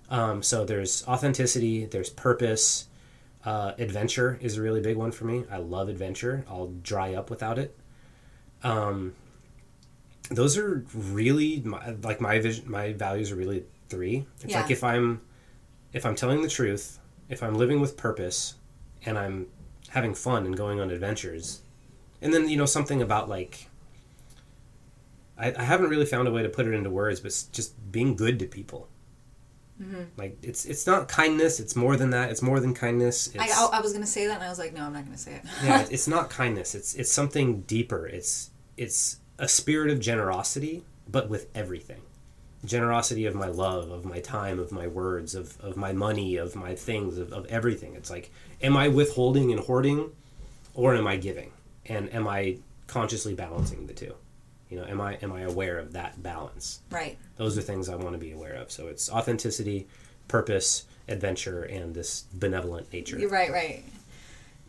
Um, 0.09 0.43
so 0.43 0.65
there's 0.65 1.05
authenticity, 1.07 1.85
there's 1.85 2.09
purpose. 2.09 2.87
Uh, 3.43 3.73
adventure 3.77 4.37
is 4.41 4.57
a 4.57 4.61
really 4.61 4.81
big 4.81 4.97
one 4.97 5.11
for 5.11 5.25
me. 5.25 5.45
I 5.49 5.57
love 5.57 5.89
adventure. 5.89 6.45
I'll 6.49 6.67
dry 6.83 7.13
up 7.15 7.29
without 7.29 7.57
it. 7.57 7.77
Um, 8.61 9.15
those 10.29 10.57
are 10.57 10.85
really 10.93 11.61
my, 11.61 11.91
like 12.03 12.19
my 12.19 12.39
vision. 12.39 12.69
My 12.69 12.93
values 12.93 13.31
are 13.31 13.35
really 13.35 13.63
three. 13.89 14.25
It's 14.43 14.53
like 14.53 14.69
if 14.71 14.83
I'm 14.83 15.21
if 15.93 16.05
I'm 16.05 16.15
telling 16.15 16.41
the 16.41 16.49
truth, 16.49 16.99
if 17.29 17.43
I'm 17.43 17.55
living 17.55 17.79
with 17.79 17.97
purpose, 17.97 18.55
and 19.05 19.17
I'm 19.17 19.47
having 19.89 20.13
fun 20.13 20.45
and 20.45 20.55
going 20.57 20.79
on 20.79 20.89
adventures, 20.91 21.61
and 22.21 22.33
then 22.33 22.49
you 22.49 22.57
know 22.57 22.65
something 22.65 23.01
about 23.01 23.29
like 23.29 23.67
I, 25.37 25.53
I 25.57 25.63
haven't 25.63 25.89
really 25.89 26.05
found 26.05 26.27
a 26.27 26.31
way 26.31 26.43
to 26.43 26.49
put 26.49 26.67
it 26.67 26.73
into 26.73 26.89
words, 26.89 27.19
but 27.19 27.31
just 27.51 27.91
being 27.91 28.15
good 28.15 28.39
to 28.39 28.45
people. 28.45 28.89
Mm-hmm. 29.81 30.03
Like 30.17 30.37
it's 30.41 30.65
it's 30.65 30.87
not 30.87 31.07
kindness. 31.07 31.59
It's 31.59 31.75
more 31.75 31.95
than 31.95 32.09
that. 32.09 32.31
It's 32.31 32.41
more 32.41 32.59
than 32.59 32.73
kindness. 32.73 33.27
It's, 33.27 33.57
I, 33.57 33.77
I 33.77 33.81
was 33.81 33.93
gonna 33.93 34.07
say 34.07 34.25
that 34.25 34.35
and 34.35 34.43
I 34.43 34.49
was 34.49 34.57
like 34.57 34.73
no 34.73 34.83
I'm 34.83 34.93
not 34.93 35.05
gonna 35.05 35.17
say 35.17 35.35
it 35.35 35.41
yeah, 35.63 35.81
it- 35.81 35.91
it's 35.91 36.07
not 36.07 36.29
kindness. 36.31 36.73
It's 36.73 36.95
it's 36.95 37.11
something 37.11 37.61
deeper. 37.61 38.07
It's 38.07 38.49
it's 38.75 39.19
a 39.37 39.47
spirit 39.47 39.91
of 39.91 39.99
generosity, 39.99 40.83
but 41.07 41.29
with 41.29 41.47
everything. 41.53 42.01
Generosity 42.65 43.25
of 43.25 43.35
my 43.35 43.47
love, 43.47 43.91
of 43.91 44.03
my 44.03 44.19
time, 44.19 44.59
of 44.59 44.71
my 44.71 44.87
words, 44.87 45.35
of, 45.35 45.59
of 45.61 45.77
my 45.77 45.93
money, 45.93 46.37
of 46.37 46.55
my 46.55 46.75
things, 46.75 47.17
of, 47.17 47.31
of 47.31 47.45
everything. 47.47 47.95
It's 47.95 48.09
like, 48.09 48.31
am 48.61 48.75
I 48.75 48.87
withholding 48.87 49.51
and 49.51 49.61
hoarding, 49.61 50.11
or 50.73 50.95
am 50.95 51.07
I 51.07 51.17
giving? 51.17 51.51
And 51.85 52.13
am 52.13 52.27
I 52.27 52.57
consciously 52.87 53.33
balancing 53.33 53.87
the 53.87 53.93
two? 53.93 54.13
You 54.69 54.77
know, 54.79 54.85
am 54.85 54.99
I 54.99 55.13
am 55.21 55.31
I 55.31 55.41
aware 55.41 55.77
of 55.79 55.93
that 55.93 56.21
balance? 56.21 56.81
right 56.91 57.17
Those 57.37 57.57
are 57.57 57.61
things 57.61 57.87
I 57.87 57.95
want 57.95 58.13
to 58.13 58.17
be 58.17 58.31
aware 58.33 58.53
of. 58.55 58.69
So 58.71 58.87
it's 58.87 59.09
authenticity, 59.09 59.87
purpose, 60.27 60.85
adventure, 61.07 61.63
and 61.63 61.93
this 61.95 62.25
benevolent 62.33 62.91
nature. 62.91 63.17
you're 63.17 63.29
right 63.29 63.51
right 63.51 63.83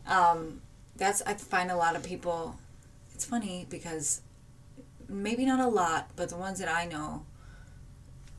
um 0.06 0.60
that's 0.96 1.20
I 1.22 1.34
find 1.34 1.70
a 1.70 1.76
lot 1.76 1.96
of 1.96 2.02
people 2.04 2.56
it's 3.12 3.24
funny 3.24 3.66
because 3.68 4.20
maybe 5.08 5.44
not 5.44 5.58
a 5.58 5.66
lot 5.66 6.10
but 6.14 6.28
the 6.28 6.36
ones 6.36 6.58
that 6.60 6.68
I 6.68 6.84
know 6.86 7.24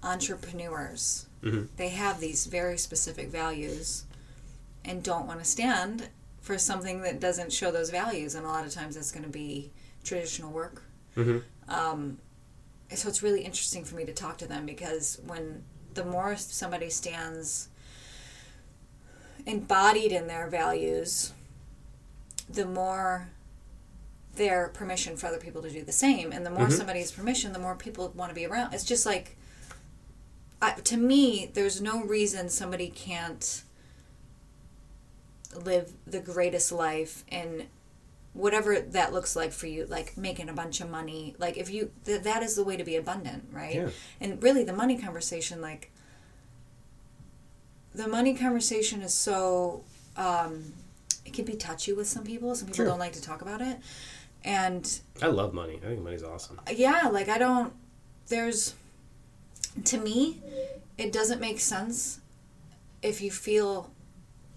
entrepreneurs 0.04 1.26
Mhm. 1.42 1.68
they 1.78 1.90
have 1.90 2.20
these 2.20 2.46
very 2.46 2.78
specific 2.78 3.30
values 3.30 4.04
and 4.86 5.04
don't 5.04 5.26
want 5.28 5.40
to 5.40 5.46
stand 5.46 6.10
for 6.42 6.58
something 6.58 7.02
that 7.02 7.20
doesn't 7.20 7.52
show 7.54 7.72
those 7.72 7.90
values, 7.90 8.34
and 8.36 8.46
a 8.46 8.50
lot 8.50 8.66
of 8.66 8.74
times 8.74 8.96
that's 8.96 9.12
going 9.12 9.24
to 9.24 9.30
be 9.30 9.72
traditional 10.04 10.52
work. 10.52 10.84
Mhm. 11.16 11.44
Um, 11.68 12.20
so 12.94 13.08
it's 13.10 13.22
really 13.22 13.44
interesting 13.44 13.84
for 13.86 13.96
me 13.96 14.06
to 14.06 14.14
talk 14.14 14.38
to 14.40 14.48
them 14.48 14.66
because 14.66 15.20
when 15.26 15.64
the 15.94 16.06
more 16.06 16.36
somebody 16.38 16.90
stands 16.90 17.68
embodied 19.46 20.12
in 20.12 20.28
their 20.28 20.48
values, 20.48 21.34
the 22.50 22.66
more 22.66 23.30
their 24.36 24.70
permission 24.70 25.18
for 25.18 25.28
other 25.28 25.38
people 25.40 25.62
to 25.62 25.70
do 25.70 25.84
the 25.84 25.92
same, 25.92 26.32
and 26.32 26.46
the 26.46 26.50
more 26.50 26.68
Mhm. 26.68 26.78
somebody's 26.78 27.12
permission, 27.12 27.52
the 27.54 27.60
more 27.60 27.76
people 27.76 28.10
want 28.10 28.30
to 28.30 28.36
be 28.36 28.46
around. 28.46 28.74
It's 28.74 28.84
just 28.86 29.06
like, 29.06 29.36
I, 30.62 30.72
to 30.74 30.98
me, 30.98 31.50
there's 31.54 31.82
no 31.82 32.04
reason 32.04 32.50
somebody 32.50 32.90
can't 32.90 33.64
live 35.64 35.94
the 36.06 36.20
greatest 36.20 36.72
life 36.72 37.24
and 37.30 37.66
whatever 38.34 38.80
that 38.80 39.12
looks 39.12 39.36
like 39.36 39.52
for 39.52 39.66
you 39.66 39.86
like 39.88 40.16
making 40.16 40.48
a 40.48 40.54
bunch 40.54 40.80
of 40.80 40.90
money 40.90 41.36
like 41.40 41.58
if 41.58 41.72
you 41.72 41.92
th- 42.06 42.22
that 42.22 42.44
is 42.44 42.56
the 42.56 42.64
way 42.64 42.78
to 42.78 42.84
be 42.84 42.96
abundant 42.96 43.44
right 43.52 43.74
Yeah. 43.76 43.90
and 44.22 44.42
really 44.44 44.64
the 44.64 44.72
money 44.74 44.96
conversation 44.98 45.60
like 45.60 45.92
the 47.96 48.08
money 48.08 48.36
conversation 48.36 49.02
is 49.02 49.14
so 49.14 49.84
um 50.16 50.74
it 51.26 51.34
can 51.34 51.46
be 51.46 51.54
touchy 51.56 51.92
with 51.94 52.08
some 52.08 52.24
people 52.24 52.54
some 52.54 52.68
people 52.68 52.86
don't 52.86 53.00
like 53.00 53.14
to 53.14 53.22
talk 53.22 53.42
about 53.42 53.62
it 53.62 53.80
and 54.46 55.00
I 55.22 55.28
love 55.28 55.54
money. 55.54 55.80
I 55.84 55.88
think 55.88 56.02
money's 56.02 56.24
awesome. 56.24 56.62
yeah 56.72 57.10
like 57.12 57.28
i 57.28 57.40
don't 57.40 57.74
there's 58.28 58.76
to 59.86 59.98
me 59.98 60.42
it 60.98 61.12
doesn't 61.12 61.40
make 61.40 61.60
sense 61.60 62.20
if 63.02 63.22
you 63.22 63.32
feel 63.32 63.92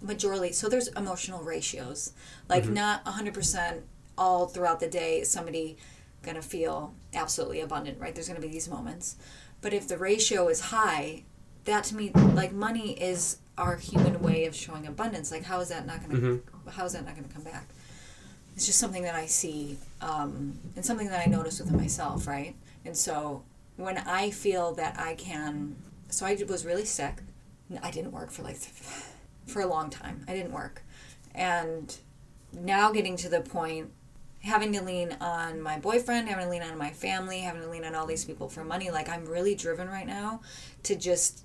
majorly 0.05 0.53
so 0.53 0.69
there's 0.69 0.89
emotional 0.89 1.43
ratios. 1.43 2.13
Like 2.49 2.67
not 2.69 3.05
100% 3.05 3.81
all 4.19 4.47
throughout 4.47 4.81
the 4.81 4.89
day 4.89 5.21
is 5.21 5.31
somebody 5.31 5.77
going 6.23 6.35
to 6.37 6.43
feel 6.43 6.95
absolutely 7.15 7.61
abundant 7.61 8.01
right? 8.01 8.15
There's 8.15 8.29
going 8.29 8.41
to 8.41 8.47
be 8.47 8.53
these 8.53 8.69
moments. 8.69 9.17
But 9.61 9.73
if 9.73 9.87
the 9.87 9.97
ratio 9.97 10.49
is 10.49 10.61
high 10.61 11.25
that 11.65 11.85
to 11.85 11.97
me 11.97 12.11
like 12.35 12.53
money 12.53 13.01
is 13.01 13.39
our 13.59 13.77
human 13.77 14.21
way 14.21 14.47
of 14.47 14.55
showing 14.55 14.87
abundance. 14.87 15.31
Like 15.31 15.45
how 15.45 15.61
is 15.61 15.69
that 15.69 15.87
not 15.87 16.07
going 16.07 16.21
to 16.21 16.71
how 16.71 16.85
is 16.85 16.93
that 16.93 17.05
not 17.05 17.15
going 17.15 17.29
to 17.29 17.35
come 17.35 17.45
back? 17.45 17.69
It's 18.55 18.67
just 18.67 18.79
something 18.79 19.03
that 19.03 19.15
I 19.15 19.27
see 19.27 19.79
um, 20.01 20.59
and 20.77 20.85
something 20.85 21.09
that 21.09 21.27
I 21.27 21.31
notice 21.31 21.61
within 21.61 21.77
myself, 21.77 22.27
right? 22.27 22.55
And 22.85 22.97
so 22.97 23.43
when 23.77 23.99
I 23.99 24.31
feel 24.31 24.73
that 24.75 24.99
I 24.99 25.15
can, 25.15 25.77
so 26.09 26.27
I 26.27 26.37
was 26.49 26.65
really 26.65 26.85
sick. 26.85 27.23
I 27.83 27.91
didn't 27.91 28.13
work 28.13 28.31
for 28.31 28.43
like 28.43 28.57
for 29.47 29.63
a 29.63 29.67
long 29.67 29.91
time. 29.91 30.25
I 30.29 30.35
didn't 30.35 30.53
work, 30.53 30.83
and 31.35 31.97
now 32.53 32.93
getting 32.93 33.17
to 33.17 33.29
the 33.29 33.41
point 33.41 33.91
having 34.43 34.73
to 34.73 34.83
lean 34.83 35.17
on 35.21 35.61
my 35.61 35.79
boyfriend, 35.79 36.29
having 36.29 36.45
to 36.45 36.51
lean 36.51 36.63
on 36.63 36.77
my 36.77 36.91
family, 36.91 37.41
having 37.41 37.63
to 37.63 37.69
lean 37.69 37.85
on 37.85 37.95
all 37.95 38.07
these 38.07 38.25
people 38.25 38.49
for 38.49 38.65
money. 38.65 38.91
Like 38.91 39.09
I'm 39.09 39.25
really 39.25 39.55
driven 39.55 39.89
right 39.89 40.07
now 40.07 40.41
to 40.83 40.97
just 40.97 41.45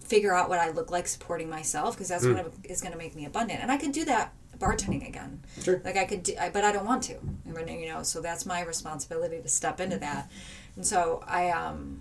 figure 0.00 0.34
out 0.34 0.48
what 0.48 0.58
I 0.58 0.70
look 0.70 0.90
like 0.90 1.06
supporting 1.06 1.48
myself 1.48 1.94
because 1.94 2.08
that's 2.08 2.24
hmm. 2.24 2.34
what 2.34 2.52
is 2.64 2.80
going 2.80 2.92
to 2.92 2.98
make 2.98 3.14
me 3.14 3.24
abundant. 3.24 3.60
And 3.62 3.70
I 3.70 3.76
could 3.76 3.92
do 3.92 4.04
that 4.06 4.32
bartending 4.58 5.06
again. 5.08 5.42
Sure. 5.62 5.80
Like 5.84 5.96
I 5.96 6.04
could, 6.04 6.24
do, 6.24 6.34
I, 6.38 6.50
but 6.50 6.64
I 6.64 6.72
don't 6.72 6.84
want 6.84 7.04
to. 7.04 7.18
You 7.46 7.88
know, 7.88 8.02
so 8.02 8.20
that's 8.20 8.44
my 8.44 8.62
responsibility 8.62 9.40
to 9.40 9.48
step 9.48 9.80
into 9.80 9.98
that. 9.98 10.30
And 10.76 10.86
so 10.86 11.22
I, 11.26 11.50
um, 11.50 12.00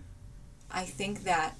I 0.71 0.83
think 0.83 1.23
that, 1.23 1.55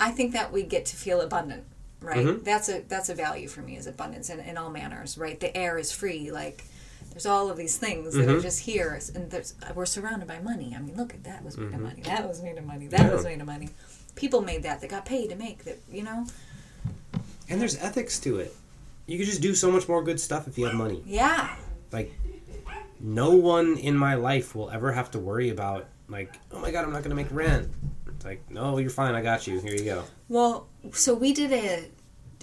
I 0.00 0.10
think 0.10 0.32
that 0.32 0.52
we 0.52 0.62
get 0.62 0.84
to 0.86 0.96
feel 0.96 1.20
abundant, 1.20 1.64
right? 2.00 2.24
Mhm. 2.26 2.44
That's 2.44 2.68
a 2.68 2.82
that's 2.88 3.08
a 3.08 3.14
value 3.14 3.48
for 3.48 3.62
me 3.62 3.76
is 3.76 3.86
abundance 3.86 4.28
in, 4.30 4.40
in 4.40 4.56
all 4.58 4.70
manners, 4.70 5.16
right? 5.16 5.38
The 5.40 5.56
air 5.56 5.78
is 5.78 5.92
free, 5.92 6.30
like. 6.30 6.64
There's 7.10 7.24
all 7.24 7.48
of 7.50 7.56
these 7.56 7.78
things 7.78 8.12
that 8.12 8.28
are 8.28 8.34
Mhm. 8.36 8.42
just 8.42 8.60
here, 8.60 9.00
and 9.14 9.30
there's, 9.30 9.54
we're 9.74 9.86
surrounded 9.86 10.28
by 10.28 10.38
money. 10.40 10.74
I 10.76 10.82
mean, 10.82 10.96
look 10.98 11.14
at 11.14 11.24
that 11.24 11.42
was 11.42 11.56
made 11.56 11.68
of 11.72 11.80
Mhm. 11.80 11.82
money. 11.84 12.02
That 12.02 12.28
was 12.28 12.42
made 12.42 12.58
of 12.58 12.64
money. 12.66 12.88
That 12.88 13.10
was 13.10 13.24
made 13.24 13.40
of 13.40 13.46
money. 13.46 13.70
People 14.16 14.42
made 14.42 14.64
that. 14.64 14.82
They 14.82 14.88
got 14.88 15.06
paid 15.06 15.30
to 15.30 15.36
make 15.36 15.64
that. 15.64 15.78
You 15.90 16.02
know. 16.02 16.26
And 17.48 17.58
there's 17.58 17.74
ethics 17.78 18.18
to 18.20 18.38
it. 18.40 18.54
You 19.06 19.16
could 19.16 19.26
just 19.26 19.40
do 19.40 19.54
so 19.54 19.70
much 19.70 19.88
more 19.88 20.02
good 20.02 20.20
stuff 20.20 20.46
if 20.46 20.58
you 20.58 20.66
have 20.66 20.74
money. 20.74 21.02
Yeah. 21.06 21.56
Like, 21.90 22.12
no 23.00 23.30
one 23.30 23.78
in 23.78 23.96
my 23.96 24.14
life 24.14 24.54
will 24.54 24.68
ever 24.70 24.92
have 24.92 25.10
to 25.12 25.18
worry 25.18 25.48
about, 25.48 25.86
like, 26.08 26.34
oh 26.52 26.60
my 26.60 26.70
god, 26.70 26.84
I'm 26.84 26.92
not 26.92 27.02
to 27.02 27.14
make 27.14 27.30
rent. 27.30 27.68
It's 28.08 28.24
like, 28.24 28.50
no, 28.50 28.78
you're 28.78 28.90
fine. 28.90 29.14
I 29.14 29.22
got 29.22 29.46
you. 29.46 29.60
Here 29.60 29.74
you 29.74 29.84
go. 29.84 30.04
Well, 30.28 30.68
so 30.92 31.14
we 31.14 31.32
did 31.32 31.52
a 31.52 31.84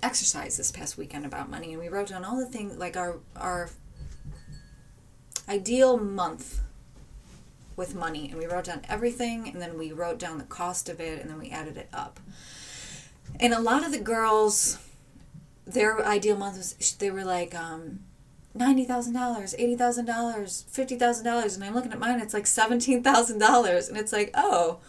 exercise 0.03 0.57
this 0.57 0.71
past 0.71 0.97
weekend 0.97 1.25
about 1.25 1.49
money, 1.49 1.73
and 1.73 1.81
we 1.81 1.87
wrote 1.89 2.09
down 2.09 2.25
all 2.25 2.37
the 2.37 2.45
things 2.45 2.77
like 2.77 2.97
our 2.97 3.19
our 3.35 3.69
ideal 5.47 5.97
month 5.97 6.61
with 7.75 7.95
money, 7.95 8.29
and 8.29 8.37
we 8.37 8.45
wrote 8.45 8.65
down 8.65 8.81
everything, 8.87 9.47
and 9.49 9.61
then 9.61 9.77
we 9.77 9.91
wrote 9.91 10.19
down 10.19 10.37
the 10.37 10.43
cost 10.43 10.89
of 10.89 10.99
it, 10.99 11.21
and 11.21 11.29
then 11.29 11.39
we 11.39 11.49
added 11.49 11.77
it 11.77 11.89
up. 11.93 12.19
And 13.39 13.53
a 13.53 13.59
lot 13.59 13.83
of 13.83 13.91
the 13.91 13.99
girls, 13.99 14.77
their 15.65 16.05
ideal 16.05 16.37
month 16.37 16.57
was 16.57 16.95
they 16.99 17.09
were 17.09 17.23
like 17.23 17.55
um, 17.55 18.01
ninety 18.53 18.85
thousand 18.85 19.13
dollars, 19.13 19.55
eighty 19.57 19.75
thousand 19.75 20.05
dollars, 20.05 20.65
fifty 20.69 20.95
thousand 20.95 21.25
dollars, 21.25 21.55
and 21.55 21.63
I'm 21.63 21.73
looking 21.73 21.91
at 21.91 21.99
mine, 21.99 22.19
it's 22.19 22.33
like 22.33 22.47
seventeen 22.47 23.03
thousand 23.03 23.39
dollars, 23.39 23.89
and 23.89 23.97
it's 23.97 24.13
like, 24.13 24.31
oh. 24.33 24.79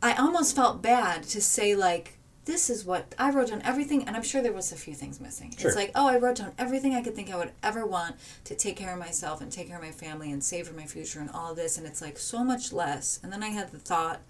I 0.00 0.14
almost 0.14 0.54
felt 0.54 0.80
bad 0.80 1.24
to 1.24 1.40
say 1.40 1.74
like 1.74 2.18
this 2.48 2.70
is 2.70 2.82
what 2.82 3.14
I 3.18 3.30
wrote 3.30 3.48
down 3.48 3.60
everything 3.62 4.04
and 4.08 4.16
I'm 4.16 4.22
sure 4.22 4.40
there 4.40 4.54
was 4.54 4.72
a 4.72 4.76
few 4.76 4.94
things 4.94 5.20
missing. 5.20 5.54
Sure. 5.58 5.68
It's 5.68 5.76
like, 5.76 5.90
oh, 5.94 6.08
I 6.08 6.16
wrote 6.16 6.36
down 6.36 6.52
everything 6.56 6.94
I 6.94 7.02
could 7.02 7.14
think 7.14 7.30
I 7.30 7.36
would 7.36 7.52
ever 7.62 7.84
want 7.84 8.16
to 8.44 8.54
take 8.54 8.76
care 8.76 8.94
of 8.94 8.98
myself 8.98 9.42
and 9.42 9.52
take 9.52 9.66
care 9.68 9.76
of 9.76 9.82
my 9.82 9.90
family 9.90 10.32
and 10.32 10.42
save 10.42 10.66
for 10.66 10.74
my 10.74 10.86
future 10.86 11.20
and 11.20 11.28
all 11.28 11.54
this 11.54 11.76
and 11.76 11.86
it's 11.86 12.00
like 12.00 12.18
so 12.18 12.42
much 12.42 12.72
less. 12.72 13.20
And 13.22 13.30
then 13.30 13.42
I 13.42 13.48
had 13.48 13.70
the 13.70 13.78
thought 13.78 14.22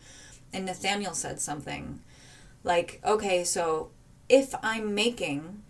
and 0.53 0.67
Nathaniel 0.67 1.15
said 1.15 1.39
something 1.39 2.01
like, 2.65 3.01
okay, 3.05 3.45
so 3.45 3.91
if 4.29 4.53
I'm 4.65 4.97
making 4.97 5.63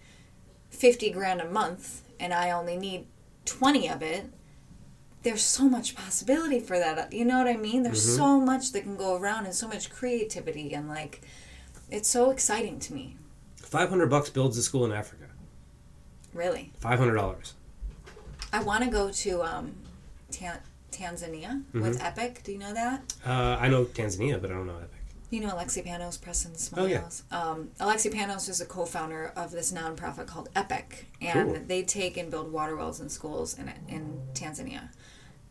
50 0.70 1.10
grand 1.10 1.42
a 1.42 1.50
month 1.50 2.00
and 2.20 2.32
I 2.34 2.50
only 2.50 2.76
need 2.76 3.06
20 3.44 3.88
of 3.88 4.02
it, 4.02 4.26
there's 5.22 5.42
so 5.42 5.68
much 5.68 5.94
possibility 5.96 6.60
for 6.60 6.78
that. 6.78 7.12
You 7.12 7.24
know 7.24 7.38
what 7.38 7.48
I 7.48 7.56
mean? 7.56 7.82
There's 7.82 8.06
Mhm. 8.06 8.16
so 8.16 8.40
much 8.40 8.72
that 8.72 8.82
can 8.82 8.96
go 8.96 9.16
around 9.16 9.46
and 9.46 9.54
so 9.54 9.66
much 9.68 9.90
creativity 9.90 10.72
and 10.74 10.88
like 10.88 11.22
it's 11.90 12.08
so 12.08 12.30
exciting 12.30 12.78
to 12.80 12.94
me. 12.94 13.16
500 13.56 14.08
bucks 14.08 14.30
builds 14.30 14.56
a 14.58 14.62
school 14.62 14.84
in 14.84 14.92
Africa. 14.92 15.24
Really. 16.34 16.72
$500. 16.80 17.54
I 18.52 18.62
want 18.62 18.84
to 18.84 18.90
go 18.90 19.10
to 19.10 19.42
um, 19.42 19.74
Tan- 20.30 20.60
Tanzania 20.92 21.62
with 21.72 21.98
Mhm. 21.98 22.04
Epic. 22.04 22.42
Do 22.44 22.52
you 22.52 22.58
know 22.58 22.72
that? 22.74 23.02
Uh, 23.26 23.56
I 23.60 23.68
know 23.68 23.84
Tanzania, 23.86 24.40
but 24.40 24.50
I 24.50 24.54
don't 24.54 24.66
know 24.66 24.76
Epic. 24.78 24.97
You 25.30 25.40
know 25.40 25.48
Alexi 25.50 25.86
Panos, 25.86 26.20
Preston 26.20 26.52
Oh, 26.76 26.86
yeah. 26.86 27.06
Smiles. 27.08 27.22
Um, 27.30 27.70
Alexi 27.80 28.10
Panos 28.12 28.48
is 28.48 28.60
a 28.62 28.66
co-founder 28.66 29.32
of 29.36 29.50
this 29.50 29.72
nonprofit 29.72 30.26
called 30.26 30.48
Epic, 30.56 31.06
and 31.20 31.54
Cool. 31.54 31.62
they 31.66 31.82
take 31.82 32.16
and 32.16 32.30
build 32.30 32.50
water 32.50 32.74
wells 32.76 33.00
in 33.00 33.08
schools 33.10 33.58
in 33.58 33.70
in 33.88 34.20
Tanzania. 34.32 34.88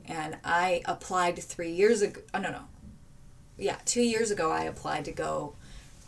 And 0.05 0.37
I 0.43 0.81
applied 0.85 1.37
three 1.37 1.71
years 1.71 2.01
ago. 2.01 2.21
Oh 2.33 2.39
no 2.39 2.49
no, 2.51 2.61
yeah, 3.57 3.77
two 3.85 4.01
years 4.01 4.31
ago 4.31 4.51
I 4.51 4.63
applied 4.63 5.05
to 5.05 5.11
go. 5.11 5.53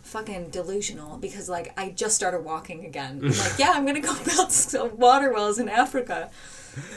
Fucking 0.01 0.49
delusional 0.49 1.17
because 1.17 1.49
like 1.49 1.71
I 1.79 1.89
just 1.89 2.15
started 2.15 2.39
walking 2.39 2.83
again. 2.85 3.19
I'm 3.23 3.29
like, 3.29 3.59
yeah, 3.59 3.73
I'm 3.75 3.85
gonna 3.85 3.99
go 3.99 4.15
build 4.25 4.97
water 4.97 5.31
wells 5.31 5.59
in 5.59 5.69
Africa, 5.69 6.31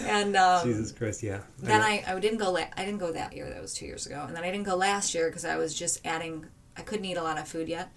and 0.05 0.35
um, 0.35 0.67
Jesus 0.67 0.93
Christ, 0.93 1.23
yeah. 1.23 1.41
then 1.59 1.81
know. 1.81 1.87
I, 1.87 2.05
I 2.07 2.19
didn't 2.21 2.39
go 2.39 2.51
la- 2.53 2.71
I 2.75 2.85
didn't 2.87 3.01
go 3.01 3.13
that 3.13 3.35
year 3.35 3.51
that 3.51 3.61
was 3.61 3.75
two 3.75 3.85
years 3.85 4.07
ago 4.07 4.25
and 4.27 4.35
then 4.35 4.45
I 4.45 4.51
didn't 4.51 4.65
go 4.65 4.77
last 4.77 5.15
year 5.15 5.29
because 5.29 5.45
I 5.45 5.57
was 5.57 5.75
just 5.75 6.01
adding 6.07 6.47
I 6.77 6.83
couldn't 6.83 7.05
eat 7.05 7.17
a 7.17 7.23
lot 7.23 7.39
of 7.39 7.47
food 7.49 7.69
yet. 7.69 7.93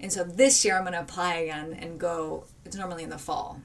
And 0.00 0.12
so 0.12 0.24
this 0.24 0.64
year 0.64 0.76
I'm 0.76 0.84
gonna 0.84 1.00
apply 1.00 1.34
again 1.36 1.76
and 1.80 1.98
go 1.98 2.44
it's 2.64 2.76
normally 2.76 3.02
in 3.04 3.10
the 3.10 3.18
fall. 3.18 3.60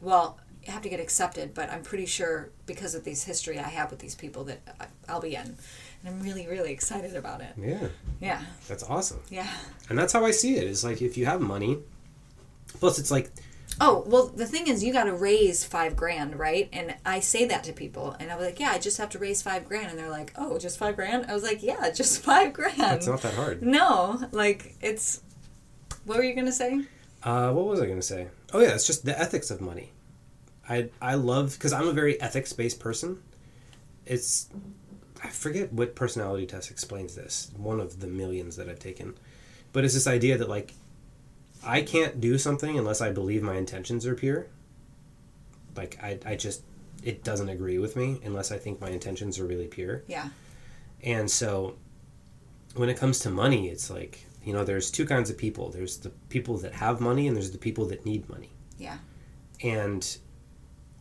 Well 0.00 0.38
you 0.64 0.72
have 0.72 0.82
to 0.82 0.88
get 0.88 1.00
accepted 1.00 1.54
but 1.54 1.70
I'm 1.70 1.82
pretty 1.82 2.06
sure 2.06 2.50
because 2.66 2.94
of 2.94 3.04
this 3.04 3.24
history 3.24 3.58
I 3.58 3.68
have 3.68 3.90
with 3.90 4.00
these 4.00 4.14
people 4.14 4.44
that 4.44 4.60
I'll 5.08 5.20
be 5.20 5.34
in. 5.34 5.42
And 5.46 6.06
I'm 6.06 6.20
really 6.22 6.46
really 6.46 6.72
excited 6.72 7.16
about 7.16 7.40
it. 7.40 7.54
Yeah, 7.56 7.88
yeah. 8.20 8.42
That's 8.68 8.82
awesome. 8.84 9.20
yeah. 9.30 9.48
And 9.88 9.98
that's 9.98 10.12
how 10.12 10.24
I 10.24 10.30
see 10.32 10.56
it. 10.56 10.64
It's 10.68 10.84
like 10.84 11.00
if 11.02 11.16
you 11.16 11.26
have 11.26 11.40
money, 11.40 11.78
plus 12.80 12.98
it's 12.98 13.10
like, 13.10 13.30
Oh, 13.80 14.02
well, 14.06 14.26
the 14.26 14.46
thing 14.46 14.66
is, 14.66 14.82
you 14.82 14.92
got 14.92 15.04
to 15.04 15.14
raise 15.14 15.64
five 15.64 15.94
grand, 15.94 16.36
right? 16.36 16.68
And 16.72 16.96
I 17.06 17.20
say 17.20 17.44
that 17.46 17.62
to 17.64 17.72
people, 17.72 18.16
and 18.18 18.30
I 18.30 18.36
was 18.36 18.46
like, 18.46 18.58
yeah, 18.58 18.70
I 18.70 18.78
just 18.78 18.98
have 18.98 19.10
to 19.10 19.18
raise 19.18 19.40
five 19.40 19.64
grand. 19.64 19.90
And 19.90 19.98
they're 19.98 20.10
like, 20.10 20.32
oh, 20.36 20.58
just 20.58 20.78
five 20.78 20.96
grand? 20.96 21.26
I 21.26 21.34
was 21.34 21.44
like, 21.44 21.62
yeah, 21.62 21.90
just 21.94 22.22
five 22.22 22.52
grand. 22.52 22.94
it's 22.98 23.06
not 23.06 23.22
that 23.22 23.34
hard. 23.34 23.62
No, 23.62 24.20
like, 24.32 24.74
it's. 24.80 25.22
What 26.04 26.18
were 26.18 26.24
you 26.24 26.34
going 26.34 26.46
to 26.46 26.52
say? 26.52 26.86
Uh, 27.22 27.52
what 27.52 27.66
was 27.66 27.80
I 27.80 27.86
going 27.86 27.98
to 27.98 28.06
say? 28.06 28.28
Oh 28.52 28.60
yeah, 28.60 28.74
it's 28.74 28.86
just 28.86 29.04
the 29.04 29.18
ethics 29.18 29.50
of 29.50 29.60
money. 29.60 29.90
I 30.68 30.90
I 31.00 31.14
love 31.14 31.52
because 31.52 31.72
I'm 31.72 31.88
a 31.88 31.92
very 31.92 32.20
ethics 32.20 32.52
based 32.52 32.80
person. 32.80 33.22
It's 34.06 34.48
I 35.22 35.28
forget 35.28 35.72
what 35.72 35.94
personality 35.94 36.46
test 36.46 36.70
explains 36.70 37.14
this. 37.14 37.50
One 37.56 37.80
of 37.80 38.00
the 38.00 38.06
millions 38.06 38.56
that 38.56 38.68
I've 38.68 38.78
taken, 38.78 39.18
but 39.72 39.84
it's 39.84 39.94
this 39.94 40.06
idea 40.06 40.38
that 40.38 40.48
like 40.48 40.74
I 41.64 41.82
can't 41.82 42.20
do 42.20 42.38
something 42.38 42.78
unless 42.78 43.00
I 43.00 43.10
believe 43.10 43.42
my 43.42 43.56
intentions 43.56 44.06
are 44.06 44.14
pure. 44.14 44.46
Like 45.76 45.98
I, 46.02 46.18
I 46.24 46.36
just 46.36 46.62
it 47.02 47.24
doesn't 47.24 47.48
agree 47.48 47.78
with 47.78 47.96
me 47.96 48.20
unless 48.24 48.50
I 48.50 48.58
think 48.58 48.80
my 48.80 48.90
intentions 48.90 49.38
are 49.38 49.46
really 49.46 49.68
pure. 49.68 50.02
Yeah. 50.06 50.28
And 51.02 51.30
so 51.30 51.76
when 52.74 52.88
it 52.88 52.96
comes 52.96 53.20
to 53.20 53.30
money, 53.30 53.68
it's 53.68 53.88
like, 53.90 54.26
you 54.44 54.52
know, 54.52 54.64
there's 54.64 54.90
two 54.90 55.06
kinds 55.06 55.30
of 55.30 55.38
people. 55.38 55.70
There's 55.70 55.98
the 55.98 56.10
people 56.28 56.58
that 56.58 56.74
have 56.74 57.00
money 57.00 57.28
and 57.28 57.36
there's 57.36 57.50
the 57.50 57.58
people 57.58 57.86
that 57.86 58.04
need 58.04 58.28
money. 58.28 58.50
Yeah. 58.78 58.98
And 59.62 60.18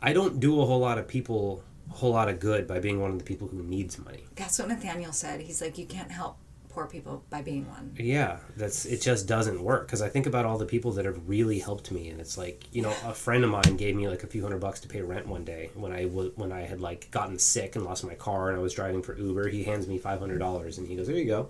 I 0.01 0.13
don't 0.13 0.39
do 0.39 0.61
a 0.61 0.65
whole 0.65 0.79
lot 0.79 0.97
of 0.97 1.07
people 1.07 1.63
a 1.89 1.93
whole 1.93 2.11
lot 2.11 2.27
of 2.27 2.39
good 2.39 2.67
by 2.67 2.79
being 2.79 2.99
one 2.99 3.11
of 3.11 3.17
the 3.17 3.23
people 3.23 3.47
who 3.47 3.63
needs 3.63 3.97
money. 3.97 4.25
That's 4.35 4.59
what 4.59 4.67
Nathaniel 4.67 5.13
said. 5.13 5.39
He's 5.39 5.61
like, 5.61 5.77
you 5.77 5.85
can't 5.85 6.11
help 6.11 6.37
poor 6.77 6.85
people 6.85 7.23
by 7.31 7.41
being 7.41 7.67
one. 7.67 7.91
Yeah, 7.97 8.37
that's 8.55 8.85
it. 8.85 9.01
Just 9.01 9.27
doesn't 9.27 9.63
work 9.63 9.87
because 9.87 10.03
I 10.03 10.09
think 10.09 10.27
about 10.27 10.45
all 10.45 10.59
the 10.59 10.65
people 10.65 10.91
that 10.91 11.05
have 11.05 11.27
really 11.27 11.57
helped 11.57 11.91
me, 11.91 12.09
and 12.09 12.21
it's 12.21 12.37
like 12.37 12.65
you 12.71 12.83
know, 12.83 12.93
a 13.03 13.15
friend 13.15 13.43
of 13.43 13.49
mine 13.49 13.77
gave 13.77 13.95
me 13.95 14.07
like 14.07 14.23
a 14.23 14.27
few 14.27 14.43
hundred 14.43 14.59
bucks 14.59 14.79
to 14.81 14.87
pay 14.87 15.01
rent 15.01 15.27
one 15.27 15.43
day 15.43 15.71
when 15.73 15.91
I 15.91 16.03
when 16.05 16.51
I 16.51 16.61
had 16.61 16.79
like 16.79 17.09
gotten 17.09 17.39
sick 17.39 17.75
and 17.75 17.83
lost 17.83 18.03
my 18.05 18.13
car 18.13 18.49
and 18.49 18.59
I 18.59 18.61
was 18.61 18.73
driving 18.75 19.01
for 19.01 19.17
Uber. 19.17 19.47
He 19.47 19.63
hands 19.63 19.87
me 19.87 19.97
five 19.97 20.19
hundred 20.19 20.37
dollars 20.37 20.77
and 20.77 20.87
he 20.87 20.95
goes, 20.95 21.07
"There 21.07 21.15
you 21.15 21.25
go." 21.25 21.49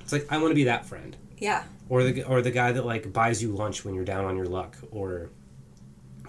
It's 0.00 0.12
like 0.12 0.26
I 0.32 0.38
want 0.38 0.50
to 0.50 0.54
be 0.54 0.64
that 0.64 0.86
friend, 0.86 1.14
Yeah. 1.38 1.64
or 1.90 2.02
the 2.02 2.22
or 2.24 2.40
the 2.40 2.50
guy 2.50 2.72
that 2.72 2.86
like 2.86 3.12
buys 3.12 3.42
you 3.42 3.52
lunch 3.52 3.84
when 3.84 3.94
you're 3.94 4.04
down 4.06 4.24
on 4.24 4.34
your 4.34 4.46
luck, 4.46 4.76
or 4.90 5.28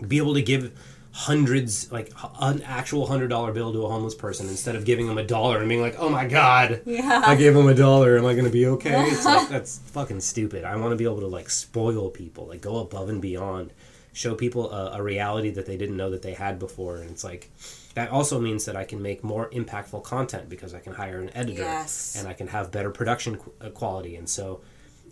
be 0.06 0.18
able 0.18 0.34
to 0.34 0.41
give 0.41 0.78
hundreds 1.19 1.89
like 1.93 2.11
an 2.41 2.61
actual 2.63 3.07
hundred 3.07 3.29
dollar 3.29 3.53
bill 3.53 3.71
to 3.71 3.85
a 3.85 3.89
homeless 3.89 4.13
person 4.13 4.49
instead 4.49 4.75
of 4.75 4.83
giving 4.83 5.07
them 5.07 5.17
a 5.17 5.23
dollar 5.23 5.59
and 5.59 5.69
being 5.69 5.79
like, 5.79 5.95
"Oh 5.97 6.09
my 6.09 6.27
god." 6.27 6.81
Yeah. 6.85 7.21
I 7.25 7.35
gave 7.37 7.53
them 7.53 7.67
a 7.69 7.73
dollar. 7.73 8.17
Am 8.17 8.25
I 8.25 8.33
going 8.33 8.43
to 8.43 8.51
be 8.51 8.65
okay? 8.67 9.05
It's 9.09 9.23
like, 9.33 9.47
that's 9.47 9.79
fucking 9.79 10.19
stupid. 10.19 10.65
I 10.65 10.75
want 10.75 10.91
to 10.91 10.97
be 10.97 11.05
able 11.05 11.21
to 11.21 11.27
like 11.27 11.49
spoil 11.49 12.09
people, 12.09 12.47
like 12.47 12.59
go 12.59 12.79
above 12.79 13.07
and 13.07 13.21
beyond, 13.21 13.71
show 14.11 14.35
people 14.35 14.69
a, 14.73 14.97
a 14.97 15.01
reality 15.01 15.51
that 15.51 15.65
they 15.65 15.77
didn't 15.77 15.95
know 15.95 16.09
that 16.09 16.21
they 16.21 16.33
had 16.33 16.59
before. 16.59 16.97
And 16.97 17.09
it's 17.11 17.23
like 17.23 17.49
that 17.93 18.09
also 18.11 18.37
means 18.41 18.65
that 18.65 18.75
I 18.75 18.83
can 18.83 19.01
make 19.01 19.23
more 19.23 19.49
impactful 19.51 20.03
content 20.03 20.49
because 20.49 20.73
I 20.73 20.79
can 20.79 20.91
hire 20.93 21.19
an 21.21 21.29
editor 21.33 21.61
Yes. 21.61 22.17
and 22.19 22.27
I 22.27 22.33
can 22.33 22.47
have 22.47 22.69
better 22.73 22.89
production 22.89 23.37
qu- 23.37 23.53
uh, 23.61 23.69
quality. 23.69 24.17
And 24.17 24.27
so 24.27 24.59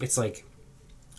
it's 0.01 0.17
like 0.17 0.43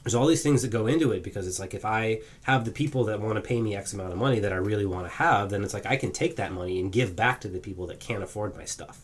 there's 0.05 0.15
all 0.15 0.27
these 0.27 0.43
things 0.43 0.63
that 0.63 0.69
go 0.69 0.87
into 0.87 1.11
it 1.13 1.23
because 1.23 1.49
it's 1.49 1.59
like 1.59 1.75
if 1.75 1.85
I 1.85 2.21
have 2.43 2.65
the 2.65 2.71
people 2.71 3.05
that 3.05 3.21
want 3.21 3.37
to 3.37 3.41
pay 3.41 3.61
me 3.61 3.75
X 3.75 3.93
amount 3.95 4.13
of 4.13 4.19
money 4.19 4.39
that 4.41 4.53
I 4.53 4.57
really 4.57 4.85
want 4.87 5.07
to 5.07 5.13
have, 5.15 5.51
then 5.51 5.65
it's 5.65 5.75
like 5.75 5.87
I 5.87 5.97
can 5.97 6.13
take 6.13 6.37
that 6.37 6.53
money 6.53 6.79
and 6.79 6.93
give 6.93 7.17
back 7.17 7.41
to 7.41 7.49
the 7.49 7.59
people 7.59 7.87
that 7.89 8.01
can't 8.01 8.23
afford 8.23 8.55
my 8.57 8.65
stuff. 8.67 9.01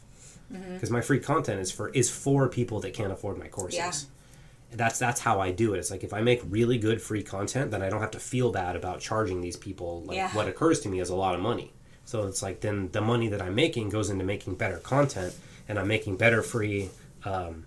Because 0.52 0.90
my 0.90 1.00
free 1.00 1.20
content 1.20 1.60
is 1.60 1.70
for 1.70 1.88
is 1.90 2.10
for 2.10 2.48
people 2.48 2.80
that 2.80 2.92
can't 2.92 3.12
afford 3.12 3.38
my 3.38 3.48
courses. 3.48 3.78
Yeah. 3.78 3.92
That's 4.72 4.98
that's 4.98 5.20
how 5.20 5.40
I 5.40 5.52
do 5.52 5.74
it. 5.74 5.78
It's 5.78 5.90
like 5.90 6.04
if 6.04 6.12
I 6.12 6.20
make 6.20 6.42
really 6.48 6.76
good 6.76 7.00
free 7.00 7.22
content, 7.22 7.70
then 7.70 7.82
I 7.82 7.88
don't 7.88 8.00
have 8.00 8.10
to 8.12 8.20
feel 8.20 8.50
bad 8.52 8.76
about 8.76 9.00
charging 9.00 9.40
these 9.40 9.56
people 9.56 10.02
like 10.02 10.16
Yeah. 10.16 10.30
what 10.34 10.48
occurs 10.48 10.80
to 10.80 10.88
me 10.88 11.00
is 11.00 11.08
a 11.08 11.16
lot 11.16 11.34
of 11.34 11.40
money. 11.40 11.72
So 12.04 12.26
it's 12.26 12.42
like 12.42 12.60
then 12.60 12.90
the 12.90 13.00
money 13.00 13.28
that 13.28 13.40
I'm 13.40 13.54
making 13.54 13.88
goes 13.90 14.10
into 14.10 14.24
making 14.24 14.56
better 14.56 14.78
content, 14.78 15.34
and 15.68 15.78
I'm 15.78 15.86
making 15.88 16.16
better 16.16 16.42
free 16.42 16.90
um, 17.24 17.66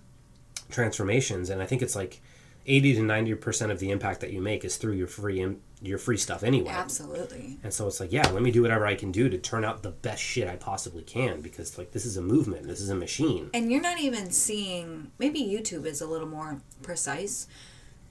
transformations. 0.69 1.49
And 1.49 1.61
I 1.61 1.65
think 1.65 1.81
it's 1.81 1.95
like 1.95 2.21
eighty 2.65 2.93
to 2.95 3.01
ninety 3.01 3.33
percent 3.35 3.71
of 3.71 3.79
the 3.79 3.91
impact 3.91 4.21
that 4.21 4.31
you 4.31 4.41
make 4.41 4.63
is 4.63 4.77
through 4.77 4.93
your 4.93 5.07
free 5.07 5.41
im- 5.41 5.61
your 5.81 5.97
free 5.97 6.17
stuff 6.17 6.43
anyway. 6.43 6.71
Absolutely. 6.71 7.59
And 7.63 7.73
so 7.73 7.87
it's 7.87 7.99
like, 7.99 8.11
yeah, 8.11 8.27
let 8.29 8.41
me 8.41 8.51
do 8.51 8.61
whatever 8.61 8.85
I 8.85 8.95
can 8.95 9.11
do 9.11 9.27
to 9.29 9.37
turn 9.37 9.65
out 9.65 9.83
the 9.83 9.91
best 9.91 10.23
shit 10.23 10.47
I 10.47 10.55
possibly 10.55 11.03
can 11.03 11.41
because 11.41 11.77
like 11.77 11.91
this 11.91 12.05
is 12.05 12.15
a 12.15 12.21
movement, 12.21 12.67
this 12.67 12.79
is 12.79 12.89
a 12.89 12.95
machine. 12.95 13.49
And 13.53 13.71
you're 13.71 13.81
not 13.81 13.99
even 13.99 14.31
seeing, 14.31 15.11
maybe 15.19 15.41
YouTube 15.41 15.85
is 15.85 15.99
a 15.99 16.07
little 16.07 16.27
more 16.27 16.61
precise, 16.81 17.47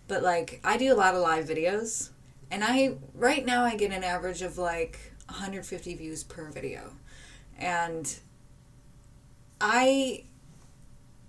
but 0.07 0.23
like 0.23 0.61
I 0.63 0.77
do 0.77 0.93
a 0.93 0.97
lot 0.97 1.15
of 1.15 1.23
live 1.23 1.47
videos, 1.47 2.11
and 2.53 2.63
I, 2.63 2.97
right 3.15 3.47
now, 3.47 3.65
I 3.65 3.77
get 3.77 3.93
an 3.93 4.05
average 4.05 4.43
of 4.43 4.59
like 4.59 5.15
150 5.27 5.95
views 5.95 6.23
per 6.23 6.51
video. 6.51 6.93
And 7.59 8.15
I, 9.59 10.25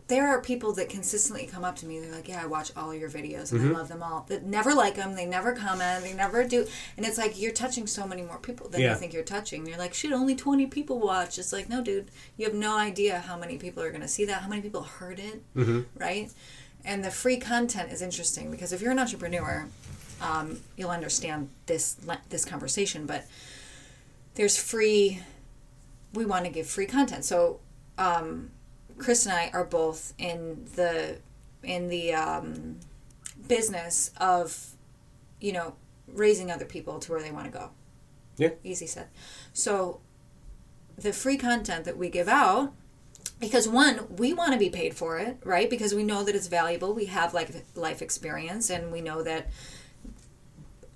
there 0.08 0.28
are 0.28 0.42
people 0.42 0.74
that 0.74 0.90
consistently 0.90 1.46
come 1.48 1.64
up 1.64 1.78
to 1.78 1.86
me. 1.86 2.00
They're 2.00 2.12
like, 2.12 2.28
"Yeah, 2.28 2.44
I 2.44 2.46
watch 2.46 2.72
all 2.76 2.94
your 2.94 3.10
videos 3.10 3.52
and 3.52 3.62
I 3.62 3.78
love 3.78 3.88
them 3.88 4.04
all." 4.04 4.26
That 4.28 4.44
never 4.44 4.74
like 4.74 4.96
them. 4.96 5.16
They 5.16 5.26
never 5.26 5.54
comment. 5.54 6.04
They 6.04 6.14
never 6.14 6.44
do. 6.44 6.68
And 6.98 7.06
it's 7.06 7.18
like 7.18 7.40
you're 7.40 7.54
touching 7.54 7.88
so 7.88 8.06
many 8.06 8.22
more 8.22 8.38
people 8.38 8.68
than 8.70 8.82
Yeah. 8.82 8.92
you 8.94 9.00
think 9.00 9.14
you're 9.14 9.24
touching. 9.24 9.66
You're 9.66 9.78
like, 9.78 9.94
"Shit, 9.94 10.12
only 10.12 10.36
20 10.36 10.68
people 10.68 11.00
watch." 11.00 11.40
It's 11.40 11.54
like, 11.54 11.70
no, 11.70 11.82
dude, 11.82 12.12
you 12.38 12.46
have 12.46 12.54
no 12.54 12.78
idea 12.78 13.20
how 13.20 13.38
many 13.38 13.58
people 13.58 13.82
are 13.82 13.90
going 13.90 14.02
to 14.02 14.08
see 14.08 14.26
that. 14.26 14.42
How 14.42 14.48
many 14.50 14.62
people 14.62 14.84
heard 14.84 15.20
it, 15.20 15.42
right? 15.98 16.30
And 16.86 17.04
the 17.04 17.12
free 17.12 17.38
content 17.38 17.92
is 17.92 18.02
interesting 18.02 18.52
because 18.52 18.74
if 18.74 18.82
you're 18.82 18.92
an 18.92 19.00
entrepreneur, 19.00 19.68
um, 20.22 20.60
you'll 20.76 20.92
understand 20.92 21.50
this 21.66 21.96
this 22.30 22.44
conversation. 22.44 23.06
But 23.06 23.26
there's 24.36 24.58
free. 24.58 25.22
We 26.14 26.26
want 26.26 26.44
to 26.46 26.52
give 26.52 26.68
free 26.68 26.88
content, 26.88 27.24
so. 27.26 27.60
Um, 27.98 28.50
Chris 28.98 29.26
and 29.26 29.34
I 29.36 29.50
are 29.54 29.66
both 29.66 30.14
in 30.18 30.66
the 30.76 31.18
in 31.64 31.88
the 31.88 32.14
um, 32.14 32.80
business 33.48 34.12
of 34.18 34.72
you 35.40 35.52
know 35.52 35.76
raising 36.08 36.52
other 36.52 36.66
people 36.66 37.00
to 37.00 37.12
where 37.12 37.22
they 37.22 37.32
want 37.32 37.46
to 37.46 37.52
go. 37.52 37.70
Yeah. 38.38 38.50
Easy 38.64 38.88
said. 38.88 39.08
So 39.54 40.02
the 40.98 41.14
free 41.14 41.38
content 41.38 41.86
that 41.86 41.98
we 41.98 42.10
give 42.10 42.28
out 42.28 42.74
because 43.40 43.68
one 43.68 44.08
we 44.16 44.34
want 44.34 44.54
to 44.54 44.60
be 44.60 44.70
paid 44.70 44.94
for 44.94 45.18
it 45.18 45.38
right 45.44 45.70
because 45.70 45.94
we 45.94 46.04
know 46.04 46.24
that 46.24 46.36
it's 46.36 46.48
valuable 46.48 46.94
we 46.94 47.06
have 47.06 47.34
like 47.34 47.50
life 47.76 48.02
experience 48.02 48.70
and 48.70 48.92
we 48.92 49.02
know 49.02 49.24
that 49.24 49.50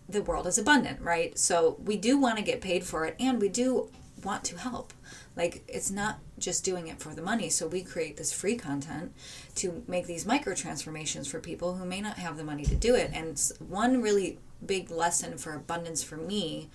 the 0.07 0.21
world 0.21 0.47
is 0.47 0.57
abundant 0.57 1.01
right 1.01 1.37
so 1.37 1.77
we 1.83 1.97
do 1.97 2.17
want 2.17 2.37
to 2.37 2.43
get 2.43 2.61
paid 2.61 2.83
for 2.83 3.05
it 3.05 3.15
and 3.19 3.41
we 3.41 3.49
do 3.49 3.89
want 4.23 4.43
to 4.45 4.57
help. 4.57 4.93
Like 5.35 5.63
it's 5.67 5.91
not 5.91 6.19
just 6.39 6.63
doing 6.63 6.87
it 6.87 6.99
for 6.99 7.13
the 7.13 7.21
money. 7.21 7.49
So 7.49 7.67
we 7.67 7.83
create 7.83 8.17
this 8.17 8.33
free 8.33 8.55
content 8.55 9.13
to 9.55 9.83
make 9.87 10.07
these 10.07 10.25
micro 10.25 10.55
transformations 10.55 11.27
for 11.27 11.39
people 11.39 11.75
who 11.75 11.85
may 11.85 12.01
not 12.01 12.17
have 12.17 12.37
the 12.37 12.43
money 12.43 12.63
to 12.65 12.75
do 12.75 12.95
it. 12.95 13.11
And 13.13 13.39
one 13.59 14.01
really 14.01 14.39
big 14.65 14.89
lesson 14.89 15.37
for 15.37 15.53
abundance 15.53 16.03
for 16.03 16.17
me 16.17 16.69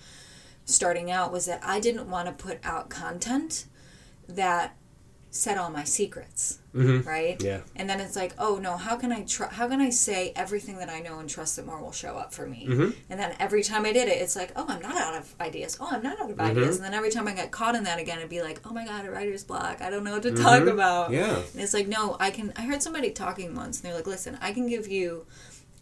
starting 0.65 1.11
out 1.11 1.31
was 1.31 1.45
that 1.45 1.61
I 1.63 1.79
didn't 1.79 2.09
want 2.09 2.27
to 2.27 2.43
put 2.43 2.59
out 2.63 2.89
content 2.89 3.65
that 4.27 4.77
said 5.35 5.57
all 5.57 5.71
my 5.71 5.83
secrets, 5.83 6.59
right? 6.73 7.41
Yeah. 7.41 7.61
And 7.75 7.89
then 7.89 7.99
it's 7.99 8.15
like, 8.15 8.35
oh 8.37 8.59
no, 8.59 8.77
how 8.77 8.95
can 8.97 9.11
I 9.11 9.23
tr- 9.23 9.45
how 9.45 9.67
can 9.67 9.81
I 9.81 9.89
say 9.89 10.31
everything 10.35 10.77
that 10.77 10.89
I 10.89 10.99
know 10.99 11.17
and 11.17 11.27
trust 11.27 11.55
that 11.55 11.65
more 11.65 11.81
will 11.81 11.91
show 11.91 12.17
up 12.17 12.31
for 12.31 12.45
me? 12.45 12.67
Mm-hmm. 12.69 12.91
And 13.09 13.19
then 13.19 13.35
every 13.39 13.63
time 13.63 13.83
I 13.83 13.93
did 13.93 14.07
it, 14.07 14.21
it's 14.21 14.35
like, 14.35 14.51
oh, 14.55 14.65
I'm 14.69 14.81
not 14.81 14.95
out 14.95 15.15
of 15.15 15.33
ideas. 15.41 15.75
Oh, 15.81 15.89
I'm 15.91 16.03
not 16.03 16.21
out 16.21 16.29
of 16.29 16.39
ideas. 16.39 16.75
And 16.75 16.85
then 16.85 16.93
every 16.93 17.09
time 17.09 17.27
I 17.27 17.33
got 17.33 17.49
caught 17.49 17.73
in 17.73 17.83
that 17.85 17.99
again, 17.99 18.19
it'd 18.19 18.29
be 18.29 18.43
like, 18.43 18.61
oh 18.63 18.73
my 18.73 18.85
god, 18.85 19.05
a 19.07 19.11
writer's 19.11 19.43
block. 19.43 19.81
I 19.81 19.89
don't 19.89 20.03
know 20.03 20.13
what 20.13 20.21
to 20.23 20.35
talk 20.35 20.67
about. 20.67 21.05
Mm-hmm. 21.05 21.15
Yeah. 21.15 21.35
And 21.37 21.61
it's 21.61 21.73
like, 21.73 21.87
no, 21.87 22.15
I 22.19 22.29
can. 22.29 22.53
I 22.55 22.61
heard 22.61 22.83
somebody 22.83 23.09
talking 23.09 23.55
once, 23.55 23.79
and 23.79 23.89
they're 23.89 23.97
like, 23.97 24.07
listen, 24.07 24.37
I 24.39 24.53
can 24.53 24.67
give 24.69 24.87
you 24.87 25.25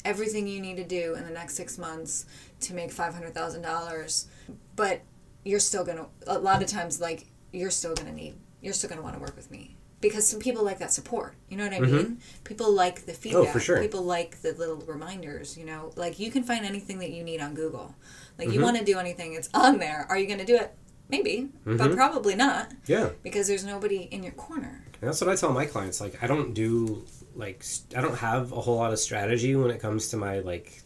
everything 0.05 0.47
you 0.47 0.61
need 0.61 0.77
to 0.77 0.85
do 0.85 1.15
in 1.15 1.25
the 1.25 1.29
next 1.29 1.55
six 1.55 1.77
months 1.77 2.25
to 2.61 2.73
make 2.73 2.89
five 2.89 3.13
hundred 3.13 3.33
thousand 3.33 3.63
dollars, 3.63 4.29
but 4.77 5.01
you're 5.43 5.59
still 5.59 5.83
gonna. 5.83 6.07
A 6.25 6.39
lot 6.39 6.63
of 6.63 6.69
times, 6.69 7.01
like 7.01 7.25
you're 7.51 7.69
still 7.69 7.93
gonna 7.95 8.13
need. 8.13 8.35
You're 8.61 8.73
still 8.73 8.89
gonna 8.89 9.01
want 9.01 9.15
to 9.15 9.21
work 9.21 9.35
with 9.35 9.49
me 9.51 9.75
because 10.01 10.27
some 10.27 10.39
people 10.39 10.63
like 10.63 10.79
that 10.79 10.91
support. 10.93 11.33
You 11.49 11.57
know 11.57 11.63
what 11.65 11.73
I 11.73 11.79
mean? 11.79 12.19
People 12.43 12.71
like 12.71 13.05
the 13.05 13.13
feedback. 13.13 13.41
Mm-hmm. 13.41 13.49
Oh, 13.49 13.53
for 13.53 13.59
sure. 13.59 13.81
People 13.81 14.03
like 14.03 14.41
the 14.41 14.53
little 14.53 14.77
reminders. 14.77 15.57
You 15.57 15.65
know, 15.65 15.91
like 15.95 16.19
you 16.19 16.31
can 16.31 16.43
find 16.43 16.65
anything 16.65 16.99
that 16.99 17.11
you 17.11 17.23
need 17.23 17.41
on 17.41 17.53
Google. 17.55 17.95
Like 18.37 18.47
Mm-hmm. 18.47 18.55
you 18.59 18.63
want 18.63 18.77
to 18.77 18.83
do 18.85 18.97
anything, 18.97 19.33
it's 19.33 19.49
on 19.53 19.77
there. 19.79 20.05
Are 20.09 20.17
you 20.17 20.27
gonna 20.27 20.45
do 20.45 20.55
it? 20.55 20.73
Maybe, 21.09 21.49
Mm-hmm. 21.65 21.77
but 21.77 21.91
probably 21.93 22.35
not 22.35 22.71
Yeah. 22.87 23.09
because 23.23 23.47
there's 23.47 23.65
nobody 23.65 24.03
in 24.11 24.23
your 24.23 24.31
corner. 24.33 24.83
And 25.01 25.07
that's 25.09 25.19
what 25.19 25.29
I 25.29 25.35
tell 25.35 25.51
my 25.51 25.65
clients. 25.65 25.99
Like, 25.99 26.21
I 26.23 26.27
don't 26.27 26.53
do 26.53 27.03
like 27.35 27.65
I 27.95 28.01
don't 28.01 28.17
have 28.17 28.51
a 28.51 28.61
whole 28.61 28.77
lot 28.77 28.93
of 28.93 28.99
strategy 28.99 29.55
when 29.55 29.71
it 29.71 29.79
comes 29.81 30.09
to 30.09 30.17
my 30.17 30.39
like 30.39 30.81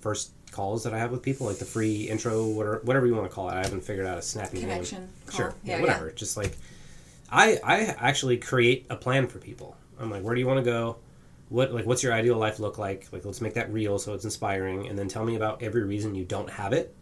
first 0.00 0.32
calls 0.52 0.84
that 0.84 0.94
I 0.94 0.98
have 0.98 1.10
with 1.10 1.22
people, 1.22 1.46
like 1.46 1.58
the 1.58 1.64
free 1.64 2.02
intro, 2.08 2.46
whatever, 2.46 2.80
whatever 2.84 3.06
you 3.06 3.14
want 3.14 3.28
to 3.28 3.34
call 3.34 3.48
it. 3.50 3.54
I 3.54 3.62
haven't 3.62 3.82
figured 3.82 4.06
out 4.06 4.18
a 4.18 4.22
snappy 4.22 4.60
Connection 4.60 5.00
name. 5.00 5.08
call. 5.26 5.36
Sure, 5.36 5.54
Yeah, 5.64 5.76
yeah, 5.76 5.80
whatever. 5.82 6.10
Just 6.12 6.36
like 6.36 6.56
I, 7.30 7.58
I 7.64 7.78
actually 7.98 8.36
create 8.38 8.86
a 8.90 8.96
plan 8.96 9.26
for 9.26 9.38
people. 9.38 9.76
I'm 9.98 10.10
like, 10.10 10.22
where 10.22 10.34
do 10.34 10.40
you 10.40 10.46
want 10.46 10.58
to 10.58 10.70
go? 10.70 10.96
What 11.48 11.72
like 11.72 11.86
what's 11.86 12.02
your 12.02 12.12
ideal 12.12 12.36
life 12.36 12.58
look 12.58 12.76
like? 12.76 13.06
Like, 13.12 13.24
let's 13.24 13.40
make 13.40 13.54
that 13.54 13.72
real 13.72 13.98
so 13.98 14.14
it's 14.14 14.24
inspiring, 14.24 14.88
and 14.88 14.98
then 14.98 15.06
tell 15.08 15.24
me 15.24 15.36
about 15.36 15.62
every 15.62 15.84
reason 15.84 16.14
you 16.16 16.24
don't 16.24 16.50
have 16.50 16.72
it, 16.72 16.92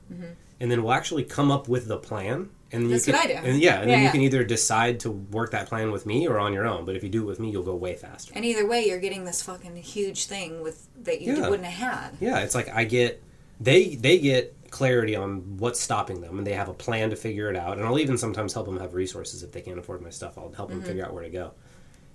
and 0.61 0.71
then 0.71 0.83
we'll 0.83 0.93
actually 0.93 1.25
come 1.25 1.51
up 1.51 1.67
with 1.69 1.89
the 1.89 1.97
plan. 1.99 2.51
And 2.71 2.85
Mm-hmm. 2.85 2.91
That's 2.93 3.07
you 3.07 3.13
what 3.15 3.25
I 3.25 3.27
do. 3.29 3.35
And 3.35 3.61
yeah, 3.61 3.81
and 3.81 3.89
Yeah, 3.89 3.95
then 3.95 3.99
you 4.01 4.05
yeah. 4.07 4.11
can 4.11 4.21
either 4.23 4.43
decide 4.45 5.01
to 5.01 5.11
work 5.13 5.53
that 5.53 5.69
plan 5.69 5.93
with 5.93 6.07
me 6.07 6.27
or 6.27 6.41
on 6.41 6.53
your 6.53 6.67
own. 6.67 6.85
But 6.85 6.97
if 6.97 7.05
you 7.05 7.09
do 7.09 7.23
it 7.23 7.27
with 7.27 7.39
me, 7.39 7.51
you'll 7.51 7.63
go 7.63 7.75
way 7.77 7.95
faster. 7.95 8.33
And 8.35 8.45
either 8.45 8.67
way, 8.67 8.85
you're 8.89 8.99
getting 8.99 9.25
this 9.25 9.41
fucking 9.43 9.77
huge 9.77 10.27
thing 10.27 10.61
with 10.61 10.89
that 11.05 11.21
you 11.21 11.37
Yeah. 11.37 11.49
wouldn't 11.49 11.69
have 11.69 11.93
had. 11.93 12.17
Yeah, 12.21 12.41
it's 12.41 12.55
like 12.55 12.69
I 12.69 12.83
get 12.85 13.23
they 13.61 13.95
they 13.95 14.19
get 14.19 14.55
clarity 14.75 15.15
on 15.15 15.57
what's 15.59 15.79
stopping 15.79 16.21
them, 16.21 16.37
and 16.39 16.45
they 16.47 16.53
have 16.53 16.69
a 16.69 16.75
plan 16.75 17.11
to 17.11 17.17
figure 17.17 17.49
it 17.49 17.55
out. 17.55 17.79
And 17.79 17.87
I'll 17.87 18.01
even 18.01 18.19
sometimes 18.19 18.53
help 18.53 18.67
them 18.67 18.81
have 18.81 18.93
resources 18.93 19.45
if 19.45 19.53
they 19.53 19.61
can't 19.61 19.79
afford 19.79 20.03
my 20.03 20.11
stuff. 20.11 20.37
I'll 20.37 20.51
help 20.51 20.71
them 20.71 20.79
mm-hmm. 20.79 20.89
figure 20.89 21.07
out 21.07 21.15
where 21.15 21.23
to 21.23 21.31
go. 21.31 21.53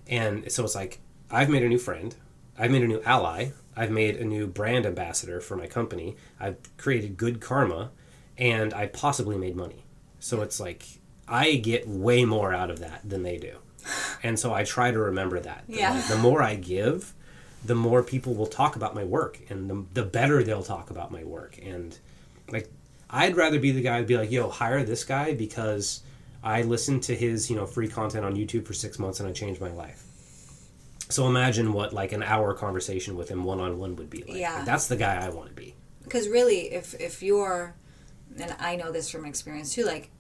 And 0.09 0.51
so 0.51 0.65
it's 0.65 0.75
like 0.75 0.99
I've 1.31 1.49
made 1.49 1.63
a 1.63 1.69
new 1.69 1.77
friend, 1.77 2.13
I've 2.57 2.69
made 2.69 2.83
a 2.83 2.87
new 2.87 3.01
ally, 3.03 3.51
I've 3.77 3.91
made 3.91 4.17
a 4.17 4.25
new 4.25 4.45
brand 4.45 4.85
ambassador 4.85 5.39
for 5.39 5.55
my 5.55 5.67
company, 5.67 6.17
I've 6.37 6.57
created 6.75 7.15
good 7.15 7.39
karma, 7.39 7.91
and 8.37 8.73
I 8.73 8.87
possibly 8.87 9.37
made 9.37 9.55
money. 9.55 9.85
So 10.19 10.41
it's 10.41 10.59
like 10.59 10.83
I 11.29 11.55
get 11.55 11.87
way 11.87 12.25
more 12.25 12.53
out 12.53 12.69
of 12.69 12.79
that 12.79 13.07
than 13.07 13.23
they 13.23 13.37
do. 13.37 13.57
And 14.21 14.37
so 14.37 14.53
I 14.53 14.65
try 14.65 14.91
to 14.91 14.99
remember 14.99 15.39
that. 15.39 15.63
Yeah. 15.69 15.93
like, 15.93 16.07
the 16.07 16.17
more 16.17 16.43
I 16.43 16.55
give, 16.55 17.13
the 17.63 17.75
more 17.75 18.03
people 18.03 18.33
will 18.33 18.47
talk 18.47 18.75
about 18.75 18.93
my 18.93 19.05
work 19.05 19.39
and 19.49 19.69
the, 19.69 19.85
the 19.93 20.03
better 20.05 20.43
they'll 20.43 20.61
talk 20.61 20.89
about 20.89 21.09
my 21.09 21.23
work. 21.23 21.57
And 21.63 21.97
like, 22.51 22.69
I'd 23.09 23.35
rather 23.35 23.59
be 23.59 23.71
the 23.71 23.81
guy 23.81 23.99
to 24.01 24.05
be 24.05 24.17
like, 24.17 24.31
yo, 24.31 24.49
hire 24.49 24.83
this 24.83 25.03
guy 25.03 25.33
because 25.33 26.01
I 26.43 26.61
listened 26.63 27.03
to 27.03 27.15
his, 27.15 27.49
you 27.49 27.55
know, 27.55 27.65
free 27.65 27.87
content 27.87 28.25
on 28.25 28.35
YouTube 28.35 28.65
for 28.65 28.73
six 28.73 28.99
months 28.99 29.19
and 29.19 29.27
I 29.27 29.31
changed 29.31 29.59
my 29.61 29.71
life. 29.71 30.05
So 31.09 31.27
imagine 31.27 31.73
what 31.73 31.91
like 31.91 32.11
an 32.11 32.21
hour 32.21 32.53
conversation 32.53 33.15
with 33.17 33.29
him 33.29 33.43
one 33.43 33.59
on 33.59 33.79
one 33.79 33.95
would 33.95 34.09
be 34.09 34.19
like. 34.23 34.35
Yeah. 34.37 34.55
Like, 34.57 34.65
that's 34.65 34.87
the 34.87 34.95
guy 34.95 35.25
I 35.25 35.29
want 35.29 35.49
to 35.49 35.55
be. 35.55 35.73
because 36.03 36.27
really 36.27 36.71
if 36.71 36.93
if 36.99 37.21
you're 37.23 37.75
and 38.39 38.55
i 38.59 38.75
know 38.75 38.91
this 38.91 39.09
from 39.09 39.25
experience 39.25 39.73
too 39.73 39.83
like 39.85 40.11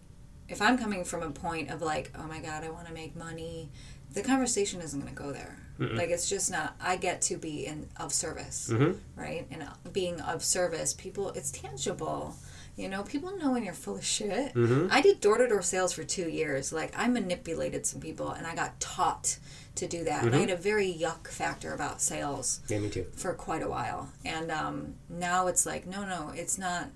if 0.47 0.61
i'm 0.61 0.77
coming 0.79 1.03
from 1.03 1.21
a 1.21 1.29
point 1.29 1.69
of 1.69 1.81
like 1.81 2.11
oh 2.17 2.23
my 2.27 2.39
god 2.39 2.63
i 2.63 2.69
want 2.69 2.87
to 2.87 2.93
make 2.93 3.15
money 3.15 3.69
the 4.13 4.21
conversation 4.23 4.81
isn't 4.81 4.99
going 4.99 5.13
to 5.15 5.23
go 5.23 5.31
there 5.31 5.59
like 5.79 6.09
it's 6.09 6.29
just 6.29 6.51
not 6.51 6.75
i 6.81 6.95
get 6.97 7.21
to 7.21 7.37
be 7.37 7.65
in 7.65 7.87
of 7.97 8.11
service 8.13 8.69
Mhm. 8.71 8.97
right? 9.15 9.47
And 9.51 9.63
uh, 9.63 9.67
being 9.93 10.19
of 10.21 10.43
service 10.43 10.93
people 10.93 11.29
it's 11.31 11.51
tangible. 11.51 12.35
You 12.75 12.87
know 12.87 13.03
people 13.03 13.35
know 13.37 13.51
when 13.51 13.63
you're 13.65 13.73
full 13.73 13.95
of 13.97 14.05
shit. 14.05 14.53
I 14.55 15.01
did 15.01 15.19
door-to-door 15.19 15.61
sales 15.63 15.91
for 15.93 16.03
two 16.05 16.29
years. 16.29 16.71
Like 16.71 16.91
i 16.97 17.07
manipulated 17.07 17.85
some 17.85 17.99
people 18.01 18.29
and 18.31 18.45
i 18.47 18.55
got 18.55 18.79
taught 18.79 19.37
to 19.75 19.87
do 19.87 20.03
that. 20.05 20.23
And 20.25 20.35
i 20.35 20.39
had 20.39 20.49
a 20.49 20.55
very 20.57 20.91
yuck 20.93 21.27
factor 21.27 21.73
about 21.73 22.01
sales 22.01 22.59
Yeah, 22.69 22.79
me 22.79 22.89
too. 22.89 23.05
for 23.15 23.33
quite 23.33 23.61
a 23.63 23.69
while. 23.69 24.09
And 24.25 24.51
um, 24.51 24.95
now 25.09 25.47
it's 25.47 25.65
like 25.65 25.87
no 25.87 26.05
no 26.05 26.31
it's 26.35 26.57
not 26.57 26.89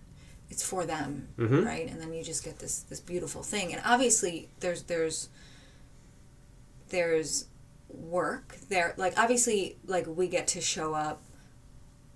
it's 0.50 0.64
for 0.64 0.86
them 0.86 1.28
Mhm. 1.38 1.66
right? 1.66 1.90
And 1.90 2.00
then 2.02 2.14
you 2.14 2.24
just 2.24 2.44
get 2.44 2.60
this 2.60 2.80
this 2.90 3.00
beautiful 3.00 3.44
thing. 3.44 3.74
And 3.74 3.82
obviously 3.86 4.50
there's 4.62 4.84
there's 4.84 5.30
there's 6.90 7.46
work 7.94 8.58
there. 8.70 8.94
Like 8.98 9.18
obviously 9.18 9.78
like 9.86 10.06
we 10.08 10.28
get 10.28 10.48
to 10.50 10.62
show 10.62 10.94
up 10.94 11.22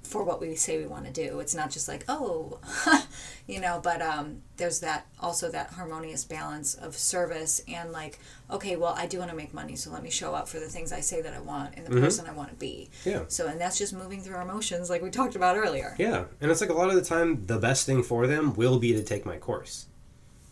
for 0.03 0.23
what 0.23 0.39
we 0.39 0.55
say 0.55 0.77
we 0.77 0.87
want 0.87 1.05
to 1.05 1.11
do. 1.11 1.39
It's 1.39 1.53
not 1.55 1.69
just 1.69 1.87
like 1.87 2.05
oh 2.07 2.59
you 3.47 3.59
know 3.59 3.79
but 3.81 4.01
um 4.01 4.41
there's 4.57 4.79
that 4.81 5.05
also 5.19 5.49
that 5.51 5.71
harmonious 5.71 6.23
balance 6.25 6.73
of 6.75 6.95
service 6.95 7.61
and 7.67 7.91
like 7.91 8.19
okay 8.51 8.75
well 8.75 8.93
i 8.97 9.05
do 9.05 9.19
want 9.19 9.29
to 9.29 9.35
make 9.35 9.53
money 9.53 9.75
so 9.75 9.89
let 9.89 10.03
me 10.03 10.09
show 10.09 10.33
up 10.33 10.47
for 10.49 10.59
the 10.59 10.65
things 10.65 10.91
i 10.91 10.99
say 10.99 11.21
that 11.21 11.33
i 11.33 11.39
want 11.39 11.73
and 11.75 11.85
the 11.85 12.01
person 12.01 12.25
i 12.27 12.31
want 12.33 12.49
to 12.49 12.55
be. 12.55 12.89
Yeah. 13.05 13.23
so 13.27 13.47
and 13.47 13.59
that's 13.59 13.77
just 13.77 13.93
moving 13.93 14.21
through 14.21 14.35
our 14.35 14.41
emotions 14.41 14.89
like 14.89 15.01
we 15.01 15.09
talked 15.09 15.35
about 15.35 15.57
earlier. 15.57 15.95
Yeah, 15.97 16.25
and 16.41 16.51
it's 16.51 16.61
like 16.61 16.69
a 16.69 16.73
lot 16.73 16.89
of 16.89 16.95
the 16.95 17.01
time, 17.01 17.45
the 17.45 17.57
best 17.57 17.85
thing 17.85 18.03
for 18.03 18.27
them 18.27 18.53
will 18.53 18.79
be 18.79 18.93
to 18.93 19.03
take 19.03 19.25
my 19.25 19.37
course. 19.37 19.87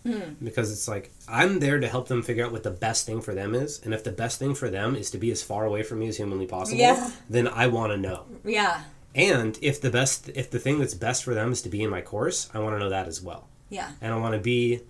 Hmm. 0.05 0.33
Because 0.43 0.71
it's 0.71 0.87
like, 0.87 1.11
I'm 1.27 1.59
there 1.59 1.79
to 1.79 1.87
help 1.87 2.07
them 2.07 2.21
figure 2.21 2.45
out 2.45 2.51
what 2.51 2.63
the 2.63 2.69
best 2.71 3.05
thing 3.05 3.21
for 3.21 3.33
them 3.33 3.55
is. 3.55 3.81
And 3.83 3.93
if 3.93 4.03
the 4.03 4.11
best 4.11 4.37
thing 4.37 4.53
for 4.53 4.69
them 4.69 4.95
is 4.95 5.09
to 5.11 5.17
be 5.17 5.31
as 5.31 5.41
far 5.41 5.65
away 5.65 5.81
from 5.83 5.99
me 5.99 6.07
as 6.07 6.17
humanly 6.17 6.45
possible, 6.45 6.79
Yeah. 6.79 7.11
then 7.29 7.47
I 7.47 7.67
want 7.67 7.91
to 7.91 7.97
know. 7.97 8.25
yeah 8.43 8.83
And 9.15 9.57
if 9.61 9.81
the 9.81 9.89
best, 9.89 10.29
if 10.35 10.51
the 10.51 10.59
thing 10.59 10.77
that's 10.79 10.93
best 10.93 11.23
for 11.23 11.33
them 11.33 11.51
is 11.51 11.61
to 11.63 11.69
be 11.69 11.81
in 11.81 11.89
my 11.89 12.01
course, 12.01 12.49
I 12.53 12.59
want 12.59 12.75
to 12.75 12.79
know 12.79 12.89
that 12.89 13.07
as 13.07 13.21
well. 13.21 13.47
yeah 13.69 13.91
And 14.01 14.13
I 14.13 14.17
want 14.17 14.33
to 14.35 14.39
be 14.39 14.81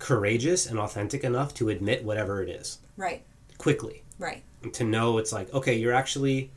courageous 0.00 0.66
and 0.66 0.78
authentic 0.78 1.22
enough 1.24 1.54
to 1.54 1.68
admit 1.68 2.04
whatever 2.04 2.42
it 2.42 2.48
is 2.48 2.78
right 2.96 3.22
quickly. 3.58 4.02
right 4.18 4.42
To 4.72 4.84
know 4.84 5.18
it's 5.18 5.32
like, 5.32 5.52
okay, 5.54 5.74
you're 5.76 5.92
actually 5.94 6.50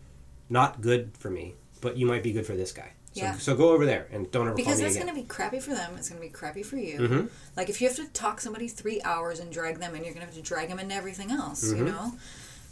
not 0.50 0.82
good 0.82 1.12
for 1.18 1.30
me, 1.30 1.54
but 1.82 1.98
you 1.98 2.06
might 2.08 2.24
be 2.24 2.32
good 2.32 2.46
for 2.48 2.56
this 2.56 2.72
guy. 2.72 2.92
So, 3.18 3.24
Yeah. 3.24 3.38
so 3.38 3.56
go 3.56 3.70
over 3.72 3.86
there 3.86 4.08
and 4.12 4.30
don't 4.32 4.48
ever 4.48 4.56
because 4.56 4.80
that's 4.80 4.96
going 4.96 5.08
to 5.08 5.14
be 5.14 5.24
crappy 5.24 5.60
for 5.60 5.72
them 5.74 5.94
it's 5.98 6.08
going 6.10 6.22
to 6.22 6.28
be 6.28 6.32
crappy 6.32 6.62
for 6.64 6.78
you 6.78 7.00
Mhm. 7.00 7.30
like 7.56 7.68
if 7.70 7.82
you 7.82 7.88
have 7.88 7.96
to 7.98 8.06
talk 8.10 8.40
somebody 8.40 8.68
three 8.68 9.02
hours 9.02 9.40
and 9.40 9.52
drag 9.52 9.80
them 9.80 9.96
and 9.96 10.06
you're 10.06 10.14
going 10.14 10.26
to 10.26 10.32
have 10.32 10.36
to 10.36 10.42
drag 10.42 10.70
them 10.70 10.78
into 10.80 10.94
everything 10.94 11.32
else 11.32 11.64
you 11.64 11.78
Mhm. 11.78 11.86
know 11.88 12.14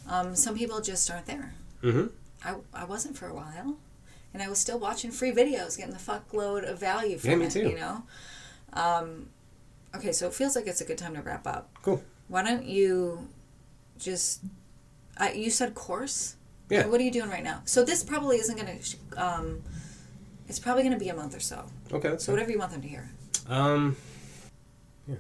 um, 0.08 0.36
some 0.36 0.56
people 0.56 0.82
just 0.82 1.10
aren't 1.10 1.26
there 1.26 1.56
Mhm. 1.82 2.12
I, 2.44 2.56
I 2.74 2.84
wasn't 2.86 3.18
for 3.18 3.28
a 3.28 3.34
while 3.34 3.78
and 4.34 4.44
i 4.44 4.48
was 4.48 4.60
still 4.60 4.78
watching 4.78 5.10
free 5.12 5.32
videos 5.32 5.78
getting 5.78 5.94
the 5.94 6.00
fuckload 6.00 6.70
of 6.70 6.80
value 6.80 7.18
from 7.18 7.30
Yeah, 7.32 7.36
me 7.38 7.46
it 7.48 7.52
too. 7.52 7.68
you 7.70 7.76
know 7.76 8.04
um, 8.74 9.30
okay 9.96 10.12
so 10.12 10.28
it 10.28 10.34
feels 10.36 10.56
like 10.56 10.68
it's 10.68 10.82
a 10.82 10.86
good 10.86 10.98
time 11.00 11.16
to 11.16 11.22
wrap 11.22 11.48
up 11.48 11.70
Cool. 11.82 12.04
why 12.28 12.44
don't 12.44 12.66
you 12.66 13.28
just 13.98 14.42
I, 15.18 15.32
you 15.32 15.50
said 15.50 15.74
course 15.74 16.36
Yeah. 16.70 16.86
what 16.88 17.00
are 17.00 17.04
you 17.04 17.12
doing 17.12 17.30
right 17.30 17.44
now 17.44 17.62
so 17.66 17.84
this 17.84 18.04
probably 18.04 18.38
isn't 18.38 18.58
going 18.58 18.80
to 18.80 19.24
um, 19.26 19.64
it's 20.48 20.60
probably 20.60 20.84
going 20.84 20.94
to 20.94 21.00
be 21.00 21.10
a 21.10 21.16
month 21.16 21.36
or 21.36 21.40
so 21.40 21.66
Okay, 21.92 22.10
that's 22.10 22.24
so 22.26 22.32
fine. 22.32 22.36
whatever 22.36 22.52
you 22.52 22.60
want 22.60 22.72
them 22.72 22.82
to 22.82 22.88
hear 22.88 23.10
Um, 23.50 23.96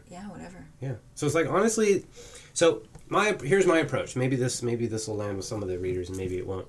yeah 0.09 0.27
whatever 0.29 0.65
yeah. 0.81 0.95
So 1.15 1.25
it's 1.25 1.35
like 1.35 1.47
honestly, 1.47 2.05
so 2.53 2.83
my 3.07 3.35
here's 3.43 3.65
my 3.65 3.77
approach. 3.79 4.15
Maybe 4.15 4.35
this 4.35 4.61
maybe 4.63 4.87
this 4.87 5.07
will 5.07 5.15
land 5.15 5.37
with 5.37 5.45
some 5.45 5.61
of 5.63 5.69
the 5.69 5.77
readers, 5.79 6.09
and 6.09 6.17
maybe 6.17 6.37
it 6.37 6.45
won't. 6.45 6.67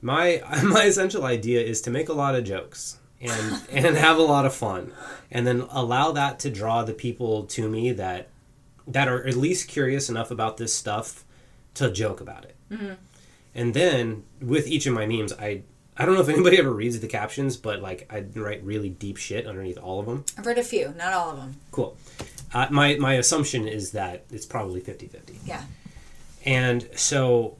My 0.00 0.42
my 0.64 0.84
essential 0.84 1.24
idea 1.24 1.60
is 1.62 1.80
to 1.82 1.90
make 1.90 2.08
a 2.08 2.12
lot 2.12 2.34
of 2.34 2.44
jokes 2.44 2.98
and 3.20 3.62
and 3.70 3.96
have 3.96 4.16
a 4.18 4.22
lot 4.22 4.46
of 4.46 4.54
fun, 4.54 4.92
and 5.30 5.46
then 5.46 5.66
allow 5.70 6.12
that 6.12 6.38
to 6.40 6.50
draw 6.50 6.84
the 6.84 6.92
people 6.94 7.44
to 7.46 7.68
me 7.68 7.90
that 7.92 8.28
that 8.86 9.08
are 9.08 9.26
at 9.26 9.34
least 9.34 9.68
curious 9.68 10.08
enough 10.08 10.30
about 10.30 10.56
this 10.56 10.72
stuff 10.74 11.24
to 11.74 11.90
joke 11.90 12.20
about 12.20 12.44
it. 12.44 12.54
And 13.54 13.74
then 13.74 14.24
with 14.40 14.66
each 14.68 14.86
of 14.86 14.92
my 14.94 15.06
memes, 15.06 15.32
I 15.32 15.62
I 15.98 16.04
don't 16.06 16.14
know 16.14 16.20
if 16.20 16.28
anybody 16.36 16.58
ever 16.58 16.72
reads 16.72 16.98
the 17.00 17.08
captions, 17.08 17.56
but 17.56 17.82
like 17.82 18.06
I 18.12 18.24
write 18.38 18.62
really 18.64 18.88
deep 18.88 19.16
shit 19.16 19.46
underneath 19.46 19.78
all 19.78 19.98
of 20.00 20.06
them. 20.06 20.24
i've 20.38 20.46
read 20.46 20.58
a 20.58 20.62
few 20.62 20.94
not 20.96 21.12
all 21.12 21.30
of 21.30 21.36
them 21.36 21.56
Cool. 21.72 21.96
Uh, 22.54 22.68
my 22.70 22.96
my 22.96 23.14
assumption 23.14 23.68
is 23.68 23.90
that 23.92 24.24
it's 24.30 24.46
probably 24.46 24.80
50-50. 24.80 25.36
yeah 25.44 25.62
And 26.44 26.88
so 26.96 27.56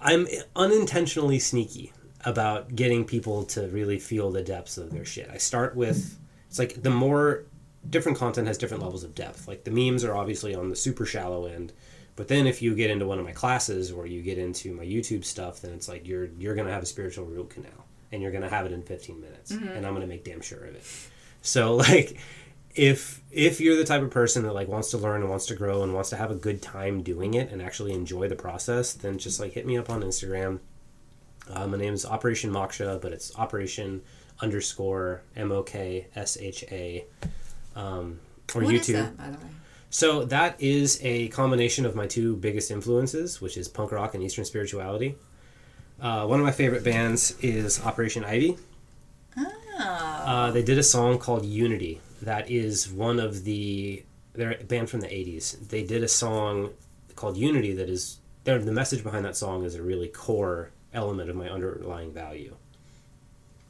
I'm 0.00 0.26
unintentionally 0.56 1.38
sneaky 1.38 1.92
about 2.24 2.74
getting 2.74 3.04
people 3.04 3.44
to 3.44 3.68
really 3.68 3.98
feel 3.98 4.30
the 4.30 4.42
depths 4.42 4.78
of 4.78 4.90
their 4.90 5.04
shit. 5.04 5.28
I 5.32 5.38
start 5.38 5.76
with 5.76 6.18
it's 6.48 6.58
like 6.58 6.82
the 6.82 6.90
more 6.90 7.44
different 7.88 8.18
content 8.18 8.46
has 8.46 8.58
different 8.58 8.82
levels 8.82 9.04
of 9.04 9.14
depth. 9.14 9.48
Like 9.48 9.64
the 9.64 9.70
memes 9.70 10.04
are 10.04 10.14
obviously 10.14 10.54
on 10.54 10.68
the 10.68 10.76
super 10.76 11.04
shallow 11.06 11.46
end, 11.46 11.72
but 12.16 12.28
then 12.28 12.46
if 12.46 12.60
you 12.60 12.74
get 12.74 12.90
into 12.90 13.06
one 13.06 13.18
of 13.18 13.24
my 13.24 13.32
classes 13.32 13.90
or 13.90 14.06
you 14.06 14.22
get 14.22 14.38
into 14.38 14.74
my 14.74 14.84
YouTube 14.84 15.24
stuff, 15.24 15.60
then 15.60 15.72
it's 15.72 15.88
like 15.88 16.06
you're 16.06 16.26
you're 16.38 16.54
gonna 16.54 16.72
have 16.72 16.82
a 16.82 16.86
spiritual 16.86 17.24
root 17.24 17.50
canal 17.50 17.86
and 18.10 18.20
you're 18.20 18.32
gonna 18.32 18.48
have 18.48 18.66
it 18.66 18.72
in 18.72 18.82
15 18.82 19.20
minutes, 19.20 19.50
and 19.52 19.86
I'm 19.86 19.94
gonna 19.94 20.06
make 20.06 20.24
damn 20.24 20.42
sure 20.42 20.64
of 20.64 20.74
it. 20.74 20.84
So 21.40 21.76
like 21.88 22.18
if 22.74 23.22
if 23.30 23.60
you're 23.60 23.76
the 23.76 23.84
type 23.84 24.02
of 24.02 24.10
person 24.10 24.42
that 24.44 24.52
like 24.52 24.68
wants 24.68 24.90
to 24.90 24.98
learn 24.98 25.22
and 25.22 25.30
wants 25.30 25.46
to 25.46 25.54
grow 25.54 25.82
and 25.82 25.94
wants 25.94 26.10
to 26.10 26.16
have 26.16 26.30
a 26.30 26.34
good 26.34 26.60
time 26.60 27.02
doing 27.02 27.34
it 27.34 27.50
and 27.50 27.62
actually 27.62 27.92
enjoy 27.92 28.28
the 28.28 28.36
process, 28.36 28.92
then 28.92 29.18
just 29.18 29.40
like 29.40 29.52
hit 29.52 29.66
me 29.66 29.78
up 29.78 29.88
on 29.88 30.02
Instagram. 30.02 30.60
Uh, 31.48 31.66
my 31.66 31.76
name 31.76 31.94
is 31.94 32.04
Operation 32.06 32.50
Moksha, 32.52 33.00
but 33.00 33.12
it's 33.12 33.36
Operation 33.38 34.02
underscore 34.40 35.22
M 35.34 35.50
O 35.50 35.62
K 35.62 36.08
S 36.14 36.36
H 36.38 36.64
A. 36.70 37.06
Um, 37.74 38.20
or 38.54 38.62
What 38.62 38.74
YouTube. 38.74 38.92
that, 38.92 39.16
by 39.16 39.30
the 39.30 39.38
way 39.38 39.50
So 39.92 40.24
that 40.24 40.56
is 40.58 40.98
a 41.02 41.28
combination 41.28 41.84
of 41.84 41.94
my 41.94 42.06
two 42.06 42.36
biggest 42.36 42.70
influences, 42.70 43.42
which 43.42 43.58
is 43.58 43.68
punk 43.68 43.92
rock 43.92 44.14
and 44.14 44.24
Eastern 44.24 44.46
spirituality. 44.46 45.16
Uh, 46.00 46.26
one 46.26 46.40
of 46.40 46.46
my 46.46 46.50
favorite 46.50 46.82
bands 46.82 47.38
is 47.42 47.78
Operation 47.84 48.24
Ivy. 48.24 48.56
oh 49.36 49.52
Uh, 49.78 50.50
they 50.50 50.62
did 50.62 50.78
a 50.78 50.82
song 50.82 51.18
called 51.18 51.44
Unity. 51.44 52.00
That 52.22 52.50
is 52.50 52.90
one 52.90 53.20
of 53.20 53.44
the 53.44 54.02
they're 54.32 54.52
a 54.58 54.64
band 54.64 54.88
from 54.88 55.02
the 55.02 55.08
'80s. 55.08 55.68
They 55.68 55.84
did 55.84 56.02
a 56.02 56.08
song 56.08 56.70
called 57.14 57.36
Unity. 57.36 57.74
That 57.74 57.90
is 57.90 58.18
the 58.44 58.72
message 58.72 59.04
behind 59.04 59.26
that 59.26 59.36
song 59.36 59.62
is 59.62 59.74
a 59.74 59.82
really 59.82 60.08
core 60.08 60.70
element 60.94 61.28
of 61.28 61.36
my 61.36 61.50
underlying 61.50 62.14
value. 62.14 62.56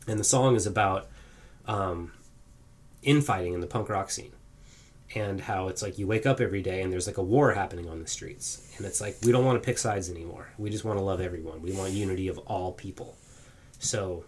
And 0.07 0.21
the 0.21 0.25
song 0.25 0.55
is 0.55 0.67
about 0.67 1.09
um, 1.67 2.13
infighting 3.03 3.55
in 3.55 3.61
the 3.61 3.67
punk 3.67 3.89
rock 3.89 4.13
scene 4.13 4.33
and 5.15 5.41
how 5.41 5.69
it's 5.69 5.83
like 5.83 5.99
you 5.99 6.07
wake 6.07 6.27
up 6.27 6.41
every 6.41 6.63
day 6.63 6.83
and 6.83 6.93
there's 6.93 7.07
like 7.07 7.19
a 7.19 7.23
war 7.23 7.53
happening 7.53 7.89
on 7.89 8.01
the 8.01 8.07
streets. 8.07 8.73
And 8.77 8.87
it's 8.87 9.01
like 9.01 9.17
we 9.23 9.33
don't 9.33 9.45
want 9.45 9.63
to 9.63 9.67
pick 9.67 9.79
sides 9.79 10.11
anymore. 10.11 10.49
We 10.59 10.71
just 10.71 10.85
want 10.85 10.99
to 10.99 11.05
love 11.05 11.21
everyone. 11.21 11.63
We 11.63 11.73
want 11.73 11.93
unity 11.93 12.29
of 12.29 12.39
all 12.39 12.73
people. 12.73 13.17
So 13.79 14.25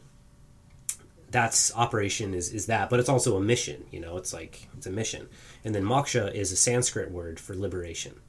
that's 1.31 1.74
operation 1.74 2.32
is, 2.35 2.52
is 2.52 2.66
that 2.66 2.90
but 2.90 3.01
it's 3.01 3.09
also 3.09 3.36
a 3.36 3.40
mission 3.40 3.85
you 3.90 4.01
know? 4.01 4.16
It's 4.16 4.32
like 4.32 4.69
it's 4.77 4.86
a 4.86 4.90
mission. 4.90 5.28
And 5.65 5.74
then 5.74 5.85
moksha 5.85 6.32
is 6.35 6.52
a 6.52 6.56
sanskrit 6.56 7.11
word 7.11 7.40
for 7.40 7.55
liberation. 7.55 8.20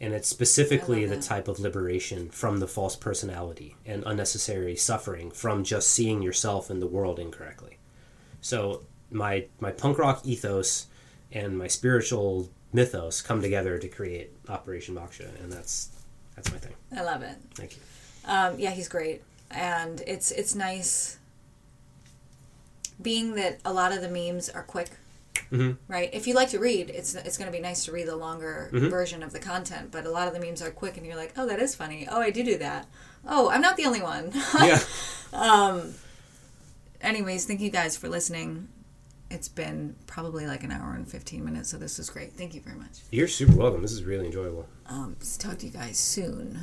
And 0.00 0.14
it's 0.14 0.26
specifically 0.26 1.06
the 1.06 1.20
type 1.20 1.46
of 1.46 1.60
liberation 1.60 2.28
from 2.30 2.58
the 2.58 2.66
false 2.66 2.96
personality 2.96 3.76
and 3.86 4.02
unnecessary 4.04 4.74
suffering 4.74 5.30
from 5.30 5.62
just 5.62 5.90
seeing 5.90 6.22
yourself 6.22 6.70
and 6.70 6.82
the 6.82 6.88
world 6.88 7.20
incorrectly. 7.20 7.78
So 8.40 8.82
my 9.10 9.46
my 9.60 9.70
punk 9.70 9.98
rock 9.98 10.22
ethos 10.24 10.86
and 11.32 11.56
my 11.58 11.66
spiritual 11.66 12.48
mythos 12.72 13.20
come 13.22 13.40
together 13.42 13.78
to 13.78 13.88
create 13.88 14.30
operation 14.48 14.94
moksha 14.94 15.28
and 15.42 15.52
that's 15.52 15.90
that's 16.36 16.50
my 16.52 16.58
thing 16.58 16.72
i 16.96 17.02
love 17.02 17.22
it 17.22 17.36
thank 17.54 17.76
you 17.76 17.82
Um, 18.24 18.58
yeah, 18.58 18.70
he's 18.70 18.88
great, 18.88 19.20
and 19.50 20.00
it's 20.06 20.30
it's 20.30 20.54
nice. 20.54 21.18
Being 23.00 23.34
that 23.34 23.58
a 23.64 23.72
lot 23.72 23.90
of 23.92 24.00
the 24.00 24.08
memes 24.08 24.48
are 24.48 24.62
quick, 24.62 24.90
right? 25.88 26.08
If 26.12 26.28
you 26.28 26.34
like 26.34 26.50
to 26.50 26.60
read, 26.60 26.88
it's 26.90 27.16
it's 27.16 27.36
going 27.36 27.50
to 27.50 27.56
be 27.56 27.60
nice 27.60 27.84
to 27.86 27.92
read 27.92 28.06
the 28.06 28.14
longer 28.14 28.70
Mm-hmm. 28.72 28.88
version 28.90 29.22
of 29.24 29.32
the 29.32 29.40
content. 29.40 29.90
But 29.90 30.06
a 30.06 30.10
lot 30.10 30.28
of 30.28 30.34
the 30.34 30.40
memes 30.40 30.62
are 30.62 30.70
quick, 30.70 30.96
and 30.96 31.04
you're 31.04 31.16
like, 31.16 31.32
oh, 31.36 31.46
that 31.48 31.58
is 31.60 31.74
funny. 31.74 32.06
Oh, 32.08 32.20
I 32.20 32.30
do 32.30 32.44
do 32.44 32.56
that. 32.58 32.86
Oh, 33.26 33.50
I'm 33.50 33.60
not 33.60 33.76
the 33.76 33.86
only 33.86 34.02
one. 34.02 34.30
yeah. 34.62 34.78
um. 35.32 35.94
Anyways, 37.00 37.44
thank 37.46 37.60
you 37.60 37.70
guys 37.70 37.96
for 37.96 38.08
listening. 38.08 38.68
It's 39.32 39.48
been 39.48 39.96
probably 40.06 40.46
like 40.46 40.62
an 40.62 40.70
hour 40.70 40.94
and 40.94 41.08
15 41.08 41.42
minutes, 41.42 41.70
so 41.70 41.78
this 41.78 41.98
is 41.98 42.10
great. 42.10 42.34
Thank 42.34 42.54
you 42.54 42.60
very 42.60 42.76
much. 42.76 43.00
You're 43.10 43.28
super 43.28 43.56
welcome. 43.56 43.80
This 43.80 43.92
is 43.92 44.04
really 44.04 44.26
enjoyable. 44.26 44.68
Um, 44.86 45.16
talk 45.38 45.56
to 45.58 45.66
you 45.66 45.72
guys 45.72 45.96
soon. 45.96 46.58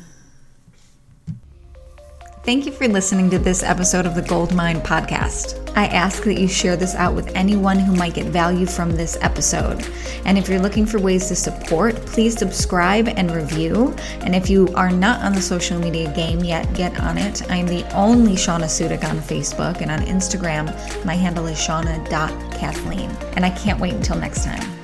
Thank 2.44 2.66
you 2.66 2.72
for 2.72 2.88
listening 2.88 3.30
to 3.32 3.38
this 3.38 3.64
episode 3.64 4.06
of 4.06 4.16
the 4.16 4.22
Goldmine 4.22 4.82
podcast. 4.82 5.72
I 5.76 5.88
ask 5.88 6.24
that 6.24 6.40
you 6.40 6.48
share 6.48 6.78
this 6.78 6.96
out 6.96 7.14
with 7.14 7.36
anyone 7.36 7.78
who 7.78 7.94
might 7.94 8.14
get 8.14 8.28
value 8.28 8.66
from 8.66 8.92
this 8.92 9.18
episode. 9.22 9.86
And 10.24 10.38
if 10.38 10.48
you're 10.48 10.62
looking 10.62 10.86
for 10.86 11.00
ways 11.00 11.28
to 11.28 11.36
support, 11.36 11.96
please 12.08 12.38
subscribe 12.38 13.10
and 13.10 13.30
review. 13.32 13.94
And 14.22 14.34
if 14.34 14.50
you 14.50 14.70
are 14.76 14.90
not 14.90 15.22
on 15.22 15.34
the 15.34 15.42
social 15.42 15.80
media 15.80 16.14
game 16.16 16.44
yet, 16.44 16.74
get 16.74 17.00
on 17.02 17.18
it. 17.18 17.50
I 17.52 17.58
am 17.58 17.68
the 17.68 17.86
only 17.94 18.34
Shauna 18.34 18.66
Sudik 18.66 19.04
on 19.04 19.18
Facebook, 19.18 19.82
and 19.82 19.92
on 19.92 20.00
Instagram, 20.00 20.74
my 21.06 21.16
handle 21.16 21.46
is 21.46 21.58
shauna.kathleen. 21.58 23.12
And 23.36 23.46
I 23.46 23.50
can't 23.50 23.80
wait 23.80 23.94
until 23.94 24.18
next 24.18 24.46
time. 24.46 24.79